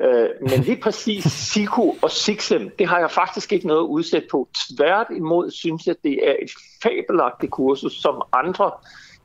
Øh, 0.00 0.28
men 0.40 0.60
lige 0.60 0.80
præcis 0.82 1.24
SIKO 1.24 1.96
og 2.02 2.10
SIXEM, 2.10 2.70
det 2.78 2.86
har 2.86 2.98
jeg 2.98 3.10
faktisk 3.10 3.52
ikke 3.52 3.66
noget 3.66 3.80
udsæt 3.80 4.24
på. 4.30 4.48
Tværtimod 4.68 5.50
synes 5.50 5.86
jeg, 5.86 5.96
det 6.04 6.28
er 6.28 6.36
et 6.42 6.50
fabelagtigt 6.82 7.52
kursus, 7.52 7.92
som 7.92 8.22
andre 8.32 8.70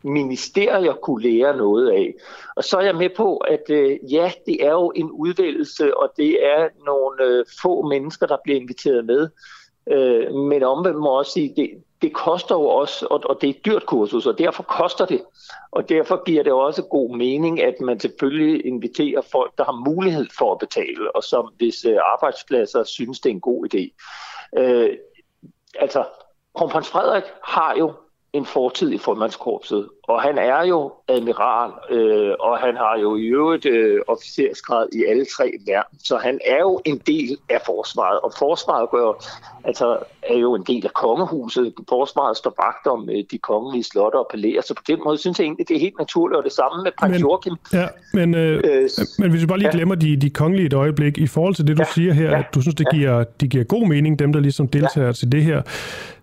ministerier 0.03 0.93
kunne 0.93 1.23
lære 1.23 1.57
noget 1.57 1.89
af. 1.89 2.14
Og 2.56 2.64
så 2.64 2.77
er 2.77 2.81
jeg 2.81 2.95
med 2.95 3.10
på, 3.18 3.38
at 3.38 3.64
øh, 3.69 3.98
ja, 4.11 4.31
det 4.45 4.65
er 4.65 4.72
jo 4.72 4.91
en 4.95 5.11
udvælgelse, 5.11 5.98
og 5.98 6.14
det 6.18 6.45
er 6.45 6.68
nogle 6.85 7.23
øh, 7.23 7.45
få 7.61 7.81
mennesker, 7.81 8.26
der 8.26 8.38
bliver 8.43 8.60
inviteret 8.60 9.06
med. 9.06 9.30
Øh, 9.91 10.34
men 10.34 10.64
omvendt 10.64 10.99
må 10.99 11.18
også 11.18 11.31
sige, 11.31 11.53
det, 11.56 11.84
det 12.02 12.14
koster 12.14 12.56
jo 12.56 12.65
også, 12.65 13.06
og, 13.06 13.22
og 13.26 13.38
det 13.41 13.49
er 13.49 13.53
et 13.53 13.65
dyrt 13.65 13.86
kursus, 13.86 14.26
og 14.26 14.38
derfor 14.38 14.64
koster 14.64 15.06
det. 15.06 15.22
Og 15.72 15.90
derfor 15.90 16.23
giver 16.23 16.44
det 16.44 16.53
også 16.53 16.82
god 16.82 17.18
mening, 17.18 17.61
at 17.61 17.76
man 17.82 17.99
selvfølgelig 17.99 18.65
inviterer 18.65 19.22
folk, 19.22 19.57
der 19.57 19.64
har 19.64 19.90
mulighed 19.90 20.26
for 20.38 20.52
at 20.52 20.60
betale, 20.60 21.15
og 21.15 21.23
som 21.23 21.53
hvis 21.57 21.86
øh, 21.86 21.98
arbejdspladser 22.14 22.84
synes, 22.84 23.19
det 23.19 23.30
er 23.30 23.34
en 23.34 23.41
god 23.41 23.68
idé. 23.73 23.95
Øh, 24.57 24.98
altså, 25.80 26.06
kronprins 26.56 26.90
Frederik 26.90 27.23
har 27.44 27.76
jo 27.76 27.94
en 28.34 28.45
fortid 28.45 28.91
i 28.91 28.98
formandskorpset, 28.98 29.90
og 30.11 30.21
han 30.21 30.38
er 30.38 30.63
jo 30.65 30.91
admiral, 31.07 31.71
øh, 31.95 32.33
og 32.39 32.57
han 32.57 32.75
har 32.83 32.99
jo 33.01 33.15
i 33.15 33.25
øvrigt 33.25 33.65
øh, 33.65 33.99
officersgrad 34.07 34.88
i 34.93 35.05
alle 35.09 35.25
tre 35.35 35.51
værn, 35.67 35.89
så 36.03 36.17
han 36.17 36.39
er 36.45 36.59
jo 36.59 36.81
en 36.85 36.97
del 37.07 37.38
af 37.49 37.61
forsvaret, 37.65 38.19
og 38.19 38.31
forsvaret 38.39 38.89
gør, 38.89 39.09
altså, 39.63 39.97
er 40.21 40.38
jo 40.38 40.55
en 40.55 40.63
del 40.67 40.85
af 40.85 40.93
kongehuset. 40.93 41.73
Forsvaret 41.89 42.38
står 42.38 42.53
vagt 42.65 42.88
om 42.88 43.09
øh, 43.09 43.23
de 43.31 43.38
kongelige 43.38 43.83
slotte 43.83 44.15
og 44.15 44.27
palæer, 44.31 44.61
så 44.61 44.73
på 44.73 44.83
den 44.88 44.99
måde 45.05 45.17
synes 45.17 45.39
jeg 45.39 45.45
egentlig, 45.45 45.67
det 45.67 45.75
er 45.75 45.79
helt 45.79 45.99
naturligt, 45.99 46.38
og 46.38 46.43
det 46.43 46.51
samme 46.51 46.83
med 46.83 46.91
prins 46.99 47.21
Joachim. 47.21 47.55
Ja, 47.73 47.88
men, 48.13 48.35
øh, 48.35 48.61
øh, 48.63 48.89
men 49.19 49.29
hvis 49.31 49.41
vi 49.41 49.47
bare 49.47 49.57
lige 49.57 49.69
ja. 49.73 49.77
glemmer 49.77 49.95
de, 49.95 50.17
de 50.17 50.29
kongelige 50.29 50.65
et 50.65 50.73
øjeblik, 50.73 51.17
i 51.17 51.27
forhold 51.27 51.55
til 51.55 51.67
det, 51.67 51.77
du 51.77 51.83
ja, 51.88 51.93
siger 51.93 52.13
her, 52.13 52.29
ja, 52.29 52.39
at 52.39 52.45
du 52.55 52.61
synes, 52.61 52.75
det 52.75 52.88
giver, 52.91 53.23
de 53.41 53.47
giver 53.47 53.63
god 53.63 53.88
mening, 53.88 54.19
dem 54.19 54.33
der 54.33 54.39
ligesom 54.39 54.67
deltager 54.67 55.07
ja. 55.07 55.13
til 55.13 55.31
det 55.31 55.43
her, 55.43 55.61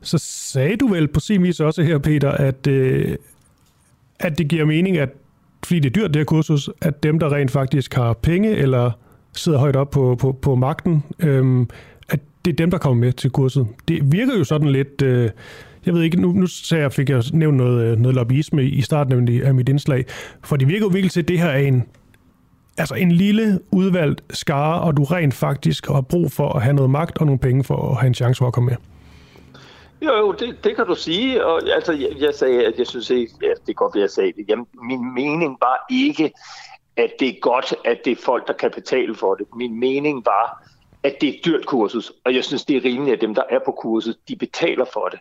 så 0.02 0.19
sagde 0.19 0.77
du 0.77 0.89
vel 0.89 1.09
på 1.09 1.20
sin 1.20 1.43
vis 1.43 1.60
også 1.60 1.82
her, 1.82 1.98
Peter, 1.98 2.31
at, 2.31 2.66
øh, 2.66 3.16
at 4.20 4.39
det 4.39 4.49
giver 4.49 4.65
mening, 4.65 4.99
at 4.99 5.09
fordi 5.65 5.81
det 5.81 5.89
er 5.89 6.01
dyrt, 6.01 6.15
det 6.15 6.16
her 6.16 6.24
kursus, 6.24 6.70
at 6.82 7.03
dem, 7.03 7.19
der 7.19 7.32
rent 7.32 7.51
faktisk 7.51 7.95
har 7.95 8.12
penge, 8.12 8.51
eller 8.51 8.90
sidder 9.36 9.59
højt 9.59 9.77
op 9.77 9.90
på, 9.90 10.16
på, 10.20 10.32
på 10.32 10.55
magten, 10.55 11.05
øhm, 11.20 11.69
at 12.09 12.20
det 12.45 12.53
er 12.53 12.57
dem, 12.57 12.70
der 12.70 12.78
kommer 12.78 13.01
med 13.05 13.12
til 13.12 13.31
kurset. 13.31 13.66
Det 13.89 14.12
virker 14.12 14.39
jo 14.39 14.45
sådan 14.45 14.69
lidt... 14.69 15.03
Øh, 15.03 15.31
jeg 15.86 15.95
ved 15.95 16.03
ikke, 16.03 16.20
nu, 16.20 16.32
nu 16.32 16.47
sagde 16.47 16.82
jeg, 16.82 16.93
fik 16.93 17.11
jeg 17.11 17.23
nævnt 17.32 17.57
noget, 17.57 17.85
øh, 17.85 17.99
noget 17.99 18.15
lobbyisme 18.15 18.65
i 18.65 18.81
starten 18.81 19.43
af 19.43 19.55
mit 19.55 19.69
indslag, 19.69 20.05
for 20.45 20.57
det 20.57 20.69
virker 20.69 20.86
jo 20.86 20.89
virkelig 20.89 21.11
til, 21.11 21.20
at 21.20 21.28
det 21.28 21.39
her 21.39 21.47
er 21.49 21.59
en, 21.59 21.85
altså 22.78 22.95
en 22.95 23.12
lille 23.12 23.61
udvalgt 23.70 24.23
skare, 24.31 24.81
og 24.81 24.97
du 24.97 25.05
rent 25.05 25.35
faktisk 25.35 25.86
har 25.86 26.01
brug 26.01 26.32
for 26.32 26.53
at 26.53 26.62
have 26.62 26.74
noget 26.74 26.90
magt 26.90 27.19
og 27.19 27.27
nogle 27.27 27.39
penge 27.39 27.65
for 27.65 27.90
at 27.90 27.97
have 27.97 28.07
en 28.07 28.15
chance 28.15 28.39
for 28.39 28.47
at 28.47 28.53
komme 28.53 28.70
med. 28.70 28.77
Jo, 30.03 30.12
jo, 30.16 30.33
det, 30.33 30.65
det 30.65 30.77
kan 30.77 30.87
du 30.87 30.95
sige. 30.95 31.47
Og, 31.47 31.62
altså, 31.69 31.93
jeg, 31.93 32.11
jeg 32.19 32.35
sagde, 32.35 32.66
at 32.66 32.79
jeg 32.79 32.87
synes 32.87 33.11
ikke, 33.11 33.33
ja, 33.43 33.49
det 33.49 33.69
er 33.69 33.73
godt, 33.73 33.97
at 33.97 34.01
jeg 34.01 34.11
sagde 34.11 34.33
det. 34.33 34.49
Jamen, 34.49 34.66
min 34.83 35.15
mening 35.15 35.59
var 35.61 35.87
ikke, 35.91 36.33
at 36.97 37.12
det 37.20 37.29
er 37.29 37.41
godt, 37.41 37.75
at 37.85 37.99
det 38.05 38.11
er 38.11 38.23
folk, 38.25 38.47
der 38.47 38.53
kan 38.53 38.70
betale 38.70 39.15
for 39.15 39.35
det. 39.35 39.47
Min 39.57 39.81
mening 39.81 40.27
var, 40.27 40.62
at 41.03 41.16
det 41.20 41.29
er 41.29 41.33
et 41.33 41.45
dyrt 41.45 41.66
kursus, 41.66 42.12
og 42.25 42.35
jeg 42.35 42.45
synes, 42.45 42.65
det 42.65 42.77
er 42.77 42.85
rimeligt, 42.85 43.15
at 43.15 43.20
dem, 43.20 43.35
der 43.35 43.43
er 43.51 43.59
på 43.65 43.73
kurset, 43.73 44.16
de 44.29 44.37
betaler 44.37 44.85
for 44.93 45.09
det. 45.09 45.20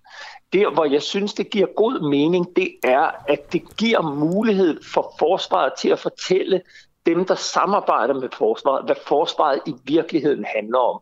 Der, 0.54 0.74
hvor 0.74 0.86
jeg 0.86 1.02
synes, 1.02 1.34
det 1.34 1.50
giver 1.50 1.68
god 1.76 2.10
mening, 2.10 2.56
det 2.56 2.76
er, 2.84 3.12
at 3.28 3.54
det 3.54 3.78
giver 3.78 4.02
mulighed 4.02 4.84
for 4.94 5.16
forsvaret 5.20 5.74
til 5.74 5.90
at 5.90 6.00
fortælle 6.00 6.62
dem, 7.06 7.26
der 7.26 7.36
samarbejder 7.36 8.14
med 8.14 8.30
forsvaret, 8.34 8.86
hvad 8.86 8.96
forsvaret 9.08 9.60
i 9.66 9.74
virkeligheden 9.86 10.46
handler 10.56 10.80
om. 10.80 11.02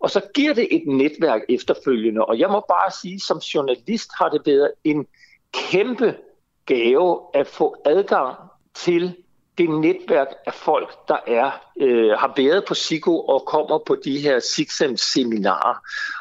Og 0.00 0.10
så 0.10 0.20
giver 0.34 0.54
det 0.54 0.68
et 0.70 0.82
netværk 0.86 1.40
efterfølgende. 1.48 2.24
Og 2.24 2.38
jeg 2.38 2.50
må 2.50 2.64
bare 2.68 2.90
sige, 3.02 3.20
som 3.20 3.38
journalist 3.38 4.10
har 4.18 4.28
det 4.28 4.42
været 4.46 4.70
en 4.84 5.06
kæmpe 5.52 6.14
gave 6.66 7.20
at 7.34 7.46
få 7.46 7.76
adgang 7.84 8.36
til 8.74 9.16
det 9.58 9.70
netværk 9.70 10.28
af 10.46 10.54
folk, 10.54 11.08
der 11.08 11.16
er 11.26 11.50
øh, 11.80 12.10
har 12.10 12.32
været 12.36 12.64
på 12.64 12.74
SIGO 12.74 13.20
og 13.20 13.44
kommer 13.46 13.78
på 13.78 13.96
de 14.04 14.18
her 14.18 14.40
SIGSEM-seminarer. 14.40 15.74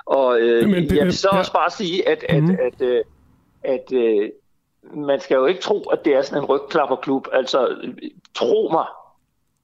Og 0.06 0.40
øh, 0.40 0.70
Men, 0.70 0.96
jeg 0.96 1.06
vil 1.06 1.18
så 1.18 1.30
ja. 1.32 1.38
også 1.38 1.54
bare 1.54 1.70
sige, 1.70 2.08
at, 2.08 2.26
at, 2.30 2.44
mm. 2.44 2.50
at, 2.50 2.60
at, 2.60 2.82
øh, 2.82 3.04
at 3.64 3.94
øh, 3.94 4.30
man 4.94 5.20
skal 5.20 5.36
jo 5.36 5.46
ikke 5.46 5.62
tro, 5.62 5.82
at 5.82 6.06
det 6.06 6.14
er 6.14 6.22
sådan 6.22 6.44
en 6.44 6.46
rygklapperklub. 6.46 7.28
Altså, 7.34 7.76
tro 8.36 8.70
mig, 8.72 8.86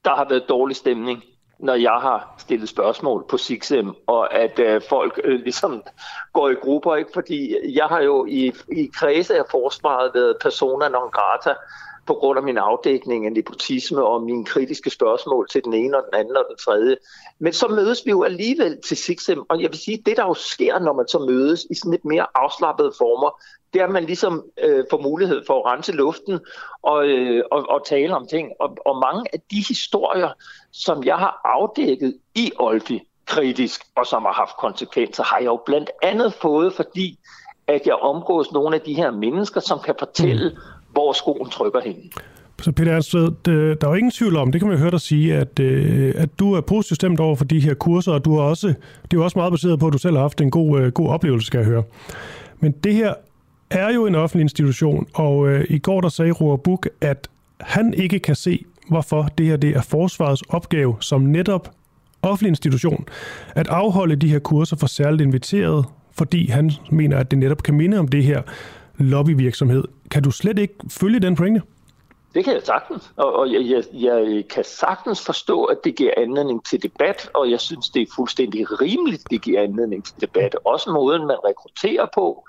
der 0.04 0.14
har 0.14 0.28
været 0.28 0.44
dårlig 0.48 0.76
stemning 0.76 1.22
når 1.62 1.74
jeg 1.74 1.92
har 1.92 2.34
stillet 2.38 2.68
spørgsmål 2.68 3.24
på 3.28 3.36
SIGSEM, 3.36 3.94
og 4.06 4.34
at 4.34 4.58
øh, 4.58 4.82
folk 4.88 5.20
øh, 5.24 5.40
ligesom 5.40 5.82
går 6.32 6.50
i 6.50 6.54
grupper, 6.54 6.96
ikke? 6.96 7.10
fordi 7.14 7.56
jeg 7.76 7.86
har 7.86 8.00
jo 8.00 8.26
i, 8.26 8.52
i 8.72 8.90
kredse 8.94 9.38
af 9.38 9.44
forsvaret 9.50 10.10
været 10.14 10.36
persona 10.42 10.88
non 10.88 11.10
grata 11.10 11.54
på 12.06 12.14
grund 12.14 12.38
af 12.38 12.42
min 12.42 12.58
afdækning 12.58 13.26
af 13.26 13.32
nepotisme 13.32 14.04
og 14.04 14.22
mine 14.22 14.44
kritiske 14.44 14.90
spørgsmål 14.90 15.48
til 15.48 15.64
den 15.64 15.74
ene 15.74 15.96
og 15.96 16.02
den 16.12 16.20
anden 16.20 16.36
og 16.36 16.44
den 16.48 16.56
tredje. 16.56 16.96
Men 17.38 17.52
så 17.52 17.68
mødes 17.68 18.02
vi 18.06 18.10
jo 18.10 18.22
alligevel 18.22 18.78
til 18.86 18.96
SIGSEM, 18.96 19.42
og 19.48 19.62
jeg 19.62 19.70
vil 19.70 19.78
sige, 19.78 20.02
det 20.06 20.16
der 20.16 20.24
jo 20.24 20.34
sker, 20.34 20.78
når 20.78 20.92
man 20.92 21.08
så 21.08 21.18
mødes 21.18 21.66
i 21.70 21.74
sådan 21.74 21.90
lidt 21.90 22.04
mere 22.04 22.26
afslappede 22.34 22.92
former, 22.98 23.42
det 23.72 23.80
er, 23.80 23.84
at 23.84 23.92
man 23.92 24.04
ligesom 24.04 24.44
øh, 24.64 24.84
får 24.90 25.02
mulighed 25.02 25.42
for 25.46 25.66
at 25.66 25.72
rense 25.72 25.92
luften 25.92 26.40
og, 26.82 27.06
øh, 27.06 27.44
og, 27.50 27.68
og 27.68 27.86
tale 27.86 28.16
om 28.16 28.26
ting. 28.26 28.48
Og, 28.60 28.76
og 28.86 28.96
mange 28.98 29.24
af 29.32 29.40
de 29.50 29.64
historier, 29.68 30.30
som 30.72 31.04
jeg 31.04 31.16
har 31.16 31.40
afdækket 31.44 32.18
i 32.34 32.52
Olfi 32.58 33.00
kritisk, 33.26 33.80
og 33.94 34.06
som 34.06 34.22
har 34.22 34.32
haft 34.32 34.56
konsekvenser, 34.56 35.24
har 35.24 35.38
jeg 35.38 35.46
jo 35.46 35.60
blandt 35.66 35.90
andet 36.02 36.34
fået, 36.34 36.74
fordi 36.74 37.18
at 37.66 37.86
jeg 37.86 37.94
omgås 37.94 38.52
nogle 38.52 38.76
af 38.76 38.80
de 38.82 38.94
her 38.94 39.10
mennesker, 39.10 39.60
som 39.60 39.78
kan 39.80 39.94
fortælle. 39.98 40.48
Mm 40.48 40.81
hvor 40.92 41.12
skoen 41.12 41.50
trykker 41.50 41.80
hen. 41.80 41.96
Så 42.62 42.72
Peter 42.72 42.92
Ernstved, 42.92 43.30
der 43.44 43.86
er 43.86 43.88
jo 43.88 43.94
ingen 43.94 44.10
tvivl 44.10 44.36
om, 44.36 44.52
det 44.52 44.60
kan 44.60 44.68
man 44.68 44.76
jo 44.76 44.82
høre 44.82 44.90
dig 44.90 45.00
sige, 45.00 45.34
at, 45.34 45.58
øh, 45.60 46.14
at 46.16 46.38
du 46.38 46.52
er 46.52 46.60
positivt 46.60 46.96
stemt 46.96 47.20
over 47.20 47.36
for 47.36 47.44
de 47.44 47.60
her 47.60 47.74
kurser, 47.74 48.12
og 48.12 48.24
du 48.24 48.36
er 48.36 48.42
også, 48.42 48.66
det 48.66 48.74
er 49.12 49.14
jo 49.14 49.24
også 49.24 49.38
meget 49.38 49.52
baseret 49.52 49.78
på, 49.78 49.86
at 49.86 49.92
du 49.92 49.98
selv 49.98 50.14
har 50.14 50.20
haft 50.20 50.40
en 50.40 50.50
god, 50.50 50.80
øh, 50.80 50.92
god 50.92 51.08
oplevelse, 51.08 51.46
skal 51.46 51.58
jeg 51.58 51.66
høre. 51.66 51.82
Men 52.60 52.72
det 52.72 52.94
her 52.94 53.14
er 53.70 53.94
jo 53.94 54.06
en 54.06 54.14
offentlig 54.14 54.42
institution, 54.42 55.06
og 55.14 55.48
øh, 55.48 55.64
i 55.68 55.78
går 55.78 56.00
der 56.00 56.08
sagde 56.08 56.32
Roar 56.32 56.56
Buk, 56.56 56.88
at 57.00 57.28
han 57.60 57.94
ikke 57.94 58.18
kan 58.18 58.34
se, 58.34 58.64
hvorfor 58.88 59.28
det 59.38 59.46
her 59.46 59.56
det 59.56 59.76
er 59.76 59.82
forsvarets 59.82 60.42
opgave 60.48 60.96
som 61.00 61.20
netop 61.20 61.70
offentlig 62.22 62.48
institution 62.48 63.04
at 63.48 63.68
afholde 63.68 64.16
de 64.16 64.28
her 64.28 64.38
kurser 64.38 64.76
for 64.76 64.86
særligt 64.86 65.22
inviteret, 65.22 65.84
fordi 66.12 66.50
han 66.50 66.70
mener, 66.90 67.16
at 67.16 67.30
det 67.30 67.38
netop 67.38 67.62
kan 67.62 67.74
minde 67.74 67.98
om 67.98 68.08
det 68.08 68.24
her 68.24 68.42
lobbyvirksomhed. 68.98 69.84
Kan 70.12 70.22
du 70.22 70.30
slet 70.30 70.58
ikke 70.58 70.74
følge 70.90 71.20
den 71.20 71.36
pointe? 71.36 71.62
Det 72.34 72.44
kan 72.44 72.52
jeg 72.52 72.62
sagtens, 72.64 73.12
og, 73.16 73.36
og 73.36 73.52
jeg, 73.52 73.60
jeg, 73.70 73.82
jeg 73.92 74.44
kan 74.54 74.64
sagtens 74.64 75.24
forstå, 75.24 75.64
at 75.64 75.76
det 75.84 75.96
giver 75.96 76.10
anledning 76.16 76.64
til 76.64 76.82
debat, 76.82 77.30
og 77.34 77.50
jeg 77.50 77.60
synes, 77.60 77.90
det 77.90 78.02
er 78.02 78.06
fuldstændig 78.16 78.80
rimeligt, 78.80 79.22
det 79.30 79.42
giver 79.42 79.62
anledning 79.62 80.04
til 80.04 80.14
debat. 80.20 80.56
Også 80.64 80.90
måden, 80.90 81.26
man 81.26 81.36
rekrutterer 81.48 82.06
på, 82.14 82.44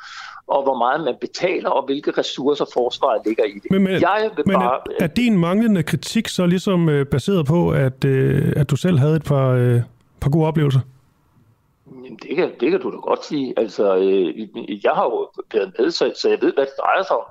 og 0.47 0.63
hvor 0.63 0.77
meget 0.77 1.03
man 1.03 1.15
betaler, 1.21 1.69
og 1.69 1.85
hvilke 1.85 2.11
ressourcer 2.11 2.65
forsvaret 2.73 3.21
ligger 3.25 3.43
i 3.43 3.59
det. 3.63 3.71
Men, 3.71 3.83
men, 3.83 4.01
jeg 4.01 4.29
vil 4.35 4.43
men 4.47 4.53
bare, 4.53 4.79
er, 4.99 5.03
er 5.03 5.07
din 5.07 5.37
manglende 5.37 5.83
kritik 5.83 6.27
så 6.27 6.45
ligesom 6.45 6.89
øh, 6.89 7.05
baseret 7.05 7.45
på, 7.45 7.71
at, 7.71 8.05
øh, 8.05 8.53
at 8.55 8.69
du 8.69 8.75
selv 8.75 8.99
havde 8.99 9.15
et 9.15 9.23
par, 9.23 9.49
øh, 9.49 9.81
par 10.21 10.29
gode 10.29 10.47
oplevelser? 10.47 10.79
Jamen, 12.13 12.19
det 12.21 12.35
kan, 12.35 12.59
det 12.59 12.71
kan 12.71 12.81
du 12.81 12.91
da 12.91 12.97
godt 12.97 13.25
sige. 13.25 13.53
Altså, 13.57 13.95
øh, 13.95 14.85
jeg 14.85 14.91
har 14.91 15.03
jo 15.03 15.31
været 15.53 15.73
med, 15.79 15.91
så, 15.91 16.13
så 16.15 16.29
jeg 16.29 16.41
ved, 16.41 16.53
hvad 16.53 16.65
det 16.65 16.73
drejer 16.79 17.03
sig 17.03 17.17
om. 17.17 17.25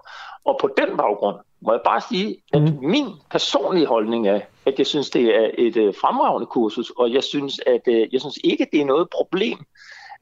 Og 0.45 0.59
på 0.61 0.71
den 0.77 0.97
baggrund 0.97 1.37
må 1.61 1.73
jeg 1.73 1.81
bare 1.85 2.01
sige, 2.01 2.43
at 2.53 2.63
mm. 2.63 2.79
min 2.83 3.07
personlige 3.31 3.87
holdning 3.87 4.29
er, 4.29 4.41
at 4.67 4.79
jeg 4.79 4.87
synes, 4.87 5.11
det 5.11 5.37
er 5.37 5.51
et 5.59 5.77
øh, 5.77 5.95
fremragende 5.95 6.47
kursus, 6.47 6.91
og 6.91 7.13
jeg 7.13 7.25
synes, 7.25 7.61
at 7.67 7.81
øh, 7.89 8.09
jeg 8.13 8.21
synes 8.21 8.39
ikke, 8.45 8.67
det 8.73 8.81
er 8.81 8.85
noget 8.85 9.09
problem, 9.11 9.59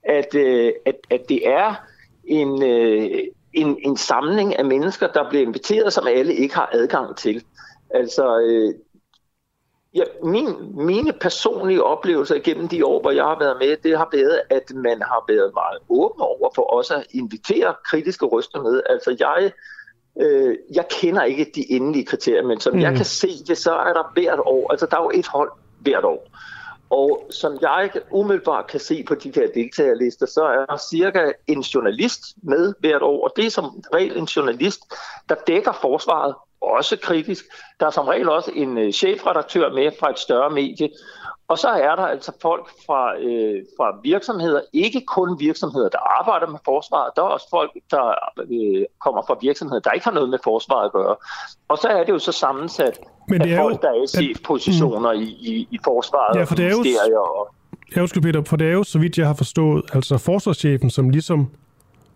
at, 0.02 0.34
øh, 0.34 0.72
at, 0.86 0.96
at 1.10 1.28
det 1.28 1.48
er 1.48 1.74
en, 2.24 2.62
øh, 2.62 3.10
en, 3.52 3.78
en 3.84 3.96
samling 3.96 4.58
af 4.58 4.64
mennesker, 4.64 5.06
der 5.06 5.28
bliver 5.28 5.46
inviteret, 5.46 5.92
som 5.92 6.06
alle 6.06 6.34
ikke 6.34 6.54
har 6.54 6.70
adgang 6.72 7.16
til. 7.16 7.44
Altså, 7.90 8.40
øh, 8.40 8.74
ja, 9.94 10.04
min, 10.22 10.46
mine 10.86 11.12
personlige 11.12 11.84
oplevelser 11.84 12.38
gennem 12.38 12.68
de 12.68 12.86
år, 12.86 13.00
hvor 13.00 13.10
jeg 13.10 13.24
har 13.24 13.38
været 13.38 13.56
med, 13.60 13.76
det 13.76 13.98
har 13.98 14.08
været, 14.12 14.40
at 14.50 14.74
man 14.74 15.02
har 15.02 15.24
været 15.28 15.50
meget 15.54 15.78
åben 15.88 16.20
over 16.20 16.50
for 16.54 16.62
også 16.62 16.94
at 16.94 17.06
invitere 17.10 17.74
kritiske 17.90 18.26
røster 18.26 18.62
med. 18.62 18.82
Altså, 18.88 19.16
jeg 19.18 19.52
Øh, 20.20 20.56
jeg 20.74 20.84
kender 21.00 21.22
ikke 21.22 21.52
de 21.54 21.72
endelige 21.72 22.06
kriterier, 22.06 22.42
men 22.42 22.60
som 22.60 22.74
mm. 22.74 22.80
jeg 22.80 22.96
kan 22.96 23.04
se 23.04 23.44
det, 23.46 23.58
så 23.58 23.72
er 23.72 23.92
der 23.92 24.12
hvert 24.14 24.38
år, 24.38 24.70
altså 24.70 24.86
der 24.86 24.96
er 24.96 25.02
jo 25.02 25.10
et 25.14 25.26
hold 25.26 25.50
hvert 25.80 26.04
år. 26.04 26.28
Og 26.90 27.26
som 27.30 27.58
jeg 27.60 27.90
umiddelbart 28.10 28.66
kan 28.66 28.80
se 28.80 29.04
på 29.08 29.14
de 29.14 29.30
der 29.30 29.46
deltagerlister, 29.54 30.26
så 30.26 30.44
er 30.44 30.66
der 30.66 30.76
cirka 30.76 31.32
en 31.46 31.60
journalist 31.60 32.20
med 32.42 32.74
hvert 32.80 33.02
år, 33.02 33.24
og 33.24 33.32
det 33.36 33.46
er 33.46 33.50
som 33.50 33.84
regel 33.94 34.18
en 34.18 34.24
journalist, 34.24 34.80
der 35.28 35.34
dækker 35.46 35.72
forsvaret, 35.72 36.34
også 36.62 36.96
kritisk. 37.02 37.44
Der 37.80 37.86
er 37.86 37.90
som 37.90 38.06
regel 38.06 38.28
også 38.28 38.50
en 38.54 38.78
øh, 38.78 38.92
chefredaktør 38.92 39.72
med 39.72 39.90
fra 40.00 40.10
et 40.10 40.18
større 40.18 40.50
medie, 40.50 40.88
og 41.48 41.58
så 41.58 41.68
er 41.68 41.96
der 41.96 42.02
altså 42.02 42.32
folk 42.42 42.68
fra, 42.86 43.18
øh, 43.18 43.62
fra 43.76 43.98
virksomheder, 44.02 44.60
ikke 44.72 45.00
kun 45.06 45.40
virksomheder, 45.40 45.88
der 45.88 45.98
arbejder 46.18 46.46
med 46.46 46.58
forsvaret, 46.64 47.10
der 47.16 47.22
er 47.22 47.26
også 47.26 47.46
folk, 47.50 47.70
der 47.90 48.14
øh, 48.38 48.84
kommer 49.04 49.22
fra 49.26 49.36
virksomheder, 49.40 49.80
der 49.80 49.90
ikke 49.90 50.04
har 50.04 50.12
noget 50.12 50.28
med 50.28 50.38
forsvaret 50.44 50.84
at 50.84 50.92
gøre. 50.92 51.16
Og 51.68 51.78
så 51.78 51.88
er 51.88 52.04
det 52.04 52.12
jo 52.12 52.18
så 52.18 52.32
sammensat 52.32 53.00
Men 53.28 53.40
det 53.40 53.52
er 53.52 53.56
af 53.56 53.62
folk, 53.62 53.74
jo, 53.74 53.78
der 53.82 53.88
er 53.88 54.02
i 54.04 54.06
chefpositioner 54.06 55.12
mm, 55.12 55.20
i, 55.20 55.24
i, 55.24 55.68
i 55.70 55.78
forsvaret 55.84 56.38
ja, 56.38 56.44
for 56.44 56.54
det 56.54 56.66
er 56.66 57.10
jo, 57.10 57.22
og 57.22 57.54
Ja, 57.96 58.00
undskyld 58.00 58.22
Peter, 58.22 58.42
for 58.46 58.56
det 58.56 58.66
er 58.66 58.72
jo, 58.72 58.82
så 58.82 58.98
vidt 58.98 59.18
jeg 59.18 59.26
har 59.26 59.34
forstået, 59.34 59.84
altså 59.92 60.18
forsvarschefen, 60.18 60.90
som 60.90 61.10
ligesom 61.10 61.50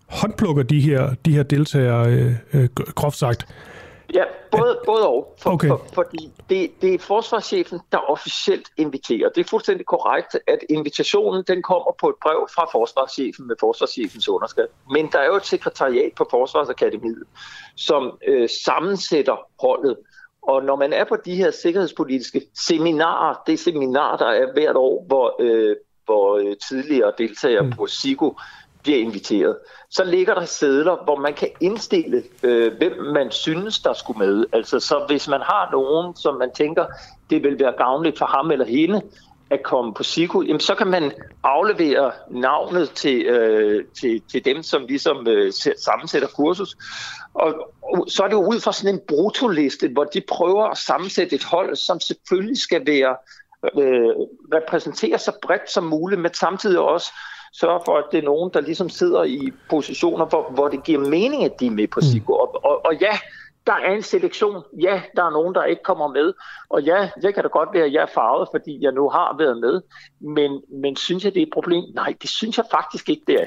håndplukker 0.09 0.62
de 0.62 0.81
her, 0.81 1.15
de 1.25 1.33
her 1.33 1.43
deltagere, 1.43 2.07
øh, 2.07 2.33
øh, 2.53 2.69
groft 2.95 3.16
sagt. 3.16 3.47
Ja, 4.14 4.24
både, 4.51 4.78
både 4.86 5.09
og. 5.09 5.35
For, 5.39 5.51
Okay. 5.51 5.68
for, 5.68 5.86
fordi 5.94 6.32
det, 6.48 6.70
det 6.82 6.94
er 6.94 6.98
forsvarschefen, 6.98 7.81
der 7.93 7.98
officielt 7.98 8.68
inviterer. 8.76 9.28
Det 9.28 9.40
er 9.40 9.48
fuldstændig 9.48 9.86
korrekt, 9.86 10.36
at 10.47 10.59
invitationen 10.70 11.44
den 11.47 11.62
kommer 11.62 11.93
på 12.01 12.09
et 12.09 12.14
brev 12.22 12.48
fra 12.55 12.68
forsvarschefen 12.72 13.47
med 13.47 13.56
forsvarschefens 13.60 14.28
underskrift. 14.28 14.70
Men 14.90 15.09
der 15.12 15.18
er 15.18 15.26
jo 15.26 15.36
et 15.36 15.47
sekretariat 15.47 16.12
på 16.16 16.26
Forsvarsakademiet, 16.31 17.24
som 17.76 18.18
øh, 18.26 18.48
sammensætter 18.64 19.36
holdet. 19.60 19.97
Og 20.43 20.64
når 20.64 20.76
man 20.76 20.93
er 20.93 21.05
på 21.05 21.16
de 21.24 21.35
her 21.35 21.51
sikkerhedspolitiske 21.51 22.43
seminarer, 22.66 23.35
det 23.47 23.52
er 23.52 23.59
seminarer, 23.59 24.16
der 24.16 24.26
er 24.26 24.52
hvert 24.52 24.76
år, 24.76 25.05
hvor, 25.06 25.36
øh, 25.40 25.76
hvor 26.05 26.36
øh, 26.36 26.56
tidligere 26.68 27.12
deltagere 27.18 27.62
mm. 27.62 27.72
på 27.72 27.86
SIGO 27.86 28.35
bliver 28.85 28.98
inviteret, 28.98 29.56
så 29.90 30.05
ligger 30.05 30.35
der 30.35 30.44
sædler, 30.44 31.05
hvor 31.05 31.16
man 31.16 31.35
kan 31.35 31.48
indstille, 31.61 32.23
øh, 32.43 32.73
hvem 32.77 32.93
man 33.15 33.31
synes, 33.31 33.78
der 33.78 33.93
skulle 33.93 34.19
med. 34.19 34.44
Altså, 34.52 34.81
så 34.81 35.05
hvis 35.09 35.28
man 35.28 35.40
har 35.40 35.69
nogen, 35.73 36.16
som 36.16 36.35
man 36.35 36.51
tænker, 36.56 36.86
det 37.31 37.43
vil 37.43 37.61
være 37.61 37.73
gavnligt 37.78 38.19
for 38.19 38.27
ham 38.27 38.51
eller 38.51 38.66
hende, 38.66 39.02
at 39.51 39.62
komme 39.62 39.94
på 39.94 40.02
SIKO, 40.02 40.43
jamen, 40.43 40.61
så 40.61 40.74
kan 40.74 40.86
man 40.86 41.12
aflevere 41.43 42.12
navnet 42.31 42.90
til, 42.90 43.27
øh, 43.27 43.85
til, 44.01 44.23
til 44.31 44.44
dem, 44.44 44.62
som 44.62 44.86
ligesom 44.86 45.27
øh, 45.28 45.52
sammensætter 45.85 46.28
kursus. 46.28 46.77
Og, 47.35 47.73
og 47.82 48.06
så 48.09 48.23
er 48.23 48.28
det 48.28 48.35
jo 48.35 48.47
ud 48.47 48.61
fra 48.61 48.73
sådan 48.73 48.94
en 48.94 49.01
brutoliste, 49.09 49.89
hvor 49.89 50.05
de 50.05 50.23
prøver 50.28 50.65
at 50.65 50.78
sammensætte 50.78 51.36
et 51.36 51.44
hold, 51.44 51.77
som 51.77 52.01
selvfølgelig 52.01 52.59
skal 52.59 52.86
være 52.86 53.16
øh, 53.65 54.11
repræsentere 54.55 55.19
så 55.19 55.32
bredt 55.43 55.70
som 55.70 55.85
muligt, 55.85 56.20
men 56.20 56.35
samtidig 56.35 56.78
også 56.78 57.12
sørge 57.60 57.81
for, 57.85 57.97
at 57.97 58.05
det 58.12 58.18
er 58.18 58.22
nogen, 58.22 58.51
der 58.55 58.60
ligesom 58.60 58.89
sidder 58.89 59.24
i 59.24 59.52
positioner, 59.70 60.24
hvor, 60.24 60.51
hvor 60.55 60.68
det 60.68 60.85
giver 60.85 61.01
mening, 61.01 61.44
at 61.44 61.60
de 61.60 61.66
er 61.66 61.70
med 61.70 61.86
på 61.86 62.01
SIGO. 62.01 62.32
Og, 62.32 62.64
og, 62.64 62.86
og 62.86 62.94
ja, 63.01 63.18
der 63.66 63.72
er 63.72 63.93
en 63.94 64.02
selektion. 64.02 64.62
Ja, 64.82 65.02
der 65.16 65.24
er 65.24 65.31
nogen, 65.31 65.55
der 65.55 65.64
ikke 65.64 65.82
kommer 65.82 66.09
med. 66.09 66.32
Og 66.68 66.82
ja, 66.82 67.09
det 67.22 67.35
kan 67.35 67.43
da 67.43 67.48
godt 67.48 67.68
være, 67.72 67.85
at 67.85 67.93
jeg 67.93 68.02
er 68.02 68.12
farvet, 68.14 68.48
fordi 68.55 68.78
jeg 68.85 68.93
nu 68.93 69.09
har 69.09 69.36
været 69.39 69.56
med. 69.60 69.81
Men, 70.20 70.60
men 70.82 70.97
synes 70.97 71.24
jeg, 71.24 71.35
det 71.35 71.43
er 71.43 71.47
et 71.47 71.52
problem? 71.52 71.85
Nej, 71.94 72.14
det 72.22 72.31
synes 72.31 72.56
jeg 72.56 72.64
faktisk 72.70 73.09
ikke, 73.09 73.22
det 73.26 73.35
er. 73.35 73.47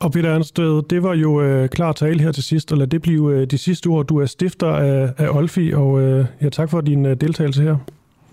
Og 0.00 0.12
Peter 0.12 0.30
Ernsted, 0.30 0.82
det 0.82 1.02
var 1.02 1.14
jo 1.14 1.40
øh, 1.40 1.68
klar 1.68 1.92
tale 1.92 2.20
her 2.20 2.32
til 2.32 2.42
sidst, 2.42 2.72
og 2.72 2.78
lad 2.78 2.86
det 2.86 3.02
blive 3.02 3.32
øh, 3.32 3.46
de 3.46 3.58
sidste 3.58 3.86
ord. 3.86 4.06
Du 4.06 4.20
er 4.20 4.26
stifter 4.26 4.68
af, 4.68 5.12
af 5.18 5.28
Olfi, 5.28 5.72
og 5.72 6.00
øh, 6.00 6.26
ja, 6.42 6.48
tak 6.48 6.70
for 6.70 6.80
din 6.80 7.06
øh, 7.06 7.20
deltagelse 7.20 7.62
her. 7.62 7.76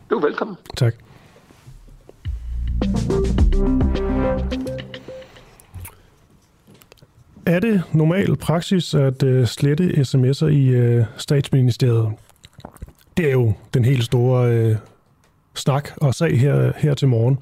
Du 0.10 0.15
er 0.15 0.22
velkommen. 0.22 0.56
Tak. 0.77 0.94
Er 7.48 7.60
det 7.60 7.84
normal 7.94 8.36
praksis 8.36 8.94
at 8.94 9.24
øh, 9.24 9.48
slette 9.48 9.90
sms'er 9.90 10.45
i 10.45 10.68
øh, 10.68 11.06
statsministeriet? 11.18 12.11
Det 13.18 13.28
er 13.28 13.32
jo 13.32 13.53
den 13.74 13.86
helt 13.86 14.03
store 14.03 14.52
øh, 14.52 14.76
snak 15.56 15.90
og 15.98 16.15
sag 16.15 16.40
her, 16.40 16.72
her 16.78 16.94
til 16.94 17.07
morgen. 17.07 17.38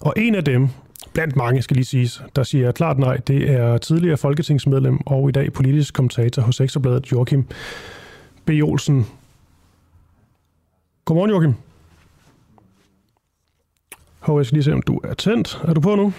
Og 0.00 0.14
en 0.16 0.34
af 0.34 0.44
dem, 0.44 0.68
blandt 1.12 1.36
mange 1.36 1.62
skal 1.62 1.74
lige 1.74 1.84
siges, 1.84 2.22
der 2.36 2.42
siger 2.42 2.72
klart 2.72 2.98
nej, 2.98 3.16
det 3.16 3.50
er 3.50 3.78
tidligere 3.78 4.16
folketingsmedlem 4.16 4.98
og 5.06 5.28
i 5.28 5.32
dag 5.32 5.52
politisk 5.52 5.94
kommentator 5.94 6.42
hos 6.42 6.60
Ekstrabladet, 6.60 7.12
Joachim 7.12 7.46
B. 8.44 8.50
Olsen. 8.50 9.06
Godmorgen, 11.04 11.30
Joachim. 11.30 11.54
Hov, 14.18 14.38
jeg 14.38 14.46
skal 14.46 14.56
lige 14.56 14.64
se, 14.64 14.72
om 14.72 14.82
du 14.82 15.00
er 15.04 15.14
tændt. 15.14 15.60
Er 15.64 15.74
du 15.74 15.80
på 15.80 15.94
nu? 15.94 16.12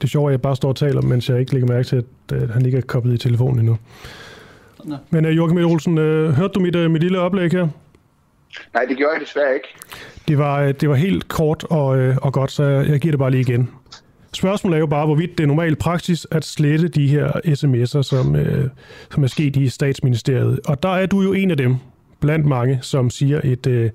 Det 0.00 0.04
er 0.04 0.08
sjovt, 0.08 0.30
at 0.30 0.32
jeg 0.32 0.42
bare 0.42 0.56
står 0.56 0.68
og 0.68 0.76
taler, 0.76 1.02
mens 1.02 1.28
jeg 1.28 1.40
ikke 1.40 1.52
lægger 1.52 1.68
mærke 1.68 1.84
til, 1.84 1.96
at, 1.96 2.36
at 2.36 2.50
han 2.50 2.66
ikke 2.66 2.78
er 2.78 2.82
koblet 2.82 3.14
i 3.14 3.18
telefonen 3.18 3.58
endnu. 3.58 3.78
Nå. 4.84 4.96
Men 5.10 5.26
uh, 5.26 5.36
Joachim. 5.36 5.58
Olsen, 5.58 5.98
uh, 5.98 6.30
hørte 6.30 6.52
du 6.52 6.60
mit, 6.60 6.76
uh, 6.76 6.90
mit 6.90 7.02
lille 7.02 7.18
oplæg 7.18 7.52
her? 7.52 7.68
Nej, 8.74 8.84
det 8.84 8.96
gjorde 8.96 9.12
jeg 9.12 9.20
desværre 9.20 9.54
ikke. 9.54 9.68
Det 10.28 10.38
var, 10.38 10.72
det 10.72 10.88
var 10.88 10.94
helt 10.94 11.28
kort 11.28 11.64
og, 11.70 11.98
øh, 11.98 12.16
og 12.22 12.32
godt, 12.32 12.50
så 12.50 12.64
jeg, 12.64 12.88
jeg 12.88 13.00
giver 13.00 13.12
det 13.12 13.18
bare 13.18 13.30
lige 13.30 13.40
igen. 13.40 13.70
Spørgsmålet 14.32 14.76
er 14.76 14.80
jo 14.80 14.86
bare, 14.86 15.06
hvorvidt 15.06 15.38
det 15.38 15.44
er 15.44 15.48
normal 15.48 15.76
praksis 15.76 16.26
at 16.30 16.44
slette 16.44 16.88
de 16.88 17.08
her 17.08 17.30
sms'er, 17.46 18.02
som, 18.02 18.36
øh, 18.36 18.68
som 19.10 19.22
er 19.22 19.26
sket 19.26 19.56
i 19.56 19.68
statsministeriet. 19.68 20.60
Og 20.66 20.82
der 20.82 20.88
er 20.88 21.06
du 21.06 21.22
jo 21.22 21.32
en 21.32 21.50
af 21.50 21.56
dem, 21.56 21.76
blandt 22.20 22.46
mange, 22.46 22.78
som 22.82 23.10
siger 23.10 23.40
et, 23.44 23.66
øh, 23.66 23.90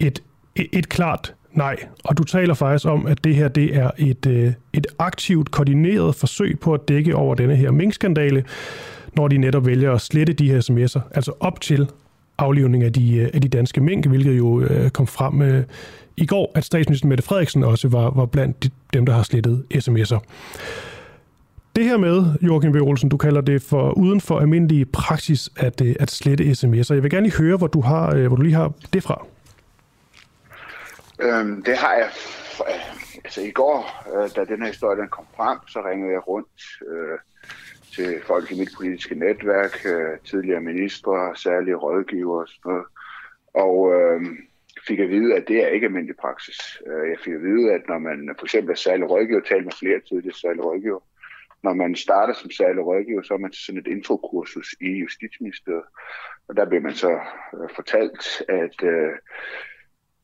et, 0.00 0.22
et, 0.56 0.66
et 0.72 0.88
klart 0.88 1.34
nej. 1.54 1.76
Og 2.04 2.18
du 2.18 2.24
taler 2.24 2.54
faktisk 2.54 2.86
om, 2.86 3.06
at 3.06 3.24
det 3.24 3.34
her 3.34 3.48
det 3.48 3.76
er 3.76 3.90
et, 3.98 4.26
øh, 4.26 4.52
et 4.72 4.86
aktivt, 4.98 5.50
koordineret 5.50 6.14
forsøg 6.14 6.58
på 6.60 6.74
at 6.74 6.88
dække 6.88 7.16
over 7.16 7.34
denne 7.34 7.56
her 7.56 7.70
minkskandale, 7.70 8.44
når 9.16 9.28
de 9.28 9.38
netop 9.38 9.66
vælger 9.66 9.92
at 9.92 10.00
slette 10.00 10.32
de 10.32 10.50
her 10.50 10.60
sms'er, 10.60 11.00
altså 11.14 11.32
op 11.40 11.60
til 11.60 11.88
aflivning 12.38 12.84
af 12.84 12.92
de, 12.92 13.16
øh, 13.16 13.30
af 13.34 13.40
de 13.40 13.48
danske 13.48 13.80
mink, 13.80 14.06
hvilket 14.06 14.38
jo 14.38 14.60
øh, 14.60 14.90
kom 14.90 15.06
frem 15.06 15.42
øh, 15.42 15.64
i 16.16 16.26
går, 16.26 16.52
at 16.54 16.64
statsminister 16.64 17.08
Mette 17.08 17.24
Frederiksen 17.24 17.64
også 17.64 17.88
var, 17.88 18.10
var 18.10 18.26
blandt 18.26 18.64
de, 18.64 18.70
dem, 18.92 19.06
der 19.06 19.12
har 19.12 19.22
slettet 19.22 19.64
sms'er. 19.74 20.18
Det 21.76 21.84
her 21.84 21.96
med, 21.96 22.24
Joachim 22.42 22.72
B. 22.72 22.76
Olsen, 22.76 23.08
du 23.08 23.16
kalder 23.16 23.40
det 23.40 23.62
for 23.62 23.90
uden 23.90 24.20
for 24.20 24.38
almindelig 24.38 24.88
praksis 24.88 25.50
at, 25.56 25.80
øh, 25.80 25.94
at 26.00 26.10
slette 26.10 26.44
sms'er. 26.44 26.94
Jeg 26.94 27.02
vil 27.02 27.10
gerne 27.10 27.26
lige 27.26 27.38
høre, 27.38 27.56
hvor 27.56 27.66
du, 27.66 27.80
har, 27.80 28.14
øh, 28.14 28.26
hvor 28.26 28.36
du 28.36 28.42
lige 28.42 28.54
har 28.54 28.72
det 28.92 29.02
fra. 29.02 29.26
Øhm, 31.22 31.62
det 31.62 31.76
har 31.76 31.94
jeg... 31.94 32.10
Øh, 32.68 33.24
altså 33.24 33.40
i 33.40 33.50
går, 33.50 33.80
øh, 34.12 34.30
da 34.36 34.44
den 34.44 34.62
her 34.62 34.68
historie 34.68 35.00
den 35.00 35.08
kom 35.08 35.26
frem, 35.36 35.58
så 35.68 35.82
ringede 35.86 36.12
jeg 36.12 36.28
rundt 36.28 36.62
øh, 36.90 37.18
til 37.94 38.22
folk 38.26 38.50
i 38.50 38.58
mit 38.58 38.70
politiske 38.76 39.14
netværk, 39.14 39.86
øh, 39.86 40.18
tidligere 40.24 40.60
ministre, 40.60 41.36
særlige 41.36 41.74
rådgiver 41.74 42.40
og 42.40 42.48
sådan 42.48 42.70
noget. 42.70 42.86
Og 43.54 43.92
øh, 43.94 44.20
fik 44.86 44.98
at 44.98 45.08
vide, 45.08 45.34
at 45.34 45.48
det 45.48 45.64
er 45.64 45.68
ikke 45.68 45.86
almindelig 45.86 46.16
praksis. 46.16 46.82
Øh, 46.86 47.10
jeg 47.10 47.18
fik 47.24 47.34
at 47.34 47.42
vide, 47.42 47.72
at 47.72 47.82
når 47.88 47.98
man 47.98 48.34
for 48.38 48.46
eksempel 48.46 48.70
er 48.70 48.76
særlig 48.76 49.10
rådgiver, 49.10 49.40
taler 49.40 49.64
med 49.64 49.72
flere 49.72 50.00
tidligere 50.00 50.34
særlige 50.34 50.62
rådgiver, 50.62 51.00
når 51.62 51.74
man 51.74 51.96
starter 51.96 52.34
som 52.34 52.50
særlig 52.50 52.84
rådgiver, 52.84 53.22
så 53.22 53.34
er 53.34 53.38
man 53.38 53.50
til 53.50 53.64
sådan 53.64 53.80
et 53.80 53.86
infokursus 53.86 54.74
i 54.80 54.90
Justitsministeriet. 54.90 55.84
Og 56.48 56.56
der 56.56 56.64
bliver 56.68 56.82
man 56.82 56.94
så 56.94 57.12
øh, 57.54 57.68
fortalt, 57.74 58.42
at 58.48 58.82
øh, 58.82 59.12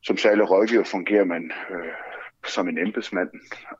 som 0.03 0.17
særlig 0.17 0.49
rådgiver 0.49 0.83
fungerer 0.83 1.25
man 1.25 1.51
øh, 1.71 1.93
som 2.47 2.67
en 2.67 2.77
embedsmand, 2.77 3.29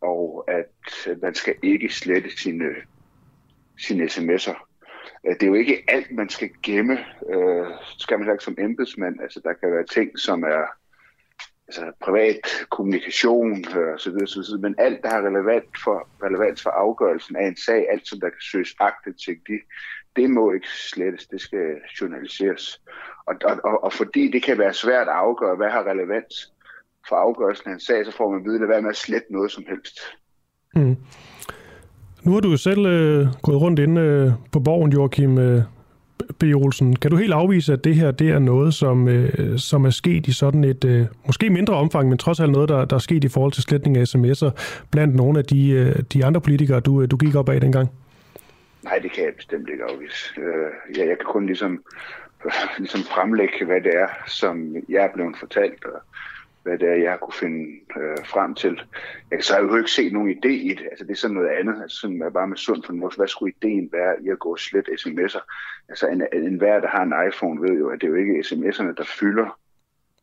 og 0.01 0.45
at 0.47 1.07
øh, 1.07 1.21
man 1.21 1.35
skal 1.35 1.55
ikke 1.63 1.89
slette 1.89 2.41
sine, 2.41 2.69
sine 3.77 4.05
sms'er. 4.05 4.67
Øh, 5.27 5.33
det 5.33 5.43
er 5.43 5.47
jo 5.47 5.53
ikke 5.53 5.83
alt, 5.87 6.11
man 6.11 6.29
skal 6.29 6.49
gemme, 6.63 6.99
øh, 7.33 7.67
skal 7.97 8.19
man 8.19 8.31
ikke 8.31 8.43
som 8.43 8.55
embedsmand. 8.59 9.21
Altså, 9.21 9.41
der 9.43 9.53
kan 9.53 9.71
være 9.71 9.85
ting, 9.85 10.19
som 10.19 10.43
er 10.43 10.65
altså, 11.67 11.91
privat 12.01 12.39
kommunikation 12.69 13.57
øh, 13.57 13.99
så 13.99 14.09
videre, 14.11 14.27
så 14.27 14.39
videre, 14.39 14.61
men 14.61 14.75
alt, 14.77 15.03
der 15.03 15.09
har 15.09 15.21
relevant 15.21 15.77
for, 15.83 16.09
relevans 16.23 16.61
for 16.63 16.69
afgørelsen 16.69 17.35
af 17.35 17.47
en 17.47 17.57
sag, 17.57 17.87
alt 17.89 18.07
som 18.07 18.19
der 18.19 18.29
kan 18.29 18.41
søges 18.41 18.75
agtindsigt 18.79 19.49
i, 19.49 19.59
det 20.15 20.29
må 20.29 20.51
ikke 20.51 20.67
slettes, 20.69 21.27
det 21.27 21.41
skal 21.41 21.67
journaliseres. 22.01 22.81
Og, 23.25 23.35
og, 23.45 23.57
og, 23.63 23.83
og 23.83 23.93
fordi 23.93 24.31
det 24.31 24.43
kan 24.43 24.57
være 24.57 24.73
svært 24.73 25.07
at 25.07 25.13
afgøre, 25.13 25.55
hvad 25.55 25.69
har 25.69 25.83
relevans 25.83 26.53
for 27.09 27.15
afgørelsen 27.15 27.69
af 27.69 27.73
en 27.73 27.79
sag, 27.79 28.05
så 28.05 28.11
får 28.17 28.31
man 28.31 28.55
at 28.55 28.63
at 28.63 28.69
være 28.69 28.81
med 28.81 28.89
at 28.89 28.95
slette 28.95 29.33
noget 29.33 29.51
som 29.51 29.63
helst. 29.69 29.99
Mm. 30.75 30.97
Nu 32.23 32.33
har 32.33 32.39
du 32.39 32.57
selv 32.57 32.85
øh, 32.85 33.27
gået 33.41 33.61
rundt 33.61 33.79
inde 33.79 34.01
øh, 34.01 34.31
på 34.51 34.59
borgen, 34.59 34.91
Joachim 34.91 35.37
øh, 35.37 35.63
B. 36.39 36.43
Olsen. 36.43 36.95
Kan 36.95 37.11
du 37.11 37.17
helt 37.17 37.33
afvise, 37.33 37.73
at 37.73 37.83
det 37.83 37.95
her 37.95 38.11
det 38.11 38.29
er 38.29 38.39
noget, 38.39 38.73
som, 38.73 39.07
øh, 39.07 39.57
som 39.59 39.85
er 39.85 39.89
sket 39.89 40.27
i 40.27 40.31
sådan 40.31 40.63
et, 40.63 40.85
øh, 40.85 41.05
måske 41.25 41.49
mindre 41.49 41.73
omfang, 41.73 42.09
men 42.09 42.17
trods 42.17 42.39
alt 42.39 42.51
noget, 42.51 42.69
der, 42.69 42.85
der 42.85 42.95
er 42.95 42.99
sket 42.99 43.23
i 43.23 43.27
forhold 43.27 43.51
til 43.51 43.63
sletning 43.63 43.97
af 43.97 44.15
sms'er 44.15 44.49
blandt 44.91 45.15
nogle 45.15 45.39
af 45.39 45.45
de, 45.45 45.69
øh, 45.69 45.95
de 46.13 46.25
andre 46.25 46.41
politikere, 46.41 46.79
du, 46.79 47.01
øh, 47.01 47.11
du 47.11 47.17
gik 47.17 47.35
op 47.35 47.49
af 47.49 47.61
dengang? 47.61 47.89
Nej, 48.83 48.99
det 48.99 49.11
kan 49.11 49.23
jeg 49.23 49.35
bestemt 49.35 49.69
ikke 49.69 49.83
afvise. 49.83 50.41
Øh, 50.41 50.97
jeg, 50.97 51.07
jeg 51.07 51.17
kan 51.17 51.25
kun 51.25 51.45
ligesom, 51.45 51.83
ligesom 52.77 53.01
fremlægge, 53.01 53.65
hvad 53.65 53.81
det 53.81 53.95
er, 53.95 54.07
som 54.27 54.75
jeg 54.89 55.03
er 55.03 55.13
blevet 55.13 55.37
fortalt, 55.39 55.85
og 55.85 56.01
hvad 56.63 56.77
det 56.77 56.89
er, 56.89 56.95
jeg 56.95 57.11
har 57.11 57.17
kunne 57.17 57.33
finde 57.33 57.79
øh, 57.97 58.17
frem 58.25 58.55
til. 58.55 58.81
Jeg 59.29 59.37
kan 59.37 59.43
så 59.43 59.59
jo 59.59 59.75
ikke 59.75 59.91
se 59.91 60.09
nogen 60.09 60.29
idé 60.29 60.49
i 60.49 60.73
det. 60.73 60.85
Altså, 60.91 61.05
det 61.05 61.11
er 61.11 61.15
sådan 61.15 61.35
noget 61.35 61.49
andet. 61.49 61.81
Altså, 61.81 61.97
sådan 61.97 62.21
er 62.21 62.29
bare 62.29 62.47
med 62.47 62.57
sund 62.57 62.83
fornuft. 62.83 63.17
Hvad 63.17 63.27
skulle 63.27 63.53
ideen 63.61 63.89
være 63.91 64.15
i 64.23 64.29
at 64.29 64.39
gå 64.39 64.51
og 64.51 64.59
slette 64.59 64.91
sms'er? 64.91 65.43
Altså, 65.89 66.07
en, 66.07 66.23
en 66.33 66.57
hver, 66.57 66.79
der 66.79 66.87
har 66.87 67.03
en 67.03 67.27
iPhone, 67.27 67.61
ved 67.61 67.79
jo, 67.79 67.89
at 67.89 68.01
det 68.01 68.07
er 68.07 68.11
jo 68.11 68.15
ikke 68.15 68.39
sms'erne, 68.39 68.93
der 68.97 69.03
fylder. 69.19 69.59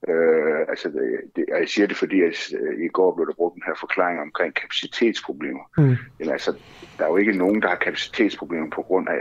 Øh, 0.08 0.60
altså, 0.68 0.88
det, 1.36 1.44
og 1.52 1.60
jeg 1.60 1.68
siger 1.68 1.86
det, 1.86 1.96
fordi 1.96 2.20
at, 2.20 2.36
øh, 2.60 2.84
i 2.84 2.88
går 2.88 3.14
blev 3.16 3.26
der 3.26 3.34
brugt 3.34 3.54
den 3.54 3.62
her 3.66 3.76
forklaring 3.80 4.20
omkring 4.20 4.54
kapacitetsproblemer. 4.54 5.64
Mm. 5.78 5.96
Jamen, 6.18 6.32
altså, 6.32 6.50
der 6.98 7.04
er 7.04 7.08
jo 7.08 7.16
ikke 7.16 7.32
nogen, 7.32 7.62
der 7.62 7.68
har 7.68 7.76
kapacitetsproblemer 7.76 8.70
på 8.70 8.82
grund 8.82 9.08
af 9.08 9.20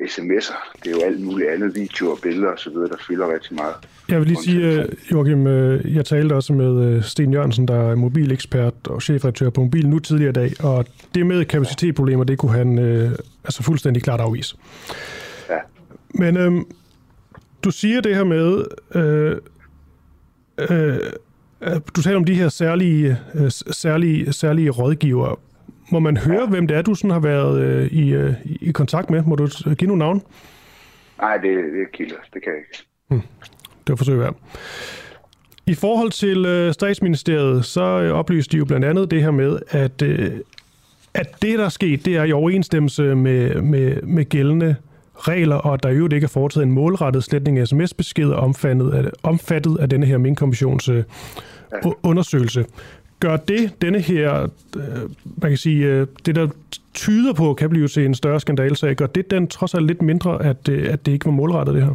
sms'er. 0.00 0.78
Det 0.84 0.86
er 0.86 0.90
jo 0.90 1.00
alt 1.06 1.20
muligt 1.20 1.50
andet, 1.50 1.74
videoer, 1.74 2.16
billeder 2.22 2.48
osv., 2.52 2.74
der 2.74 2.96
fylder 3.08 3.32
rigtig 3.34 3.54
meget. 3.54 3.74
Jeg 4.08 4.18
vil 4.18 4.26
lige 4.26 4.42
sige, 4.42 4.82
øh, 4.82 4.88
Joachim, 5.12 5.46
øh, 5.46 5.94
jeg 5.96 6.04
talte 6.04 6.32
også 6.32 6.52
med 6.52 7.02
Sten 7.02 7.32
Jørgensen, 7.32 7.68
der 7.68 7.90
er 7.90 7.94
mobilekspert 7.94 8.74
og 8.86 9.02
chefredaktør 9.02 9.50
på 9.50 9.60
Mobil 9.60 9.88
nu 9.88 9.98
tidligere 9.98 10.30
i 10.30 10.32
dag, 10.32 10.64
og 10.64 10.86
det 11.14 11.26
med 11.26 11.44
kapacitetsproblemer, 11.44 12.24
det 12.24 12.38
kunne 12.38 12.52
han 12.52 12.78
øh, 12.78 13.10
altså 13.44 13.62
fuldstændig 13.62 14.02
klart 14.02 14.20
afvise. 14.20 14.56
Ja. 15.50 15.58
Men 16.14 16.36
øh, 16.36 16.52
du 17.64 17.70
siger 17.70 18.00
det 18.00 18.16
her 18.16 18.24
med, 18.24 18.64
øh, 18.94 19.36
øh, 20.70 20.98
du 21.96 22.02
taler 22.02 22.16
om 22.16 22.24
de 22.24 22.34
her 22.34 22.48
særlige, 22.48 23.18
øh, 23.34 23.50
særlige, 23.50 24.32
særlige 24.32 24.70
rådgivere. 24.70 25.36
Må 25.92 25.98
man 25.98 26.16
høre, 26.16 26.40
ja. 26.40 26.48
hvem 26.48 26.66
det 26.66 26.76
er, 26.76 26.82
du 26.82 26.94
sådan 26.94 27.10
har 27.10 27.20
været 27.20 27.62
øh, 27.62 27.86
i, 27.86 28.14
øh, 28.14 28.32
i 28.44 28.72
kontakt 28.72 29.10
med? 29.10 29.22
Må 29.22 29.34
du 29.36 29.48
give 29.74 29.88
nogle 29.88 29.98
navn? 29.98 30.22
Nej, 31.20 31.36
det, 31.36 31.42
det 31.42 31.82
er 31.82 31.90
kilder. 31.92 32.16
Det 32.34 32.42
kan 32.42 32.52
jeg 32.52 32.58
ikke. 32.58 32.86
Hmm. 33.08 33.22
Det 33.86 33.88
var 33.88 33.96
forsøg 33.96 34.18
værd. 34.18 34.36
I 35.66 35.74
forhold 35.74 36.10
til 36.10 36.46
øh, 36.46 36.72
statsministeriet, 36.72 37.64
så 37.64 37.82
øh, 37.82 38.12
oplyste 38.12 38.52
de 38.52 38.58
jo 38.58 38.64
blandt 38.64 38.86
andet 38.86 39.10
det 39.10 39.22
her 39.22 39.30
med, 39.30 39.58
at, 39.68 40.02
øh, 40.02 40.30
at 41.14 41.42
det, 41.42 41.58
der 41.58 41.64
er 41.64 41.68
sket, 41.68 42.04
det 42.04 42.16
er 42.16 42.24
i 42.24 42.32
overensstemmelse 42.32 43.14
med, 43.14 43.62
med, 43.62 44.02
med 44.02 44.24
gældende 44.24 44.76
regler, 45.28 45.56
og 45.56 45.74
at 45.74 45.82
der 45.82 45.90
jo 45.90 46.08
ikke 46.14 46.24
er 46.24 46.28
foretaget 46.28 46.66
en 46.66 46.72
målrettet 46.72 47.24
sletning 47.24 47.58
af 47.58 47.68
sms-beskeder 47.68 48.36
omfattet 48.36 48.94
af, 48.94 49.10
omfattet 49.22 49.78
af 49.78 49.88
denne 49.88 50.06
her 50.06 50.18
Mink-kommissions 50.18 50.88
øh, 50.88 51.04
undersøgelse. 52.02 52.64
Gør 53.20 53.36
det 53.36 53.82
denne 53.82 54.00
her, 54.00 54.42
øh, 54.76 55.10
man 55.42 55.50
kan 55.50 55.56
sige, 55.56 55.86
øh, 55.86 56.06
det 56.26 56.34
der 56.34 56.48
tyder 56.94 57.32
på, 57.32 57.54
kan 57.54 57.70
blive 57.70 57.88
til 57.88 58.04
en 58.04 58.14
større 58.14 58.40
skandalsag, 58.40 58.96
gør 58.96 59.06
det 59.06 59.30
den 59.30 59.48
trods 59.48 59.74
alt 59.74 59.86
lidt 59.86 60.02
mindre, 60.02 60.44
at, 60.44 60.68
øh, 60.68 60.92
at 60.92 61.06
det 61.06 61.12
ikke 61.12 61.26
var 61.26 61.32
målrettet 61.32 61.74
det 61.74 61.84
her? 61.84 61.94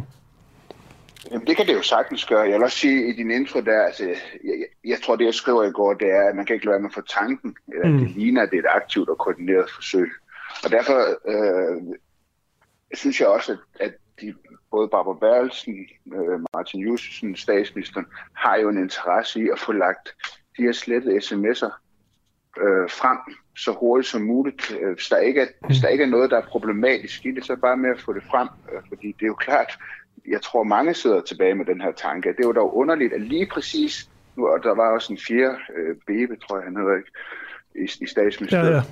Jamen, 1.30 1.46
det 1.46 1.56
kan 1.56 1.66
det 1.66 1.74
jo 1.74 1.82
sagtens 1.82 2.24
gøre. 2.24 2.40
Jeg 2.40 2.54
vil 2.54 2.62
også 2.62 2.78
sige 2.78 3.08
i 3.08 3.12
din 3.12 3.30
intro 3.30 3.60
der, 3.60 3.82
altså, 3.82 4.02
jeg, 4.44 4.54
jeg 4.84 4.98
tror, 5.04 5.16
det 5.16 5.24
jeg 5.24 5.34
skriver 5.34 5.64
i 5.64 5.70
går, 5.70 5.94
det 5.94 6.10
er, 6.10 6.28
at 6.28 6.36
man 6.36 6.46
kan 6.46 6.54
ikke 6.54 6.66
lade 6.66 6.72
være 6.72 6.80
med 6.80 6.90
at 6.90 6.94
få 6.94 7.20
tanken, 7.20 7.56
eller 7.74 7.88
mm. 7.88 7.98
det 7.98 8.10
ligner, 8.16 8.42
at 8.42 8.50
det 8.50 8.56
er 8.56 8.60
et 8.60 8.76
aktivt 8.82 9.08
og 9.08 9.18
koordineret 9.18 9.70
forsøg. 9.74 10.10
Og 10.64 10.70
derfor 10.70 10.98
øh, 11.32 11.82
synes 12.94 13.20
jeg 13.20 13.28
også, 13.28 13.52
at, 13.52 13.58
at 13.80 13.94
de, 14.20 14.34
både 14.70 14.88
Barbara 14.88 15.18
Berlsen, 15.20 15.86
øh, 16.14 16.40
Martin 16.54 16.80
Jussen, 16.80 17.36
statsministeren, 17.36 18.06
har 18.32 18.56
jo 18.56 18.68
en 18.68 18.78
interesse 18.78 19.40
i 19.40 19.48
at 19.48 19.58
få 19.58 19.72
lagt 19.72 20.14
de 20.56 20.62
her 20.62 20.72
slettede 20.72 21.16
sms'er 21.16 21.72
øh, 22.60 22.90
frem 22.90 23.18
så 23.56 23.72
hurtigt 23.72 24.08
som 24.08 24.20
muligt. 24.20 24.76
Øh, 24.80 24.94
hvis 24.94 25.08
der, 25.08 25.18
ikke 25.18 25.40
er, 25.40 25.46
hvis 25.66 25.78
der 25.78 25.88
ikke 25.88 26.04
er 26.04 26.08
noget, 26.08 26.30
der 26.30 26.36
er 26.36 26.46
problematisk 26.46 27.26
i 27.26 27.30
det, 27.30 27.44
så 27.44 27.56
bare 27.56 27.76
med 27.76 27.90
at 27.90 28.00
få 28.00 28.12
det 28.12 28.22
frem. 28.30 28.48
Øh, 28.72 28.80
fordi 28.88 29.06
det 29.06 29.22
er 29.22 29.26
jo 29.26 29.34
klart, 29.34 29.78
jeg 30.28 30.42
tror 30.42 30.62
mange 30.62 30.94
sidder 30.94 31.20
tilbage 31.20 31.54
med 31.54 31.64
den 31.64 31.80
her 31.80 31.92
tanke. 31.92 32.28
Det 32.28 32.40
er 32.40 32.48
jo 32.48 32.52
dog 32.52 32.76
underligt, 32.76 33.12
at 33.12 33.20
lige 33.20 33.46
præcis 33.46 34.10
nu, 34.36 34.48
og 34.48 34.62
der 34.62 34.74
var 34.74 34.92
også 34.92 35.12
en 35.12 35.18
fjerde 35.18 35.58
øh, 35.76 35.96
Bebe, 36.06 36.36
tror 36.36 36.56
jeg 36.56 36.64
han 36.64 36.76
hedder, 36.76 36.96
ikke? 36.96 37.10
I, 37.74 38.04
i 38.04 38.06
statsministeriet. 38.06 38.70
Ja, 38.70 38.82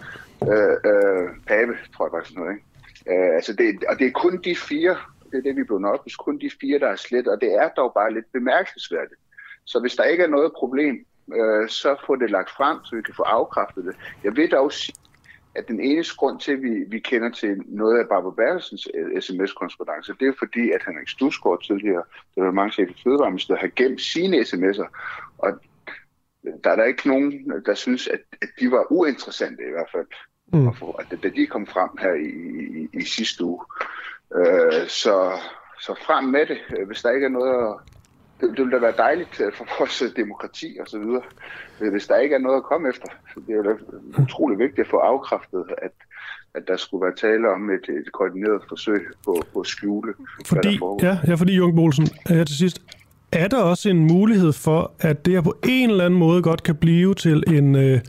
ja. 0.46 0.52
Øh, 0.52 0.76
øh, 0.84 1.30
Pape, 1.46 1.78
tror 1.96 2.06
jeg 2.06 2.12
faktisk 2.12 2.36
noget, 2.36 2.54
ikke? 2.54 2.64
Øh, 3.10 3.34
altså 3.34 3.52
det, 3.52 3.84
og 3.88 3.98
det 3.98 4.06
er 4.06 4.10
kun 4.10 4.42
de 4.42 4.56
fire, 4.56 4.96
det 5.30 5.38
er 5.38 5.42
det, 5.42 5.56
vi 5.56 5.60
er 5.60 5.64
blevet 5.64 5.84
op, 5.84 6.06
kun 6.18 6.38
de 6.38 6.50
fire, 6.60 6.78
der 6.78 6.88
er 6.88 6.96
slet, 6.96 7.28
og 7.28 7.40
det 7.40 7.54
er 7.54 7.68
dog 7.68 7.92
bare 7.94 8.14
lidt 8.14 8.32
bemærkelsesværdigt. 8.32 9.20
Så 9.64 9.80
hvis 9.80 9.94
der 9.94 10.04
ikke 10.04 10.22
er 10.22 10.28
noget 10.28 10.52
problem, 10.52 11.06
øh, 11.34 11.68
så 11.68 11.96
få 12.06 12.16
det 12.16 12.30
lagt 12.30 12.50
frem, 12.50 12.78
så 12.84 12.96
vi 12.96 13.02
kan 13.02 13.14
få 13.14 13.22
afkræftet 13.22 13.84
det. 13.84 13.96
Jeg 14.24 14.36
vil 14.36 14.50
dog 14.50 14.72
sige, 14.72 14.94
at 15.54 15.68
den 15.68 15.80
eneste 15.80 16.16
grund 16.16 16.40
til, 16.40 16.52
at 16.52 16.62
vi, 16.62 16.84
vi 16.88 16.98
kender 16.98 17.30
til 17.30 17.62
noget 17.66 17.98
af 17.98 18.08
Barbara 18.08 18.34
Bertelsens 18.34 18.88
øh, 18.94 19.22
sms-korrespondence, 19.22 20.14
det 20.20 20.28
er 20.28 20.32
fordi, 20.38 20.70
at 20.70 20.82
Henrik 20.86 21.08
Stusgaard 21.08 21.62
tidligere, 21.62 22.02
der 22.34 22.42
var 22.42 22.50
mange 22.50 22.72
chef 22.72 22.90
i 22.90 23.02
Fødevareministeriet, 23.04 23.60
har 23.60 23.70
gemt 23.76 24.00
sine 24.00 24.36
sms'er. 24.36 24.88
Og 25.38 25.50
der 26.64 26.70
er 26.70 26.76
der 26.76 26.84
ikke 26.84 27.08
nogen, 27.08 27.52
der 27.66 27.74
synes, 27.74 28.08
at, 28.08 28.20
at 28.42 28.48
de 28.60 28.70
var 28.70 28.92
uinteressante 28.92 29.62
i 29.68 29.70
hvert 29.70 29.90
fald, 29.92 30.06
mm. 30.52 30.68
at, 30.68 31.22
da 31.22 31.28
de 31.28 31.46
kom 31.46 31.66
frem 31.66 31.90
her 32.00 32.14
i, 32.14 32.30
i, 32.80 32.88
i 32.92 33.04
sidste 33.04 33.44
uge. 33.44 33.60
Øh, 34.36 34.88
så, 34.88 35.32
så 35.80 35.94
frem 36.06 36.24
med 36.24 36.46
det, 36.46 36.86
hvis 36.86 37.02
der 37.02 37.10
ikke 37.10 37.24
er 37.24 37.30
noget 37.30 37.54
at 37.68 37.94
det, 38.40 38.50
det 38.50 38.58
ville 38.58 38.72
da 38.72 38.80
være 38.80 38.96
dejligt 38.96 39.40
øh, 39.40 39.52
for 39.56 39.66
vores 39.78 40.02
øh, 40.02 40.08
demokrati 40.16 40.76
og 40.80 40.86
så 40.88 40.98
videre, 40.98 41.22
øh, 41.80 41.90
hvis 41.92 42.06
der 42.06 42.16
ikke 42.16 42.34
er 42.34 42.38
noget 42.38 42.56
at 42.56 42.62
komme 42.62 42.88
efter. 42.88 43.08
Så 43.34 43.40
det 43.46 43.52
er 43.54 43.56
jo 43.56 43.78
utrolig 44.22 44.58
vigtigt 44.58 44.80
at 44.86 44.90
få 44.90 44.96
afkræftet, 44.96 45.64
at, 45.82 45.92
at 46.54 46.62
der 46.68 46.76
skulle 46.76 47.04
være 47.06 47.14
tale 47.14 47.50
om 47.50 47.70
et, 47.70 47.86
et 47.88 48.12
koordineret 48.12 48.62
forsøg 48.68 49.06
på, 49.24 49.42
på 49.52 49.60
at 49.60 49.66
skjule, 49.66 50.14
fordi, 50.46 50.80
ja, 51.02 51.18
ja, 51.26 51.34
fordi 51.34 51.56
Jørgen 51.56 51.76
Bolsen, 51.76 52.06
her 52.28 52.44
til 52.44 52.56
sidst, 52.56 52.82
er 53.32 53.48
der 53.48 53.62
også 53.62 53.88
en 53.88 54.06
mulighed 54.06 54.52
for, 54.52 54.92
at 55.00 55.24
det 55.24 55.32
her 55.34 55.40
på 55.40 55.54
en 55.68 55.90
eller 55.90 56.04
anden 56.04 56.18
måde 56.18 56.42
godt 56.42 56.62
kan 56.62 56.76
blive 56.76 57.14
til 57.14 57.44
en, 57.48 57.74
øh, 57.74 58.00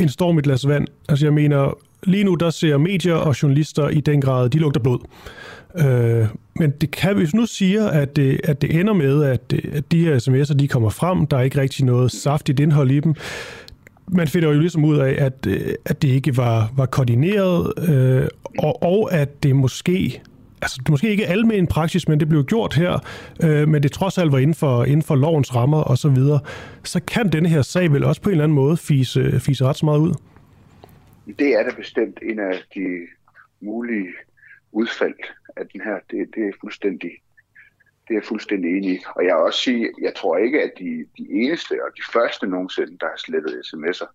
en 0.00 0.08
storm 0.08 0.36
i 0.36 0.38
et 0.38 0.44
glas 0.44 0.68
vand? 0.68 0.86
Altså 1.08 1.26
jeg 1.26 1.32
mener, 1.32 1.78
lige 2.02 2.24
nu 2.24 2.34
der 2.34 2.50
ser 2.50 2.78
medier 2.78 3.14
og 3.14 3.42
journalister 3.42 3.88
i 3.88 4.00
den 4.00 4.20
grad, 4.20 4.48
de 4.48 4.58
lugter 4.58 4.80
blod. 4.80 4.98
Øh, 5.78 6.26
men 6.54 6.70
det 6.70 6.90
kan, 6.90 7.16
hvis 7.16 7.34
nu 7.34 7.46
siger, 7.46 7.86
at 7.86 8.16
det, 8.16 8.40
at 8.44 8.62
det 8.62 8.80
ender 8.80 8.92
med, 8.92 9.24
at, 9.24 9.54
at 9.72 9.92
de 9.92 10.04
her 10.04 10.18
sms'er 10.18 10.54
de 10.54 10.68
kommer 10.68 10.90
frem, 10.90 11.26
der 11.26 11.36
er 11.36 11.42
ikke 11.42 11.60
rigtig 11.60 11.84
noget 11.84 12.12
saftigt 12.12 12.60
indhold 12.60 12.90
i 12.90 13.00
dem, 13.00 13.14
man 14.12 14.28
finder 14.28 14.48
jo 14.48 14.60
ligesom 14.60 14.84
ud 14.84 14.98
af, 14.98 15.14
at, 15.18 15.46
øh, 15.46 15.74
at 15.84 16.02
det 16.02 16.08
ikke 16.08 16.36
var, 16.36 16.72
var 16.76 16.86
koordineret, 16.86 17.72
øh, 17.88 18.28
og, 18.58 18.82
og 18.82 19.12
at 19.12 19.42
det 19.42 19.56
måske 19.56 20.20
altså 20.62 20.76
det 20.78 20.88
måske 20.88 21.08
ikke 21.08 21.26
almen 21.26 21.66
praksis, 21.66 22.08
men 22.08 22.20
det 22.20 22.28
blev 22.28 22.44
gjort 22.44 22.74
her, 22.74 22.98
øh, 23.42 23.68
men 23.68 23.82
det 23.82 23.92
trods 23.92 24.18
alt 24.18 24.32
var 24.32 24.38
inden 24.38 24.54
for, 24.54 24.84
inden 24.84 25.02
for 25.02 25.14
lovens 25.14 25.54
rammer 25.54 25.80
og 25.82 25.98
så 25.98 26.08
videre, 26.08 26.40
så 26.84 27.00
kan 27.00 27.32
denne 27.32 27.48
her 27.48 27.62
sag 27.62 27.92
vel 27.92 28.04
også 28.04 28.22
på 28.22 28.28
en 28.28 28.32
eller 28.32 28.44
anden 28.44 28.54
måde 28.54 28.76
fise, 28.76 29.40
fise 29.40 29.64
ret 29.64 29.76
så 29.76 29.86
meget 29.86 29.98
ud? 29.98 30.14
Det 31.38 31.54
er 31.54 31.62
da 31.62 31.70
bestemt 31.76 32.18
en 32.22 32.38
af 32.38 32.62
de 32.74 32.86
mulige 33.60 34.08
udfald 34.72 35.14
af 35.56 35.62
den 35.72 35.80
her. 35.80 35.94
Det, 36.10 36.28
det 36.34 36.42
er 36.48 36.52
fuldstændig 36.60 37.10
det 38.10 38.16
er 38.16 38.20
jeg 38.20 38.28
fuldstændig 38.28 38.70
enig 38.76 38.90
i. 38.94 38.98
Og 39.16 39.24
jeg 39.24 39.34
vil 39.36 39.42
også 39.42 39.58
sige, 39.58 39.90
jeg 40.02 40.14
tror 40.14 40.36
ikke, 40.36 40.62
at 40.62 40.72
de, 40.78 41.06
de 41.18 41.26
eneste 41.30 41.72
og 41.84 41.90
de 41.96 42.02
første 42.12 42.46
nogensinde, 42.46 42.98
der 43.00 43.06
har 43.06 43.16
slettet 43.16 43.62
sms'er. 43.66 44.10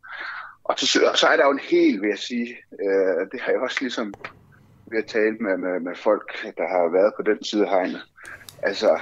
Og 0.63 0.80
så, 0.80 0.85
så 1.15 1.27
er 1.27 1.38
der 1.38 1.45
jo 1.45 1.51
en 1.51 1.67
hel, 1.72 2.01
vil 2.01 2.09
jeg 2.09 2.17
sige, 2.17 2.57
øh, 2.85 3.22
det 3.31 3.41
har 3.41 3.51
jeg 3.51 3.61
også 3.61 3.77
ligesom 3.81 4.13
ved 4.91 4.99
at 4.99 5.05
tale 5.05 5.37
med, 5.39 5.57
med, 5.57 5.79
med 5.79 5.95
folk, 5.95 6.45
der 6.57 6.67
har 6.67 6.91
været 6.91 7.13
på 7.17 7.21
den 7.21 7.43
side 7.43 7.65
af 7.65 7.69
hegnet. 7.69 8.01
Altså, 8.61 8.99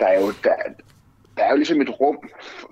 der 0.00 0.06
er 0.06 0.20
jo, 0.20 0.26
der, 0.44 0.54
der 1.36 1.44
er 1.44 1.50
jo 1.50 1.56
ligesom 1.56 1.80
et 1.80 2.00
rum 2.00 2.30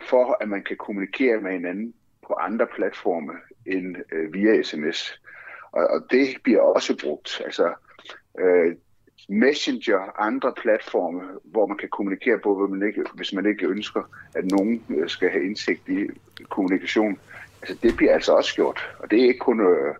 for, 0.08 0.36
at 0.40 0.48
man 0.48 0.62
kan 0.62 0.76
kommunikere 0.76 1.40
med 1.40 1.52
hinanden 1.52 1.94
på 2.26 2.34
andre 2.34 2.66
platforme 2.76 3.32
end 3.66 3.96
øh, 4.12 4.34
via 4.34 4.62
sms. 4.62 5.20
Og, 5.72 5.86
og 5.86 6.06
det 6.10 6.26
bliver 6.42 6.60
også 6.60 6.98
brugt. 7.02 7.42
Altså, 7.44 7.74
øh, 8.38 8.76
Messenger, 9.28 10.20
andre 10.20 10.52
platforme, 10.62 11.22
hvor 11.44 11.66
man 11.66 11.76
kan 11.76 11.88
kommunikere 11.88 12.38
på, 12.38 12.54
hvis 12.54 12.70
man 12.70 12.88
ikke, 12.88 13.04
hvis 13.14 13.32
man 13.32 13.46
ikke 13.46 13.66
ønsker, 13.66 14.02
at 14.34 14.44
nogen 14.44 14.84
øh, 14.90 15.08
skal 15.08 15.30
have 15.30 15.44
indsigt 15.44 15.88
i 15.88 16.06
kommunikation. 16.48 17.18
Altså, 17.62 17.76
det 17.82 17.96
bliver 17.96 18.14
altså 18.14 18.32
også 18.32 18.54
gjort, 18.54 18.96
og 18.98 19.10
det 19.10 19.18
er 19.18 19.26
ikke 19.26 19.38
kun... 19.38 19.60
Øh, 19.60 19.94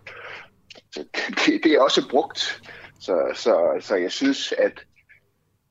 det, 0.95 1.63
det 1.63 1.73
er 1.73 1.81
også 1.81 2.09
brugt. 2.09 2.61
Så, 2.99 3.31
så, 3.35 3.77
så 3.79 3.95
jeg 3.95 4.11
synes, 4.11 4.51
at 4.51 4.85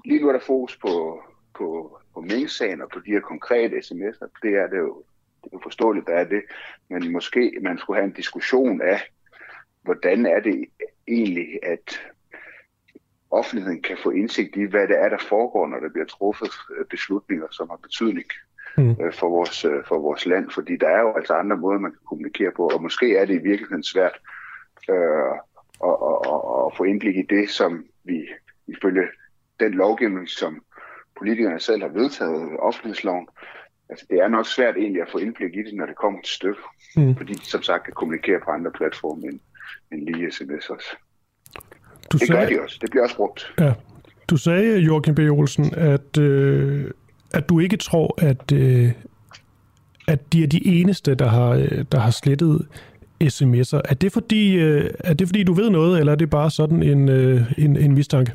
lige 0.04 0.20
nu 0.20 0.28
er 0.28 0.32
der 0.32 0.40
fokus 0.46 0.76
på, 0.76 1.22
på, 1.56 1.98
på 2.14 2.20
Ming-sagen 2.20 2.82
og 2.82 2.88
på 2.92 2.98
de 2.98 3.10
her 3.10 3.20
konkrete 3.20 3.76
sms'er. 3.76 4.28
Det 4.42 4.54
er 4.54 4.66
det 4.66 4.78
jo 4.78 5.04
det 5.44 5.52
er 5.52 5.62
forståeligt, 5.62 6.06
der 6.06 6.14
er 6.14 6.24
det. 6.24 6.42
Men 6.90 7.12
måske 7.12 7.58
man 7.62 7.78
skulle 7.78 7.96
have 7.96 8.06
en 8.06 8.16
diskussion 8.16 8.82
af, 8.82 9.00
hvordan 9.82 10.26
er 10.26 10.40
det 10.40 10.64
egentlig, 11.08 11.58
at 11.62 12.00
offentligheden 13.30 13.82
kan 13.82 13.98
få 14.02 14.10
indsigt 14.10 14.56
i, 14.56 14.64
hvad 14.64 14.88
det 14.88 14.98
er, 14.98 15.08
der 15.08 15.18
foregår, 15.28 15.66
når 15.66 15.80
der 15.80 15.88
bliver 15.88 16.06
truffet 16.06 16.50
øh, 16.78 16.86
beslutninger, 16.86 17.46
som 17.50 17.68
har 17.68 17.76
betydning 17.76 18.26
mm. 18.76 18.90
Øh, 18.90 19.12
for, 19.12 19.28
vores, 19.28 19.64
øh, 19.64 19.84
for 19.88 19.98
vores 19.98 20.26
land. 20.26 20.50
Fordi 20.50 20.76
der 20.76 20.88
er 20.88 21.00
jo 21.00 21.12
altså 21.16 21.34
andre 21.34 21.56
måder, 21.56 21.78
man 21.78 21.90
kan 21.90 22.00
kommunikere 22.08 22.52
på, 22.56 22.68
og 22.68 22.82
måske 22.82 23.16
er 23.16 23.24
det 23.24 23.34
i 23.34 23.48
virkeligheden 23.48 23.82
svært 23.82 24.20
øh, 24.88 25.32
at, 25.88 25.96
at, 26.32 26.40
at 26.66 26.76
få 26.76 26.84
indblik 26.84 27.16
i 27.16 27.26
det, 27.30 27.50
som 27.50 27.84
vi 28.04 28.28
ifølge 28.66 29.02
den 29.60 29.72
lovgivning, 29.72 30.28
som 30.28 30.62
politikerne 31.18 31.60
selv 31.60 31.82
har 31.82 31.88
vedtaget, 31.88 32.56
offentlighedsloven, 32.58 33.28
altså 33.90 34.06
det 34.10 34.18
er 34.18 34.28
nok 34.28 34.46
svært 34.46 34.76
egentlig 34.76 35.02
at 35.02 35.08
få 35.12 35.18
indblik 35.18 35.54
i 35.56 35.62
det, 35.62 35.74
når 35.74 35.86
det 35.86 35.96
kommer 35.96 36.20
til 36.22 36.34
stykket. 36.34 36.64
Mm. 36.96 37.16
Fordi 37.16 37.32
de 37.32 37.46
som 37.46 37.62
sagt 37.62 37.84
kan 37.84 37.94
kommunikere 37.94 38.40
på 38.44 38.50
andre 38.50 38.70
platforme 38.70 39.22
end, 39.26 39.40
end 39.92 40.00
lige 40.08 40.32
sms 40.32 40.70
også. 40.70 40.96
Du 42.12 42.18
det 42.18 42.26
sagde, 42.26 42.40
gør 42.40 42.48
de 42.48 42.62
også. 42.62 42.78
Det 42.80 42.90
bliver 42.90 43.02
også 43.04 43.16
brugt. 43.16 43.54
Ja. 43.60 43.72
Du 44.30 44.36
sagde, 44.36 44.78
Joachim 44.78 45.14
B. 45.14 45.18
Olsen, 45.18 45.74
at, 45.74 46.18
øh, 46.18 46.90
at 47.34 47.48
du 47.48 47.60
ikke 47.60 47.76
tror, 47.76 48.14
at, 48.24 48.52
øh, 48.52 48.92
at 50.08 50.32
de 50.32 50.42
er 50.42 50.46
de 50.46 50.66
eneste, 50.66 51.14
der 51.14 51.28
har, 51.28 51.54
der 51.92 51.98
har 51.98 52.10
slettet 52.10 52.68
sms'er. 53.24 53.80
Er 53.84 53.94
det, 53.94 54.12
fordi, 54.12 54.56
øh, 54.56 54.90
er 55.04 55.14
det 55.14 55.28
fordi, 55.28 55.44
du 55.44 55.52
ved 55.52 55.70
noget, 55.70 55.98
eller 56.00 56.12
er 56.12 56.16
det 56.16 56.30
bare 56.30 56.50
sådan 56.50 56.82
en, 56.82 57.08
øh, 57.08 57.52
en, 57.58 57.76
en 57.76 57.94
mistanke? 57.94 58.32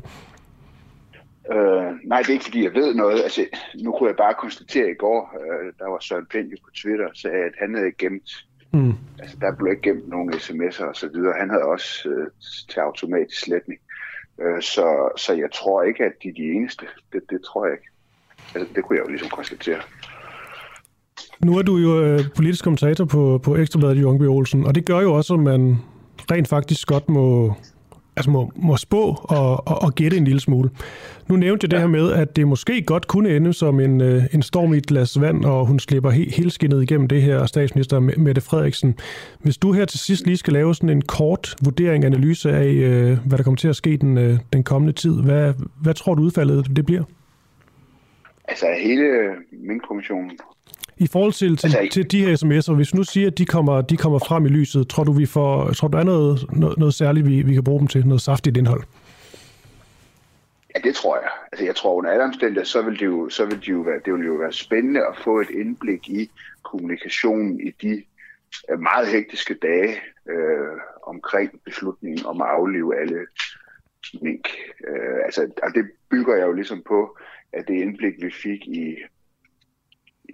Øh, 1.52 1.92
nej, 2.04 2.18
det 2.18 2.28
er 2.28 2.32
ikke 2.32 2.44
fordi, 2.44 2.64
jeg 2.64 2.74
ved 2.74 2.94
noget. 2.94 3.22
Altså, 3.22 3.46
nu 3.82 3.92
kunne 3.92 4.08
jeg 4.08 4.16
bare 4.16 4.34
konstatere 4.34 4.90
i 4.90 4.94
går, 4.94 5.38
øh, 5.40 5.72
der 5.78 5.90
var 5.90 5.98
Søren 6.00 6.26
Pind 6.26 6.50
på 6.64 6.70
Twitter, 6.76 7.08
sagde, 7.14 7.44
at 7.44 7.52
han 7.58 7.74
havde 7.74 7.92
gemt, 7.98 8.30
mm. 8.72 8.94
altså 9.18 9.36
der 9.40 9.56
blev 9.56 9.70
ikke 9.72 9.82
gemt 9.82 10.08
nogen 10.08 10.34
sms'er 10.34 10.84
og 10.84 10.96
så 10.96 11.08
videre. 11.14 11.34
Han 11.40 11.50
havde 11.50 11.64
også 11.64 12.08
øh, 12.08 12.26
til 12.70 12.80
automatisk 12.80 13.40
sletning. 13.40 13.80
Øh, 14.40 14.62
så, 14.62 15.08
så 15.16 15.32
jeg 15.32 15.48
tror 15.52 15.82
ikke, 15.82 16.04
at 16.04 16.12
de 16.22 16.28
er 16.28 16.32
de 16.32 16.52
eneste. 16.52 16.86
Det, 17.12 17.22
det 17.30 17.40
tror 17.42 17.66
jeg 17.66 17.72
ikke. 17.72 17.88
Altså, 18.54 18.74
det 18.74 18.84
kunne 18.84 18.98
jeg 18.98 19.04
jo 19.04 19.10
ligesom 19.10 19.28
konstatere. 19.28 19.80
Nu 21.44 21.58
er 21.58 21.62
du 21.62 21.76
jo 21.76 22.04
øh, 22.04 22.20
politisk 22.36 22.64
kommentator 22.64 23.04
på, 23.04 23.40
på 23.42 23.56
Ekstrabladet, 23.56 24.00
Jørgen 24.00 24.18
B. 24.18 24.22
Olsen, 24.22 24.64
og 24.64 24.74
det 24.74 24.84
gør 24.84 25.00
jo 25.00 25.14
også, 25.14 25.34
at 25.34 25.40
man 25.40 25.76
rent 26.30 26.48
faktisk 26.48 26.88
godt 26.88 27.08
må, 27.08 27.54
altså 28.16 28.30
må, 28.30 28.52
må 28.56 28.76
spå 28.76 29.02
og, 29.22 29.68
og, 29.68 29.82
og 29.82 29.94
gætte 29.94 30.16
en 30.16 30.24
lille 30.24 30.40
smule. 30.40 30.70
Nu 31.28 31.36
nævnte 31.36 31.64
jeg 31.64 31.70
det 31.70 31.80
her 31.80 31.86
med, 31.86 32.12
at 32.12 32.36
det 32.36 32.48
måske 32.48 32.82
godt 32.82 33.06
kunne 33.06 33.36
ende 33.36 33.52
som 33.52 33.80
en, 33.80 34.00
øh, 34.00 34.22
en 34.32 34.42
storm 34.42 34.74
i 34.74 34.76
et 34.76 34.86
glas 34.86 35.20
vand, 35.20 35.44
og 35.44 35.66
hun 35.66 35.78
slipper 35.78 36.10
he, 36.10 36.30
helt 36.36 36.52
skinnet 36.52 36.82
igennem 36.82 37.08
det 37.08 37.22
her, 37.22 37.46
statsminister 37.46 38.00
Mette 38.00 38.40
Frederiksen. 38.40 38.94
Hvis 39.40 39.58
du 39.58 39.72
her 39.72 39.84
til 39.84 39.98
sidst 39.98 40.26
lige 40.26 40.36
skal 40.36 40.52
lave 40.52 40.74
sådan 40.74 40.90
en 40.90 41.02
kort 41.02 41.56
vurdering, 41.64 42.04
analyse 42.04 42.50
af, 42.52 42.66
øh, 42.66 43.18
hvad 43.26 43.38
der 43.38 43.44
kommer 43.44 43.56
til 43.56 43.68
at 43.68 43.76
ske 43.76 43.96
den, 43.96 44.38
den 44.52 44.62
kommende 44.64 44.92
tid, 44.92 45.22
hvad, 45.22 45.54
hvad 45.82 45.94
tror 45.94 46.14
du 46.14 46.22
udfaldet 46.22 46.76
det 46.76 46.86
bliver? 46.86 47.02
Altså 48.48 48.66
hele 48.82 49.04
min 49.52 49.80
kommission 49.80 50.30
i 50.96 51.06
forhold 51.06 51.32
til, 51.32 51.56
til, 51.56 51.76
altså, 51.76 51.94
til 51.94 52.10
de 52.10 52.26
her 52.26 52.36
sms'er, 52.36 52.74
hvis 52.74 52.94
nu 52.94 53.02
siger, 53.02 53.26
at 53.26 53.38
de 53.38 53.46
kommer, 53.46 53.80
de 53.80 53.96
kommer 53.96 54.18
frem 54.18 54.46
i 54.46 54.48
lyset, 54.48 54.88
tror 54.88 55.04
du, 55.04 55.12
vi 55.12 55.26
får, 55.26 55.72
tror 55.72 55.88
du, 55.88 55.92
der 55.92 56.00
er 56.00 56.04
noget, 56.04 56.46
noget, 56.52 56.78
noget 56.78 56.94
særligt, 56.94 57.26
vi, 57.26 57.42
vi 57.42 57.54
kan 57.54 57.64
bruge 57.64 57.80
dem 57.80 57.88
til? 57.88 58.06
Noget 58.06 58.20
saftigt 58.20 58.56
indhold? 58.56 58.82
Ja, 60.74 60.80
det 60.80 60.94
tror 60.94 61.16
jeg. 61.16 61.30
Altså, 61.52 61.64
jeg 61.64 61.76
tror 61.76 61.94
under 61.94 62.10
alle 62.10 62.24
omstændigheder, 62.24 62.66
så 62.66 62.82
vil 62.82 62.98
det 62.98 63.06
jo, 63.06 63.28
så 63.28 63.44
vil 63.44 63.60
det 63.60 63.68
jo 63.68 63.80
være, 63.80 64.00
det 64.04 64.12
vil 64.14 64.26
jo 64.26 64.34
være 64.34 64.52
spændende 64.52 65.00
at 65.00 65.16
få 65.24 65.40
et 65.40 65.50
indblik 65.50 66.08
i 66.08 66.30
kommunikationen 66.62 67.60
i 67.60 67.70
de 67.82 68.02
øh, 68.70 68.80
meget 68.80 69.08
hektiske 69.08 69.54
dage 69.54 69.96
øh, 70.28 70.78
omkring 71.02 71.60
beslutningen 71.64 72.26
om 72.26 72.42
at 72.42 72.48
aflive 72.48 73.00
alle 73.00 73.26
mink. 74.22 74.48
Øh, 74.88 75.18
altså, 75.24 75.50
og 75.62 75.74
det 75.74 75.84
bygger 76.10 76.36
jeg 76.36 76.46
jo 76.46 76.52
ligesom 76.52 76.82
på, 76.88 77.18
at 77.52 77.68
det 77.68 77.74
indblik, 77.74 78.14
vi 78.22 78.30
fik 78.30 78.66
i 78.66 78.96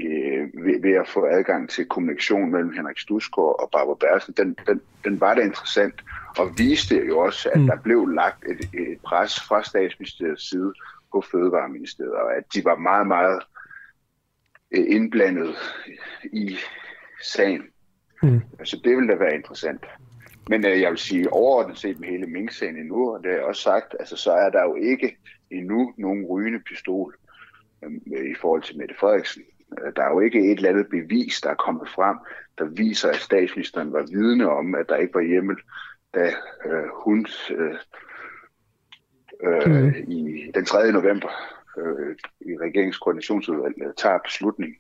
øh, 0.01 0.65
ved, 0.65 0.83
ved 0.83 0.93
at 0.93 1.09
få 1.09 1.27
adgang 1.27 1.71
til 1.71 1.87
kommunikation 1.87 2.51
mellem 2.51 2.73
Henrik 2.73 2.99
Stusgaard 2.99 3.61
og 3.63 3.69
Barbara 3.73 3.97
Bersen, 4.01 4.35
den, 4.37 4.57
den, 4.67 4.81
den 5.05 5.21
var 5.21 5.35
da 5.35 5.41
interessant, 5.41 6.05
og 6.39 6.59
viste 6.59 7.07
jo 7.07 7.19
også, 7.19 7.51
at 7.51 7.61
mm. 7.61 7.67
der 7.67 7.77
blev 7.77 8.07
lagt 8.07 8.45
et, 8.45 8.81
et 8.81 9.01
pres 9.05 9.41
fra 9.41 9.63
statsministeriets 9.63 10.51
side 10.51 10.73
på 11.13 11.21
Fødevareministeriet, 11.21 12.13
og 12.13 12.37
at 12.37 12.45
de 12.55 12.65
var 12.65 12.77
meget, 12.77 13.07
meget 13.07 13.43
øh, 14.71 14.85
indblandet 14.89 15.55
i 16.33 16.59
sagen. 17.23 17.63
Mm. 18.23 18.41
Så 18.65 18.81
det 18.85 18.97
ville 18.97 19.09
da 19.09 19.15
være 19.15 19.35
interessant. 19.35 19.87
Men 20.49 20.67
øh, 20.67 20.81
jeg 20.81 20.91
vil 20.91 20.99
sige, 20.99 21.33
overordnet 21.33 21.79
set 21.79 22.01
med 22.01 22.09
hele 22.09 22.27
Mink-sagen 22.27 22.77
endnu, 22.77 23.15
og 23.15 23.23
det 23.23 23.31
har 23.31 23.39
jeg 23.39 23.47
også 23.47 23.63
sagt, 23.63 23.97
altså, 23.99 24.17
så 24.17 24.33
er 24.33 24.51
der 24.51 24.63
jo 24.63 24.75
ikke 24.75 25.17
endnu 25.51 25.95
nogen 25.97 26.27
rygende 26.27 26.61
pistol 26.61 27.15
øh, 27.85 28.31
i 28.31 28.35
forhold 28.41 28.63
til 28.63 28.79
Mette 28.79 28.95
Frederiksen. 29.01 29.43
Øh, 29.79 29.93
der 29.97 30.03
er 30.03 30.11
jo 30.11 30.21
ikke 30.21 30.39
et 30.39 30.57
eller 30.57 30.69
andet 30.69 30.87
bevis, 30.91 31.41
der 31.41 31.51
er 31.51 31.55
kommet 31.55 31.89
frem, 31.89 32.17
der 32.59 32.65
viser, 32.65 33.09
at 33.09 33.17
statsministeren 33.17 33.93
var 33.93 34.07
vidne 34.11 34.51
om, 34.51 34.75
at 34.75 34.89
der 34.89 34.97
ikke 34.97 35.15
var 35.15 35.21
hjemmel, 35.21 35.57
da 36.15 36.33
øh, 36.65 36.89
hun 37.05 37.27
øh, 37.51 37.75
øh, 39.45 39.67
mm. 39.67 39.93
i 40.09 40.51
den 40.55 40.65
3. 40.65 40.93
november 40.93 41.29
øh, 41.79 42.17
i 42.41 42.53
regeringskoordinationsudvalget 42.61 43.87
øh, 43.87 43.95
tager 43.97 44.19
beslutning. 44.19 44.77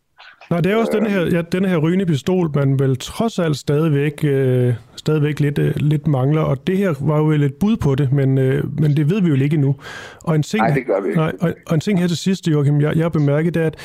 Nej, 0.50 0.60
det 0.60 0.72
er 0.72 0.76
også 0.76 0.92
øh, 0.92 0.98
denne 0.98 1.10
her, 1.10 1.20
ja, 1.20 1.42
denne 1.42 1.68
her 1.68 1.76
rygende 1.76 2.06
pistol, 2.06 2.50
man 2.54 2.78
vel 2.78 2.96
trods 2.96 3.38
alt 3.38 3.56
stadigvæk, 3.56 4.24
øh, 4.24 4.74
stadigvæk 4.96 5.40
lidt, 5.40 5.58
øh, 5.58 5.74
lidt 5.76 6.06
mangler, 6.06 6.42
og 6.42 6.66
det 6.66 6.78
her 6.78 6.94
var 7.00 7.18
jo 7.18 7.30
et 7.30 7.54
bud 7.54 7.76
på 7.76 7.94
det, 7.94 8.12
men, 8.12 8.38
øh, 8.38 8.80
men 8.80 8.96
det 8.96 9.10
ved 9.10 9.22
vi 9.22 9.28
jo 9.28 9.34
ikke 9.34 9.54
endnu. 9.54 9.76
Og 10.24 10.34
en 10.34 10.42
ting, 10.42 10.62
nej, 10.62 10.74
det 10.74 10.86
gør 10.86 11.00
vi 11.00 11.08
ikke. 11.08 11.20
Nej, 11.20 11.32
og, 11.40 11.54
og 11.66 11.74
en 11.74 11.80
ting 11.80 12.00
her 12.00 12.08
til 12.08 12.16
sidst, 12.16 12.48
Joachim, 12.48 12.80
jeg, 12.80 12.96
jeg 12.96 13.04
har 13.04 13.08
bemærket, 13.08 13.54
det 13.54 13.62
er, 13.62 13.66
at 13.66 13.76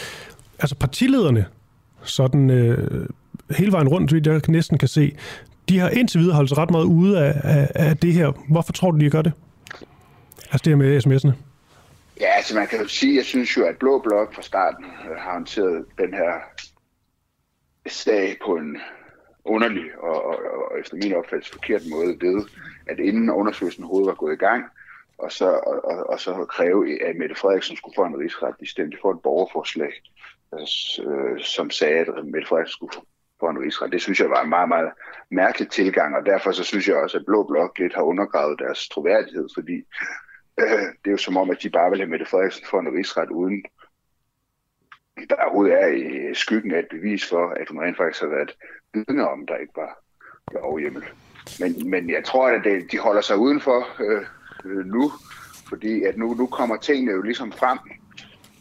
altså 0.59 0.75
partilederne, 0.75 1.45
sådan 2.03 2.49
øh, 2.49 3.07
hele 3.57 3.71
vejen 3.71 3.87
rundt, 3.87 4.09
så 4.09 4.21
jeg 4.25 4.41
næsten 4.47 4.77
kan 4.77 4.87
se, 4.87 5.15
de 5.69 5.79
har 5.79 5.89
indtil 5.89 6.19
videre 6.19 6.35
holdt 6.35 6.49
sig 6.49 6.57
ret 6.57 6.71
meget 6.71 6.85
ude 6.85 7.19
af, 7.19 7.41
af, 7.43 7.71
af 7.75 7.97
det 7.97 8.13
her. 8.13 8.31
Hvorfor 8.49 8.73
tror 8.73 8.91
du, 8.91 8.97
de 8.97 9.09
gør 9.09 9.21
det? 9.21 9.33
Altså 10.51 10.61
det 10.63 10.67
her 10.67 10.75
med 10.75 11.05
sms'erne. 11.05 11.33
Ja, 12.21 12.27
altså 12.35 12.55
man 12.55 12.67
kan 12.67 12.79
jo 12.79 12.87
sige, 12.87 13.15
jeg 13.15 13.25
synes 13.25 13.57
jo, 13.57 13.65
at 13.65 13.77
Blå 13.77 13.99
Blok 13.99 14.33
fra 14.33 14.41
starten 14.41 14.85
øh, 14.85 15.17
har 15.17 15.33
håndteret 15.33 15.85
den 15.97 16.13
her 16.13 16.33
sag 17.87 18.37
på 18.45 18.55
en 18.55 18.77
underlig 19.45 19.85
og, 19.99 20.25
og, 20.25 20.35
og 20.71 20.79
efter 20.79 20.95
min 20.95 21.13
opfattelse 21.13 21.53
forkert 21.53 21.81
måde 21.91 22.17
ved, 22.21 22.45
at 22.87 22.99
inden 22.99 23.29
undersøgelsen 23.29 23.83
overhovedet 23.83 24.07
var 24.07 24.13
gået 24.13 24.33
i 24.33 24.45
gang, 24.47 24.63
og 25.17 25.31
så, 25.31 25.45
og, 25.45 25.85
og, 25.85 26.09
og 26.09 26.19
så 26.19 26.45
kræve, 26.49 27.03
at 27.03 27.15
Mette 27.15 27.35
Frederiksen 27.35 27.77
skulle 27.77 27.95
få 27.95 28.05
en 28.05 28.19
rigsret, 28.19 28.55
de 28.59 28.69
stemte 28.69 28.97
for 29.01 29.11
et 29.11 29.21
borgerforslag, 29.23 29.91
øh, 31.07 31.39
som 31.39 31.69
sagde, 31.69 31.99
at 31.99 32.25
Mette 32.25 32.47
Frederiksen 32.47 32.75
skulle 32.75 32.93
få 33.39 33.49
en. 33.49 33.91
Det 33.91 34.01
synes 34.01 34.19
jeg 34.19 34.29
var 34.29 34.43
en 34.43 34.49
meget, 34.49 34.69
meget 34.69 34.91
mærkelig 35.31 35.69
tilgang, 35.69 36.15
og 36.15 36.25
derfor 36.25 36.51
så 36.51 36.63
synes 36.63 36.87
jeg 36.87 36.95
også, 36.95 37.17
at 37.17 37.25
Blå 37.25 37.43
Blok 37.43 37.79
lidt 37.79 37.95
har 37.95 38.01
undergravet 38.01 38.59
deres 38.59 38.89
troværdighed, 38.89 39.47
fordi 39.53 39.77
øh, 40.59 40.85
det 41.01 41.07
er 41.07 41.11
jo 41.11 41.17
som 41.17 41.37
om, 41.37 41.49
at 41.49 41.63
de 41.63 41.69
bare 41.69 41.89
vil 41.89 41.99
have 41.99 42.09
Mette 42.09 42.25
Frederiksen 42.25 42.65
for 42.69 42.79
en 42.79 42.97
rigsret, 42.97 43.29
uden 43.29 43.65
der 45.29 45.35
overhovedet 45.35 45.81
er 45.81 45.87
i 45.87 46.33
skyggen 46.33 46.71
af 46.71 46.79
et 46.79 46.87
bevis 46.91 47.29
for, 47.29 47.49
at 47.49 47.69
hun 47.69 47.81
rent 47.83 47.97
faktisk 47.97 48.21
har 48.21 48.29
været 48.29 48.55
vidne 48.93 49.29
om, 49.29 49.47
der 49.47 49.55
ikke 49.55 49.73
var 49.75 50.01
lovhjemmel. 50.53 51.03
Men, 51.59 51.89
men 51.89 52.09
jeg 52.09 52.23
tror, 52.25 52.47
at 52.47 52.63
det, 52.63 52.91
de 52.91 52.97
holder 52.97 53.21
sig 53.21 53.37
udenfor 53.37 53.87
øh, 53.99 54.25
øh, 54.65 54.85
nu, 54.85 55.11
fordi 55.69 56.03
at 56.03 56.17
nu, 56.17 56.33
nu 56.33 56.47
kommer 56.47 56.77
tingene 56.77 57.11
jo 57.11 57.21
ligesom 57.21 57.51
frem, 57.51 57.79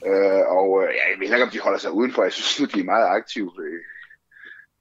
Øh, 0.06 0.44
og 0.58 0.82
øh, 0.82 0.88
ja, 0.94 1.10
jeg 1.10 1.18
ved 1.18 1.26
ikke, 1.26 1.42
om 1.42 1.50
de 1.50 1.60
holder 1.60 1.78
sig 1.78 1.92
udenfor. 1.92 2.22
Jeg 2.22 2.32
synes, 2.32 2.72
de 2.72 2.80
er 2.80 2.84
meget 2.84 3.06
aktive. 3.06 3.50
Øh, 3.64 3.80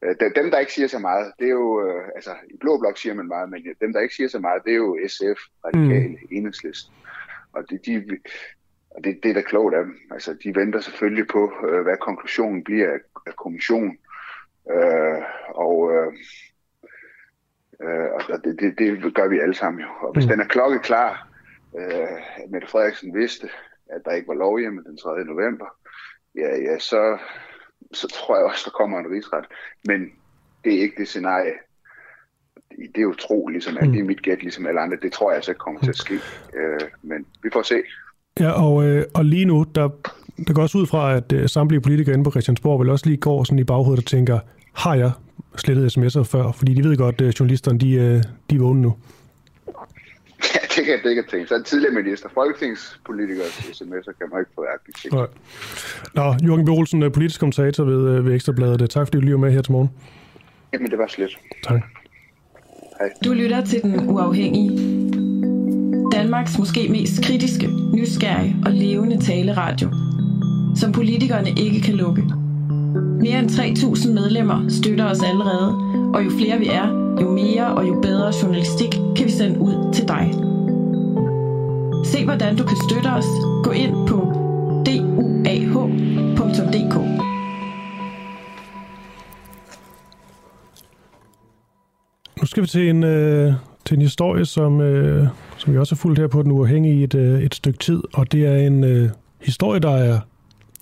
øh 0.04 0.16
dem, 0.36 0.52
der 0.52 0.60
ikke 0.60 0.74
siger 0.74 0.88
så 0.88 1.00
meget, 1.00 1.34
det 1.40 1.46
er 1.46 1.52
jo, 1.52 1.88
øh, 1.88 2.08
altså 2.16 2.36
i 2.50 2.58
Blå 2.58 2.78
Blok 2.78 2.98
siger 2.98 3.14
man 3.14 3.28
meget, 3.28 3.50
men 3.50 3.66
dem, 3.82 3.94
der 3.94 4.00
ikke 4.00 4.16
siger 4.16 4.28
så 4.28 4.40
meget, 4.40 4.64
det 4.66 4.72
er 4.72 4.78
jo 4.78 5.00
SF, 5.08 5.40
Radikale, 5.66 6.10
mm. 6.10 6.28
Enhedslisten. 6.32 6.94
Og 7.54 7.70
det, 7.70 7.86
de, 7.86 8.20
og 8.90 9.04
det, 9.04 9.20
det 9.24 9.30
er 9.30 9.34
da 9.34 9.42
klogt 9.42 9.76
af 9.76 9.84
dem. 9.84 9.96
Altså, 10.12 10.34
de 10.44 10.56
venter 10.56 10.80
selvfølgelig 10.80 11.28
på, 11.28 11.52
øh, 11.68 11.82
hvad 11.82 11.98
konklusionen 11.98 12.64
bliver 12.64 12.94
af, 12.94 13.00
af 13.28 13.36
kommissionen. 13.36 13.98
Øh, 14.72 15.22
og 15.50 15.92
øh, 15.94 16.14
øh, 17.84 18.10
og 18.14 18.44
det, 18.44 18.60
det, 18.60 18.80
det 19.04 19.16
gør 19.16 19.28
vi 19.28 19.40
alle 19.40 19.56
sammen 19.56 19.82
jo. 19.82 19.88
Og 20.02 20.14
hvis 20.14 20.26
mm. 20.26 20.30
den 20.30 20.40
er 20.40 20.48
klokkeklar, 20.48 21.28
øh, 21.78 22.44
at 22.44 22.52
Mette 22.52 22.68
Frederiksen 22.68 23.16
vidste, 23.16 23.50
at 23.96 24.02
der 24.06 24.12
ikke 24.12 24.28
var 24.28 24.34
lovhjemmel 24.34 24.84
den 24.84 24.98
3. 24.98 25.24
november, 25.24 25.66
ja, 26.36 26.50
ja 26.68 26.80
så, 26.80 27.18
så 27.94 28.08
tror 28.08 28.36
jeg 28.38 28.46
også, 28.46 28.64
der 28.66 28.78
kommer 28.80 29.00
en 29.00 29.12
rigsret. 29.12 29.46
Men 29.86 30.00
det 30.64 30.74
er 30.76 30.82
ikke 30.82 30.96
det 30.98 31.08
scenarie, 31.08 31.54
det 32.78 32.98
er 32.98 33.02
jo 33.02 33.14
tro, 33.14 33.48
ligesom, 33.48 33.78
at 33.78 33.90
det 33.90 34.00
er 34.00 34.04
mit 34.04 34.22
gæt, 34.22 34.42
ligesom 34.42 34.68
alle 34.68 34.82
andre. 34.82 34.98
Det 35.02 35.12
tror 35.12 35.30
jeg 35.32 35.36
altså 35.36 35.52
ikke 35.52 35.60
kommer 35.60 35.82
til 35.82 35.90
at 35.90 35.98
ske. 35.98 36.14
Øh, 36.58 36.80
men 37.02 37.26
vi 37.44 37.50
får 37.54 37.62
se. 37.62 37.76
Ja, 38.40 38.52
og, 38.52 38.86
øh, 38.86 39.06
og 39.14 39.26
lige 39.26 39.46
nu, 39.46 39.66
der, 39.76 39.90
der 40.48 40.54
går 40.54 40.62
også 40.62 40.78
ud 40.78 40.88
fra, 40.88 41.16
at 41.16 41.34
øh, 41.34 41.50
samtlige 41.50 41.82
politikere 41.82 42.14
inde 42.14 42.24
på 42.24 42.32
Christiansborg 42.32 42.80
vil 42.80 42.90
også 42.90 43.06
lige 43.06 43.18
gå 43.18 43.44
sådan 43.44 43.60
i 43.60 43.64
baghovedet 43.64 44.04
og 44.04 44.06
tænker, 44.06 44.40
har 44.74 44.96
jeg 44.96 45.12
slettet 45.58 45.98
sms'er 45.98 46.24
før? 46.24 46.52
Fordi 46.52 46.74
de 46.74 46.84
ved 46.84 46.98
godt, 46.98 47.22
at 47.22 47.40
journalisterne 47.40 47.80
de, 47.80 47.94
øh, 47.94 48.24
de 48.50 48.56
er 48.56 48.60
vågne 48.60 48.82
nu. 48.82 48.96
Det 50.76 50.86
kan, 50.86 51.00
det 51.04 51.16
kan 51.16 51.24
tænke. 51.32 51.48
Så 51.48 51.56
en 51.56 51.64
tidligere 51.64 51.94
minister, 51.94 52.30
folketingspolitikers 52.34 53.54
sms'er 53.78 54.14
kan 54.20 54.28
man 54.32 54.40
ikke 54.40 54.52
få 54.56 54.66
aktindsigt. 54.76 55.14
Nej. 55.14 55.28
Nå, 56.14 56.36
Jørgen 56.48 56.66
B. 56.66 56.70
Olsen, 56.70 57.12
politisk 57.12 57.40
kommentator 57.40 57.84
ved, 57.84 58.18
øh, 58.18 58.26
ved 58.26 58.36
Ekstrabladet. 58.36 58.90
Tak 58.90 59.08
fordi 59.08 59.18
du 59.18 59.22
lige 59.22 59.34
var 59.34 59.40
med 59.40 59.52
her 59.52 59.62
til 59.62 59.72
morgen. 59.72 59.90
Jamen, 60.74 60.92
det 60.92 60.98
var 60.98 61.08
slet. 61.08 61.38
Tak. 61.68 61.82
Hej. 63.00 63.10
Du 63.26 63.34
lytter 63.34 63.66
til 63.66 63.82
Den 63.82 64.10
Uafhængige. 64.10 64.70
Danmarks 66.12 66.58
måske 66.60 66.88
mest 66.90 67.24
kritiske, 67.24 67.68
nysgerrige 67.94 68.56
og 68.66 68.72
levende 68.72 69.26
taleradio. 69.26 69.90
Som 70.76 70.92
politikerne 70.92 71.50
ikke 71.50 71.82
kan 71.82 71.94
lukke. 71.96 72.24
Mere 73.22 73.40
end 73.40 73.50
3.000 73.50 74.14
medlemmer 74.14 74.70
støtter 74.70 75.06
os 75.06 75.24
allerede, 75.24 75.70
og 76.14 76.26
jo 76.26 76.30
flere 76.30 76.60
vi 76.60 76.68
er, 76.68 76.88
jo 77.22 77.32
mere 77.32 77.68
og 77.68 77.88
jo 77.88 78.00
bedre 78.02 78.34
journalistik 78.44 78.90
kan 79.16 79.26
vi 79.26 79.32
sende 79.32 79.60
ud 79.60 79.94
til 79.94 80.08
dig. 80.08 80.34
Se 82.04 82.26
hvordan 82.26 82.58
du 82.58 82.64
kan 82.64 82.78
støtte 82.90 83.08
os. 83.08 83.26
Gå 83.64 83.72
ind 83.72 84.08
på 84.08 84.16
duah.dk. 84.86 86.96
Nu 92.42 92.46
skal 92.46 92.64
vi 92.64 92.68
til 92.68 92.90
en, 92.90 93.04
øh, 93.04 93.54
til 93.86 93.96
en 93.96 94.02
historie, 94.02 94.46
som, 94.46 94.82
øh, 94.82 95.28
som 95.58 95.74
vi 95.74 95.80
også 95.80 95.96
har 95.96 95.98
fulgt 95.98 96.20
her 96.20 96.28
på 96.28 96.44
Den 96.44 96.52
Uafhængige 96.52 96.96
i 96.96 97.04
et, 97.04 97.16
øh, 97.16 97.42
et 97.42 97.56
stykke 97.56 97.80
tid, 97.80 98.02
og 98.14 98.32
det 98.32 98.46
er 98.46 98.56
en 98.56 98.84
øh, 98.84 99.10
historie, 99.42 99.80
der 99.80 99.92
er 99.92 100.20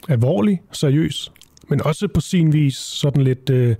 alvorlig, 0.09 0.61
seriøs, 0.71 1.31
men 1.67 1.81
også 1.85 2.07
på 2.07 2.21
sin 2.21 2.53
vis 2.53 2.75
sådan 2.75 3.23
lidt, 3.23 3.49
øh, 3.49 3.75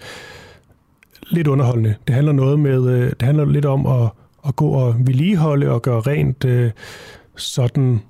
lidt 1.29 1.47
underholdende. 1.47 1.95
Det 2.07 2.15
handler 2.15 2.33
noget 2.33 2.59
med, 2.59 2.89
øh, 2.89 3.09
det 3.09 3.21
handler 3.21 3.45
lidt 3.45 3.65
om 3.65 3.85
at, 3.85 4.09
at 4.47 4.55
gå 4.55 4.69
og 4.69 4.95
vedligeholde 4.99 5.69
og 5.69 5.81
gøre 5.81 6.01
rent 6.01 6.45
øh, 6.45 6.71
sådan 7.41 8.01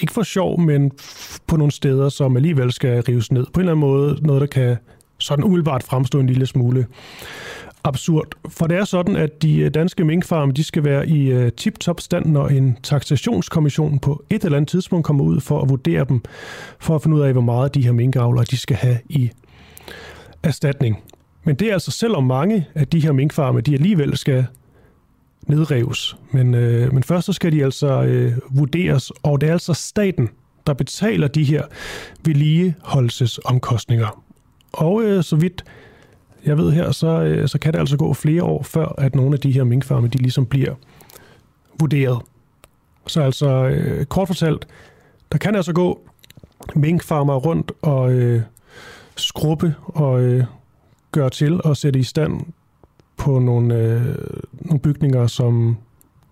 ikke 0.00 0.12
for 0.12 0.22
sjov, 0.22 0.60
men 0.60 0.92
på 1.46 1.56
nogle 1.56 1.72
steder, 1.72 2.08
som 2.08 2.36
alligevel 2.36 2.72
skal 2.72 3.02
rives 3.02 3.32
ned. 3.32 3.46
På 3.52 3.60
en 3.60 3.60
eller 3.60 3.72
anden 3.72 3.80
måde 3.80 4.18
noget, 4.22 4.40
der 4.40 4.46
kan 4.46 4.76
sådan 5.18 5.44
umiddelbart 5.44 5.82
fremstå 5.82 6.20
en 6.20 6.26
lille 6.26 6.46
smule 6.46 6.86
absurd. 7.84 8.26
For 8.48 8.66
det 8.66 8.76
er 8.76 8.84
sådan, 8.84 9.16
at 9.16 9.42
de 9.42 9.58
øh, 9.58 9.70
danske 9.74 10.04
minkfarme 10.04 10.52
de 10.52 10.64
skal 10.64 10.84
være 10.84 11.08
i 11.08 11.30
øh, 11.30 11.52
tip-top 11.52 12.00
stand, 12.00 12.26
når 12.26 12.48
en 12.48 12.76
taxationskommission 12.82 13.98
på 13.98 14.24
et 14.30 14.44
eller 14.44 14.56
andet 14.56 14.68
tidspunkt 14.68 15.06
kommer 15.06 15.24
ud 15.24 15.40
for 15.40 15.62
at 15.62 15.68
vurdere 15.68 16.04
dem, 16.08 16.22
for 16.78 16.94
at 16.94 17.02
finde 17.02 17.16
ud 17.16 17.22
af, 17.22 17.32
hvor 17.32 17.42
meget 17.42 17.74
de 17.74 17.84
her 17.84 17.92
minkavlere 17.92 18.44
de 18.44 18.56
skal 18.56 18.76
have 18.76 18.98
i 19.08 19.30
erstatning. 20.42 21.02
Men 21.44 21.56
det 21.56 21.68
er 21.68 21.72
altså 21.72 21.90
selvom 21.90 22.24
mange 22.24 22.66
af 22.74 22.88
de 22.88 23.00
her 23.00 23.12
minkfarme, 23.12 23.60
de 23.60 23.74
alligevel 23.74 24.16
skal 24.16 24.46
nedreves. 25.48 26.16
Men, 26.32 26.54
øh, 26.54 26.94
men 26.94 27.02
først 27.02 27.26
så 27.26 27.32
skal 27.32 27.52
de 27.52 27.64
altså 27.64 28.02
øh, 28.02 28.32
vurderes, 28.50 29.12
og 29.22 29.40
det 29.40 29.48
er 29.48 29.52
altså 29.52 29.74
staten, 29.74 30.28
der 30.66 30.74
betaler 30.74 31.28
de 31.28 31.44
her 31.44 31.62
vedligeholdelsesomkostninger. 32.24 34.24
Og 34.72 35.02
øh, 35.02 35.24
så 35.24 35.36
vidt 35.36 35.64
jeg 36.46 36.58
ved 36.58 36.72
her, 36.72 36.92
så, 36.92 37.06
øh, 37.06 37.48
så 37.48 37.58
kan 37.58 37.72
det 37.72 37.78
altså 37.78 37.96
gå 37.96 38.14
flere 38.14 38.42
år, 38.42 38.62
før 38.62 38.94
at 38.98 39.14
nogle 39.14 39.34
af 39.34 39.40
de 39.40 39.52
her 39.52 39.64
minkfarme, 39.64 40.08
de 40.08 40.18
ligesom 40.18 40.46
bliver 40.46 40.74
vurderet. 41.80 42.18
Så 43.06 43.20
altså, 43.20 43.48
øh, 43.48 44.06
kort 44.06 44.28
fortalt, 44.28 44.66
der 45.32 45.38
kan 45.38 45.54
altså 45.54 45.72
gå 45.72 46.00
minkfarmer 46.74 47.34
rundt 47.34 47.72
og 47.82 48.12
øh, 48.12 48.42
skrubbe 49.16 49.74
og 49.86 50.20
øh, 50.20 50.44
gøre 51.12 51.30
til 51.30 51.62
og 51.62 51.76
sætte 51.76 51.98
i 51.98 52.02
stand 52.02 52.40
på 53.18 53.38
nogle, 53.38 53.74
øh, 53.74 54.14
nogle 54.60 54.80
bygninger, 54.80 55.26
som 55.26 55.76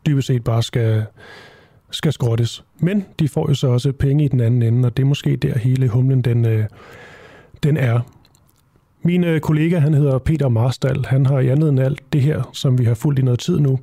dybest 0.06 0.26
set 0.26 0.44
bare 0.44 0.62
skal, 0.62 1.04
skal 1.90 2.12
skrottes. 2.12 2.64
Men 2.78 3.04
de 3.18 3.28
får 3.28 3.48
jo 3.48 3.54
så 3.54 3.68
også 3.68 3.92
penge 3.92 4.24
i 4.24 4.28
den 4.28 4.40
anden 4.40 4.62
ende, 4.62 4.86
og 4.86 4.96
det 4.96 5.02
er 5.02 5.06
måske 5.06 5.36
der 5.36 5.58
hele 5.58 5.88
humlen 5.88 6.22
den, 6.22 6.46
øh, 6.46 6.64
den 7.62 7.76
er. 7.76 8.00
Min 9.02 9.24
øh, 9.24 9.40
kollega, 9.40 9.78
han 9.78 9.94
hedder 9.94 10.18
Peter 10.18 10.48
Marstal, 10.48 11.04
han 11.04 11.26
har 11.26 11.38
i 11.38 11.48
anledning 11.48 11.80
af 11.80 11.84
alt 11.84 12.12
det 12.12 12.22
her, 12.22 12.50
som 12.52 12.78
vi 12.78 12.84
har 12.84 12.94
fulgt 12.94 13.18
i 13.18 13.22
noget 13.22 13.40
tid 13.40 13.60
nu, 13.60 13.78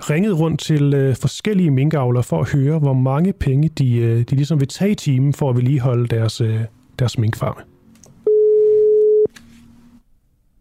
ringet 0.00 0.40
rundt 0.40 0.60
til 0.60 0.94
øh, 0.94 1.16
forskellige 1.16 1.70
minkavlere 1.70 2.22
for 2.22 2.40
at 2.40 2.52
høre, 2.52 2.78
hvor 2.78 2.92
mange 2.92 3.32
penge 3.32 3.68
de, 3.68 3.96
øh, 3.96 4.18
de 4.18 4.34
ligesom 4.34 4.60
vil 4.60 4.68
tage 4.68 4.90
i 4.90 4.94
timen 4.94 5.32
for 5.32 5.50
at 5.50 5.56
vedligeholde 5.56 6.08
deres, 6.08 6.40
øh, 6.40 6.60
deres 6.98 7.18
minkfarme. 7.18 7.60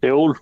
Det 0.01 0.09
er 0.09 0.13
Ole. 0.13 0.35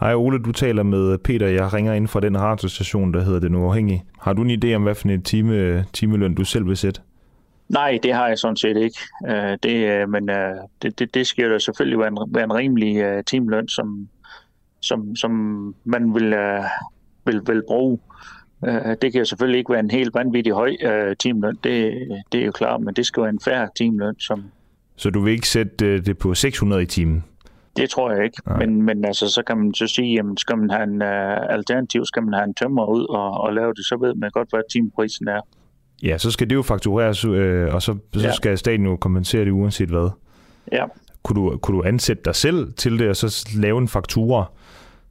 Hej 0.00 0.14
Ole, 0.14 0.38
du 0.38 0.52
taler 0.52 0.82
med 0.82 1.18
Peter. 1.18 1.46
Jeg 1.48 1.72
ringer 1.72 1.92
ind 1.92 2.08
fra 2.08 2.20
den 2.20 2.40
radiostation, 2.40 3.14
der 3.14 3.20
hedder 3.20 3.40
Den 3.40 3.54
Uafhængige. 3.54 4.04
Har 4.20 4.32
du 4.32 4.42
en 4.42 4.64
idé 4.64 4.74
om, 4.74 4.82
hvad 4.82 4.94
for 4.94 5.08
en 5.08 5.22
time, 5.22 5.84
timeløn 5.92 6.34
du 6.34 6.44
selv 6.44 6.66
vil 6.66 6.76
sætte? 6.76 7.00
Nej, 7.68 7.98
det 8.02 8.12
har 8.12 8.28
jeg 8.28 8.38
sådan 8.38 8.56
set 8.56 8.76
ikke. 8.76 8.98
Uh, 9.28 9.56
det, 9.62 10.04
uh, 10.04 10.10
men 10.10 10.30
uh, 10.30 10.36
det, 10.82 10.98
det, 10.98 11.14
det 11.14 11.26
skal 11.26 11.44
jo 11.44 11.58
selvfølgelig 11.58 11.98
være 11.98 12.08
en, 12.08 12.18
være 12.28 12.44
en 12.44 12.52
rimelig 12.52 13.16
uh, 13.16 13.24
timeløn, 13.26 13.68
som, 13.68 14.08
som, 14.80 15.16
som 15.16 15.30
man 15.84 16.14
vil, 16.14 16.34
vil, 17.26 17.40
vil 17.46 17.62
bruge. 17.68 17.98
Det 19.02 19.12
kan 19.12 19.26
selvfølgelig 19.26 19.58
ikke 19.58 19.70
være 19.70 19.80
en 19.80 19.90
helt 19.90 20.14
vanvittig 20.14 20.52
høj 20.52 20.76
uh, 20.86 21.16
timeløn, 21.18 21.58
det, 21.64 21.94
det 22.32 22.40
er 22.40 22.44
jo 22.44 22.52
klart, 22.52 22.80
men 22.80 22.94
det 22.94 23.06
skal 23.06 23.22
være 23.22 23.30
en 23.30 23.40
færre 23.44 23.68
timeløn. 23.76 24.14
Som... 24.18 24.44
Så 24.96 25.10
du 25.10 25.20
vil 25.20 25.32
ikke 25.32 25.48
sætte 25.48 26.00
det 26.00 26.18
på 26.18 26.34
600 26.34 26.82
i 26.82 26.86
timen? 26.86 27.24
Det 27.76 27.90
tror 27.90 28.12
jeg 28.12 28.24
ikke, 28.24 28.42
men, 28.58 28.82
men 28.82 29.04
altså, 29.04 29.28
så 29.28 29.42
kan 29.42 29.56
man 29.56 29.74
så 29.74 29.86
sige, 29.86 30.14
jamen, 30.14 30.36
skal 30.36 30.58
man 30.58 30.70
have 30.70 30.82
en 30.82 31.02
uh, 31.02 31.54
alternativ, 31.54 32.04
skal 32.04 32.22
man 32.22 32.34
have 32.34 32.44
en 32.44 32.54
tømmer 32.54 32.86
ud 32.86 33.04
og, 33.04 33.40
og 33.40 33.52
lave 33.54 33.74
det, 33.74 33.86
så 33.86 33.96
ved 34.00 34.14
man 34.14 34.30
godt, 34.30 34.50
hvad 34.50 34.60
timeprisen 34.72 35.28
er. 35.28 35.40
Ja, 36.02 36.18
så 36.18 36.30
skal 36.30 36.50
det 36.50 36.54
jo 36.54 36.62
faktureres, 36.62 37.24
øh, 37.24 37.74
og 37.74 37.82
så, 37.82 37.96
så 38.14 38.20
ja. 38.20 38.32
skal 38.32 38.58
staten 38.58 38.86
jo 38.86 38.96
kompensere 38.96 39.44
det 39.44 39.50
uanset 39.50 39.88
hvad. 39.88 40.10
Ja. 40.72 40.84
Kunne 41.22 41.42
du, 41.42 41.58
kunne 41.58 41.78
du 41.78 41.82
ansætte 41.82 42.22
dig 42.24 42.34
selv 42.34 42.72
til 42.72 42.98
det, 42.98 43.08
og 43.08 43.16
så 43.16 43.48
lave 43.56 43.78
en 43.78 43.88
faktura 43.88 44.44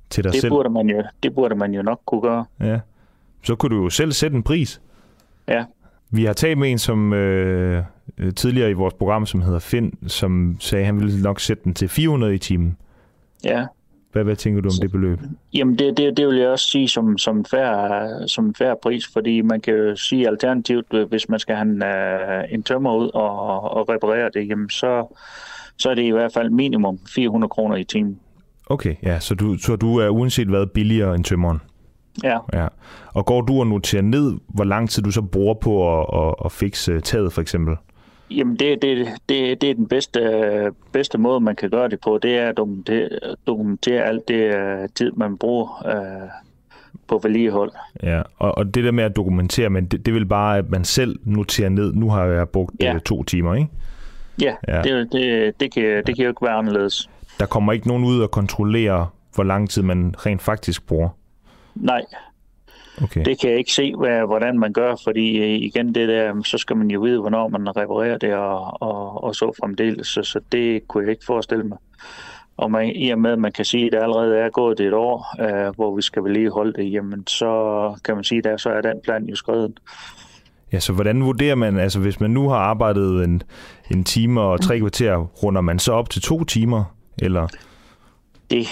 til 0.10 0.24
dig 0.24 0.34
det 0.34 0.42
selv? 0.42 0.52
Burde 0.52 0.70
man 0.70 0.90
jo, 0.90 1.04
det 1.24 1.36
burde 1.36 1.56
man 1.56 1.74
jo 1.74 1.82
nok 1.82 2.02
kunne 2.06 2.22
gøre. 2.22 2.46
Ja. 2.60 2.80
Så 3.44 3.56
kunne 3.56 3.76
du 3.76 3.84
jo 3.84 3.90
selv 3.90 4.12
sætte 4.12 4.38
en 4.38 4.44
pris. 4.44 4.82
Ja. 5.48 5.66
Vi 6.12 6.26
har 6.26 6.34
talt 6.34 6.58
med 6.58 6.72
en, 6.72 6.78
som 6.78 7.14
øh, 7.14 7.84
tidligere 8.36 8.70
i 8.70 8.74
vores 8.74 8.94
program, 8.94 9.26
som 9.26 9.42
hedder 9.42 9.60
Finn, 9.60 9.94
som 10.08 10.58
sagde, 10.60 10.82
at 10.82 10.86
han 10.86 11.00
ville 11.00 11.22
nok 11.22 11.40
sætte 11.40 11.64
den 11.64 11.74
til 11.74 11.90
400 11.90 12.36
i 12.36 12.38
timen. 12.38 12.78
Ja. 13.44 13.66
Hvad, 14.12 14.24
hvad 14.24 14.36
tænker 14.36 14.62
du 14.62 14.70
om 14.70 14.76
det 14.82 14.92
beløb? 14.92 15.20
Jamen, 15.54 15.80
det, 15.80 15.98
det, 15.98 16.18
det 16.18 16.28
vil 16.28 16.38
jeg 16.38 16.50
også 16.50 16.68
sige 16.68 16.88
som, 16.88 17.18
som, 17.18 17.46
færre, 17.46 18.28
som 18.28 18.56
færre 18.56 18.76
pris, 18.84 19.08
fordi 19.14 19.42
man 19.42 19.62
kan 19.62 19.74
jo 19.74 19.96
sige 19.96 20.28
alternativt, 20.28 20.86
hvis 21.10 21.30
man 21.30 21.40
skal 21.40 21.56
have 21.56 21.70
en, 21.70 21.84
uh, 21.84 22.54
en 22.54 22.64
tømmer 22.64 22.96
ud 22.96 23.10
og, 23.14 23.62
og 23.62 23.90
reparere 23.90 24.30
det, 24.34 24.50
jamen 24.50 24.70
så, 24.70 25.20
så 25.78 25.90
er 25.90 25.96
det 25.96 26.04
i 26.04 26.10
hvert 26.10 26.34
fald 26.34 26.50
minimum 26.50 27.00
400 27.16 27.50
kroner 27.50 27.76
i 27.76 27.84
timen. 27.84 28.20
Okay, 28.66 28.96
ja, 29.04 29.20
så 29.20 29.36
du, 29.36 29.58
så 29.58 29.76
du 29.76 29.98
er 29.98 30.10
uanset 30.10 30.48
hvad 30.48 30.68
billigere 30.68 31.16
end 31.16 31.24
tømmeren? 31.24 31.60
Ja. 32.24 32.38
ja. 32.54 32.68
Og 33.14 33.26
går 33.26 33.42
du 33.42 33.60
og 33.60 33.68
noterer 33.68 34.02
ned, 34.02 34.38
hvor 34.48 34.64
lang 34.64 34.90
tid 34.90 35.04
du 35.04 35.12
så 35.12 35.22
bruger 35.22 35.54
på 35.54 36.00
at, 36.00 36.28
at, 36.28 36.36
at 36.46 36.52
fikse 36.52 37.02
taget 37.02 37.34
for 37.34 37.42
eksempel? 37.42 37.76
Jamen, 38.32 38.56
det, 38.56 38.82
det, 38.82 39.08
det, 39.30 39.62
det 39.62 39.70
er 39.70 39.74
den 39.74 39.88
bedste, 39.88 40.22
bedste 40.92 41.18
måde, 41.18 41.40
man 41.40 41.56
kan 41.56 41.70
gøre 41.70 41.90
det 41.90 42.00
på. 42.04 42.20
Det 42.22 42.38
er 42.38 42.50
at 42.50 42.58
dokumentere, 42.58 43.10
dokumentere 43.48 44.04
alt 44.04 44.28
det 44.28 44.56
uh, 44.56 44.86
tid, 44.96 45.12
man 45.12 45.38
bruger 45.38 45.84
uh, 45.86 46.30
på 47.08 47.20
vedligehold. 47.24 47.72
Ja, 48.04 48.22
og, 48.38 48.58
og 48.58 48.76
det 48.76 48.84
der 48.84 48.92
med 48.92 49.04
at 49.04 49.16
dokumentere, 49.16 49.70
men 49.70 49.86
det, 49.86 50.06
det 50.06 50.14
vil 50.14 50.26
bare, 50.26 50.58
at 50.58 50.70
man 50.70 50.84
selv 50.84 51.20
noterer 51.24 51.70
ned. 51.70 51.94
Nu 51.94 52.10
har 52.10 52.26
jeg 52.26 52.50
brugt 52.50 52.76
ja. 52.80 52.96
uh, 52.96 53.02
to 53.02 53.24
timer, 53.24 53.56
ikke? 53.56 53.70
Ja, 54.42 54.56
ja. 54.68 54.82
Det, 54.82 55.12
det, 55.12 55.54
det, 55.60 55.74
kan, 55.74 55.84
det 55.84 56.16
kan 56.16 56.24
jo 56.24 56.30
ikke 56.30 56.46
være 56.46 56.56
anderledes. 56.56 57.10
Der 57.40 57.46
kommer 57.46 57.74
ikke 57.74 57.88
nogen 57.88 58.04
ud 58.04 58.22
og 58.22 58.32
kontrollere, 58.32 59.08
hvor 59.36 59.44
lang 59.44 59.70
tid 59.70 59.82
man 59.82 60.16
rent 60.26 60.42
faktisk 60.42 60.88
bruger? 60.88 61.10
Nej, 61.80 62.02
Okay. 63.04 63.26
Det 63.26 63.40
kan 63.40 63.50
jeg 63.50 63.60
ikke 63.60 63.74
se, 63.74 63.96
hvad, 63.96 64.28
hvordan 64.28 64.60
man 64.60 64.74
gør, 64.74 64.96
fordi 65.04 65.56
igen 65.56 65.96
det 65.96 66.08
der, 66.08 66.44
så 66.44 66.58
skal 66.58 66.78
man 66.78 66.92
jo 66.92 67.02
vide, 67.02 67.20
hvornår 67.20 67.48
man 67.48 67.78
reparerer 67.78 68.18
det 68.18 68.34
og, 68.34 68.82
og, 68.82 69.24
og 69.24 69.36
så 69.36 69.52
fremdeles. 69.60 70.08
Så, 70.08 70.24
så 70.24 70.40
det 70.52 70.88
kunne 70.88 71.04
jeg 71.04 71.12
ikke 71.12 71.26
forestille 71.26 71.64
mig. 71.64 71.78
Og 72.58 72.72
man, 72.72 72.90
i 72.96 73.10
og 73.10 73.20
med, 73.20 73.32
at 73.32 73.40
man 73.40 73.52
kan 73.52 73.66
sige, 73.66 73.86
at 73.86 73.92
det 73.92 74.00
allerede 74.00 74.38
er 74.38 74.50
gået 74.50 74.80
et 74.80 74.94
år, 74.94 75.36
øh, 75.42 75.76
hvor 75.76 75.96
vi 75.96 76.02
skal 76.02 76.24
vedligeholde 76.24 76.74
det, 76.74 76.92
jamen 76.92 77.28
så 77.28 77.94
kan 78.06 78.16
man 78.16 78.24
sige, 78.24 78.50
at 78.50 78.62
så 78.62 78.70
er 78.70 78.82
den 78.82 79.02
plan 79.04 79.26
jo 79.26 79.36
skrevet. 79.36 79.80
Ja, 80.72 80.80
så 80.80 80.94
hvordan 80.94 81.24
vurderer 81.24 81.56
man, 81.56 81.80
altså 81.80 82.00
hvis 82.00 82.20
man 82.20 82.32
nu 82.32 82.50
har 82.50 82.58
arbejdet 82.58 83.24
en, 83.24 83.44
en 83.92 84.04
time 84.04 84.42
og 84.42 84.62
tre 84.62 84.80
kvarter, 84.80 85.18
runder 85.18 85.62
man 85.62 85.80
så 85.80 85.92
op 85.92 86.10
til 86.10 86.22
to 86.22 86.44
timer, 86.44 86.84
eller? 87.22 87.48
Det, 88.52 88.68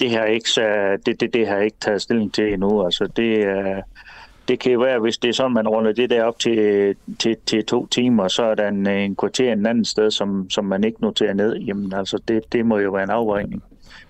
det 0.00 0.10
har 0.10 0.24
ikke 0.24 0.50
så, 0.50 0.96
det, 1.06 1.20
det, 1.20 1.34
det 1.34 1.48
har 1.48 1.54
jeg 1.54 1.64
ikke 1.64 1.76
taget 1.80 2.02
stilling 2.02 2.34
til 2.34 2.52
endnu. 2.52 2.84
Altså 2.84 3.06
det, 3.16 3.46
det 4.48 4.60
kan 4.60 4.80
være, 4.80 4.98
hvis 4.98 5.18
det 5.18 5.28
er 5.28 5.32
sådan, 5.32 5.52
man 5.52 5.68
runder 5.68 5.92
det 5.92 6.10
der 6.10 6.24
op 6.24 6.38
til, 6.38 6.94
til, 7.18 7.36
til 7.46 7.64
to 7.64 7.86
timer, 7.86 8.28
så 8.28 8.42
er 8.42 8.54
der 8.54 8.68
en, 8.68 8.86
en 8.86 9.16
kvarter 9.16 9.52
en 9.52 9.66
anden 9.66 9.84
sted, 9.84 10.10
som, 10.10 10.50
som 10.50 10.64
man 10.64 10.84
ikke 10.84 11.00
noterer 11.00 11.34
ned. 11.34 11.56
Jamen 11.56 11.92
altså, 11.92 12.18
det, 12.28 12.42
det 12.52 12.66
må 12.66 12.78
jo 12.78 12.90
være 12.90 13.02
en 13.02 13.10
afvejning, 13.10 13.62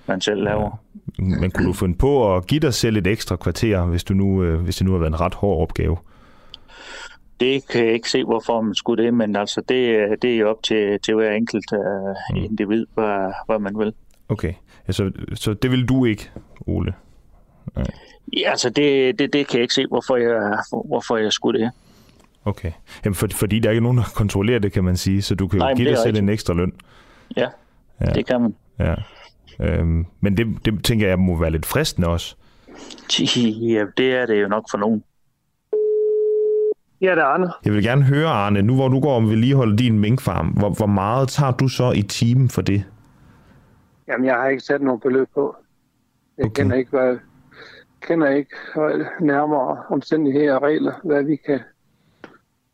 man 0.07 0.21
selv 0.21 0.43
laver. 0.43 0.83
Ja. 1.19 1.25
Men 1.25 1.51
kunne 1.51 1.67
du 1.67 1.73
finde 1.73 1.99
på 1.99 2.37
at 2.37 2.47
give 2.47 2.61
dig 2.61 2.75
selv 2.75 2.97
et 2.97 3.07
ekstra 3.07 3.37
kvarter, 3.37 3.87
hvis, 3.87 4.05
du 4.05 4.15
nu, 4.15 4.45
hvis 4.57 4.77
det 4.77 4.87
nu 4.87 4.93
har 4.93 4.99
været 4.99 5.11
en 5.11 5.21
ret 5.21 5.35
hård 5.35 5.63
opgave? 5.63 5.97
Det 7.41 7.69
kan 7.69 7.85
jeg 7.85 7.93
ikke 7.93 8.11
se, 8.11 8.25
hvorfor 8.25 8.61
man 8.61 8.75
skulle 8.75 9.05
det, 9.05 9.15
men 9.15 9.37
altså 9.37 9.61
det, 9.61 10.09
det 10.23 10.35
er 10.35 10.39
jo 10.39 10.51
op 10.51 10.63
til, 10.63 11.01
til 11.01 11.15
hver 11.15 11.31
enkelt 11.31 11.73
uh, 11.73 12.45
individ, 12.45 12.87
hvad, 12.95 13.33
hvad 13.47 13.59
man 13.59 13.79
vil. 13.79 13.95
Okay, 14.29 14.53
altså, 14.87 15.11
så 15.35 15.55
det 15.55 15.71
vil 15.71 15.89
du 15.89 16.05
ikke, 16.05 16.31
Ole? 16.67 16.95
Nej. 17.77 17.87
Ja, 18.37 18.51
altså 18.51 18.71
det, 18.71 19.19
det, 19.19 19.33
det 19.33 19.47
kan 19.47 19.55
jeg 19.55 19.63
ikke 19.63 19.75
se, 19.75 19.87
hvorfor 19.87 20.17
jeg, 20.17 20.59
hvorfor 20.89 21.17
jeg 21.17 21.33
skulle 21.33 21.61
det. 21.61 21.71
Okay, 22.45 22.73
Jamen 23.05 23.15
for, 23.15 23.29
fordi 23.33 23.59
der 23.59 23.69
er 23.69 23.73
ikke 23.73 23.83
nogen, 23.83 23.99
der 23.99 24.05
kontrollerer 24.15 24.59
det, 24.59 24.73
kan 24.73 24.85
man 24.85 24.97
sige, 24.97 25.23
så 25.23 25.35
du 25.35 25.49
kan 25.49 25.59
Nej, 25.59 25.71
jo 25.71 25.77
give 25.77 25.91
dig 25.91 25.99
selv 25.99 26.19
en 26.19 26.29
ekstra 26.29 26.55
løn. 26.55 26.73
Ja, 27.37 27.49
ja, 28.01 28.07
det 28.07 28.27
kan 28.27 28.41
man. 28.41 28.55
Ja. 28.79 28.95
Øhm, 29.61 30.07
men 30.21 30.37
det, 30.37 30.47
det 30.65 30.85
tænker 30.85 31.09
jeg 31.09 31.19
må 31.19 31.37
være 31.37 31.51
lidt 31.51 31.67
fristende 31.67 32.09
også. 32.09 32.37
Ja, 33.75 33.85
det 33.97 34.15
er 34.15 34.27
det 34.27 34.43
jo 34.43 34.49
nok 34.49 34.65
for 34.71 34.79
nogen. 34.79 35.03
Ja, 37.01 37.11
det 37.11 37.19
er 37.19 37.25
Arne. 37.25 37.53
Jeg 37.65 37.73
vil 37.73 37.83
gerne 37.83 38.03
høre, 38.03 38.29
Arne, 38.29 38.63
nu 38.63 38.75
hvor 38.75 38.89
du 38.89 39.01
går 39.01 39.17
om 39.17 39.31
vedligeholde 39.31 39.77
din 39.77 39.99
minkfarm, 39.99 40.47
hvor, 40.47 40.71
hvor 40.71 40.87
meget 40.87 41.29
tager 41.29 41.53
du 41.53 41.69
så 41.69 41.93
i 41.93 42.03
timen 42.03 42.49
for 42.49 42.63
det? 42.63 42.85
Jamen, 44.09 44.27
jeg 44.27 44.35
har 44.35 44.49
ikke 44.49 44.63
sat 44.63 44.83
nogen 44.83 45.01
beløb 45.01 45.29
på. 45.35 45.57
Jeg 46.39 46.47
okay. 46.47 46.63
kender 46.63 46.77
ikke, 46.77 46.91
hvad, 46.91 47.19
kender 48.01 48.29
ikke 48.29 48.57
nærmere 49.21 49.83
omstændigheder 49.91 50.55
og 50.55 50.63
regler, 50.63 50.93
hvad 51.05 51.23
vi 51.23 51.37
kan, 51.37 51.61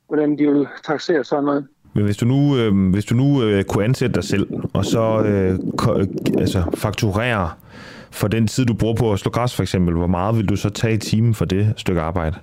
hvordan 0.09 0.39
de 0.39 0.47
vil 0.47 0.67
taxere 0.85 1.25
sådan 1.25 1.45
noget. 1.45 1.67
Men 1.95 2.05
hvis 2.05 2.17
du 2.17 2.27
nu, 2.27 2.57
øh, 2.57 2.91
hvis 2.93 3.05
du 3.05 3.15
nu 3.15 3.43
øh, 3.43 3.65
kunne 3.65 3.85
ansætte 3.85 4.15
dig 4.15 4.25
selv, 4.25 4.49
og 4.75 4.85
så 4.85 5.23
øh, 5.27 5.59
altså, 6.39 6.63
fakturere 6.75 7.51
for 8.11 8.29
den 8.29 8.47
tid, 8.47 8.67
du 8.67 8.75
bruger 8.75 8.95
på 8.95 9.13
at 9.13 9.19
slå 9.19 9.31
græs 9.31 9.57
for 9.57 9.63
eksempel, 9.63 9.95
hvor 9.95 10.07
meget 10.07 10.37
vil 10.37 10.49
du 10.49 10.57
så 10.57 10.71
tage 10.71 10.95
i 10.95 10.99
timen 10.99 11.35
for 11.35 11.45
det 11.45 11.75
stykke 11.77 12.01
arbejde? 12.01 12.37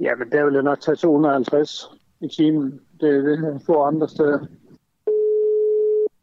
Ja, 0.00 0.10
men 0.18 0.30
der 0.32 0.44
vil 0.44 0.54
jeg 0.54 0.62
nok 0.62 0.80
tage 0.80 0.96
250 0.96 1.86
i 2.20 2.28
timen. 2.36 2.80
Det 3.00 3.08
er 3.08 3.20
det, 3.20 3.42
jeg 3.42 3.60
får 3.66 3.86
andre 3.86 4.08
steder. 4.08 4.38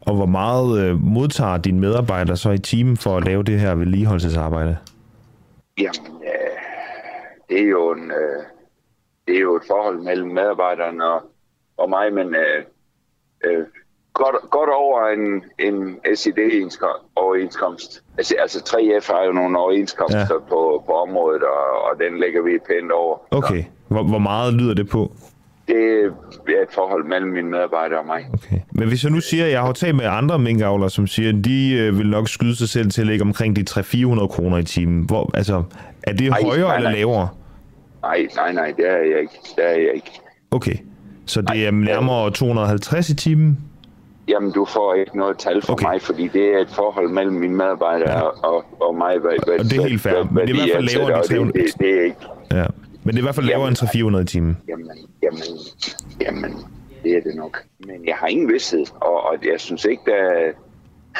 Og 0.08 0.16
hvor 0.16 0.26
meget 0.26 0.80
øh, 0.82 1.00
modtager 1.02 1.58
dine 1.58 1.80
medarbejdere 1.80 2.38
så 2.38 2.52
i 2.52 2.58
timen 2.58 2.98
for 2.98 3.18
at 3.18 3.26
lave 3.26 3.44
det 3.44 3.60
her 3.60 3.76
vedligeholdelsesarbejde? 3.76 4.78
Jamen, 5.78 6.24
øh, 6.24 6.58
det, 7.50 7.60
er 7.62 7.68
jo 7.68 7.92
en, 7.92 8.12
øh, 8.12 8.44
det 9.28 9.36
er 9.36 9.40
jo 9.40 9.56
et 9.56 9.64
forhold 9.68 10.00
mellem 10.00 10.30
medarbejderen 10.30 11.02
og, 11.02 11.22
og 11.78 11.90
mig, 11.90 12.14
men 12.14 12.36
øh, 12.36 12.64
øh, 13.46 13.66
godt, 14.14 14.36
godt 14.50 14.70
over 14.70 15.00
en, 15.08 15.44
en 15.68 16.00
SID-overenskomst. 16.16 18.04
Altså, 18.18 18.36
altså 18.40 18.60
3F 18.60 19.14
har 19.14 19.24
jo 19.24 19.32
nogle 19.32 19.58
overenskomster 19.60 20.34
ja. 20.34 20.50
på, 20.50 20.84
på 20.86 20.92
området, 20.94 21.44
og, 21.44 21.82
og 21.88 22.00
den 22.00 22.20
lægger 22.20 22.42
vi 22.42 22.60
pænt 22.68 22.92
over. 22.92 23.18
Okay. 23.32 23.64
Hvor, 23.88 24.04
hvor 24.04 24.20
meget 24.20 24.54
lyder 24.54 24.74
det 24.74 24.90
på? 24.90 25.12
Det 25.68 26.58
er 26.58 26.62
et 26.64 26.74
forhold 26.74 27.06
mellem 27.06 27.32
mine 27.32 27.50
medarbejdere 27.50 28.00
og 28.00 28.06
mig. 28.06 28.26
Okay. 28.34 28.60
Men 28.72 28.88
hvis 28.88 29.04
jeg 29.04 29.12
nu 29.12 29.20
siger, 29.20 29.46
at 29.46 29.52
jeg 29.52 29.62
har 29.62 29.72
talt 29.72 29.96
med 29.96 30.06
andre 30.06 30.40
minkavlere, 30.40 30.90
som 30.90 31.08
siger, 31.08 31.30
at 31.30 31.46
de 31.46 31.74
øh, 31.74 31.98
vil 31.98 32.10
nok 32.10 32.30
skyde 32.30 32.56
sig 32.56 32.70
selv 32.70 32.92
til 32.92 33.02
at 33.02 33.08
lægge 33.08 33.22
omkring 33.22 33.56
de 33.56 33.66
300-400 33.70 34.28
kroner 34.28 34.58
i 34.58 34.64
timen. 34.64 35.06
Hvor, 35.06 35.32
altså, 35.34 35.64
er 36.04 36.14
det 36.14 36.30
nej, 36.30 36.44
højere 36.44 36.68
nej, 36.68 36.76
eller 36.76 36.90
nej. 36.90 37.00
lavere? 37.00 37.28
Nej, 38.02 38.28
nej, 38.36 38.54
nej, 38.54 38.74
det 38.78 38.90
er 38.90 38.98
jeg 38.98 39.20
ikke. 39.22 39.34
Det 39.56 39.66
er 39.66 39.70
jeg 39.72 39.92
ikke. 39.96 40.12
Okay, 40.52 40.76
så 41.26 41.42
det 41.42 41.68
er 41.68 41.72
nærmere 41.72 42.32
250 42.32 43.10
i 43.10 43.16
timen? 43.16 43.58
Jamen, 44.28 44.52
du 44.52 44.66
får 44.66 44.94
ikke 44.94 45.18
noget 45.18 45.38
tal 45.38 45.62
for 45.62 45.74
okay. 45.74 45.86
mig, 45.86 46.02
fordi 46.02 46.28
det 46.28 46.54
er 46.54 46.60
et 46.60 46.70
forhold 46.70 47.10
mellem 47.10 47.36
mine 47.36 47.56
medarbejdere 47.56 48.12
ja. 48.12 48.22
og, 48.22 48.66
og 48.82 48.96
mig. 48.96 49.18
Hvad, 49.20 49.32
hvad, 49.46 49.60
og 49.60 49.66
det 49.66 49.78
er 49.78 49.88
helt 49.88 50.02
fair, 50.02 50.14
hvad, 50.14 50.24
men 50.24 50.48
det 50.48 50.50
er 50.50 50.54
i 50.54 50.58
hvert 50.58 50.76
fald 50.76 50.98
lavere 50.98 51.18
end 51.18 51.28
300. 51.28 51.60
Det, 51.60 51.74
det, 51.74 51.80
det 51.80 52.00
er 52.00 52.04
ikke. 52.04 52.18
Ja. 52.52 52.66
Men 53.08 53.16
det 53.16 53.20
er 53.20 53.24
i 53.26 53.30
hvert 53.30 53.36
fald 53.36 53.46
lavere 53.46 53.68
end 53.68 53.76
300 53.76 54.24
i 54.24 54.26
timen. 54.26 54.58
Jamen, 54.68 54.92
jamen, 55.24 55.44
jamen, 56.22 56.54
det 57.04 57.18
er 57.18 57.22
det 57.22 57.36
nok. 57.36 57.64
Men 57.80 58.08
jeg 58.08 58.16
har 58.16 58.28
ingen 58.28 58.48
vidsthed, 58.54 58.86
og, 59.02 59.22
og 59.24 59.36
jeg 59.52 59.60
synes 59.60 59.86
ikke, 59.86 60.04
der 60.06 60.22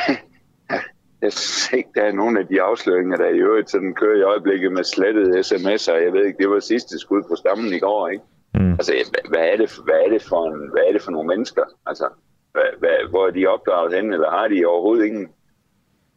jeg 1.24 1.34
synes 1.34 1.70
ikke, 1.74 1.90
der 1.96 2.04
er 2.04 2.12
nogen 2.12 2.38
af 2.38 2.48
de 2.48 2.62
afsløringer, 2.62 3.18
der 3.18 3.30
i 3.30 3.38
øvrigt 3.38 3.70
sådan 3.70 3.94
kører 3.94 4.18
i 4.20 4.22
øjeblikket 4.22 4.72
med 4.72 4.84
slettede 4.84 5.40
sms'er. 5.40 6.04
Jeg 6.06 6.14
ved 6.14 6.26
ikke, 6.26 6.44
det 6.44 6.50
var 6.50 6.60
sidste 6.60 7.00
skud 7.00 7.24
på 7.30 7.36
stammen 7.36 7.74
i 7.74 7.80
går, 7.80 8.08
ikke? 8.08 8.24
Mm. 8.54 8.72
Altså, 8.72 8.94
hvad 9.30 9.46
er, 9.52 9.58
det, 9.58 9.70
hvad, 9.86 10.00
er 10.06 10.10
det 10.10 10.22
for 10.22 10.42
en, 10.52 10.70
hvad 10.72 10.84
er 10.88 10.92
det 10.94 11.02
for 11.02 11.12
nogle 11.12 11.28
mennesker? 11.28 11.64
Altså, 11.86 12.08
hvad, 12.52 12.70
hvad, 12.80 13.10
hvor 13.10 13.28
er 13.28 13.32
de 13.32 13.48
opdraget 13.48 13.94
hen, 13.96 14.14
eller 14.14 14.30
har 14.30 14.48
de 14.48 14.66
overhovedet 14.66 15.06
ingen 15.06 15.28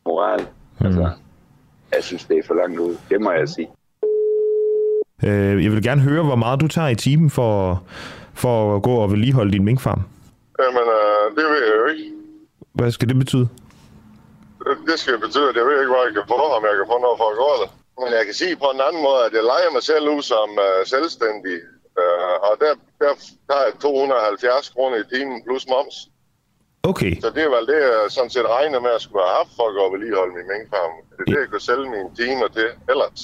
moral? 0.07 0.41
Mm. 0.81 0.87
Altså, 0.87 1.11
jeg 1.95 2.03
synes, 2.05 2.25
det 2.25 2.39
er 2.39 2.43
for 2.47 2.55
langt 2.55 2.79
ud. 2.79 2.97
Det 3.11 3.21
må 3.21 3.31
jeg 3.33 3.49
sige. 3.49 3.69
Øh, 5.27 5.65
jeg 5.65 5.73
vil 5.73 5.83
gerne 5.83 6.01
høre, 6.01 6.23
hvor 6.23 6.37
meget 6.37 6.61
du 6.61 6.69
tager 6.69 6.89
i 6.89 6.95
timen 6.95 7.31
for, 7.31 7.83
for 8.35 8.77
at 8.77 8.83
gå 8.83 8.95
og 8.95 9.11
vedligeholde 9.13 9.53
din 9.53 9.65
minkfarm. 9.65 10.03
Jamen, 10.63 10.87
øh, 10.99 11.25
det 11.37 11.45
ved 11.53 11.63
jeg 11.69 11.77
jo 11.81 11.87
ikke. 11.93 12.05
Hvad 12.73 12.91
skal 12.91 13.09
det 13.09 13.19
betyde? 13.25 13.49
Det 14.91 14.99
skal 15.03 15.19
betyde, 15.27 15.49
at 15.51 15.57
jeg 15.61 15.67
ved 15.71 15.77
ikke, 15.83 15.93
hvad 15.95 16.05
jeg 16.09 16.15
kan 16.19 16.27
få, 16.35 16.41
om 16.59 16.63
jeg 16.69 16.75
kan 16.81 16.87
få 16.93 16.97
noget 17.07 17.19
for 17.23 17.29
at 17.33 17.39
gå 17.45 17.51
det. 17.63 17.69
Men 18.01 18.11
jeg 18.19 18.25
kan 18.29 18.37
sige 18.43 18.55
på 18.65 18.69
en 18.75 18.81
anden 18.87 19.03
måde, 19.09 19.21
at 19.29 19.33
jeg 19.39 19.45
leger 19.53 19.71
mig 19.77 19.85
selv 19.91 20.05
ud 20.15 20.23
som 20.33 20.49
uh, 20.67 20.81
selvstændig. 20.95 21.57
Uh, 22.03 22.37
og 22.49 22.53
der, 22.63 22.73
der 23.03 23.13
tager 23.49 23.65
jeg 23.69 23.75
270 23.81 24.69
kroner 24.75 24.97
i 25.03 25.07
timen 25.13 25.39
plus 25.47 25.65
moms. 25.73 25.97
Okay. 26.91 27.13
Så 27.25 27.29
det 27.37 27.43
er 27.47 27.53
vel 27.57 27.67
det, 27.73 27.79
jeg 27.87 28.11
sådan 28.17 28.35
set 28.37 28.49
regner 28.57 28.81
med 28.87 28.93
at 28.99 29.03
skulle 29.05 29.25
have 29.25 29.37
haft 29.41 29.53
for 29.57 29.65
at 29.69 29.75
gå 29.77 29.83
og 29.87 29.93
vedligeholde 29.95 30.35
min 30.39 30.49
minkfarm. 30.53 30.93
Det 31.17 31.23
er 31.25 31.29
det, 31.33 31.41
jeg 31.45 31.51
kan 31.55 31.63
sælge 31.69 31.87
mine 31.97 32.11
timer 32.21 32.49
til 32.57 32.69
ellers. 32.93 33.21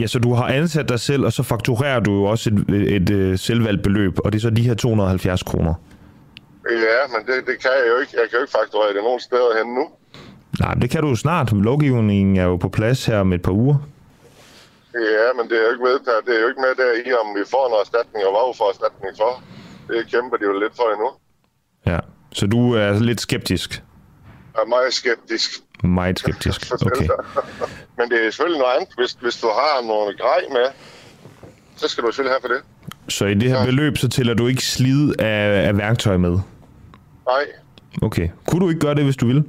Ja, 0.00 0.06
så 0.06 0.18
du 0.18 0.34
har 0.34 0.48
ansat 0.48 0.88
dig 0.88 1.00
selv, 1.00 1.24
og 1.24 1.32
så 1.32 1.42
fakturerer 1.42 2.00
du 2.00 2.12
jo 2.14 2.24
også 2.24 2.50
et, 2.50 2.74
et, 2.74 2.94
et, 2.96 3.10
et 3.10 3.40
selvvalgt 3.40 3.82
beløb, 3.82 4.18
og 4.24 4.32
det 4.32 4.38
er 4.38 4.42
så 4.42 4.50
de 4.50 4.62
her 4.62 4.74
270 4.74 5.42
kroner. 5.42 5.74
Ja, 6.70 7.00
men 7.12 7.26
det, 7.26 7.46
det 7.46 7.56
kan 7.62 7.70
jeg 7.80 7.86
jo 7.92 8.00
ikke. 8.00 8.12
Jeg 8.20 8.26
kan 8.30 8.36
jo 8.38 8.42
ikke 8.42 8.56
fakturere 8.60 8.94
det 8.94 9.02
nogen 9.02 9.20
steder 9.20 9.50
hen 9.58 9.74
nu. 9.74 9.84
Nej, 10.60 10.74
det 10.74 10.90
kan 10.90 11.02
du 11.02 11.08
jo 11.08 11.16
snart. 11.16 11.52
Lovgivningen 11.52 12.36
er 12.36 12.44
jo 12.44 12.56
på 12.56 12.68
plads 12.68 13.06
her 13.06 13.18
om 13.18 13.32
et 13.32 13.42
par 13.42 13.52
uger. 13.52 13.78
Ja, 14.94 15.26
men 15.36 15.50
det 15.50 15.56
er 15.58 15.64
jo 15.66 15.70
ikke 15.74 15.84
vedtaget. 15.84 16.20
Det 16.26 16.36
er 16.36 16.40
jo 16.40 16.48
ikke 16.48 16.60
med 16.60 16.74
der 16.82 16.90
i, 17.06 17.12
om 17.22 17.28
vi 17.38 17.44
får 17.50 17.64
en 17.68 17.74
erstatning, 17.82 18.20
og 18.26 18.32
hvad 18.34 18.44
vi 18.52 18.54
får 18.60 18.68
erstatning 18.74 19.12
for. 19.22 19.32
Det 19.88 20.10
kæmper 20.12 20.36
de 20.36 20.44
jo 20.44 20.54
lidt 20.62 20.74
for 20.76 20.86
endnu. 20.94 21.10
Ja, 21.86 21.98
så 22.32 22.46
du 22.46 22.74
er 22.74 22.98
lidt 22.98 23.20
skeptisk? 23.20 23.70
Jeg 24.54 24.62
er 24.62 24.66
meget 24.66 24.92
skeptisk. 24.94 25.50
Meget 25.84 26.18
skeptisk, 26.18 26.72
okay. 26.86 27.08
men 27.98 28.10
det 28.10 28.26
er 28.26 28.30
selvfølgelig 28.30 28.60
noget 28.60 28.74
andet. 28.76 28.88
Hvis, 28.98 29.12
hvis 29.12 29.36
du 29.36 29.46
har 29.46 29.86
nogle 29.86 30.16
grej 30.16 30.40
med, 30.50 30.66
så 31.76 31.88
skal 31.88 32.04
du 32.04 32.12
selvfølgelig 32.12 32.32
have 32.32 32.40
for 32.40 32.48
det. 32.48 32.62
Så 33.08 33.26
i 33.26 33.34
det 33.34 33.48
her 33.48 33.58
ja. 33.58 33.64
beløb, 33.64 33.96
så 33.98 34.08
tæller 34.08 34.34
du 34.34 34.46
ikke 34.46 34.64
slid 34.64 35.20
af, 35.20 35.68
af 35.68 35.76
værktøj 35.76 36.16
med? 36.16 36.38
Nej. 37.26 37.46
Okay. 38.02 38.28
Kunne 38.46 38.60
du 38.60 38.68
ikke 38.68 38.80
gøre 38.80 38.94
det, 38.94 39.04
hvis 39.04 39.16
du 39.16 39.26
ville? 39.26 39.44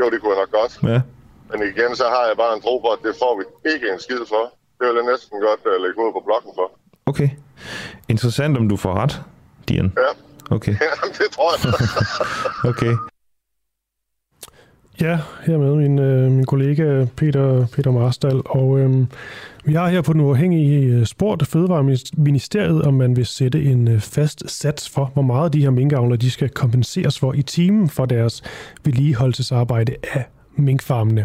Jo, 0.00 0.10
det 0.10 0.20
kunne 0.20 0.32
jeg 0.34 0.40
nok 0.40 0.50
godt. 0.60 0.78
Ja. 0.82 1.00
Men 1.50 1.62
igen, 1.62 1.96
så 1.96 2.04
har 2.04 2.26
jeg 2.28 2.36
bare 2.36 2.56
en 2.56 2.62
tro 2.62 2.78
på, 2.78 2.88
at 2.88 2.98
det 3.02 3.14
får 3.18 3.32
vi 3.38 3.70
ikke 3.74 3.86
en 3.92 4.00
skid 4.00 4.22
for. 4.28 4.54
Det 4.78 4.88
vil 4.88 4.94
jeg 4.94 5.12
næsten 5.12 5.40
godt 5.40 5.60
uh, 5.66 5.82
lægge 5.82 5.98
ud 6.06 6.12
på 6.12 6.22
blokken 6.26 6.52
for. 6.54 6.66
Okay. 7.06 7.30
Interessant, 8.08 8.56
om 8.56 8.68
du 8.68 8.76
får 8.76 8.94
ret, 8.94 9.22
Dian. 9.68 9.92
Ja. 9.96 10.10
Okay. 10.56 10.74
Ja, 10.86 11.08
det 11.18 11.30
tror 11.32 11.50
jeg. 11.52 11.74
okay. 12.70 13.11
Ja, 15.00 15.18
hermed 15.46 15.74
min, 15.74 15.98
øh, 15.98 16.30
min 16.30 16.46
kollega 16.46 17.04
Peter, 17.16 17.66
Peter 17.66 17.90
Marstal, 17.90 18.42
og 18.44 18.78
øh, 18.78 19.06
vi 19.64 19.72
har 19.72 19.88
her 19.88 20.02
på 20.02 20.12
den 20.12 20.20
uafhængige 20.20 20.84
øh, 20.84 21.06
sport 21.06 21.06
spurgt 21.06 21.46
Fødevareministeriet, 21.46 22.82
om 22.82 22.94
man 22.94 23.16
vil 23.16 23.26
sætte 23.26 23.62
en 23.62 23.88
øh, 23.88 24.00
fast 24.00 24.50
sats 24.50 24.90
for, 24.90 25.10
hvor 25.14 25.22
meget 25.22 25.52
de 25.52 25.60
her 25.60 25.70
minkavler 25.70 26.16
de 26.16 26.30
skal 26.30 26.48
kompenseres 26.48 27.18
for 27.18 27.32
i 27.32 27.42
timen 27.42 27.88
for 27.88 28.06
deres 28.06 28.42
vedligeholdelsesarbejde 28.84 29.94
af 30.12 30.24
minkfarmene. 30.56 31.24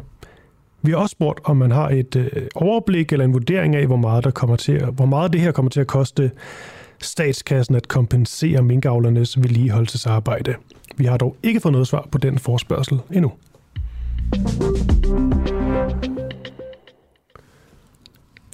Vi 0.81 0.91
har 0.91 0.97
også 0.97 1.13
spurgt, 1.13 1.39
om 1.43 1.57
man 1.57 1.71
har 1.71 1.89
et 1.89 2.15
øh, 2.15 2.27
overblik 2.55 3.11
eller 3.11 3.25
en 3.25 3.33
vurdering 3.33 3.75
af, 3.75 3.85
hvor 3.85 3.95
meget, 3.95 4.23
der 4.23 4.31
kommer 4.31 4.55
til, 4.55 4.85
hvor 4.85 5.05
meget 5.05 5.33
det 5.33 5.41
her 5.41 5.51
kommer 5.51 5.69
til 5.69 5.79
at 5.79 5.87
koste 5.87 6.31
statskassen 7.01 7.75
at 7.75 7.87
kompensere 7.87 8.61
minkavlernes 8.61 9.37
vedligeholdelsesarbejde. 9.37 10.55
Vi 10.97 11.05
har 11.05 11.17
dog 11.17 11.35
ikke 11.43 11.59
fået 11.59 11.71
noget 11.71 11.87
svar 11.87 12.07
på 12.11 12.17
den 12.17 12.39
forspørgsel 12.39 12.99
endnu. 13.11 13.31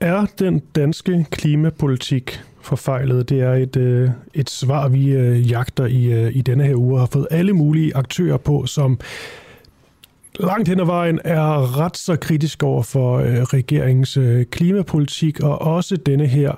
Er 0.02 0.26
den 0.40 0.62
danske 0.76 1.26
klimapolitik 1.32 2.42
forfejlet? 2.62 3.30
Det 3.30 3.42
er 3.42 3.54
et, 3.54 3.76
øh, 3.76 4.10
et 4.34 4.50
svar, 4.50 4.88
vi 4.88 5.10
øh, 5.10 5.52
jagter 5.52 5.86
i, 5.86 6.06
øh, 6.06 6.36
i 6.36 6.42
denne 6.42 6.64
her 6.64 6.76
uge 6.76 6.94
og 6.94 7.00
har 7.00 7.06
fået 7.06 7.28
alle 7.32 7.54
mulige 7.54 7.96
aktører 7.96 8.38
på, 8.38 8.66
som 8.66 9.00
langt 10.40 10.68
hen 10.68 10.80
ad 10.80 10.86
vejen 10.86 11.20
er 11.24 11.80
ret 11.80 11.98
så 11.98 12.16
kritisk 12.16 12.64
over 12.64 12.84
for 12.84 13.18
øh, 13.18 13.42
regeringens 13.42 14.18
øh, 14.18 14.46
klimapolitik, 14.46 15.40
og 15.40 15.62
også 15.62 15.98
denne 15.98 16.28
her 16.28 16.52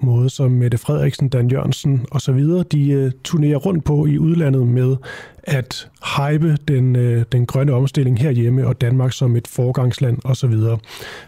måde, 0.00 0.30
som 0.30 0.50
Mette 0.50 0.78
Frederiksen, 0.78 1.28
Dan 1.28 1.50
Jørgensen 1.50 2.06
osv., 2.10 2.40
de 2.72 2.90
øh, 2.90 3.12
turnerer 3.24 3.56
rundt 3.56 3.84
på 3.84 4.06
i 4.06 4.18
udlandet 4.18 4.66
med 4.66 4.96
at 5.42 5.90
hype 6.16 6.56
den, 6.68 6.96
øh, 6.96 7.24
den 7.32 7.46
grønne 7.46 7.72
omstilling 7.72 8.18
herhjemme 8.18 8.66
og 8.66 8.80
Danmark 8.80 9.12
som 9.12 9.36
et 9.36 9.46
forgangsland 9.46 10.18
osv. 10.24 10.54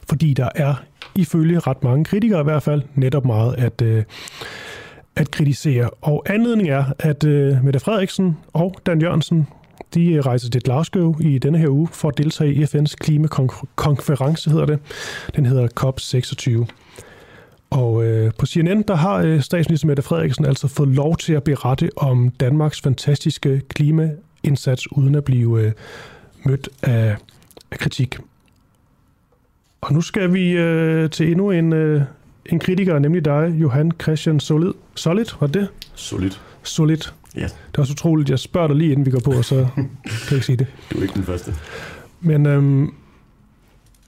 Fordi 0.09 0.35
der 0.35 0.49
er 0.55 0.75
ifølge 1.15 1.59
ret 1.59 1.85
mange 1.85 2.05
kritikere 2.05 2.41
i 2.41 2.45
hvert 2.45 2.63
fald 2.63 2.83
netop 2.95 3.25
meget 3.25 3.55
at, 3.59 3.83
øh, 3.83 4.05
at 5.17 5.31
kritisere. 5.31 5.91
Og 6.01 6.23
anledningen 6.27 6.75
er, 6.75 6.85
at 6.99 7.25
øh, 7.25 7.65
Mette 7.65 7.81
Frederiksen 7.81 8.37
og 8.53 8.75
Dan 8.87 9.01
Jørgensen 9.01 9.47
de 9.95 10.21
rejser 10.21 10.51
til 10.51 10.63
Glasgow 10.63 11.15
i 11.21 11.39
denne 11.39 11.59
her 11.59 11.69
uge 11.69 11.89
for 11.93 12.09
at 12.09 12.19
deltage 12.19 12.55
i 12.55 12.65
FN's 12.65 12.95
klimakonference, 13.01 14.51
hedder 14.51 14.67
det. 14.67 14.79
Den 15.37 15.47
hedder 15.47 15.69
COP26. 15.81 16.67
Og 17.71 18.05
øh, 18.05 18.33
på 18.39 18.47
CNN, 18.47 18.83
der 18.83 18.95
har 18.95 19.15
øh, 19.15 19.41
statsminister 19.41 19.87
Mette 19.87 20.03
Frederiksen 20.03 20.45
altså 20.45 20.69
fået 20.69 20.89
lov 20.89 21.17
til 21.17 21.33
at 21.33 21.45
berette 21.45 21.91
om 21.97 22.29
Danmarks 22.29 22.81
fantastiske 22.81 23.63
klimaindsats, 23.69 24.93
uden 24.93 25.15
at 25.15 25.25
blive 25.25 25.63
øh, 25.63 25.73
mødt 26.45 26.69
af, 26.83 27.17
af 27.71 27.79
kritik. 27.79 28.19
Og 29.81 29.93
nu 29.93 30.01
skal 30.01 30.33
vi 30.33 30.51
øh, 30.51 31.11
til 31.11 31.31
endnu 31.31 31.51
en, 31.51 31.73
øh, 31.73 32.03
en 32.47 32.59
kritiker, 32.59 32.99
nemlig 32.99 33.25
dig, 33.25 33.55
Johan 33.61 33.93
Christian 34.03 34.41
Solid. 34.41 34.73
Solid, 34.95 35.27
var 35.41 35.47
det? 35.47 35.69
Solid. 35.95 36.31
Solid. 36.63 37.20
Ja. 37.37 37.43
Det 37.43 37.77
er 37.77 37.79
også 37.79 37.93
utroligt, 37.93 38.31
jeg 38.31 38.39
spørger 38.39 38.69
dig 38.69 38.77
lige 38.77 38.91
inden 38.93 39.07
vi 39.07 39.11
går 39.11 39.21
på, 39.21 39.33
og 39.33 39.45
så 39.45 39.57
kan 39.77 39.89
jeg 40.05 40.33
ikke 40.33 40.47
sige 40.47 40.57
det. 40.57 40.67
Du 40.93 40.99
er 40.99 41.03
ikke 41.03 41.15
den 41.15 41.25
første. 41.25 41.55
Men 42.21 42.47
øhm, 42.47 42.91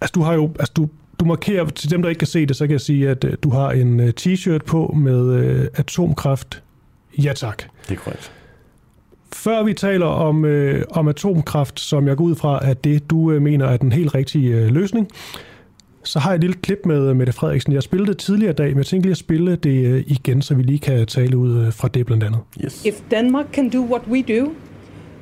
Altså, 0.02 0.12
du 0.14 0.22
har 0.22 0.34
jo, 0.34 0.50
altså, 0.58 0.72
du, 0.76 0.88
du 1.20 1.24
markerer, 1.24 1.64
til 1.66 1.90
dem, 1.90 2.02
der 2.02 2.08
ikke 2.08 2.18
kan 2.18 2.28
se 2.28 2.46
det, 2.46 2.56
så 2.56 2.66
kan 2.66 2.72
jeg 2.72 2.80
sige, 2.80 3.10
at 3.10 3.24
øh, 3.24 3.36
du 3.42 3.50
har 3.50 3.70
en 3.70 4.00
øh, 4.00 4.12
t-shirt 4.20 4.64
på 4.66 4.94
med 4.96 5.34
øh, 5.34 5.66
atomkraft. 5.74 6.62
Ja 7.18 7.32
tak. 7.36 7.62
Det 7.88 7.94
er 7.94 7.98
korrekt. 7.98 8.32
Før 9.32 9.62
vi 9.62 9.74
taler 9.74 10.06
om, 10.06 10.44
øh, 10.44 10.84
om 10.90 11.08
atomkraft, 11.08 11.80
som 11.80 12.08
jeg 12.08 12.16
går 12.16 12.24
ud 12.24 12.34
fra, 12.34 12.70
at 12.70 12.84
det 12.84 13.10
du 13.10 13.32
øh, 13.32 13.42
mener 13.42 13.66
er 13.66 13.76
den 13.76 13.92
helt 13.92 14.14
rigtige 14.14 14.54
øh, 14.54 14.70
løsning, 14.70 15.08
så 16.04 16.18
har 16.18 16.30
jeg 16.30 16.34
et 16.34 16.40
lille 16.40 16.56
klip 16.62 16.78
med 16.84 17.14
Mette 17.14 17.32
Frederiksen. 17.32 17.72
Jeg 17.72 17.82
spillede 17.82 18.10
det 18.10 18.18
tidligere 18.18 18.50
i 18.50 18.54
dag, 18.54 18.68
men 18.68 18.78
jeg 18.78 18.86
tænker 18.86 19.02
lige 19.02 19.10
at 19.10 19.16
spille 19.16 19.56
det 19.56 19.86
øh, 19.86 20.04
igen, 20.06 20.42
så 20.42 20.54
vi 20.54 20.62
lige 20.62 20.78
kan 20.78 21.06
tale 21.06 21.36
ud 21.36 21.66
øh, 21.66 21.72
fra 21.72 21.88
det 21.88 22.06
blandt 22.06 22.24
andet. 22.24 22.40
Yes. 22.64 22.84
If 22.84 22.94
Denmark 23.10 23.46
can 23.52 23.70
do 23.70 23.80
what 23.80 24.02
we 24.10 24.22
do 24.22 24.52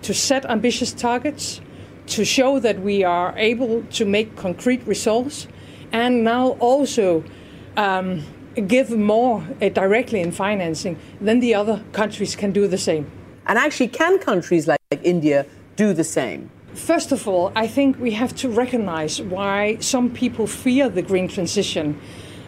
to 0.02 0.12
set 0.12 0.44
ambitious 0.48 0.92
targets, 0.92 1.62
to 2.06 2.24
show 2.24 2.58
that 2.58 2.76
we 2.84 3.06
are 3.06 3.34
able 3.38 3.82
to 3.90 4.04
make 4.04 4.28
concrete 4.36 4.80
results, 4.88 5.48
and 5.92 6.14
now 6.22 6.56
also 6.60 7.22
um, 7.76 8.20
give 8.68 8.96
more 8.96 9.42
uh, 9.62 9.68
directly 9.68 10.20
in 10.20 10.32
financing, 10.32 10.96
then 11.24 11.40
the 11.40 11.54
other 11.54 11.80
countries 11.92 12.36
can 12.36 12.52
do 12.52 12.68
the 12.68 12.78
same. 12.78 13.04
And 13.46 13.58
actually, 13.58 13.88
can 13.88 14.18
countries 14.18 14.66
like, 14.66 14.80
like 14.90 15.04
India 15.04 15.44
do 15.76 15.94
the 15.94 16.04
same? 16.04 16.40
First 16.74 17.10
of 17.12 17.26
all, 17.26 17.50
I 17.56 17.66
think 17.66 17.98
we 17.98 18.12
have 18.12 18.34
to 18.36 18.48
recognize 18.48 19.20
why 19.20 19.76
some 19.80 20.10
people 20.10 20.46
fear 20.46 20.88
the 20.88 21.02
green 21.02 21.26
transition, 21.26 22.00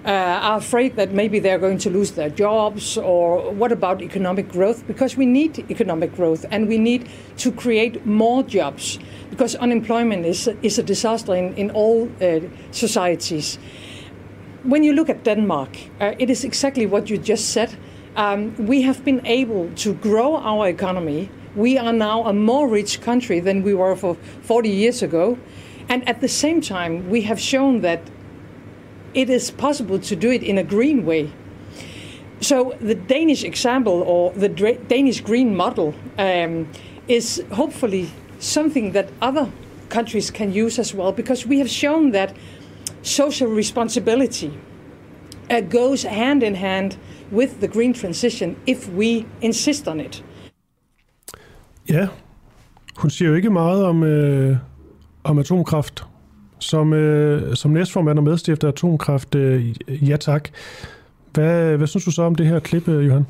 uh, 0.05 0.11
are 0.11 0.59
afraid 0.59 0.97
that 0.97 1.13
maybe 1.13 1.39
they're 1.39 1.59
going 1.59 1.79
to 1.79 1.91
lose 1.91 2.13
their 2.13 2.31
jobs, 2.31 2.97
or 2.97 3.53
what 3.53 3.73
about 3.73 4.03
economic 4.03 4.49
growth? 4.49 4.87
Because 4.87 5.17
we 5.17 5.27
need 5.27 5.65
economic 5.71 6.15
growth 6.15 6.45
and 6.51 6.69
we 6.69 6.79
need 6.79 7.09
to 7.39 7.53
create 7.53 8.05
more 8.07 8.43
jobs, 8.43 8.99
because 9.31 9.55
unemployment 9.57 10.27
is, 10.27 10.49
is 10.63 10.79
a 10.79 10.83
disaster 10.83 11.35
in, 11.35 11.55
in 11.55 11.71
all 11.71 12.11
uh, 12.21 12.41
societies. 12.71 13.59
When 14.65 14.85
you 14.85 14.93
look 14.93 15.09
at 15.09 15.25
Denmark, 15.25 15.77
uh, 16.01 16.15
it 16.19 16.31
is 16.31 16.45
exactly 16.45 16.87
what 16.87 17.11
you 17.11 17.19
just 17.19 17.51
said. 17.51 17.77
Um, 18.15 18.55
we 18.67 18.83
have 18.83 19.05
been 19.05 19.25
able 19.27 19.71
to 19.77 19.95
grow 19.95 20.37
our 20.37 20.69
economy 20.69 21.29
we 21.55 21.79
are 21.79 21.93
now 21.93 22.25
a 22.25 22.33
more 22.33 22.69
rich 22.69 23.01
country 23.01 23.41
than 23.41 23.63
we 23.63 23.75
were 23.75 23.97
for 23.97 24.17
40 24.43 24.69
years 24.69 25.03
ago. 25.03 25.39
And 25.89 26.09
at 26.09 26.21
the 26.21 26.29
same 26.29 26.61
time, 26.61 27.11
we 27.11 27.23
have 27.23 27.41
shown 27.41 27.81
that 27.83 28.01
it 29.15 29.29
is 29.29 29.51
possible 29.51 29.99
to 29.99 30.17
do 30.17 30.31
it 30.31 30.43
in 30.43 30.59
a 30.59 30.63
green 30.63 31.05
way. 31.05 31.31
So 32.41 32.77
the 32.81 32.95
Danish 32.95 33.45
example 33.45 34.03
or 34.03 34.33
the 34.33 34.49
Danish 34.49 35.21
green 35.21 35.55
model 35.55 35.95
um, 36.19 36.69
is 37.07 37.43
hopefully 37.53 38.11
something 38.39 38.93
that 38.93 39.11
other 39.21 39.51
countries 39.89 40.31
can 40.31 40.53
use 40.53 40.79
as 40.79 40.95
well 40.95 41.13
because 41.13 41.47
we 41.47 41.59
have 41.59 41.69
shown 41.69 42.11
that 42.13 42.35
social 43.03 43.49
responsibility 43.49 44.59
uh, 45.51 45.61
goes 45.61 46.03
hand 46.03 46.43
in 46.43 46.55
hand 46.55 46.97
with 47.31 47.61
the 47.61 47.69
green 47.69 47.93
transition 47.93 48.57
if 48.67 48.89
we 48.89 49.27
insist 49.41 49.87
on 49.87 50.01
it. 50.01 50.23
Ja, 51.89 52.09
hun 52.97 53.11
siger 53.11 53.29
jo 53.29 53.35
ikke 53.35 53.51
meget 53.51 53.85
om, 53.85 54.03
øh, 54.03 54.57
om 55.25 55.39
atomkraft. 55.39 56.05
Som, 56.59 56.93
øh, 56.93 57.57
som 57.57 57.71
næstformand 57.71 58.19
og 58.19 58.25
medstifter 58.25 58.69
af 58.69 58.73
atomkraft, 58.73 59.35
øh, 59.35 59.75
ja 60.11 60.17
tak. 60.17 60.49
Hvad, 61.33 61.77
hvad 61.77 61.87
synes 61.87 62.05
du 62.05 62.11
så 62.11 62.23
om 62.23 62.35
det 62.35 62.47
her 62.47 62.59
klip, 62.59 62.89
øh, 62.89 63.07
Johan? 63.07 63.27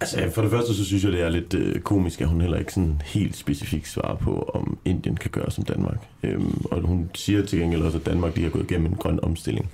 Altså, 0.00 0.30
for 0.34 0.42
det 0.42 0.50
første, 0.50 0.74
så 0.74 0.84
synes 0.84 1.04
jeg, 1.04 1.12
det 1.12 1.22
er 1.22 1.28
lidt 1.28 1.54
øh, 1.54 1.80
komisk, 1.80 2.20
at 2.20 2.28
hun 2.28 2.40
heller 2.40 2.58
ikke 2.58 2.72
sådan 2.72 3.02
helt 3.04 3.36
specifikt 3.36 3.88
svarer 3.88 4.16
på, 4.16 4.50
om 4.54 4.78
Indien 4.84 5.16
kan 5.16 5.30
gøre 5.30 5.50
som 5.50 5.64
Danmark. 5.64 5.98
Øhm, 6.22 6.64
og 6.70 6.80
hun 6.80 7.10
siger 7.14 7.46
til 7.46 7.58
gengæld 7.58 7.82
også, 7.82 7.98
at 7.98 8.06
Danmark 8.06 8.34
lige 8.34 8.44
har 8.44 8.50
gået 8.50 8.70
igennem 8.70 8.86
en 8.86 8.96
grøn 8.96 9.18
omstilling. 9.22 9.70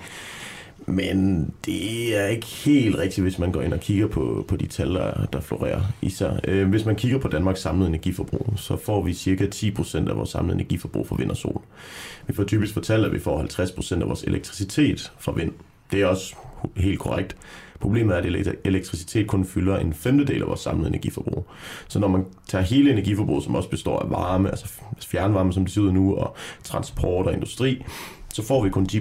Men 0.87 1.51
det 1.67 2.17
er 2.17 2.27
ikke 2.27 2.47
helt 2.47 2.99
rigtigt, 2.99 3.25
hvis 3.25 3.39
man 3.39 3.53
går 3.53 3.63
ind 3.63 3.73
og 3.73 3.81
kigger 3.81 4.07
på, 4.07 4.45
på 4.49 4.57
de 4.57 4.67
tal, 4.67 4.95
der, 4.95 5.27
der 5.33 5.41
florerer 5.41 5.81
i 6.03 6.11
sig. 6.11 6.41
Øh, 6.49 6.69
hvis 6.69 6.85
man 6.85 6.97
kigger 6.97 7.19
på 7.19 7.29
Danmarks 7.29 7.61
samlede 7.61 7.89
energiforbrug, 7.89 8.53
så 8.57 8.77
får 8.77 9.03
vi 9.03 9.15
cirka 9.15 9.47
10% 9.47 10.09
af 10.09 10.17
vores 10.17 10.31
samlede 10.31 10.55
energiforbrug 10.55 11.09
fra 11.09 11.17
vind 11.19 11.31
og 11.31 11.37
sol. 11.37 11.63
Vi 12.27 12.35
får 12.35 12.45
typisk 12.45 12.75
fortalt, 12.75 13.05
at 13.05 13.13
vi 13.13 13.19
får 13.19 13.43
50% 13.97 14.01
af 14.03 14.09
vores 14.09 14.23
elektricitet 14.23 15.13
fra 15.19 15.33
vind. 15.33 15.53
Det 15.93 16.01
er 16.03 16.07
også 16.07 16.37
helt 16.77 16.99
korrekt. 16.99 17.37
Problemet 17.81 18.17
er, 18.17 18.19
at 18.19 18.57
elektricitet 18.65 19.27
kun 19.27 19.45
fylder 19.45 19.79
en 19.79 19.93
femtedel 19.93 20.43
af 20.43 20.49
vores 20.49 20.61
samlede 20.61 20.89
energiforbrug. 20.89 21.47
Så 21.89 21.99
når 21.99 22.09
man 22.09 22.25
tager 22.49 22.65
hele 22.65 22.93
energiforbruget, 22.93 23.45
som 23.45 23.55
også 23.55 23.69
består 23.69 23.99
af 23.99 24.11
varme, 24.11 24.51
altså, 24.51 24.67
altså 24.95 25.09
fjernvarme, 25.09 25.53
som 25.53 25.65
det 25.65 25.75
ser 25.75 25.81
ud 25.81 25.93
nu, 25.93 26.15
og 26.15 26.37
transport 26.65 27.27
og 27.27 27.35
industri, 27.35 27.85
så 28.35 28.43
får 28.43 28.65
vi 28.65 28.71
kun 28.71 28.87
10 28.87 29.01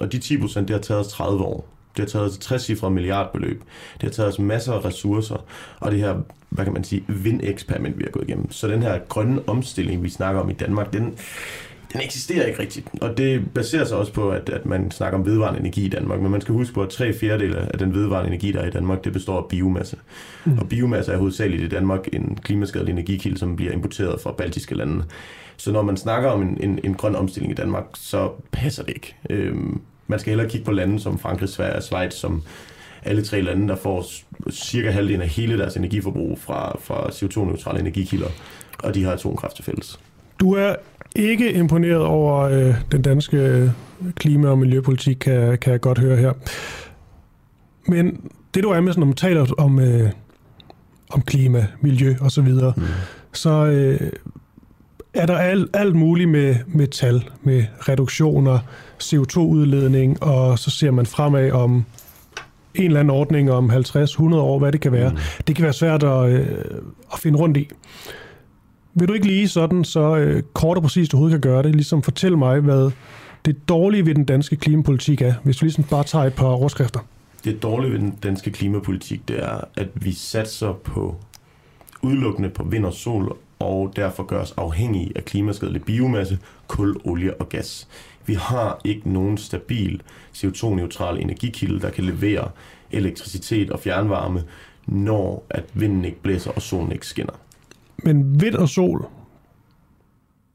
og 0.00 0.12
de 0.12 0.18
10 0.18 0.38
procent, 0.38 0.68
det 0.68 0.74
har 0.74 0.82
taget 0.82 1.00
os 1.00 1.08
30 1.08 1.44
år. 1.44 1.68
Det 1.96 2.04
har 2.04 2.08
taget 2.08 2.30
os 2.30 2.38
60 2.38 2.62
cifre 2.62 2.90
milliardbeløb. 2.90 3.62
Det 3.94 4.02
har 4.02 4.10
taget 4.10 4.32
os 4.32 4.38
masser 4.38 4.72
af 4.72 4.84
ressourcer. 4.84 5.44
Og 5.80 5.92
det 5.92 6.00
her, 6.00 6.16
hvad 6.48 6.64
kan 6.64 6.74
man 6.74 6.84
sige, 6.84 7.04
vind-eksperiment, 7.08 7.98
vi 7.98 8.02
har 8.02 8.10
gået 8.10 8.28
igennem. 8.28 8.50
Så 8.50 8.68
den 8.68 8.82
her 8.82 8.98
grønne 9.08 9.48
omstilling, 9.48 10.02
vi 10.02 10.08
snakker 10.08 10.40
om 10.40 10.50
i 10.50 10.52
Danmark, 10.52 10.92
den, 10.92 11.14
den 11.92 12.00
eksisterer 12.00 12.46
ikke 12.46 12.58
rigtigt. 12.58 12.86
Og 13.00 13.18
det 13.18 13.50
baserer 13.54 13.84
sig 13.84 13.96
også 13.96 14.12
på, 14.12 14.30
at, 14.30 14.48
at 14.48 14.66
man 14.66 14.90
snakker 14.90 15.18
om 15.18 15.26
vedvarende 15.26 15.60
energi 15.60 15.84
i 15.84 15.88
Danmark. 15.88 16.20
Men 16.20 16.30
man 16.30 16.40
skal 16.40 16.54
huske 16.54 16.74
på, 16.74 16.82
at 16.82 16.88
tre 16.88 17.12
fjerdedele 17.12 17.72
af 17.72 17.78
den 17.78 17.94
vedvarende 17.94 18.28
energi, 18.28 18.52
der 18.52 18.60
er 18.60 18.66
i 18.66 18.70
Danmark, 18.70 19.04
det 19.04 19.12
består 19.12 19.38
af 19.38 19.48
biomasse. 19.48 19.96
Mm. 20.44 20.58
Og 20.58 20.68
biomasse 20.68 21.12
er 21.12 21.16
hovedsageligt 21.16 21.62
i 21.62 21.68
Danmark 21.68 22.08
en 22.12 22.38
klimaskadelig 22.42 22.92
energikilde, 22.92 23.38
som 23.38 23.56
bliver 23.56 23.72
importeret 23.72 24.20
fra 24.20 24.32
baltiske 24.32 24.74
lande. 24.74 25.04
Så 25.58 25.72
når 25.72 25.82
man 25.82 25.96
snakker 25.96 26.30
om 26.30 26.42
en, 26.42 26.58
en, 26.60 26.78
en 26.84 26.94
grøn 26.94 27.16
omstilling 27.16 27.52
i 27.52 27.54
Danmark, 27.54 27.84
så 27.94 28.30
passer 28.52 28.82
det 28.82 28.92
ikke. 28.94 29.16
Øhm, 29.30 29.80
man 30.06 30.18
skal 30.18 30.30
hellere 30.30 30.48
kigge 30.48 30.64
på 30.64 30.72
lande 30.72 31.00
som 31.00 31.18
Frankrig, 31.18 31.48
Sverige 31.48 31.76
og 31.76 31.82
Schweiz, 31.82 32.14
som 32.14 32.42
alle 33.02 33.22
tre 33.22 33.40
lande, 33.40 33.68
der 33.68 33.76
får 33.76 34.04
cirka 34.50 34.90
halvdelen 34.90 35.22
af 35.22 35.28
hele 35.28 35.58
deres 35.58 35.76
energiforbrug 35.76 36.38
fra, 36.38 36.76
fra 36.80 37.08
CO2-neutrale 37.08 37.80
energikilder, 37.80 38.28
og 38.78 38.94
de 38.94 39.04
har 39.04 39.12
atomkraft 39.12 39.56
til 39.56 39.64
fælles. 39.64 40.00
Du 40.40 40.52
er 40.52 40.74
ikke 41.16 41.52
imponeret 41.52 42.02
over 42.02 42.40
øh, 42.40 42.74
den 42.92 43.02
danske 43.02 43.72
klima- 44.14 44.48
og 44.48 44.58
miljøpolitik, 44.58 45.16
kan, 45.16 45.58
kan 45.58 45.72
jeg 45.72 45.80
godt 45.80 45.98
høre 45.98 46.16
her. 46.16 46.32
Men 47.86 48.30
det 48.54 48.62
du 48.62 48.70
er 48.70 48.80
med, 48.80 48.94
når 48.96 49.06
man 49.06 49.14
taler 49.14 49.54
om, 49.58 49.80
øh, 49.80 50.10
om 51.10 51.22
klima, 51.22 51.66
miljø 51.80 52.14
og 52.20 52.30
så 52.30 52.42
videre, 52.42 52.72
mm. 52.76 52.82
så 53.32 53.50
øh, 53.50 54.12
er 55.14 55.26
der 55.26 55.38
alt, 55.38 55.70
alt 55.74 55.96
muligt 55.96 56.30
med, 56.30 56.56
med 56.66 56.86
tal, 56.86 57.24
med 57.42 57.64
reduktioner, 57.88 58.58
CO2-udledning, 59.02 60.22
og 60.22 60.58
så 60.58 60.70
ser 60.70 60.90
man 60.90 61.06
fremad 61.06 61.50
om 61.50 61.84
en 62.74 62.84
eller 62.84 63.00
anden 63.00 63.14
ordning 63.14 63.50
om 63.50 63.70
50-100 63.70 64.34
år, 64.34 64.58
hvad 64.58 64.72
det 64.72 64.80
kan 64.80 64.92
være. 64.92 65.10
Mm. 65.10 65.16
Det 65.46 65.56
kan 65.56 65.62
være 65.62 65.72
svært 65.72 66.02
at, 66.02 66.30
øh, 66.30 66.46
at 67.12 67.18
finde 67.18 67.38
rundt 67.38 67.56
i. 67.56 67.68
Vil 68.94 69.08
du 69.08 69.12
ikke 69.12 69.26
lige 69.26 69.48
sådan, 69.48 69.84
så 69.84 70.16
øh, 70.16 70.42
kort 70.52 70.76
og 70.76 70.82
præcist 70.82 71.12
du 71.12 71.16
overhovedet 71.16 71.42
kan 71.42 71.50
gøre 71.50 71.62
det, 71.62 71.74
ligesom 71.74 72.02
fortælle 72.02 72.38
mig, 72.38 72.60
hvad 72.60 72.90
det 73.44 73.68
dårlige 73.68 74.06
ved 74.06 74.14
den 74.14 74.24
danske 74.24 74.56
klimapolitik 74.56 75.22
er, 75.22 75.34
hvis 75.42 75.56
du 75.56 75.64
ligesom 75.64 75.84
bare 75.84 76.04
tager 76.04 76.24
et 76.24 76.34
par 76.34 76.46
overskrifter. 76.46 77.00
Det 77.44 77.62
dårlige 77.62 77.92
ved 77.92 77.98
den 77.98 78.18
danske 78.22 78.50
klimapolitik, 78.50 79.28
det 79.28 79.42
er, 79.44 79.60
at 79.76 79.88
vi 79.94 80.12
satser 80.12 80.72
på 80.72 81.16
udelukkende 82.02 82.48
på 82.48 82.64
vind 82.64 82.84
og 82.84 82.92
sol, 82.92 83.36
og 83.58 83.92
derfor 83.96 84.22
gør 84.22 84.40
os 84.40 84.54
afhængige 84.56 85.12
af 85.16 85.24
klimaskadelig 85.24 85.82
biomasse, 85.82 86.38
kul, 86.68 86.96
olie 87.04 87.34
og 87.34 87.48
gas. 87.48 87.88
Vi 88.26 88.34
har 88.34 88.80
ikke 88.84 89.12
nogen 89.12 89.38
stabil 89.38 90.02
CO2-neutral 90.36 91.20
energikilde, 91.20 91.80
der 91.80 91.90
kan 91.90 92.04
levere 92.04 92.50
elektricitet 92.90 93.70
og 93.70 93.80
fjernvarme, 93.80 94.44
når 94.86 95.46
at 95.50 95.64
vinden 95.74 96.04
ikke 96.04 96.22
blæser 96.22 96.50
og 96.50 96.62
solen 96.62 96.92
ikke 96.92 97.06
skinner. 97.06 97.32
Men 97.96 98.40
vind 98.40 98.54
og 98.54 98.68
sol, 98.68 99.06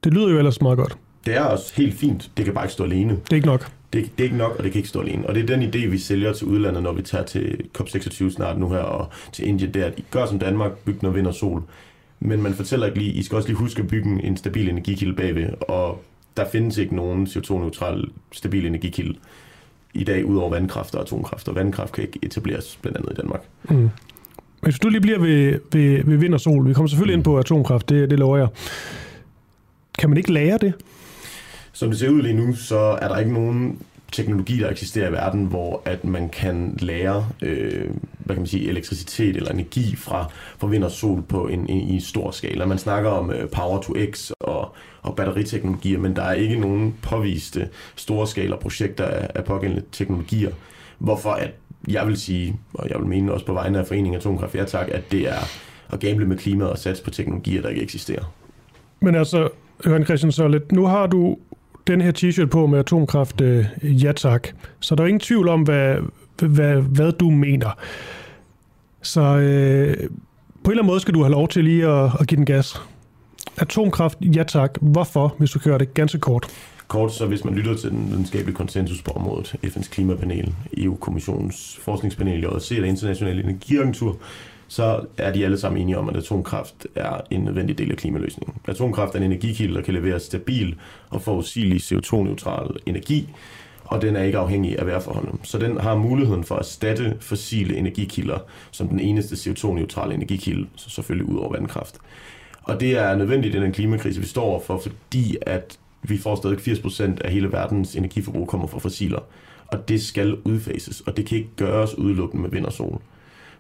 det 0.04 0.14
lyder 0.14 0.30
jo 0.30 0.38
ellers 0.38 0.62
meget 0.62 0.78
godt. 0.78 0.98
Det 1.26 1.36
er 1.36 1.42
også 1.42 1.74
helt 1.76 1.96
fint. 1.96 2.32
Det 2.38 2.46
kan 2.46 2.54
bare 2.54 2.66
ikke 2.66 2.74
stå 2.74 2.84
alene. 2.84 3.14
Det 3.14 3.32
er 3.32 3.36
ikke 3.36 3.48
nok. 3.48 3.72
Det, 3.94 4.12
det 4.18 4.20
er 4.20 4.24
ikke 4.24 4.38
nok, 4.38 4.56
og 4.58 4.64
det 4.64 4.72
kan 4.72 4.80
ikke 4.80 4.90
stå 4.90 5.02
alene. 5.02 5.28
Og 5.28 5.36
det 5.36 5.50
er 5.50 5.58
den 5.58 5.70
idé, 5.70 5.88
vi 5.88 5.98
sælger 5.98 6.34
til 6.34 6.48
udlandet, 6.48 6.84
når 6.84 6.94
vi 6.94 7.02
tager 7.02 7.24
til 7.24 7.66
COP26 7.80 8.30
snart 8.30 8.60
nu 8.60 8.70
her, 8.70 8.80
og 8.80 9.10
til 9.32 9.48
Indien, 9.48 9.74
det 9.74 9.82
er, 9.82 9.86
at 9.86 9.94
I 9.98 10.04
gør 10.12 10.26
som 10.26 10.40
Danmark, 10.40 10.72
byg 10.78 10.98
noget 11.02 11.16
vind 11.16 11.28
og 11.28 11.34
sol. 11.34 11.64
Men 12.26 12.42
man 12.42 12.54
fortæller 12.54 12.86
ikke 12.86 13.00
lige, 13.00 13.12
I 13.12 13.24
skal 13.24 13.36
også 13.36 13.50
lige 13.50 13.58
huske 13.58 13.82
at 13.82 13.88
bygge 13.88 14.24
en 14.24 14.38
stabil 14.38 14.70
energikilde 14.70 15.16
bagved, 15.16 15.50
og 15.62 16.04
der 16.38 16.46
findes 16.52 16.78
ikke 16.78 16.96
nogen 16.96 17.28
CO2-neutral 17.28 18.04
stabil 18.32 18.66
energikilde 18.66 19.16
i 19.94 20.04
dag, 20.04 20.26
udover 20.26 20.50
vandkraft 20.50 20.96
og 20.96 21.02
atomkraft, 21.02 21.48
og 21.48 21.56
vandkraft 21.56 21.94
kan 21.94 22.04
ikke 22.04 22.20
etableres 22.22 22.80
blandt 22.82 22.98
andet 22.98 23.12
i 23.12 23.16
Danmark. 23.16 23.42
Mm. 23.70 23.90
Hvis 24.62 24.80
du 24.80 24.90
lige 24.90 25.02
bliver 25.02 25.20
ved, 25.20 25.60
ved, 25.72 26.04
ved 26.04 26.18
vind 26.18 26.34
og 26.34 26.42
sol, 26.42 26.68
vi 26.68 26.74
kommer 26.74 26.88
selvfølgelig 26.88 27.16
mm. 27.16 27.20
ind 27.20 27.24
på 27.24 27.38
atomkraft, 27.38 27.90
det, 27.90 28.10
det 28.10 28.20
lover 28.20 28.38
jeg. 28.38 28.48
Kan 30.00 30.10
man 30.10 30.18
ikke 30.18 30.34
lære 30.34 30.58
det? 30.58 30.74
Som 31.72 31.90
det 31.90 32.00
ser 32.00 32.10
ud 32.10 32.22
lige 32.22 32.34
nu, 32.34 32.56
så 32.56 32.78
er 32.78 33.08
der 33.08 33.18
ikke 33.18 33.34
nogen 33.34 33.80
teknologi, 34.14 34.60
der 34.60 34.70
eksisterer 34.70 35.10
i 35.10 35.12
verden, 35.12 35.46
hvor 35.46 35.82
at 35.86 36.06
man 36.06 36.30
kan 36.30 36.78
lære 36.80 37.28
øh, 37.42 37.90
hvad 38.20 38.36
kan 38.36 38.42
man 38.42 38.48
sige, 38.48 38.70
elektricitet 38.70 39.36
eller 39.36 39.52
energi 39.52 39.96
fra, 39.96 40.32
fra 40.58 40.68
vind 40.68 40.84
og 40.84 40.92
sol 40.92 41.22
på 41.22 41.48
en, 41.48 41.60
en, 41.70 41.90
i 41.90 41.94
en 41.94 42.02
stor 42.02 42.32
skala. 42.32 42.66
Man 42.66 42.78
snakker 42.78 43.10
om 43.10 43.32
øh, 43.32 43.50
power 43.50 43.82
to 43.82 43.94
x 44.12 44.32
og, 44.40 44.76
og 45.02 45.16
batteriteknologier, 45.16 46.00
men 46.00 46.16
der 46.16 46.22
er 46.22 46.34
ikke 46.34 46.56
nogen 46.56 46.96
påviste 47.02 47.70
store 47.96 48.28
skala 48.28 48.56
projekter 48.56 49.06
af, 49.06 49.30
af 49.36 49.44
pågældende 49.44 49.84
teknologier. 49.92 50.52
Hvorfor 50.98 51.30
at 51.30 51.52
jeg 51.88 52.08
vil 52.08 52.18
sige, 52.18 52.60
og 52.74 52.90
jeg 52.90 53.00
vil 53.00 53.08
mene 53.08 53.34
også 53.34 53.46
på 53.46 53.54
vegne 53.54 53.80
af 53.80 53.88
Foreningen 53.88 54.16
Atomkraft, 54.16 54.56
ja 54.56 54.66
tak, 54.66 54.88
at 54.92 55.12
det 55.12 55.30
er 55.30 55.40
at 55.94 56.00
gamble 56.00 56.26
med 56.26 56.38
klimaet 56.38 56.72
og 56.72 56.78
satse 56.78 57.04
på 57.04 57.10
teknologier, 57.10 57.62
der 57.62 57.70
ikke 57.70 57.82
eksisterer. 57.82 58.34
Men 59.00 59.16
altså, 59.16 59.50
Jørgen 59.88 60.06
Christian 60.06 60.32
Sørlet, 60.32 60.72
nu 60.72 60.86
har 60.86 61.08
du 61.08 61.38
den 61.88 62.02
her 62.02 62.12
t-shirt 62.12 62.46
på 62.46 62.68
med 62.68 62.80
atomkraft, 62.80 63.42
øh, 63.42 63.66
ja 63.84 64.12
tak. 64.12 64.48
Så 64.80 64.96
der 64.96 65.04
er 65.04 65.08
ingen 65.08 65.20
tvivl 65.20 65.48
om, 65.48 65.62
hvad, 65.62 65.96
hvad, 66.42 66.76
hvad 66.76 67.12
du 67.12 67.30
mener. 67.30 67.80
Så 69.02 69.22
øh, 69.22 69.98
på 70.64 70.72
en 70.72 70.72
eller 70.72 70.82
anden 70.84 70.86
måde 70.86 71.00
skal 71.00 71.14
du 71.14 71.22
have 71.22 71.32
lov 71.32 71.48
til 71.48 71.64
lige 71.64 71.88
at, 71.88 72.12
at 72.20 72.28
give 72.28 72.38
den 72.38 72.46
gas. 72.46 72.82
Atomkraft, 73.58 74.18
ja 74.22 74.44
tak. 74.44 74.78
Hvorfor, 74.82 75.36
hvis 75.38 75.52
du 75.52 75.60
kører 75.60 75.78
det 75.78 75.94
ganske 75.94 76.20
kort? 76.20 76.48
Kort, 76.88 77.14
så 77.14 77.26
hvis 77.26 77.46
man 77.46 77.54
lytter 77.54 77.76
til 77.76 77.90
den 77.90 78.10
videnskabelige 78.10 78.56
konsensus 78.56 79.02
på 79.02 79.12
området, 79.12 79.56
FN's 79.64 79.90
klimapanel, 79.90 80.54
EU-kommissionens 80.78 81.80
forskningspanel, 81.82 82.40
JC, 82.40 82.78
og 82.82 82.88
Internationale 82.88 83.44
Energiagentur, 83.44 84.18
så 84.74 85.06
er 85.18 85.34
de 85.34 85.46
alle 85.46 85.58
sammen 85.58 85.82
enige 85.82 85.98
om, 85.98 86.10
at 86.10 86.18
atomkraft 86.18 86.88
er 86.96 87.22
en 87.32 87.42
nødvendig 87.42 87.78
del 87.78 87.92
af 87.92 87.98
klimaløsningen. 87.98 88.56
Atomkraft 88.68 89.16
er 89.16 89.20
en 89.20 89.26
energikilde, 89.26 89.76
der 89.76 89.82
kan 89.82 89.94
levere 89.94 90.20
stabil 90.20 90.76
og 91.10 91.22
forudsigelig 91.22 91.82
CO2-neutral 91.82 92.76
energi, 92.86 93.30
og 93.84 94.02
den 94.02 94.16
er 94.16 94.24
ikke 94.24 94.38
afhængig 94.38 94.80
af 94.80 94.86
vejrforholdene. 94.86 95.38
Så 95.44 95.58
den 95.58 95.80
har 95.80 95.96
muligheden 95.96 96.44
for 96.44 96.56
at 96.56 96.60
erstatte 96.60 97.18
fossile 97.20 97.78
energikilder 97.78 98.38
som 98.72 98.88
den 98.88 99.00
eneste 99.00 99.36
CO2-neutrale 99.36 100.14
energikilde, 100.14 100.68
så 100.76 100.90
selvfølgelig 100.90 101.30
ud 101.30 101.38
over 101.40 101.52
vandkraft. 101.52 101.98
Og 102.64 102.80
det 102.80 102.98
er 102.98 103.16
nødvendigt 103.16 103.56
i 103.56 103.60
den 103.60 103.72
klimakrise, 103.72 104.20
vi 104.20 104.28
står 104.28 104.64
for, 104.68 104.78
fordi 104.78 105.38
at 105.42 105.78
vi 106.02 106.18
får 106.18 106.36
stadig 106.36 106.58
80% 106.58 107.22
af 107.26 107.32
hele 107.32 107.52
verdens 107.52 107.96
energiforbrug 107.96 108.48
kommer 108.48 108.68
fra 108.68 108.80
fossiler. 108.80 109.20
Og 109.68 109.90
det 109.90 110.04
skal 110.04 110.38
udfases, 110.46 111.02
og 111.02 111.18
det 111.18 111.26
kan 111.26 111.38
ikke 111.38 111.50
gøres 111.56 111.98
udelukkende 111.98 112.42
med 112.42 112.50
vind 112.50 112.66
og 112.66 112.74
sol. 112.74 113.02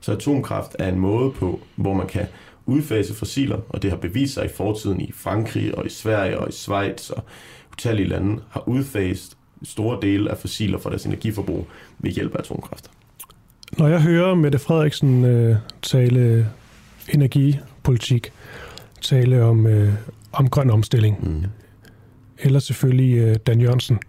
Så 0.03 0.11
atomkraft 0.11 0.75
er 0.79 0.89
en 0.89 0.99
måde 0.99 1.31
på, 1.31 1.59
hvor 1.75 1.93
man 1.93 2.07
kan 2.07 2.25
udfase 2.65 3.13
fossiler, 3.13 3.59
og 3.69 3.81
det 3.81 3.91
har 3.91 3.97
bevist 3.97 4.33
sig 4.33 4.45
i 4.45 4.49
fortiden 4.55 5.01
i 5.01 5.11
Frankrig 5.11 5.77
og 5.77 5.85
i 5.85 5.89
Sverige 5.89 6.39
og 6.39 6.49
i 6.49 6.51
Schweiz 6.51 7.09
og 7.09 7.23
utallige 7.71 8.07
lande, 8.07 8.41
har 8.49 8.67
udfaset 8.67 9.37
store 9.63 9.97
dele 10.01 10.31
af 10.31 10.37
fossiler 10.37 10.77
fra 10.77 10.89
deres 10.89 11.05
energiforbrug 11.05 11.67
ved 11.99 12.11
hjælp 12.11 12.35
af 12.35 12.39
atomkraft. 12.39 12.91
Når 13.77 13.87
jeg 13.87 14.01
hører 14.01 14.35
Mette 14.35 14.59
Frederiksen 14.59 15.25
øh, 15.25 15.55
tale 15.81 16.49
energipolitik, 17.13 18.31
tale 19.01 19.43
om, 19.43 19.67
øh, 19.67 19.93
om 20.31 20.49
grøn 20.49 20.69
omstilling, 20.69 21.29
mm. 21.29 21.43
eller 22.39 22.59
selvfølgelig 22.59 23.17
øh, 23.17 23.35
Dan 23.47 23.61
Jørgensen, 23.61 23.99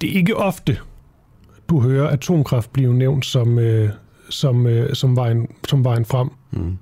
det 0.00 0.10
er 0.10 0.14
ikke 0.14 0.36
ofte, 0.36 0.78
du 1.68 1.80
hører 1.80 2.08
atomkraft 2.08 2.72
blive 2.72 2.94
nævnt 2.94 3.26
som, 3.26 3.58
øh, 3.58 3.90
som, 4.32 4.66
øh, 4.66 4.94
som, 4.94 5.16
vejen, 5.16 5.48
som 5.68 5.84
vejen 5.84 6.04
frem. 6.04 6.28
Mm. 6.50 6.78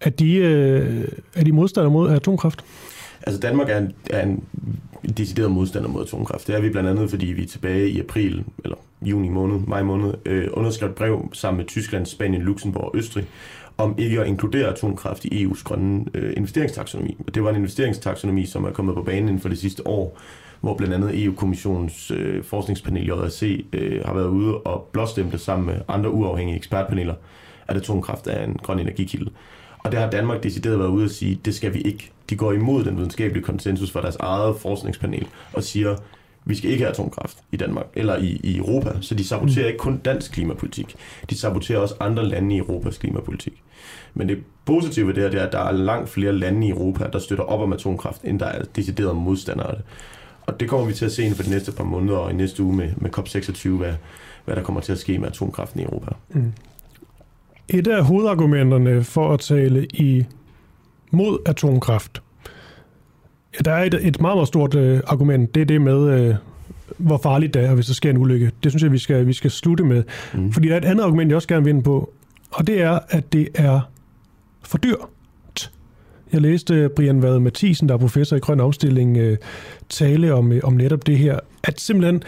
Er, 0.00 0.10
de, 0.10 0.34
øh, 0.34 1.08
er 1.34 1.44
de 1.44 1.52
modstandere 1.52 1.92
mod 1.92 2.10
atomkraft? 2.10 2.64
Altså 3.22 3.40
Danmark 3.40 3.70
er 3.70 3.78
en, 3.78 3.92
er 4.10 4.22
en 4.22 4.44
decideret 5.16 5.50
modstander 5.50 5.88
mod 5.88 6.02
atomkraft. 6.02 6.46
Det 6.46 6.54
er 6.54 6.60
vi 6.60 6.70
blandt 6.70 6.90
andet, 6.90 7.10
fordi 7.10 7.26
vi 7.26 7.46
tilbage 7.46 7.88
i 7.88 8.00
april, 8.00 8.44
eller 8.64 8.76
juni 9.02 9.28
måned, 9.28 9.60
maj 9.66 9.82
måned, 9.82 10.14
øh, 10.26 10.48
underskrev 10.52 10.88
et 10.88 10.94
brev 10.94 11.28
sammen 11.32 11.56
med 11.56 11.66
Tyskland, 11.66 12.06
Spanien, 12.06 12.42
Luxembourg 12.42 12.84
og 12.84 12.96
Østrig, 12.96 13.26
om 13.78 13.94
ikke 13.98 14.20
at 14.20 14.26
inkludere 14.26 14.68
atomkraft 14.68 15.24
i 15.24 15.46
EU's 15.46 15.62
grønne 15.64 16.04
øh, 16.14 16.32
investeringstaksonomi. 16.36 17.16
Det 17.34 17.44
var 17.44 17.50
en 17.50 17.56
investeringstaksonomi, 17.56 18.46
som 18.46 18.64
er 18.64 18.70
kommet 18.70 18.94
på 18.94 19.02
banen 19.02 19.22
inden 19.22 19.40
for 19.40 19.48
det 19.48 19.58
sidste 19.58 19.86
år, 19.86 20.20
hvor 20.62 20.74
blandt 20.74 20.94
andet 20.94 21.24
EU-kommissionens 21.24 22.10
øh, 22.10 22.44
forskningspanel 22.44 23.06
JRC 23.06 23.64
øh, 23.72 24.04
har 24.04 24.14
været 24.14 24.28
ude 24.28 24.58
og 24.58 24.88
blåstemple 24.92 25.38
sammen 25.38 25.66
med 25.66 25.80
andre 25.88 26.10
uafhængige 26.10 26.56
ekspertpaneler, 26.56 27.14
at 27.68 27.76
atomkraft 27.76 28.26
er 28.26 28.44
en 28.44 28.54
grøn 28.62 28.78
energikilde. 28.78 29.30
Og 29.78 29.92
det 29.92 30.00
har 30.00 30.10
Danmark 30.10 30.42
decideret 30.42 30.78
været 30.78 30.88
ude 30.88 31.04
at 31.04 31.10
sige, 31.10 31.40
det 31.44 31.54
skal 31.54 31.74
vi 31.74 31.80
ikke. 31.80 32.10
De 32.30 32.36
går 32.36 32.52
imod 32.52 32.84
den 32.84 32.96
videnskabelige 32.96 33.44
konsensus 33.44 33.90
fra 33.90 34.02
deres 34.02 34.16
eget 34.16 34.56
forskningspanel 34.56 35.26
og 35.52 35.62
siger, 35.62 35.96
vi 36.44 36.54
skal 36.54 36.70
ikke 36.70 36.84
have 36.84 36.92
atomkraft 36.92 37.38
i 37.52 37.56
Danmark 37.56 37.86
eller 37.94 38.16
i, 38.16 38.40
i 38.42 38.56
Europa. 38.56 38.90
Så 39.00 39.14
de 39.14 39.24
saboterer 39.24 39.66
ikke 39.66 39.78
kun 39.78 39.98
dansk 39.98 40.32
klimapolitik. 40.32 40.96
De 41.30 41.38
saboterer 41.38 41.78
også 41.78 41.94
andre 42.00 42.28
lande 42.28 42.54
i 42.54 42.58
Europas 42.58 42.98
klimapolitik. 42.98 43.62
Men 44.14 44.28
det 44.28 44.38
positive 44.64 45.06
ved 45.06 45.14
det 45.14 45.22
her, 45.22 45.30
det 45.30 45.40
er, 45.40 45.46
at 45.46 45.52
der 45.52 45.58
er 45.58 45.72
langt 45.72 46.08
flere 46.08 46.32
lande 46.32 46.66
i 46.66 46.70
Europa, 46.70 47.06
der 47.12 47.18
støtter 47.18 47.44
op 47.44 47.60
om 47.60 47.72
atomkraft, 47.72 48.22
end 48.24 48.40
der 48.40 48.46
er 48.46 48.62
deciderede 48.76 49.14
modstandere 49.14 49.70
af 49.70 49.76
det. 49.76 49.84
Og 50.52 50.60
det 50.60 50.68
kommer 50.68 50.86
vi 50.86 50.92
til 50.92 51.04
at 51.04 51.12
se 51.12 51.22
inden 51.22 51.36
for 51.36 51.42
de 51.42 51.50
næste 51.50 51.72
par 51.72 51.84
måneder 51.84 52.18
og 52.18 52.30
i 52.30 52.34
næste 52.34 52.62
uge 52.62 52.76
med, 52.76 52.88
med 52.96 53.18
COP26, 53.18 53.68
hvad, 53.68 53.92
hvad 54.44 54.56
der 54.56 54.62
kommer 54.62 54.80
til 54.80 54.92
at 54.92 54.98
ske 54.98 55.18
med 55.18 55.28
atomkraften 55.28 55.80
i 55.80 55.82
Europa. 55.82 56.10
Mm. 56.30 56.52
Et 57.68 57.86
af 57.86 58.04
hovedargumenterne 58.04 59.04
for 59.04 59.34
at 59.34 59.40
tale 59.40 59.86
i 59.86 60.24
mod 61.10 61.38
atomkraft, 61.46 62.22
ja, 63.54 63.58
der 63.64 63.72
er 63.72 63.84
et, 63.84 63.94
et 63.94 64.20
meget, 64.20 64.36
meget 64.36 64.48
stort 64.48 64.74
uh, 64.74 65.00
argument, 65.06 65.54
det 65.54 65.60
er 65.60 65.64
det 65.64 65.80
med, 65.80 66.28
uh, 66.28 66.36
hvor 66.96 67.20
farligt 67.22 67.54
det 67.54 67.64
er, 67.64 67.74
hvis 67.74 67.86
der 67.86 67.94
sker 67.94 68.10
en 68.10 68.18
ulykke. 68.18 68.50
Det 68.62 68.72
synes 68.72 68.82
jeg, 68.82 68.92
vi 68.92 68.98
skal, 68.98 69.26
vi 69.26 69.32
skal 69.32 69.50
slutte 69.50 69.84
med. 69.84 70.04
Mm. 70.34 70.52
Fordi 70.52 70.68
der 70.68 70.74
er 70.74 70.78
et 70.78 70.84
andet 70.84 71.04
argument, 71.04 71.28
jeg 71.28 71.36
også 71.36 71.48
gerne 71.48 71.64
vil 71.64 71.74
ind 71.74 71.84
på, 71.84 72.12
og 72.50 72.66
det 72.66 72.82
er, 72.82 72.98
at 73.08 73.32
det 73.32 73.48
er 73.54 73.80
for 74.62 74.78
dyrt. 74.78 74.98
Jeg 76.32 76.40
læste 76.40 76.74
øh, 76.74 76.90
Brian 76.90 77.22
Vade 77.22 77.40
Mathisen, 77.40 77.88
der 77.88 77.94
er 77.94 77.98
professor 77.98 78.36
i 78.36 78.40
grøn 78.40 78.60
omstilling, 78.60 79.16
øh, 79.16 79.36
tale 79.88 80.34
om, 80.34 80.52
øh, 80.52 80.60
om 80.64 80.72
netop 80.72 81.06
det 81.06 81.18
her, 81.18 81.38
at 81.64 81.80
simpelthen 81.80 82.22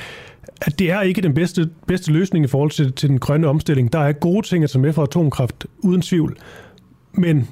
at 0.62 0.78
det 0.78 0.90
er 0.90 1.01
ikke 1.01 1.22
den 1.22 1.35
bedste, 1.35 1.70
bedste 1.86 2.12
løsning 2.12 2.44
i 2.44 2.48
forhold 2.48 2.70
til, 2.70 2.93
til 2.93 3.09
den 3.09 3.18
grønne 3.18 3.48
omstilling. 3.48 3.93
Der 3.93 3.98
er 3.98 4.12
gode 4.12 4.47
ting 4.47 4.64
at 4.64 4.70
tage 4.70 4.82
med 4.82 4.93
for 4.93 5.02
atomkraft, 5.02 5.66
uden 5.78 6.02
tvivl. 6.02 6.36
Men 7.12 7.48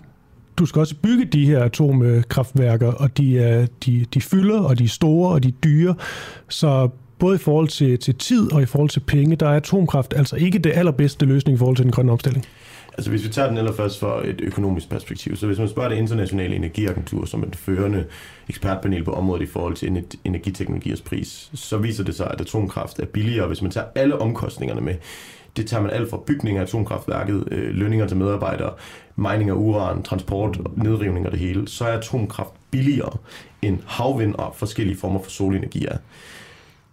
du 0.57 0.66
skal 0.66 0.81
også 0.81 0.95
bygge 1.03 1.24
de 1.24 1.47
her 1.47 1.62
atomkraftværker, 1.65 2.93
og 2.93 3.16
de, 3.16 3.39
er, 3.39 3.66
de, 3.87 4.07
de 4.15 4.20
fylder, 4.20 4.61
og 4.61 4.79
de 4.79 4.85
er 4.85 4.89
store, 4.89 5.33
og 5.33 5.43
de 5.43 5.49
er 5.49 5.53
dyre. 5.53 5.95
Så 6.49 6.89
både 7.19 7.35
i 7.35 7.39
forhold 7.39 7.69
til, 7.69 7.99
til 7.99 8.15
tid 8.15 8.53
og 8.53 8.62
i 8.62 8.66
forhold 8.66 8.91
til 8.91 9.01
penge, 9.01 9.37
der 9.37 9.49
er 9.49 9.57
atomkraft 9.57 10.15
altså 10.16 10.37
ikke 10.37 10.59
det 10.59 10.73
allerbedste 10.74 11.27
løsning 11.27 11.55
i 11.55 11.59
forhold 11.59 11.77
til 11.77 11.85
den 11.85 11.93
grønne 11.93 12.12
omstilling. 12.12 12.45
Altså 12.93 13.10
hvis 13.10 13.24
vi 13.24 13.28
tager 13.28 13.48
den 13.48 13.59
allerførst 13.59 14.01
for 14.01 14.20
et 14.24 14.40
økonomisk 14.40 14.89
perspektiv, 14.89 15.36
så 15.36 15.47
hvis 15.47 15.59
man 15.59 15.69
spørger 15.69 15.89
det 15.89 15.97
internationale 15.97 16.56
energiagentur 16.56 17.24
som 17.24 17.43
et 17.43 17.56
førende 17.56 18.05
ekspertpanel 18.48 19.05
på 19.05 19.12
området 19.12 19.43
i 19.43 19.47
forhold 19.47 19.74
til 19.74 20.05
energiteknologiers 20.24 21.01
pris, 21.01 21.51
så 21.55 21.77
viser 21.77 22.05
det 22.05 22.14
sig, 22.14 22.31
at 22.31 22.40
atomkraft 22.40 22.98
er 22.98 23.06
billigere, 23.06 23.47
hvis 23.47 23.62
man 23.62 23.70
tager 23.70 23.86
alle 23.94 24.19
omkostningerne 24.19 24.81
med. 24.81 24.94
Det 25.56 25.66
tager 25.66 25.82
man 25.82 25.90
alt 25.90 26.10
fra 26.10 26.20
bygning 26.27 26.59
af 26.59 26.62
atomkraftværket, 26.62 27.44
øh, 27.51 27.74
lønninger 27.74 28.06
til 28.06 28.16
medarbejdere, 28.16 28.73
mining 29.16 29.51
af 29.51 29.55
uran, 29.55 30.02
transport, 30.02 30.60
nedrivning 30.77 31.27
og 31.27 31.32
det 31.32 31.40
hele, 31.40 31.69
så 31.69 31.85
er 31.85 31.98
atomkraft 31.98 32.52
billigere 32.70 33.16
end 33.62 33.78
havvind 33.86 34.35
og 34.35 34.55
forskellige 34.56 34.97
former 34.97 35.23
for 35.23 35.31
solenergi 35.31 35.86
er. 35.86 35.97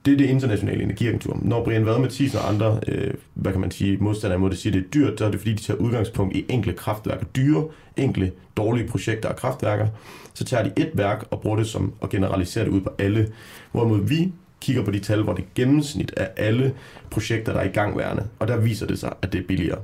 Det 0.06 0.14
er 0.14 0.18
det 0.18 0.26
internationale 0.26 0.84
energiagentur. 0.84 1.40
Når 1.42 1.64
Brian 1.64 1.86
Vad, 1.86 2.00
Mathisen 2.00 2.40
og 2.40 2.50
andre, 2.50 2.80
øh, 2.88 3.14
hvad 3.34 3.52
kan 3.52 3.62
man 3.62 3.72
sige, 3.72 3.98
modstandere 3.98 4.38
imod 4.38 4.50
det 4.50 4.58
siger, 4.58 4.74
det 4.74 4.80
er 4.80 4.90
dyrt, 4.90 5.20
så 5.20 5.26
er 5.26 5.32
det 5.32 5.40
fordi, 5.40 5.54
de 5.54 5.62
tager 5.62 5.78
udgangspunkt 5.78 6.36
i 6.36 6.46
enkle 6.50 6.74
kraftværker. 6.74 7.26
Dyre, 7.26 7.68
enkle, 7.98 8.32
dårlige 8.58 8.88
projekter 8.88 9.30
og 9.30 9.36
kraftværker. 9.36 9.88
Så 10.34 10.46
tager 10.46 10.64
de 10.64 10.72
et 10.78 10.92
værk 10.94 11.26
og 11.32 11.42
bruger 11.42 11.58
det 11.58 11.68
som 11.68 11.94
at 12.02 12.10
generalisere 12.10 12.66
det 12.66 12.72
ud 12.72 12.82
på 12.82 12.90
alle. 13.00 13.32
Hvorimod 13.72 14.08
vi 14.08 14.32
kigger 14.62 14.84
på 14.84 14.92
de 14.92 15.00
tal, 15.00 15.24
hvor 15.24 15.34
det 15.34 15.54
gennemsnit 15.56 16.14
af 16.18 16.30
alle 16.38 16.74
projekter, 17.12 17.54
der 17.54 17.60
er 17.60 17.66
i 17.66 17.72
gangværende, 17.72 18.28
og 18.40 18.48
der 18.48 18.58
viser 18.58 18.88
det 18.88 19.00
sig, 19.00 19.14
at 19.22 19.34
det 19.34 19.40
er 19.40 19.48
billigere. 19.48 19.80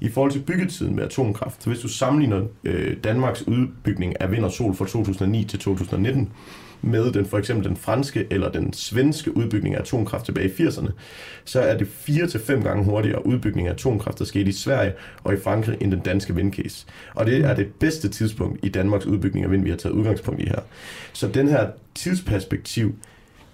I 0.00 0.08
forhold 0.08 0.32
til 0.32 0.40
byggetiden 0.40 0.96
med 0.96 1.04
atomkraft, 1.04 1.62
så 1.62 1.70
hvis 1.70 1.80
du 1.80 1.88
sammenligner 1.88 2.42
øh, 2.64 2.96
Danmarks 3.04 3.46
udbygning 3.46 4.20
af 4.20 4.32
vind 4.32 4.44
og 4.44 4.52
sol 4.52 4.74
fra 4.74 4.86
2009 4.86 5.44
til 5.44 5.58
2019, 5.58 6.32
med 6.82 7.12
den 7.12 7.26
for 7.26 7.38
eksempel 7.38 7.68
den 7.68 7.76
franske 7.76 8.26
eller 8.30 8.50
den 8.50 8.72
svenske 8.72 9.36
udbygning 9.36 9.74
af 9.74 9.80
atomkraft 9.80 10.24
tilbage 10.24 10.48
i 10.48 10.66
80'erne, 10.66 10.90
så 11.44 11.60
er 11.60 11.78
det 11.78 11.88
4 11.88 12.26
til 12.26 12.40
fem 12.40 12.62
gange 12.62 12.84
hurtigere 12.84 13.26
udbygning 13.26 13.68
af 13.68 13.72
atomkraft, 13.72 14.18
der 14.18 14.24
skete 14.24 14.48
i 14.48 14.52
Sverige 14.52 14.92
og 15.24 15.34
i 15.34 15.36
Frankrig 15.36 15.76
end 15.80 15.92
den 15.92 16.00
danske 16.00 16.34
vindcase. 16.34 16.86
Og 17.14 17.26
det 17.26 17.44
er 17.44 17.54
det 17.54 17.66
bedste 17.80 18.08
tidspunkt 18.08 18.58
i 18.62 18.68
Danmarks 18.68 19.06
udbygning 19.06 19.44
af 19.44 19.50
vind, 19.50 19.64
vi 19.64 19.70
har 19.70 19.76
taget 19.76 19.94
udgangspunkt 19.94 20.40
i 20.40 20.46
her. 20.46 20.60
Så 21.12 21.28
den 21.28 21.48
her 21.48 21.68
tidsperspektiv, 21.94 22.94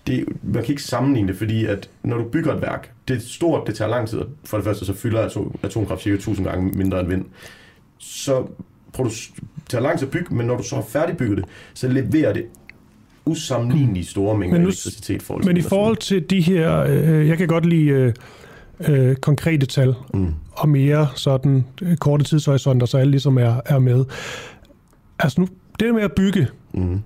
det, 0.06 0.24
man 0.42 0.62
kan 0.62 0.70
ikke 0.70 0.82
sammenligne 0.82 1.28
det, 1.28 1.36
fordi 1.36 1.64
at 1.64 1.90
når 2.02 2.18
du 2.18 2.24
bygger 2.24 2.54
et 2.54 2.62
værk, 2.62 2.92
det 3.08 3.16
er 3.16 3.20
stort, 3.20 3.66
det 3.66 3.74
tager 3.74 3.88
lang 3.88 4.08
tid, 4.08 4.20
for 4.44 4.56
det 4.56 4.64
første 4.64 4.84
så 4.84 4.94
fylder 4.94 5.20
atom, 5.20 5.58
atomkraft 5.62 6.02
cirka 6.02 6.14
1000 6.14 6.46
gange 6.46 6.78
mindre 6.78 7.00
end 7.00 7.08
vind. 7.08 7.24
Så 7.98 8.46
det 8.96 9.30
tager 9.68 9.82
lang 9.82 9.98
tid 9.98 10.08
at 10.08 10.12
bygge, 10.12 10.34
men 10.34 10.46
når 10.46 10.56
du 10.56 10.62
så 10.62 10.74
har 10.74 10.82
færdigbygget 10.82 11.36
det, 11.36 11.44
så 11.74 11.88
leverer 11.88 12.32
det 12.32 12.46
usammenlignelige 13.26 14.04
store 14.04 14.38
mængder 14.38 14.58
men 14.58 14.62
nu, 14.62 14.68
elektricitet. 14.68 15.22
For 15.22 15.40
men 15.44 15.56
i 15.56 15.62
forhold 15.62 15.96
til 15.96 16.30
de 16.30 16.40
her, 16.40 16.80
øh, 16.80 17.28
jeg 17.28 17.38
kan 17.38 17.48
godt 17.48 17.66
lide 17.66 17.86
øh, 17.86 18.12
øh, 18.88 19.16
konkrete 19.16 19.66
tal, 19.66 19.94
mm. 20.14 20.34
og 20.52 20.68
mere 20.68 21.08
sådan 21.14 21.64
øh, 21.82 21.96
korte 21.96 22.24
tidshorisonter, 22.24 22.86
så 22.86 22.98
alle 22.98 23.10
ligesom 23.10 23.38
er, 23.38 23.60
er 23.66 23.78
med. 23.78 24.04
Altså 25.18 25.40
nu, 25.40 25.48
det 25.80 25.94
med 25.94 26.02
at 26.02 26.12
bygge, 26.12 26.46
mm. 26.74 27.00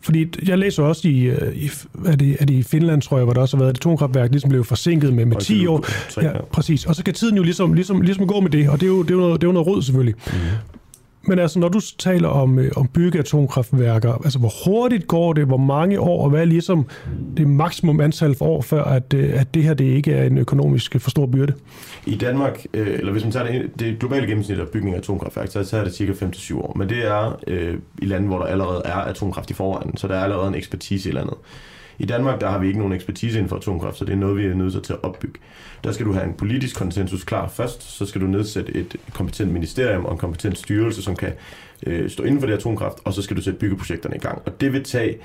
fordi 0.00 0.26
jeg 0.46 0.58
læser 0.58 0.82
også 0.82 1.08
i, 1.08 1.20
øh, 1.20 1.56
i 1.56 1.70
er, 2.06 2.16
det, 2.16 2.36
er 2.40 2.46
det 2.46 2.54
i 2.54 2.62
Finland, 2.62 3.02
tror 3.02 3.16
jeg, 3.16 3.24
hvor 3.24 3.34
der 3.34 3.40
også 3.40 3.56
har 3.56 3.64
været 3.64 3.70
et 3.70 3.78
atomkraftværk, 3.78 4.30
ligesom 4.30 4.50
blev 4.50 4.64
forsinket 4.64 5.14
med, 5.14 5.24
med 5.24 5.36
10 5.36 5.66
år. 5.66 5.86
Ja, 6.22 6.32
præcis. 6.52 6.86
Og 6.86 6.94
så 6.94 7.04
kan 7.04 7.14
tiden 7.14 7.36
jo 7.36 7.42
ligesom, 7.42 7.72
ligesom, 7.72 8.00
ligesom 8.00 8.26
gå 8.26 8.40
med 8.40 8.50
det, 8.50 8.68
og 8.68 8.80
det 8.80 8.86
er 8.86 8.90
jo, 8.90 9.02
det 9.02 9.10
er 9.10 9.14
jo, 9.14 9.20
noget, 9.20 9.40
det 9.40 9.46
er 9.46 9.48
jo 9.48 9.52
noget 9.52 9.66
råd 9.66 9.82
selvfølgelig. 9.82 10.14
Mm. 10.26 10.32
Men 11.28 11.38
altså, 11.38 11.58
når 11.58 11.68
du 11.68 11.80
taler 11.98 12.28
om, 12.28 12.58
øh, 12.58 12.72
om 12.76 12.88
bygge 12.88 13.18
atomkraftværker, 13.18 14.12
altså 14.12 14.38
hvor 14.38 14.52
hurtigt 14.64 15.06
går 15.06 15.32
det, 15.32 15.46
hvor 15.46 15.56
mange 15.56 16.00
år, 16.00 16.24
og 16.24 16.30
hvad 16.30 16.40
er 16.40 16.44
ligesom 16.44 16.86
det 17.36 17.48
maksimum 17.48 18.00
antal 18.00 18.34
for 18.34 18.46
år, 18.46 18.62
før 18.62 18.84
at, 18.84 19.14
øh, 19.14 19.40
at 19.40 19.54
det 19.54 19.62
her 19.62 19.74
det 19.74 19.84
ikke 19.84 20.12
er 20.12 20.24
en 20.24 20.38
økonomisk 20.38 20.94
øh, 20.94 21.00
for 21.00 21.10
stor 21.10 21.26
byrde? 21.26 21.52
I 22.06 22.16
Danmark, 22.16 22.66
øh, 22.74 22.86
eller 22.98 23.12
hvis 23.12 23.22
man 23.22 23.32
tager 23.32 23.46
det, 23.46 23.80
det 23.80 23.98
globale 23.98 24.26
gennemsnit 24.26 24.58
af 24.58 24.68
bygning 24.68 24.94
af 24.94 24.98
atomkraftværk, 24.98 25.48
så 25.50 25.76
er 25.76 25.84
det 25.84 25.94
cirka 25.94 26.12
5-7 26.12 26.58
år. 26.58 26.72
Men 26.76 26.88
det 26.88 27.06
er 27.06 27.40
øh, 27.46 27.74
i 27.98 28.06
lande, 28.06 28.26
hvor 28.26 28.38
der 28.38 28.46
allerede 28.46 28.82
er 28.84 28.92
atomkraft 28.92 29.50
i 29.50 29.54
forvejen, 29.54 29.96
så 29.96 30.08
der 30.08 30.14
er 30.14 30.24
allerede 30.24 30.48
en 30.48 30.54
ekspertise 30.54 31.08
i 31.08 31.12
landet. 31.12 31.34
I 31.98 32.06
Danmark 32.06 32.40
der 32.40 32.50
har 32.50 32.58
vi 32.58 32.66
ikke 32.66 32.78
nogen 32.78 32.92
ekspertise 32.92 33.38
inden 33.38 33.48
for 33.48 33.56
atomkraft, 33.56 33.96
så 33.96 34.04
det 34.04 34.12
er 34.12 34.16
noget, 34.16 34.36
vi 34.36 34.46
er 34.46 34.54
nødt 34.54 34.84
til 34.84 34.92
at 34.92 34.98
opbygge. 35.02 35.38
Der 35.84 35.92
skal 35.92 36.06
du 36.06 36.12
have 36.12 36.24
en 36.26 36.34
politisk 36.34 36.76
konsensus 36.76 37.24
klar 37.24 37.48
først, 37.48 37.82
så 37.82 38.06
skal 38.06 38.20
du 38.20 38.26
nedsætte 38.26 38.76
et 38.76 38.96
kompetent 39.14 39.52
ministerium 39.52 40.04
og 40.04 40.12
en 40.12 40.18
kompetent 40.18 40.58
styrelse, 40.58 41.02
som 41.02 41.16
kan 41.16 41.32
øh, 41.86 42.10
stå 42.10 42.22
inden 42.22 42.40
for 42.40 42.46
det 42.46 42.54
atomkraft, 42.54 42.98
og 43.04 43.12
så 43.14 43.22
skal 43.22 43.36
du 43.36 43.42
sætte 43.42 43.58
byggeprojekterne 43.58 44.16
i 44.16 44.18
gang. 44.18 44.42
Og 44.46 44.60
det 44.60 44.72
vil 44.72 44.84
tage, 44.84 45.16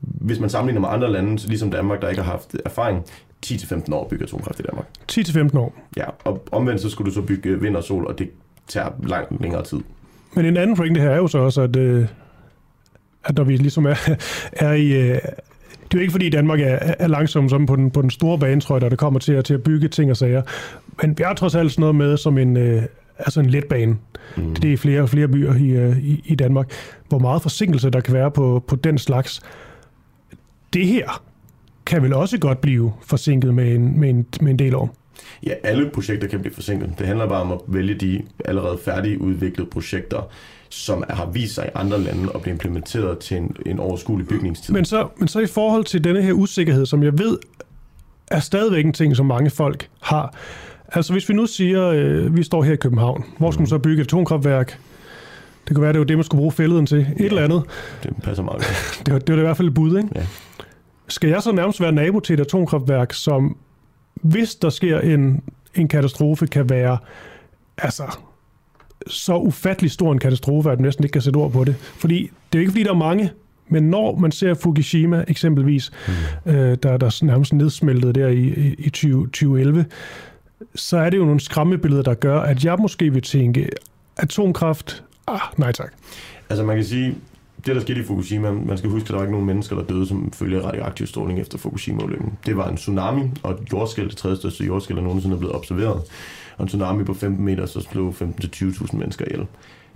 hvis 0.00 0.40
man 0.40 0.50
sammenligner 0.50 0.80
med 0.80 0.88
andre 0.88 1.12
lande, 1.12 1.48
ligesom 1.48 1.70
Danmark, 1.70 2.02
der 2.02 2.08
ikke 2.08 2.22
har 2.22 2.30
haft 2.30 2.56
erfaring, 2.64 3.04
10-15 3.46 3.94
år 3.94 4.04
at 4.04 4.08
bygge 4.08 4.24
atomkraft 4.24 4.60
i 4.60 4.62
Danmark. 4.62 4.86
10-15 5.12 5.58
år? 5.58 5.74
Ja, 5.96 6.04
og 6.24 6.44
omvendt 6.52 6.80
så 6.80 6.90
skulle 6.90 7.10
du 7.10 7.14
så 7.14 7.22
bygge 7.22 7.60
vind 7.60 7.76
og 7.76 7.84
sol, 7.84 8.06
og 8.06 8.18
det 8.18 8.30
tager 8.68 8.88
langt 9.06 9.42
længere 9.42 9.64
tid. 9.64 9.80
Men 10.34 10.44
en 10.44 10.56
anden 10.56 10.76
pointe 10.76 11.00
her 11.00 11.10
er 11.10 11.16
jo 11.16 11.26
så 11.26 11.38
også, 11.38 11.62
at, 11.62 11.76
øh, 11.76 12.08
at 13.24 13.36
når 13.36 13.44
vi 13.44 13.56
ligesom 13.56 13.86
er, 13.86 14.16
er 14.52 14.72
i, 14.72 15.10
øh, 15.10 15.18
det 15.90 15.94
er 15.94 15.98
jo 15.98 16.02
ikke 16.02 16.12
fordi 16.12 16.30
Danmark 16.30 16.60
er, 16.60 16.78
er 16.80 17.06
langsom 17.06 17.48
som 17.48 17.66
på 17.66 17.76
den, 17.76 17.90
på 17.90 18.02
den 18.02 18.10
store 18.10 18.38
bane, 18.38 18.60
tror 18.60 18.74
jeg, 18.74 18.80
der 18.80 18.88
det 18.88 18.98
kommer 18.98 19.20
til 19.20 19.32
at, 19.32 19.44
til 19.44 19.54
at 19.54 19.62
bygge 19.62 19.88
ting 19.88 20.10
og 20.10 20.16
sager. 20.16 20.42
Men 21.02 21.18
vi 21.18 21.22
har 21.26 21.34
trods 21.34 21.54
alt 21.54 21.72
sådan 21.72 21.80
noget 21.80 21.94
med 21.94 22.16
som 22.16 22.38
en, 22.38 22.56
øh, 22.56 22.82
altså 23.18 23.40
en 23.40 23.50
letbane. 23.50 23.96
Mm. 24.36 24.54
Det 24.54 24.72
er 24.72 24.76
flere 24.76 25.02
og 25.02 25.08
flere 25.08 25.28
byer 25.28 25.54
i, 25.54 25.68
øh, 25.68 25.98
i, 25.98 26.22
i 26.24 26.34
Danmark. 26.34 26.70
Hvor 27.08 27.18
meget 27.18 27.42
forsinkelse 27.42 27.90
der 27.90 28.00
kan 28.00 28.14
være 28.14 28.30
på, 28.30 28.64
på 28.66 28.76
den 28.76 28.98
slags. 28.98 29.40
Det 30.72 30.86
her 30.86 31.22
kan 31.86 32.02
vel 32.02 32.14
også 32.14 32.38
godt 32.38 32.60
blive 32.60 32.92
forsinket 33.06 33.54
med 33.54 33.74
en, 33.74 34.00
med 34.00 34.10
en, 34.10 34.26
med 34.40 34.50
en 34.50 34.58
del 34.58 34.74
år. 34.74 34.94
Ja, 35.46 35.52
alle 35.62 35.90
projekter 35.94 36.28
kan 36.28 36.40
blive 36.40 36.54
forsinket. 36.54 36.94
Det 36.98 37.06
handler 37.06 37.28
bare 37.28 37.42
om 37.42 37.52
at 37.52 37.58
vælge 37.66 37.94
de 37.94 38.22
allerede 38.44 38.78
færdige 38.84 39.20
udviklede 39.20 39.70
projekter, 39.70 40.30
som 40.70 41.04
har 41.10 41.26
vist 41.26 41.54
sig 41.54 41.66
i 41.66 41.70
andre 41.74 42.00
lande 42.00 42.32
og 42.32 42.42
blive 42.42 42.52
implementeret 42.52 43.18
til 43.18 43.36
en, 43.36 43.56
en 43.66 43.78
overskuelig 43.78 44.28
bygningstid. 44.28 44.74
Men 44.74 44.84
så, 44.84 45.08
men 45.16 45.28
så 45.28 45.40
i 45.40 45.46
forhold 45.46 45.84
til 45.84 46.04
denne 46.04 46.22
her 46.22 46.32
usikkerhed, 46.32 46.86
som 46.86 47.02
jeg 47.02 47.18
ved 47.18 47.38
er 48.30 48.40
stadigvæk 48.40 48.84
en 48.84 48.92
ting, 48.92 49.16
som 49.16 49.26
mange 49.26 49.50
folk 49.50 49.88
har. 50.00 50.34
Altså 50.92 51.12
hvis 51.12 51.28
vi 51.28 51.34
nu 51.34 51.46
siger, 51.46 51.88
øh, 51.88 52.36
vi 52.36 52.42
står 52.42 52.62
her 52.62 52.72
i 52.72 52.76
København, 52.76 53.24
hvor 53.38 53.50
skal 53.50 53.60
man 53.60 53.66
så 53.66 53.78
bygge 53.78 54.00
et 54.00 54.06
atomkraftværk? 54.06 54.78
Det 55.68 55.76
kan 55.76 55.82
være, 55.82 55.92
det 55.92 55.98
var 55.98 56.04
det, 56.04 56.16
man 56.16 56.24
skulle 56.24 56.38
bruge 56.38 56.52
fælleden 56.52 56.86
til. 56.86 56.98
Et 56.98 57.20
ja, 57.20 57.24
eller 57.24 57.44
andet. 57.44 57.62
Det 58.02 58.16
passer 58.22 58.42
meget 58.42 58.58
godt. 58.58 59.02
det, 59.06 59.12
var, 59.12 59.18
det 59.18 59.34
var 59.34 59.40
i 59.40 59.44
hvert 59.44 59.56
fald 59.56 59.68
et 59.68 59.74
bud, 59.74 59.96
ikke? 59.96 60.08
Ja. 60.14 60.26
Skal 61.08 61.30
jeg 61.30 61.42
så 61.42 61.52
nærmest 61.52 61.80
være 61.80 61.92
nabo 61.92 62.20
til 62.20 62.34
et 62.34 62.40
atomkraftværk, 62.40 63.12
som 63.12 63.56
hvis 64.14 64.54
der 64.54 64.70
sker 64.70 65.00
en, 65.00 65.42
en 65.74 65.88
katastrofe, 65.88 66.46
kan 66.46 66.70
være 66.70 66.98
altså 67.78 68.18
så 69.06 69.36
ufattelig 69.36 69.90
stor 69.90 70.12
en 70.12 70.18
katastrofe, 70.18 70.70
at 70.70 70.78
man 70.78 70.84
næsten 70.84 71.04
ikke 71.04 71.12
kan 71.12 71.22
sætte 71.22 71.36
ord 71.36 71.52
på 71.52 71.64
det. 71.64 71.76
Fordi 71.76 72.30
det 72.52 72.58
er 72.58 72.58
jo 72.58 72.60
ikke, 72.60 72.72
fordi 72.72 72.82
der 72.82 72.90
er 72.90 72.94
mange, 72.94 73.30
men 73.68 73.82
når 73.82 74.16
man 74.16 74.32
ser 74.32 74.54
Fukushima 74.54 75.24
eksempelvis, 75.28 75.90
mm. 76.46 76.52
øh, 76.52 76.76
der, 76.82 76.96
der 76.96 77.24
nærmest 77.24 77.52
nedsmeltede 77.52 78.12
der 78.12 78.28
i, 78.28 78.46
i, 78.46 78.74
i 78.78 78.90
20, 78.90 79.26
2011, 79.26 79.84
så 80.74 80.96
er 80.96 81.10
det 81.10 81.16
jo 81.16 81.24
nogle 81.24 81.40
skræmmebilleder, 81.40 82.02
der 82.02 82.14
gør, 82.14 82.40
at 82.40 82.64
jeg 82.64 82.76
måske 82.78 83.12
vil 83.12 83.22
tænke, 83.22 83.68
atomkraft, 84.16 85.04
ah, 85.26 85.40
nej 85.56 85.72
tak. 85.72 85.92
Altså 86.50 86.64
man 86.64 86.76
kan 86.76 86.84
sige, 86.84 87.14
det 87.66 87.76
der 87.76 87.80
skete 87.80 88.00
i 88.00 88.04
Fukushima, 88.04 88.52
man 88.52 88.78
skal 88.78 88.90
huske, 88.90 89.04
at 89.04 89.08
der 89.08 89.14
var 89.14 89.22
ikke 89.22 89.32
nogen 89.32 89.46
mennesker, 89.46 89.76
der 89.76 89.84
døde 89.84 90.06
som 90.06 90.32
følge 90.32 90.58
af 90.58 90.64
radioaktiv 90.64 91.06
stråling 91.06 91.40
efter 91.40 91.58
Fukushima-ulykken. 91.58 92.38
Det 92.46 92.56
var 92.56 92.68
en 92.68 92.76
tsunami, 92.76 93.22
og 93.42 93.52
et 93.52 93.72
jordskæld, 93.72 94.08
det 94.08 94.16
tredje 94.16 94.36
største 94.36 94.64
jordskæld, 94.64 94.98
der 94.98 95.04
nogensinde 95.04 95.34
er 95.34 95.38
blevet 95.38 95.56
observeret 95.56 96.02
og 96.58 96.62
en 96.62 96.68
tsunami 96.68 97.04
på 97.04 97.14
15 97.14 97.44
meter, 97.44 97.66
så 97.66 97.80
slog 97.80 98.14
15-20.000 98.20 98.96
mennesker 98.96 99.24
ihjel. 99.24 99.46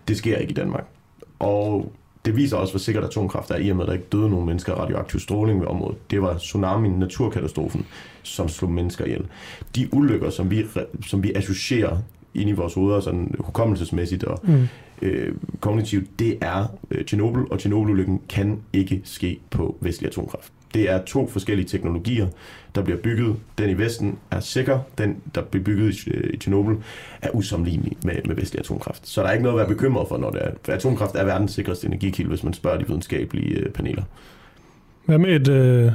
Det 0.08 0.16
sker 0.16 0.36
ikke 0.36 0.50
i 0.50 0.54
Danmark. 0.54 0.84
Og 1.38 1.92
det 2.24 2.36
viser 2.36 2.56
også, 2.56 2.72
hvor 2.72 2.78
sikkert 2.78 3.04
atomkraft 3.04 3.50
er, 3.50 3.56
i 3.56 3.70
og 3.70 3.76
med, 3.76 3.84
at 3.84 3.88
der 3.88 3.94
ikke 3.94 4.06
døde 4.12 4.30
nogen 4.30 4.46
mennesker 4.46 4.74
af 4.74 4.82
radioaktiv 4.82 5.20
stråling 5.20 5.60
ved 5.60 5.66
området. 5.66 6.10
Det 6.10 6.22
var 6.22 6.38
tsunamien, 6.38 6.92
naturkatastrofen, 6.92 7.86
som 8.22 8.48
slog 8.48 8.70
mennesker 8.70 9.04
ihjel. 9.04 9.26
De 9.76 9.94
ulykker, 9.94 10.30
som 10.30 10.50
vi, 10.50 10.66
som 11.06 11.22
vi 11.22 11.32
associerer 11.34 11.98
ind 12.34 12.50
i 12.50 12.52
vores 12.52 12.74
hoveder, 12.74 13.00
sådan 13.00 13.34
hukommelsesmæssigt 13.38 14.24
og 14.24 14.40
mm. 14.42 14.68
øh, 15.02 15.34
kognitivt, 15.60 16.18
det 16.18 16.38
er 16.40 16.66
øh, 16.90 17.04
Tjernobyl, 17.04 17.44
og 17.50 17.58
Tjernobyl-ulykken 17.58 18.20
kan 18.28 18.60
ikke 18.72 19.00
ske 19.04 19.40
på 19.50 19.76
vestlig 19.80 20.08
atomkraft. 20.08 20.52
Det 20.74 20.90
er 20.90 21.04
to 21.04 21.28
forskellige 21.28 21.68
teknologier, 21.68 22.26
der 22.74 22.82
bliver 22.82 22.98
bygget. 22.98 23.36
Den 23.58 23.70
i 23.70 23.78
Vesten 23.78 24.18
er 24.30 24.40
sikker, 24.40 24.78
den, 24.98 25.16
der 25.34 25.42
bliver 25.42 25.64
bygget 25.64 26.06
i, 26.06 26.10
øh, 26.10 26.34
i 26.34 26.36
Tjernobyl, 26.36 26.76
er 27.22 27.30
usammenlignelig 27.30 27.96
med, 28.04 28.14
med 28.24 28.34
vestlig 28.34 28.60
atomkraft. 28.60 29.08
Så 29.08 29.22
der 29.22 29.28
er 29.28 29.32
ikke 29.32 29.42
noget 29.42 29.60
at 29.60 29.66
være 29.66 29.74
bekymret 29.74 30.08
for, 30.08 30.16
når 30.16 30.30
det 30.30 30.42
er. 30.42 30.50
For 30.64 30.72
atomkraft 30.72 31.14
er 31.14 31.24
verdens 31.24 31.52
sikreste 31.52 31.86
energikilde, 31.86 32.28
hvis 32.28 32.44
man 32.44 32.52
spørger 32.52 32.78
de 32.78 32.86
videnskabelige 32.86 33.54
øh, 33.54 33.70
paneler. 33.70 34.02
Hvad 35.04 35.18
med 35.18 35.30
et, 35.30 35.48
øh, 35.48 35.92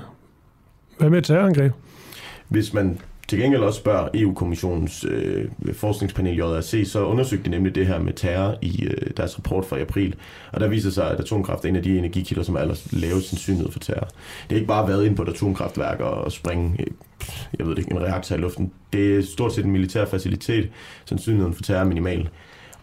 hvad 0.98 1.10
med 1.10 1.18
et 1.18 1.24
terrorangreb? 1.24 1.72
Hvis 2.48 2.74
man 2.74 3.00
til 3.28 3.40
gengæld 3.40 3.64
også 3.64 3.80
spørger 3.80 4.10
EU-kommissionens 4.14 5.06
øh, 5.10 5.50
forskningspanel 5.74 6.38
JRC, 6.38 6.84
så 6.92 7.06
undersøgte 7.06 7.46
de 7.46 7.50
nemlig 7.50 7.76
det 7.76 7.88
her 7.88 8.00
med 8.00 8.14
terror 8.14 8.58
i 8.62 8.84
øh, 8.84 9.12
deres 9.18 9.38
rapport 9.38 9.66
fra 9.66 9.80
april. 9.80 10.16
Og 10.52 10.60
der 10.60 10.68
viser 10.68 10.90
sig, 10.90 11.12
at 11.12 11.20
atomkraft 11.20 11.66
er 11.66 11.70
en 11.70 11.76
af 11.76 11.84
de 11.84 11.98
energikilder, 11.98 12.44
som 12.44 12.56
er 12.56 12.60
allers 12.60 12.88
lavest 12.92 13.30
sandsynlighed 13.30 13.72
for 13.72 13.80
terror. 13.80 14.08
Det 14.50 14.52
er 14.52 14.56
ikke 14.56 14.68
bare 14.68 14.88
været 14.88 15.06
ind 15.06 15.16
på 15.16 15.22
et 15.22 15.30
atomkraftværk 15.30 16.00
og 16.00 16.32
springe 16.32 16.76
øh, 16.80 16.88
jeg 17.60 17.68
ved 17.68 17.78
ikke, 17.78 17.92
en 17.92 18.00
reaktor 18.02 18.36
i 18.36 18.40
luften. 18.40 18.72
Det 18.94 19.18
er 19.18 19.22
stort 19.22 19.54
set 19.54 19.66
en 19.66 19.72
militær 19.72 20.06
facilitet. 20.06 20.70
Sandsynligheden 21.06 21.54
for 21.54 21.64
terror 21.64 21.80
er 21.80 21.86
minimal. 21.86 22.30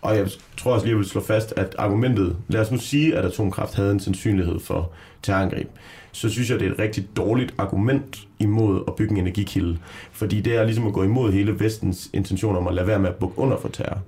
Og 0.03 0.17
jeg 0.17 0.29
tror 0.57 0.73
også 0.73 0.87
lige, 0.87 0.91
at 0.91 0.95
jeg 0.95 0.99
vil 0.99 1.09
slå 1.09 1.21
fast, 1.21 1.53
at 1.57 1.75
argumentet, 1.79 2.37
lad 2.49 2.61
os 2.61 2.71
nu 2.71 2.79
sige, 2.79 3.17
at 3.17 3.25
atomkraft 3.25 3.75
havde 3.75 3.91
en 3.91 4.01
sandsynlighed 4.01 4.61
for 4.61 4.93
terrorangreb, 5.23 5.69
så 6.15 6.29
synes 6.29 6.51
jeg, 6.51 6.61
det 6.61 6.67
er 6.67 6.73
et 6.73 6.79
rigtig 6.79 7.09
dårligt 7.17 7.55
argument 7.59 8.19
imod 8.39 8.83
at 8.89 8.95
bygge 8.95 9.13
en 9.13 9.21
energikilde. 9.21 9.79
Fordi 10.13 10.41
det 10.41 10.57
er 10.57 10.65
ligesom 10.65 10.87
at 10.87 10.93
gå 10.93 11.03
imod 11.03 11.33
hele 11.33 11.61
vestens 11.61 12.11
intention 12.13 12.57
om 12.57 12.69
at 12.69 12.75
lade 12.75 12.87
være 12.87 12.99
med 12.99 13.09
at 13.09 13.15
bukke 13.15 13.39
under 13.39 13.57
for 13.57 13.69
terror. 13.69 13.99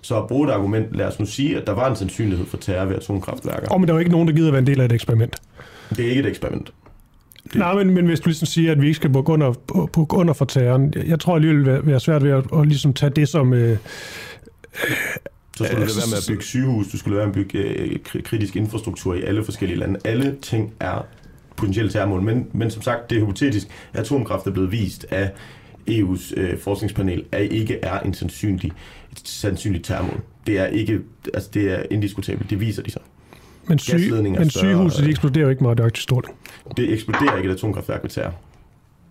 Så 0.00 0.18
at 0.18 0.26
bruge 0.26 0.48
et 0.48 0.52
argument, 0.52 0.96
lad 0.96 1.06
os 1.06 1.20
nu 1.20 1.26
sige, 1.26 1.56
at 1.56 1.66
der 1.66 1.72
var 1.72 1.90
en 1.90 1.96
sandsynlighed 1.96 2.46
for 2.46 2.56
terror 2.56 2.84
ved 2.84 2.96
atomkraftværker. 2.96 3.68
Og 3.68 3.80
men 3.80 3.88
der 3.88 3.94
er 3.94 3.96
jo 3.96 3.98
ikke 3.98 4.10
nogen, 4.10 4.28
der 4.28 4.34
gider 4.34 4.50
være 4.50 4.58
en 4.58 4.66
del 4.66 4.80
af 4.80 4.84
et 4.84 4.92
eksperiment. 4.92 5.36
Det 5.90 6.04
er 6.04 6.08
ikke 6.08 6.20
et 6.20 6.26
eksperiment. 6.26 6.72
Det... 7.44 7.54
Nej, 7.54 7.74
men, 7.74 7.90
men 7.90 8.06
hvis 8.06 8.20
du 8.20 8.28
ligesom 8.28 8.46
siger, 8.46 8.72
at 8.72 8.80
vi 8.80 8.86
ikke 8.86 8.96
skal 8.96 9.10
bukke 9.10 9.32
under, 9.32 9.52
bukke 9.92 10.16
under 10.16 10.34
for 10.34 10.44
terroren, 10.44 10.94
jeg 11.06 11.20
tror 11.20 11.34
alligevel, 11.34 11.64
det 11.64 11.72
vil 11.74 11.86
være 11.86 12.00
svært 12.00 12.24
ved 12.24 12.30
at, 12.30 12.44
at 12.56 12.66
ligesom 12.66 12.92
tage 12.92 13.10
det 13.10 13.28
som... 13.28 13.52
Øh, 13.52 13.76
så 15.56 15.64
skulle 15.64 15.80
du 15.80 15.86
lade 15.86 15.96
være 15.96 16.10
med 16.10 16.18
at 16.18 16.26
bygge 16.28 16.42
sygehus, 16.42 16.88
du 16.88 16.98
skulle 16.98 17.16
lade 17.16 17.26
være 17.26 17.36
med 17.36 17.44
at 17.44 17.48
bygge 17.52 17.58
øh, 17.58 18.22
kritisk 18.22 18.56
infrastruktur 18.56 19.14
i 19.14 19.22
alle 19.22 19.44
forskellige 19.44 19.78
lande. 19.78 20.00
Alle 20.04 20.36
ting 20.42 20.72
er 20.80 21.06
potentielle 21.56 21.92
terrormål. 21.92 22.22
Men, 22.22 22.46
men 22.52 22.70
som 22.70 22.82
sagt, 22.82 23.10
det 23.10 23.16
er 23.16 23.20
hypotetisk. 23.20 23.68
Atomkraft 23.92 24.46
er 24.46 24.50
blevet 24.50 24.72
vist 24.72 25.06
af 25.10 25.30
EU's 25.90 26.40
øh, 26.40 26.58
forskningspanel, 26.58 27.24
at 27.32 27.52
ikke 27.52 27.78
er 27.82 28.00
en 28.00 28.14
sandsynlig, 28.14 28.72
et 29.12 29.20
sandsynligt 29.24 29.84
terrormål. 29.84 30.20
Det 30.46 30.58
er 30.58 30.66
ikke, 30.66 31.00
altså 31.34 31.50
det 31.54 31.72
er 31.72 31.82
indiskutabelt. 31.90 32.50
Det 32.50 32.60
viser 32.60 32.82
de 32.82 32.90
så. 32.90 32.98
Men, 33.68 33.78
syg, 33.78 34.12
men 34.22 34.50
sygehuset 34.50 35.04
de 35.04 35.10
eksploderer 35.10 35.44
jo 35.44 35.50
ikke 35.50 35.62
meget 35.62 35.78
det 35.78 35.98
stort. 35.98 36.26
Det 36.76 36.92
eksploderer 36.92 37.36
ikke 37.36 37.50
et 37.50 37.54
atomkraftværk 37.54 38.02
ved 38.02 38.10
terror. 38.10 38.34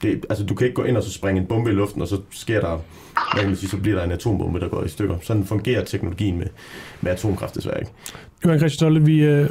Det, 0.02 0.26
altså, 0.30 0.46
du 0.46 0.56
kan 0.56 0.68
ikke 0.68 0.76
gå 0.76 0.84
ind 0.84 0.98
og 0.98 1.04
så 1.04 1.12
springe 1.12 1.42
en 1.42 1.48
bombe 1.48 1.70
i 1.70 1.74
luften, 1.74 2.02
og 2.02 2.08
så 2.08 2.22
sker 2.32 2.62
der, 2.62 2.68
hvad 2.68 3.42
kan 3.42 3.48
man 3.48 3.56
sige, 3.56 3.70
så 3.70 3.78
bliver 3.78 3.98
der 3.98 4.04
en 4.04 4.12
atombombe, 4.12 4.60
der 4.60 4.68
går 4.70 4.84
i 4.84 4.88
stykker. 4.88 5.18
Sådan 5.22 5.46
fungerer 5.46 5.84
teknologien 5.84 6.38
med, 6.38 6.48
med 7.02 7.12
atomkraft 7.12 7.56
desværre 7.56 7.80
ikke. 7.80 7.92
Johan 8.46 8.60
Christian 8.60 9.06
vi, 9.06 9.24
øh, 9.24 9.50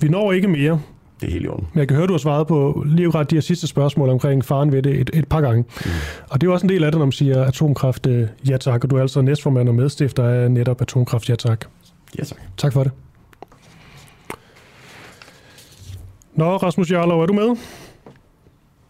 vi 0.00 0.08
når 0.08 0.32
ikke 0.32 0.48
mere 0.48 0.80
det 1.20 1.26
er 1.28 1.32
helt 1.32 1.44
i 1.44 1.48
orden. 1.48 1.66
Men 1.72 1.78
jeg 1.78 1.88
kan 1.88 1.96
høre, 1.96 2.06
du 2.06 2.12
har 2.12 2.18
svaret 2.18 2.46
på 2.46 2.84
lige 2.86 3.10
ret 3.10 3.30
de 3.30 3.36
her 3.36 3.40
sidste 3.40 3.66
spørgsmål 3.66 4.08
omkring 4.08 4.44
faren 4.44 4.72
ved 4.72 4.82
det 4.82 5.00
et, 5.00 5.10
et 5.14 5.28
par 5.28 5.40
gange. 5.40 5.62
Mm. 5.62 5.90
Og 6.30 6.40
det 6.40 6.46
er 6.46 6.52
også 6.52 6.66
en 6.66 6.68
del 6.68 6.84
af 6.84 6.92
det, 6.92 6.98
når 6.98 7.06
man 7.06 7.12
siger 7.12 7.44
atomkraft 7.44 8.06
øh, 8.06 8.28
ja 8.48 8.56
tak, 8.56 8.84
og 8.84 8.90
du 8.90 8.96
er 8.96 9.00
altså 9.00 9.20
næstformand 9.20 9.68
og 9.68 9.74
medstifter 9.74 10.24
af 10.24 10.50
netop 10.50 10.80
atomkraft 10.80 11.30
ja 11.30 11.34
tak. 11.34 11.64
Ja 12.18 12.24
tak. 12.24 12.38
Tak 12.56 12.72
for 12.72 12.82
det. 12.82 12.92
Nå, 16.34 16.56
Rasmus 16.56 16.90
Jarlov, 16.90 17.22
er 17.22 17.26
du 17.26 17.32
med? 17.32 17.56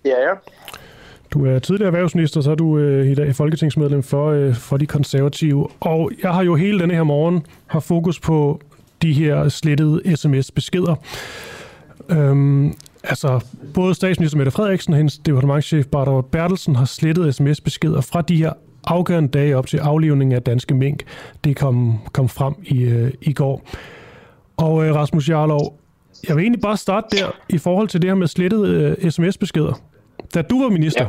Ja, 0.05 0.11
ja. 0.11 0.35
Du 1.31 1.47
er 1.47 1.59
tidligere 1.59 1.87
erhvervsminister, 1.87 2.41
så 2.41 2.51
er 2.51 2.55
du 2.55 2.79
øh, 2.79 3.11
i 3.11 3.15
dag 3.15 3.35
folketingsmedlem 3.35 4.03
for, 4.03 4.31
øh, 4.31 4.55
for 4.55 4.77
de 4.77 4.87
konservative. 4.87 5.69
Og 5.81 6.11
jeg 6.23 6.35
har 6.35 6.43
jo 6.43 6.55
hele 6.55 6.79
denne 6.79 6.95
her 6.95 7.03
morgen 7.03 7.47
har 7.67 7.81
fokus 7.81 8.21
på 8.21 8.61
de 9.03 9.13
her 9.13 9.49
slettede 9.49 10.17
sms-beskeder. 10.17 10.95
Øhm, 12.09 12.75
altså, 13.05 13.41
både 13.75 13.95
statsminister 13.95 14.39
Mette 14.39 14.53
Frederiksen 14.53 14.93
og 14.93 14.97
hendes 14.97 15.19
departementchef 15.19 15.87
Barbara 15.87 16.23
Bertelsen 16.23 16.77
har 16.77 16.85
slettet 16.85 17.35
sms-beskeder 17.35 18.01
fra 18.01 18.23
de 18.23 18.37
her 18.37 18.53
afgørende 18.87 19.29
dage 19.29 19.57
op 19.57 19.67
til 19.67 19.79
aflivningen 19.79 20.33
af 20.35 20.43
danske 20.43 20.75
mink. 20.75 21.03
Det 21.45 21.57
kom, 21.57 21.99
kom 22.13 22.29
frem 22.29 22.55
i, 22.63 22.83
øh, 22.83 23.13
i 23.23 23.33
går. 23.33 23.63
Og 24.57 24.87
øh, 24.87 24.95
Rasmus 24.95 25.29
Jarlov, 25.29 25.79
jeg 26.29 26.37
vil 26.37 26.43
egentlig 26.43 26.61
bare 26.61 26.77
starte 26.77 27.17
der 27.17 27.27
i 27.49 27.59
forhold 27.59 27.89
til 27.89 28.03
det 28.03 28.11
her 28.11 28.15
med 28.15 28.27
slettet 28.27 28.67
øh, 28.67 29.11
sms-beskeder. 29.11 29.81
Da 30.35 30.43
du 30.43 30.63
var 30.63 30.69
minister, 30.69 31.07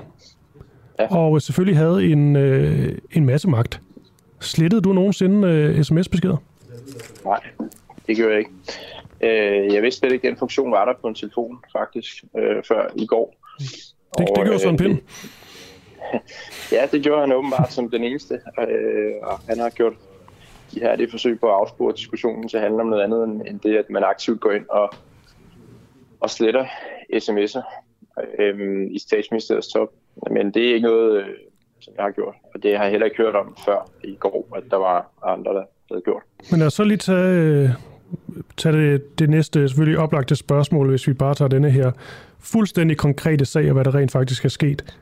ja. 1.00 1.04
Ja. 1.04 1.16
og 1.16 1.42
selvfølgelig 1.42 1.78
havde 1.78 2.06
en, 2.06 2.36
øh, 2.36 2.98
en 3.12 3.26
masse 3.26 3.50
magt, 3.50 3.82
slettede 4.40 4.82
du 4.82 4.94
nogensinde 4.94 5.48
øh, 5.48 5.84
sms-beskeder? 5.84 6.38
Nej, 7.26 7.40
det 8.08 8.16
gjorde 8.16 8.32
jeg 8.32 8.40
ikke. 8.40 8.52
Øh, 9.22 9.74
jeg 9.74 9.84
vidste 9.84 10.00
slet 10.00 10.12
ikke, 10.12 10.28
at 10.28 10.32
den 10.32 10.40
funktion 10.40 10.72
var 10.72 10.86
der 10.86 10.94
på 11.02 11.08
en 11.08 11.16
telefon, 11.16 11.64
faktisk, 11.72 12.24
øh, 12.38 12.64
før 12.64 12.88
i 12.96 13.06
går. 13.06 13.36
Det, 14.18 14.30
og, 14.30 14.36
det 14.36 14.46
gjorde 14.46 14.60
sådan 14.60 14.74
en 14.74 14.78
pind. 14.78 15.00
ja, 16.78 16.88
det 16.92 17.04
gjorde 17.04 17.22
han 17.22 17.32
åbenbart 17.32 17.74
som 17.74 17.90
den 17.90 18.04
eneste, 18.04 18.34
øh, 18.60 19.14
og 19.22 19.40
han 19.50 19.60
har 19.60 19.70
gjort 19.70 19.94
de 20.74 20.80
her 20.80 20.96
det 20.96 21.12
forsøg 21.12 21.40
på 21.40 21.48
at 21.48 21.54
afspore 21.54 21.94
diskussionen 21.96 22.50
til 22.50 22.58
at 22.58 22.64
handle 22.64 22.82
om 22.82 22.88
noget 22.88 23.04
andet 23.04 23.48
end 23.48 23.60
det, 23.60 23.78
at 23.78 23.90
man 23.90 24.04
aktivt 24.04 24.42
går 24.42 24.52
ind 24.52 24.66
og, 24.70 24.94
og 26.20 26.30
sletter 26.30 26.66
sms'er 27.14 27.64
øh, 28.40 28.88
i 28.92 29.00
statsministeriets 29.00 29.68
top. 29.68 29.90
Men 30.32 30.52
det 30.52 30.70
er 30.70 30.74
ikke 30.74 30.88
noget, 30.88 31.18
øh, 31.18 31.30
som 31.80 31.94
jeg 31.98 32.04
har 32.04 32.12
gjort, 32.12 32.36
og 32.54 32.64
det 32.64 32.78
har 32.78 32.84
jeg 32.84 32.92
heller 32.92 33.06
ikke 33.06 33.18
hørt 33.18 33.36
om 33.36 33.58
før 33.66 33.90
i 34.04 34.16
går, 34.16 34.48
at 34.56 34.64
der 34.72 34.78
var 34.78 35.12
andre, 35.24 35.54
der 35.54 35.64
havde 35.92 36.02
gjort. 36.02 36.24
Men 36.52 36.60
lad 36.60 36.68
os 36.68 36.74
så 36.74 36.84
lige 36.84 36.98
tage, 36.98 37.76
tage 38.58 38.78
det, 38.78 39.20
det 39.20 39.30
næste 39.30 39.68
selvfølgelig 39.68 40.00
oplagte 40.00 40.36
spørgsmål, 40.36 40.90
hvis 40.90 41.08
vi 41.08 41.14
bare 41.14 41.36
tager 41.36 41.50
denne 41.50 41.72
her 41.72 41.92
fuldstændig 42.40 42.98
konkrete 42.98 43.46
sag, 43.46 43.68
og 43.68 43.74
hvad 43.74 43.84
der 43.84 43.96
rent 43.96 44.12
faktisk 44.12 44.46
er 44.46 44.50
sket. 44.50 44.96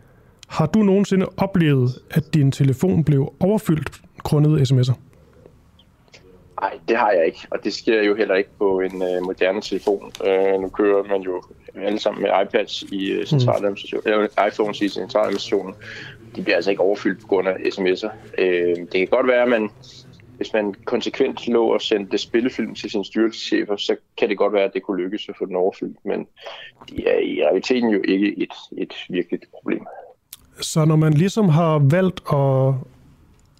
Har 0.48 0.66
du 0.66 0.80
nogensinde 0.80 1.26
oplevet, 1.38 1.90
at 2.12 2.34
din 2.34 2.52
telefon 2.52 3.04
blev 3.04 3.34
overfyldt 3.40 4.02
grundet 4.24 4.72
sms'er? 4.72 4.94
Nej, 6.62 6.80
det 6.88 6.98
har 6.98 7.12
jeg 7.12 7.26
ikke, 7.26 7.40
og 7.52 7.64
det 7.64 7.74
sker 7.74 8.04
jo 8.04 8.16
heller 8.16 8.36
ikke 8.36 8.50
på 8.58 8.80
en 8.80 9.02
øh, 9.02 9.24
moderne 9.24 9.62
telefon. 9.62 10.12
Øh, 10.28 10.62
nu 10.62 10.70
kører 10.70 11.04
man 11.04 11.22
jo 11.22 11.44
alle 11.76 12.00
sammen 12.00 12.22
med 12.24 12.32
iPads 12.46 12.82
i 12.82 13.12
øh, 13.12 13.26
centraladministrationen, 13.26 14.04
mm. 14.06 14.12
eller 14.12 14.48
iPhones 14.48 14.82
i 14.82 14.90
centraladministrationen. 14.90 15.76
De 16.36 16.42
bliver 16.42 16.56
altså 16.56 16.72
ikke 16.72 16.84
overfyldt 16.84 17.22
på 17.22 17.28
grund 17.28 17.48
af 17.48 17.54
sms'er. 17.54 18.10
Øh, 18.38 18.78
det 18.78 18.92
kan 18.92 19.08
godt 19.08 19.28
være, 19.28 19.42
at 19.42 19.50
man, 19.50 19.70
hvis 20.38 20.54
man 20.54 20.76
konsekvent 20.86 21.48
lå 21.48 21.74
og 21.74 21.82
sendte 21.82 22.18
spillefilm 22.18 22.76
til 22.76 22.90
sine 22.90 23.06
styrelseschefer, 23.06 23.76
så 23.76 23.96
kan 24.18 24.30
det 24.30 24.38
godt 24.38 24.54
være, 24.54 24.64
at 24.64 24.74
det 24.74 24.84
kunne 24.84 25.04
lykkes 25.04 25.30
at 25.30 25.36
få 25.40 25.46
den 25.46 25.56
overfyldt, 25.56 25.98
men 26.06 26.28
det 26.90 27.14
er 27.14 27.20
i 27.20 27.44
realiteten 27.46 27.90
jo 27.90 28.02
ikke 28.08 28.42
et, 28.42 28.54
et 28.78 28.94
virkeligt 29.10 29.46
problem. 29.52 29.86
Så 30.60 30.86
når 30.86 30.96
man 30.96 31.14
ligesom 31.14 31.50
har 31.50 31.80
valgt 31.90 32.22
at, 32.34 32.74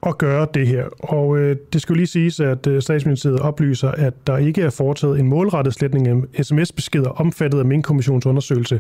at 0.10 0.18
gøre 0.18 0.48
det 0.54 0.68
her, 0.68 0.86
og 1.00 1.38
øh, 1.38 1.58
det 1.74 1.82
skal 1.82 1.94
jo 1.94 1.98
lige 1.98 2.08
siges, 2.08 2.40
at 2.40 2.68
øh, 2.68 2.82
statsministeriet 2.82 3.40
oplyser, 3.40 3.92
at 3.92 4.28
der 4.28 4.38
ikke 4.38 4.62
er 4.62 4.70
foretaget 4.70 5.20
en 5.20 5.28
målrettet 5.28 5.74
sletning 5.74 6.08
af 6.08 6.46
sms-beskeder 6.46 7.10
omfattet 7.10 7.60
af 7.60 7.66
min 7.66 7.82
kommissionsundersøgelse, 7.82 8.80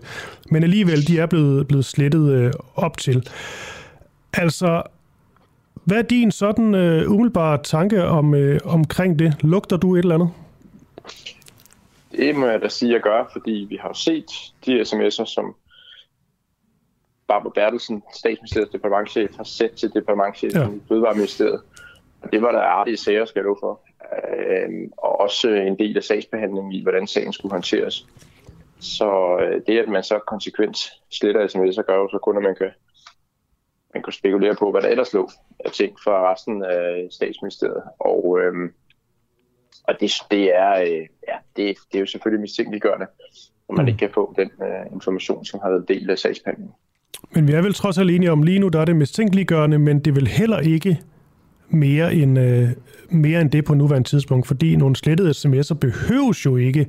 men 0.50 0.64
alligevel 0.64 1.08
de 1.08 1.20
er 1.20 1.26
blevet, 1.26 1.68
blevet 1.68 1.86
slettet 1.86 2.32
øh, 2.32 2.52
op 2.76 2.98
til. 2.98 3.30
Altså, 4.34 4.82
hvad 5.86 5.98
er 5.98 6.02
din 6.02 6.32
sådan 6.32 6.76
øh, 6.76 7.12
umiddelbare 7.12 7.64
tanke 7.64 8.04
om, 8.04 8.36
øh, 8.36 8.60
omkring 8.66 9.20
det? 9.20 9.44
Lugter 9.44 9.78
du 9.78 9.96
et 9.96 10.00
eller 10.00 10.16
andet? 10.16 10.30
Det 12.12 12.36
må 12.36 12.48
jeg 12.48 12.62
da 12.62 12.70
sige, 12.70 12.90
at 12.90 12.94
jeg 12.94 13.02
gør, 13.02 13.30
fordi 13.34 13.66
vi 13.70 13.76
har 13.76 13.88
jo 13.88 13.94
set 13.94 14.26
de 14.66 14.82
sms'er, 14.82 15.26
som 15.26 15.56
Barbara 17.28 17.52
Bertelsen, 17.56 18.04
statsministeriets 18.14 18.72
departementchef, 18.72 19.36
har 19.36 19.44
sendt 19.44 19.76
til 19.76 19.94
departementchefen 19.94 20.62
ja. 20.62 20.68
i 20.68 20.82
Fødevareministeriet. 20.88 21.62
Og 22.22 22.32
det 22.32 22.42
var 22.42 22.52
der 22.52 22.60
artige 22.60 22.98
sager, 22.98 23.26
skal 23.26 23.40
jeg 23.40 23.46
love 23.46 23.58
for. 23.60 23.82
Øh, 24.02 24.90
og 24.98 25.20
også 25.20 25.50
en 25.50 25.80
del 25.80 25.98
af 25.98 26.04
sagsbehandlingen 26.04 26.72
i, 26.72 26.82
hvordan 26.82 27.08
sagen 27.08 27.34
skulle 27.34 27.52
håndteres. 27.52 28.08
Så 28.80 29.38
øh, 29.42 29.62
det, 29.68 29.80
at 29.80 29.90
man 29.90 30.04
så 30.04 30.20
konsekvent 30.28 30.78
sletter 31.12 31.48
sms'er, 31.48 31.82
gør 31.82 31.96
jo 31.96 32.10
så 32.12 32.20
kun, 32.24 32.38
at 32.38 32.44
man 32.44 32.56
kan, 32.56 32.70
man 33.94 34.04
kan 34.04 34.14
spekulere 34.14 34.56
på, 34.56 34.72
hvad 34.72 34.82
der 34.82 34.88
ellers 34.88 35.14
lå 35.14 35.30
af 35.66 35.72
ting 35.72 35.94
fra 36.04 36.34
resten 36.34 36.64
af 36.64 37.08
statsministeriet. 37.12 37.84
Og, 38.00 38.40
øh, 38.42 38.70
og 39.84 39.94
det, 40.00 40.12
det, 40.32 40.56
er, 40.56 40.74
øh, 40.82 41.08
ja, 41.28 41.38
det, 41.56 41.78
det 41.92 41.96
er 41.96 42.00
jo 42.00 42.06
selvfølgelig 42.06 42.42
mistænkeliggørende, 42.42 43.06
at 43.70 43.76
man 43.76 43.86
mm. 43.86 43.88
ikke 43.88 43.98
kan 43.98 44.10
få 44.14 44.34
den 44.38 44.52
øh, 44.62 44.94
information, 44.94 45.46
som 45.46 45.60
har 45.64 45.70
været 45.70 45.88
del 45.88 46.10
af 46.10 46.18
sagsbehandlingen. 46.18 46.76
Men 47.32 47.48
vi 47.48 47.54
er 47.54 47.62
vel 47.62 47.74
trods 47.74 47.98
alt 47.98 48.12
enige 48.12 48.32
om, 48.32 48.44
lige 48.44 48.60
nu 48.60 48.68
der 48.68 48.80
er 48.80 48.86
det 48.86 48.96
mistænkeliggørende, 48.96 49.80
men 49.80 50.00
det 50.00 50.16
vil 50.16 50.28
heller 50.28 50.60
ikke 50.60 51.00
mere 51.70 52.14
end, 52.14 52.40
øh, 52.40 52.70
mere 53.10 53.42
end 53.42 53.52
det 53.52 53.66
på 53.66 53.74
nuværende 53.74 54.10
tidspunkt, 54.10 54.48
fordi 54.48 54.76
nogle 54.76 54.96
slettede 54.96 55.30
sms'er 55.30 55.74
behøves 55.74 56.46
jo 56.46 56.58
ikke 56.58 56.88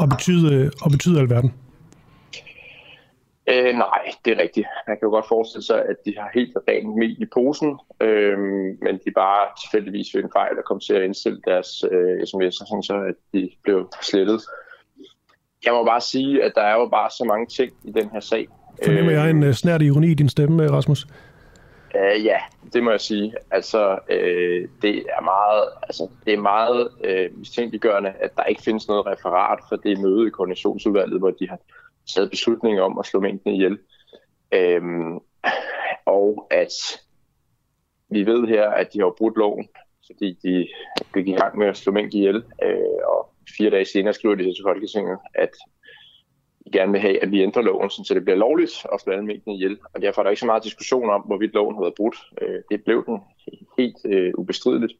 at 0.00 0.08
betyde, 0.08 0.70
at 0.84 0.92
betyde 0.92 1.20
alverden. 1.20 1.52
Øh, 3.48 3.74
nej, 3.74 4.04
det 4.24 4.32
er 4.32 4.42
rigtigt. 4.42 4.66
Man 4.86 4.96
kan 4.96 5.06
jo 5.06 5.10
godt 5.10 5.28
forestille 5.28 5.64
sig, 5.64 5.84
at 5.84 5.96
de 6.06 6.14
har 6.18 6.30
helt 6.34 6.56
rent 6.68 6.96
mel 6.96 7.22
i 7.22 7.26
posen, 7.34 7.78
øh, 8.00 8.38
men 8.84 8.94
de 9.04 9.10
bare 9.14 9.48
tilfældigvis 9.62 10.14
ved 10.14 10.24
en 10.24 10.30
fejl 10.32 10.58
og 10.58 10.64
kom 10.64 10.80
til 10.80 10.94
at 10.94 11.02
indstille 11.02 11.40
deres 11.44 11.84
øh, 11.92 12.16
sms'er, 12.20 12.68
sådan 12.68 12.82
så 12.82 12.96
at 13.08 13.14
de 13.32 13.50
blev 13.62 13.90
slettet. 14.02 14.42
Jeg 15.64 15.72
må 15.72 15.84
bare 15.84 16.00
sige, 16.00 16.42
at 16.42 16.52
der 16.54 16.62
er 16.62 16.74
jo 16.74 16.88
bare 16.88 17.10
så 17.10 17.24
mange 17.24 17.46
ting 17.46 17.72
i 17.84 17.92
den 17.92 18.10
her 18.10 18.20
sag, 18.20 18.48
Fornemmer 18.84 19.12
jeg 19.12 19.30
en 19.30 19.42
uh, 19.42 19.52
snært 19.52 19.82
ironi 19.82 20.10
i 20.10 20.14
din 20.14 20.28
stemme, 20.28 20.70
Rasmus? 20.70 21.06
Uh, 21.94 22.24
ja, 22.24 22.38
det 22.72 22.82
må 22.82 22.90
jeg 22.90 23.00
sige. 23.00 23.34
Altså, 23.50 23.92
uh, 23.92 24.68
det 24.82 24.96
er 24.96 25.22
meget, 25.22 25.68
altså, 25.82 26.08
det 26.26 26.34
er 26.34 26.40
meget 26.40 26.88
uh, 27.04 27.38
mistænkeliggørende, 27.38 28.12
at 28.20 28.36
der 28.36 28.44
ikke 28.44 28.62
findes 28.62 28.88
noget 28.88 29.06
referat 29.06 29.58
for 29.68 29.76
det 29.76 30.00
møde 30.00 30.26
i 30.26 30.30
koordinationsudvalget, 30.30 31.18
hvor 31.18 31.30
de 31.30 31.48
har 31.48 31.58
taget 32.14 32.30
beslutninger 32.30 32.82
om 32.82 32.98
at 32.98 33.06
slå 33.06 33.20
mængden 33.20 33.54
ihjel. 33.54 33.78
Øhm, 34.54 35.18
og 36.06 36.46
at 36.50 36.72
vi 38.08 38.26
ved 38.26 38.46
her, 38.48 38.70
at 38.70 38.92
de 38.92 38.98
har 38.98 39.14
brudt 39.18 39.36
loven, 39.36 39.68
fordi 40.06 40.38
de 40.42 40.68
gik 41.14 41.28
i 41.28 41.32
gang 41.32 41.58
med 41.58 41.66
at 41.66 41.76
slå 41.76 41.92
mængden 41.92 42.18
ihjel, 42.18 42.44
Øh, 42.62 43.00
og 43.06 43.30
fire 43.56 43.70
dage 43.70 43.84
senere 43.84 44.14
skriver 44.14 44.34
de 44.34 44.44
til 44.44 44.64
Folketinget, 44.64 45.18
at 45.34 45.50
gerne 46.72 46.92
vil 46.92 47.00
have, 47.00 47.22
at 47.22 47.30
vi 47.30 47.42
ændrer 47.42 47.62
loven, 47.62 47.90
så 47.90 48.14
det 48.14 48.24
bliver 48.24 48.36
lovligt 48.36 48.86
at 48.92 49.00
slå 49.00 49.12
alle 49.12 49.24
mængden 49.24 49.52
ihjel. 49.52 49.78
Og 49.94 50.02
derfor 50.02 50.20
er 50.20 50.22
der 50.22 50.30
ikke 50.30 50.40
så 50.40 50.46
meget 50.46 50.64
diskussion 50.64 51.10
om, 51.10 51.20
hvorvidt 51.20 51.54
loven 51.54 51.74
har 51.74 51.82
været 51.82 51.94
brudt. 51.94 52.16
Øh, 52.42 52.62
det 52.70 52.84
blev 52.84 53.04
den 53.06 53.20
helt 53.78 53.96
øh, 54.04 54.32
ubestrideligt. 54.38 54.92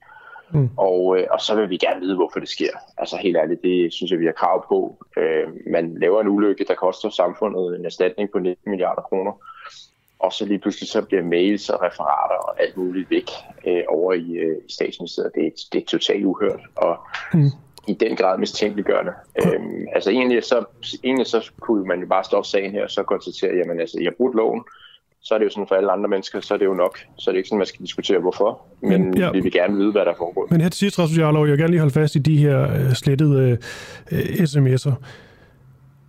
Mm. 0.51 0.71
Og, 0.77 1.19
øh, 1.19 1.27
og 1.31 1.41
så 1.41 1.55
vil 1.55 1.71
vi 1.71 1.77
gerne 1.77 2.01
vide, 2.01 2.17
hvorfor 2.17 2.41
det 2.41 2.49
sker. 2.49 2.71
Altså 2.99 3.17
helt 3.17 3.37
ærligt, 3.37 3.63
det 3.63 3.93
synes 3.93 4.11
jeg, 4.11 4.21
vi 4.21 4.27
har 4.27 4.33
krav 4.33 4.69
på. 4.69 5.05
Øh, 5.17 5.49
man 5.73 5.99
laver 6.01 6.21
en 6.21 6.29
ulykke, 6.29 6.65
der 6.69 6.75
koster 6.75 7.11
samfundet 7.11 7.79
en 7.79 7.85
erstatning 7.85 8.31
på 8.31 8.39
19 8.39 8.71
milliarder 8.71 9.03
kroner. 9.03 9.33
Og 10.19 10.33
så 10.33 10.45
lige 10.45 10.59
pludselig 10.59 10.89
så 10.89 11.03
bliver 11.03 11.23
mails 11.23 11.71
og 11.71 11.83
referater 11.83 12.35
og 12.35 12.63
alt 12.63 12.77
muligt 12.77 13.11
væk 13.11 13.31
øh, 13.67 13.83
over 13.89 14.13
i, 14.13 14.33
øh, 14.33 14.57
i 14.69 14.73
statsministeriet. 14.73 15.35
Det, 15.35 15.53
det 15.73 15.83
er 15.83 15.87
totalt 15.87 16.25
uhørt. 16.25 16.61
Og 16.77 16.99
mm 17.35 17.51
i 17.87 17.95
den 17.95 18.17
grad 18.17 18.39
mistænkeliggørende. 18.39 19.13
Øhm, 19.43 19.87
altså 19.95 20.11
egentlig 20.11 20.45
så, 20.45 20.65
egentlig 21.05 21.27
så 21.27 21.51
kunne 21.61 21.85
man 21.85 22.01
jo 22.01 22.07
bare 22.07 22.25
stoppe 22.25 22.49
sagen 22.49 22.73
her 22.73 22.83
og 22.83 22.91
så 22.91 23.03
konstatere, 23.03 23.57
jamen 23.57 23.81
altså, 23.81 23.99
I 24.01 24.05
har 24.05 24.15
brudt 24.17 24.37
loven, 24.37 24.65
så 25.27 25.35
er 25.35 25.39
det 25.39 25.45
jo 25.45 25.51
sådan 25.51 25.69
for 25.69 25.75
alle 25.75 25.93
andre 25.93 26.09
mennesker, 26.09 26.41
så 26.41 26.55
er 26.55 26.59
det 26.59 26.65
jo 26.65 26.75
nok. 26.75 26.99
Så 27.19 27.31
er 27.31 27.33
det 27.33 27.39
ikke 27.39 27.49
sådan, 27.49 27.59
man 27.59 27.67
skal 27.67 27.81
diskutere 27.81 28.19
hvorfor, 28.19 28.61
men, 28.83 29.19
ja. 29.19 29.31
vi 29.31 29.41
vil 29.41 29.53
gerne 29.53 29.77
vide, 29.77 29.93
hvad 29.93 30.05
der 30.05 30.15
foregår. 30.19 30.47
Men 30.51 30.61
her 30.61 30.69
til 30.69 30.79
sidst, 30.79 30.99
Rasmus 30.99 31.19
Jarlov, 31.19 31.45
jeg 31.45 31.53
vil 31.53 31.59
gerne 31.59 31.71
lige 31.71 31.81
holde 31.81 31.95
fast 31.95 32.17
i 32.17 32.19
de 32.19 32.37
her 32.37 32.65
uh, 32.65 32.93
slettede 32.93 33.59
uh, 34.13 34.19
sms'er. 34.19 34.93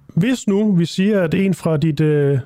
Hvis 0.07 0.47
nu 0.47 0.71
vi 0.71 0.85
siger, 0.85 1.21
at 1.21 1.33
en 1.33 1.53
fra 1.53 1.77
dit, 1.77 2.01
uh, 2.01 2.39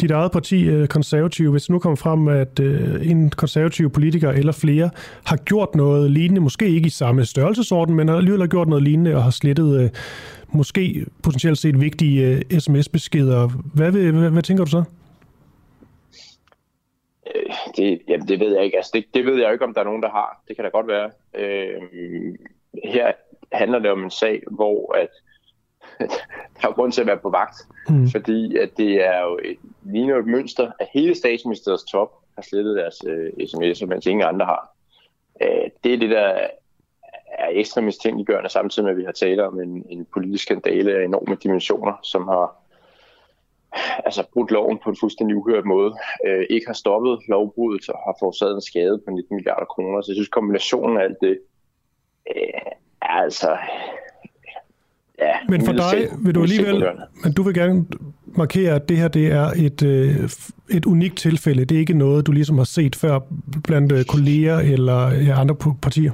dit 0.00 0.10
eget 0.10 0.32
parti, 0.32 0.68
øh, 0.68 0.88
konservativ, 0.88 1.50
hvis 1.50 1.70
nu 1.70 1.78
kommer 1.78 1.96
frem, 1.96 2.28
at 2.28 2.60
øh, 2.60 3.10
en 3.10 3.30
konservativ 3.30 3.90
politiker 3.90 4.30
eller 4.30 4.52
flere 4.52 4.90
har 5.24 5.36
gjort 5.36 5.74
noget 5.74 6.10
lignende, 6.10 6.40
måske 6.40 6.68
ikke 6.68 6.86
i 6.86 6.90
samme 6.90 7.24
størrelsesorden, 7.24 7.94
men 7.94 8.08
alligevel 8.08 8.40
har 8.40 8.46
gjort 8.46 8.68
noget 8.68 8.82
lignende 8.82 9.16
og 9.16 9.22
har 9.22 9.30
slettet 9.30 9.80
øh, 9.80 9.90
måske 10.52 11.06
potentielt 11.22 11.58
set 11.58 11.80
vigtige 11.80 12.42
sms-beskeder. 12.60 13.48
Hvad, 13.74 13.90
hvad, 13.90 14.02
hvad, 14.02 14.30
hvad 14.30 14.42
tænker 14.42 14.64
du 14.64 14.70
så? 14.70 14.84
Det, 17.76 18.02
jamen, 18.08 18.28
det 18.28 18.40
ved 18.40 18.54
jeg 18.54 18.64
ikke. 18.64 18.76
Altså, 18.76 18.90
det, 18.94 19.04
det 19.14 19.26
ved 19.26 19.40
jeg 19.40 19.52
ikke, 19.52 19.64
om 19.64 19.74
der 19.74 19.80
er 19.80 19.84
nogen, 19.84 20.02
der 20.02 20.10
har. 20.10 20.42
Det 20.48 20.56
kan 20.56 20.64
da 20.64 20.70
godt 20.70 20.86
være. 20.86 21.10
Øh, 21.34 21.82
her 22.84 23.12
handler 23.52 23.78
det 23.78 23.90
om 23.90 24.04
en 24.04 24.10
sag, 24.10 24.42
hvor 24.50 24.92
at 24.92 25.08
der 26.62 26.68
er 26.68 26.72
grund 26.72 26.92
til 26.92 27.00
at 27.00 27.06
være 27.06 27.18
på 27.18 27.30
vagt, 27.30 27.56
mm. 27.88 28.08
fordi 28.08 28.56
at 28.56 28.70
det 28.76 29.06
er 29.06 29.22
jo 29.22 29.38
et, 29.44 29.58
ligner 29.82 30.18
et 30.18 30.26
mønster, 30.26 30.70
at 30.80 30.88
hele 30.92 31.14
statsministeriets 31.14 31.84
top 31.84 32.12
har 32.34 32.42
slettet 32.42 32.76
deres 32.76 32.96
øh, 33.06 33.32
sms'er, 33.40 33.86
mens 33.86 34.06
ingen 34.06 34.26
andre 34.26 34.46
har. 34.46 34.74
Øh, 35.42 35.70
det 35.84 35.94
er 35.94 35.98
det, 35.98 36.10
der 36.10 36.48
er 37.30 37.48
ekstra 37.50 37.80
mistænkeliggørende, 37.80 38.50
samtidig 38.50 38.84
med, 38.84 38.92
at 38.92 38.98
vi 38.98 39.04
har 39.04 39.12
talt 39.12 39.40
om 39.40 39.60
en, 39.60 39.86
en 39.88 40.06
politisk 40.14 40.44
skandale 40.44 40.94
af 40.94 41.04
enorme 41.04 41.36
dimensioner, 41.42 41.92
som 42.02 42.28
har 42.28 42.59
altså 44.04 44.22
brudt 44.32 44.50
loven 44.50 44.78
på 44.84 44.90
en 44.90 44.96
fuldstændig 45.00 45.36
uhørt 45.36 45.64
måde, 45.64 45.94
øh, 46.26 46.46
ikke 46.50 46.66
har 46.66 46.74
stoppet 46.74 47.18
lovbruddet 47.28 47.88
og 47.88 47.98
har 48.06 48.16
forårsaget 48.20 48.54
en 48.54 48.60
skade 48.60 49.00
på 49.06 49.10
19 49.10 49.36
milliarder 49.36 49.66
kroner. 49.66 50.00
Så 50.00 50.10
jeg 50.10 50.16
synes, 50.16 50.28
kombinationen 50.28 50.96
af 50.96 51.02
alt 51.02 51.16
det 51.22 51.38
øh, 52.36 52.72
er 53.02 53.22
altså... 53.26 53.56
Ja, 55.18 55.34
men 55.48 55.64
for 55.64 55.72
dig 55.72 56.08
vil 56.24 56.34
du 56.34 56.42
alligevel, 56.42 56.84
men 57.24 57.32
du 57.32 57.42
vil 57.42 57.54
gerne 57.54 57.86
markere, 58.26 58.74
at 58.74 58.88
det 58.88 58.96
her 58.96 59.08
det 59.08 59.26
er 59.26 59.50
et, 59.56 59.82
øh, 59.82 60.30
et 60.70 60.86
unikt 60.86 61.18
tilfælde. 61.18 61.64
Det 61.64 61.74
er 61.74 61.78
ikke 61.78 61.98
noget, 61.98 62.26
du 62.26 62.32
ligesom 62.32 62.58
har 62.58 62.64
set 62.64 62.96
før 62.96 63.20
blandt 63.64 63.92
øh, 63.92 64.04
kolleger 64.04 64.58
eller 64.58 65.10
ja, 65.10 65.40
andre 65.40 65.56
partier. 65.82 66.12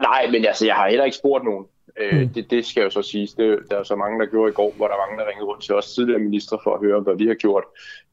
Nej, 0.00 0.30
men 0.30 0.44
altså, 0.44 0.66
jeg 0.66 0.74
har 0.74 0.88
heller 0.88 1.04
ikke 1.04 1.16
spurgt 1.16 1.44
nogen. 1.44 1.64
Øh, 2.00 2.20
mm. 2.20 2.28
det, 2.28 2.50
det 2.50 2.66
skal 2.66 2.82
jo 2.82 2.90
så 2.90 3.02
siges. 3.02 3.32
Det, 3.32 3.58
der 3.70 3.76
er 3.76 3.82
så 3.82 3.96
mange, 3.96 4.20
der 4.20 4.26
gjorde 4.26 4.50
i 4.50 4.54
går, 4.54 4.72
hvor 4.76 4.86
der 4.86 4.94
var 4.94 5.06
mange, 5.06 5.22
der 5.22 5.28
ringede 5.28 5.46
rundt 5.46 5.62
til 5.62 5.74
os 5.74 5.94
tidligere 5.94 6.20
ministre 6.20 6.58
for 6.64 6.74
at 6.74 6.80
høre, 6.80 7.00
hvad 7.00 7.16
vi 7.16 7.26
har 7.26 7.34
gjort. 7.34 7.64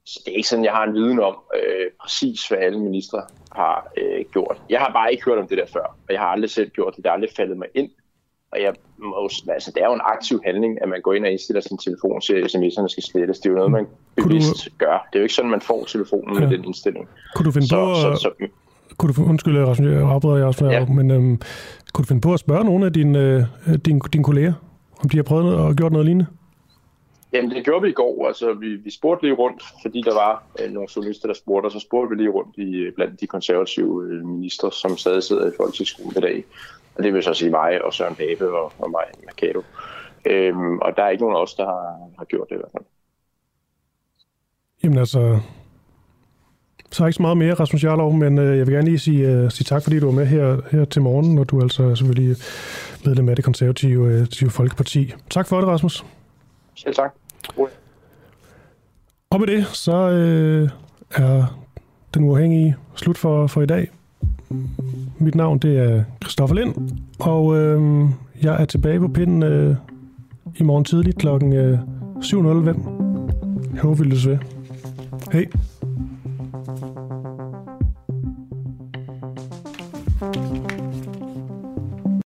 Så 0.06 0.22
det 0.26 0.31
er 0.31 0.35
ikke 0.35 0.49
sådan, 0.49 0.65
jeg 0.65 0.73
har 0.73 0.84
en 0.84 0.93
viden 0.93 1.19
om 1.19 1.35
øh, 1.56 1.85
præcis, 2.01 2.47
hvad 2.47 2.57
alle 2.57 2.80
ministre 2.80 3.22
har 3.51 3.91
øh, 3.97 4.26
gjort. 4.31 4.61
Jeg 4.69 4.80
har 4.80 4.91
bare 4.93 5.11
ikke 5.11 5.26
hørt 5.26 5.38
om 5.38 5.47
det 5.47 5.57
der 5.57 5.65
før, 5.73 5.85
og 6.07 6.14
jeg 6.14 6.19
har 6.19 6.27
aldrig 6.27 6.49
selv 6.49 6.69
gjort 6.69 6.95
det. 6.95 7.03
Det 7.03 7.10
er 7.10 7.14
aldrig 7.14 7.30
faldet 7.38 7.57
mig 7.57 7.68
ind. 7.76 7.89
Og 8.51 8.61
jeg 8.61 8.73
må, 8.97 9.30
altså, 9.49 9.72
det 9.76 9.84
er 9.84 9.88
jo 9.88 9.93
en 9.93 10.01
aktiv 10.03 10.41
handling, 10.45 10.81
at 10.81 10.89
man 10.89 11.01
går 11.01 11.14
ind 11.14 11.26
og 11.26 11.31
indstiller 11.31 11.61
sin 11.61 11.77
telefon 11.77 12.22
til, 12.22 12.34
at 12.34 12.56
sms'erne 12.56 12.88
skal 12.88 13.03
slettes. 13.03 13.39
Det 13.39 13.45
er 13.45 13.49
jo 13.49 13.56
noget, 13.56 13.72
man 13.72 13.88
bevidst 14.15 14.65
du... 14.65 14.69
gør. 14.77 15.07
Det 15.10 15.15
er 15.15 15.19
jo 15.19 15.23
ikke 15.23 15.35
sådan, 15.35 15.51
man 15.51 15.61
får 15.61 15.84
telefonen 15.84 16.34
ja. 16.34 16.39
med 16.39 16.57
den 16.57 16.65
indstilling. 16.65 17.10
Kunne 17.35 17.45
du 17.45 17.51
finde 17.51 17.68
så, 17.68 17.85
på... 17.85 17.95
Så, 17.95 18.15
så, 18.22 18.47
kunne 18.97 19.14
du, 19.14 19.23
undskyld, 19.30 19.57
jeg 19.57 19.68
afbryder 20.10 20.38
jer 20.38 20.45
også, 20.45 20.65
ja. 20.65 20.85
men 20.85 21.11
øhm, 21.11 21.41
kunne 21.93 22.03
du 22.03 22.07
finde 22.07 22.21
på 22.21 22.33
at 22.33 22.39
spørge 22.39 22.65
nogle 22.65 22.85
af 22.85 22.93
dine, 22.93 23.19
øh, 23.67 23.75
dine, 23.85 23.99
dine 24.13 24.23
kolleger, 24.23 24.53
om 25.03 25.09
de 25.09 25.17
har 25.17 25.23
prøvet 25.23 25.55
og 25.55 25.75
gjort 25.75 25.91
noget 25.91 26.05
lignende? 26.05 26.25
Jamen, 27.33 27.51
det 27.51 27.65
gjorde 27.65 27.81
vi 27.81 27.89
i 27.89 27.93
går. 27.93 28.27
Altså, 28.27 28.53
vi, 28.53 28.75
vi 28.75 28.91
spurgte 28.91 29.25
lige 29.25 29.35
rundt, 29.35 29.63
fordi 29.81 30.01
der 30.01 30.13
var 30.13 30.43
øh, 30.59 30.71
nogle 30.71 30.89
journalister, 30.95 31.27
der 31.27 31.33
spurgte, 31.33 31.65
og 31.67 31.71
så 31.71 31.79
spurgte 31.79 32.09
vi 32.09 32.21
lige 32.21 32.29
rundt 32.29 32.57
i, 32.57 32.75
øh, 32.75 32.93
blandt 32.93 33.21
de 33.21 33.27
konservative 33.27 34.05
øh, 34.09 34.25
minister, 34.25 34.69
som 34.69 34.97
stadig 34.97 35.23
sidder 35.23 35.47
i 35.47 35.51
folketingsskolen 35.57 36.17
i 36.17 36.21
dag. 36.21 36.45
Og 36.95 37.03
det 37.03 37.13
vil 37.13 37.23
så 37.23 37.33
sige 37.33 37.51
mig 37.51 37.85
og 37.85 37.93
Søren 37.93 38.15
Pape 38.15 38.51
og, 38.51 38.71
og 38.79 38.91
mig, 38.91 39.05
Mercado. 39.25 39.63
Øhm, 40.25 40.79
og 40.79 40.97
der 40.97 41.03
er 41.03 41.09
ikke 41.09 41.23
nogen 41.23 41.35
af 41.35 41.41
os, 41.41 41.53
der 41.53 41.65
har, 41.65 42.09
har 42.17 42.25
gjort 42.25 42.49
det 42.49 42.55
i 42.55 42.57
hvert 42.57 42.71
fald. 42.71 42.85
Jamen 44.83 44.97
altså, 44.97 45.39
så 46.91 47.05
ikke 47.05 47.15
så 47.15 47.21
meget 47.21 47.37
mere, 47.37 47.53
Rasmus 47.53 47.83
Jarlov, 47.83 48.13
men 48.13 48.37
øh, 48.37 48.57
jeg 48.57 48.67
vil 48.67 48.75
gerne 48.75 48.87
lige 48.87 48.99
sige, 48.99 49.29
øh, 49.29 49.51
sige 49.51 49.65
tak, 49.65 49.83
fordi 49.83 49.99
du 49.99 50.05
var 50.05 50.13
med 50.13 50.25
her, 50.25 50.57
her 50.71 50.85
til 50.85 51.01
morgen, 51.01 51.37
og 51.37 51.49
du 51.49 51.57
er 51.57 51.63
altså 51.63 51.95
selvfølgelig 51.95 52.35
medlem 53.05 53.29
af 53.29 53.35
det 53.35 53.45
konservative 53.45 54.27
øh, 54.43 54.49
Folkeparti. 54.49 55.13
Tak 55.29 55.47
for 55.47 55.59
det, 55.59 55.67
Rasmus. 55.67 56.05
Selv 56.75 56.95
tak. 56.95 57.13
Og 59.29 59.39
med 59.39 59.47
det, 59.47 59.67
så 59.67 60.09
øh, 60.09 60.69
er 61.11 61.59
den 62.13 62.23
uafhængige 62.23 62.75
slut 62.95 63.17
for, 63.17 63.47
for 63.47 63.61
i 63.61 63.65
dag. 63.65 63.91
Mit 65.17 65.35
navn 65.35 65.59
det 65.59 65.77
er 65.77 66.03
Christoffer 66.23 66.55
Lind, 66.55 66.75
og 67.19 67.57
øh, 67.57 68.05
jeg 68.41 68.61
er 68.61 68.65
tilbage 68.65 68.99
på 68.99 69.07
pinden 69.07 69.43
øh, 69.43 69.75
i 70.55 70.63
morgen 70.63 70.85
tidligt 70.85 71.17
kl. 71.17 71.27
Øh, 71.27 71.79
7.05. 72.19 72.99
Jeg 73.73 73.81
håber, 73.81 73.95
vi 73.95 74.03
lyttes 74.03 74.27
ved. 74.27 74.37
Hej. 75.31 75.45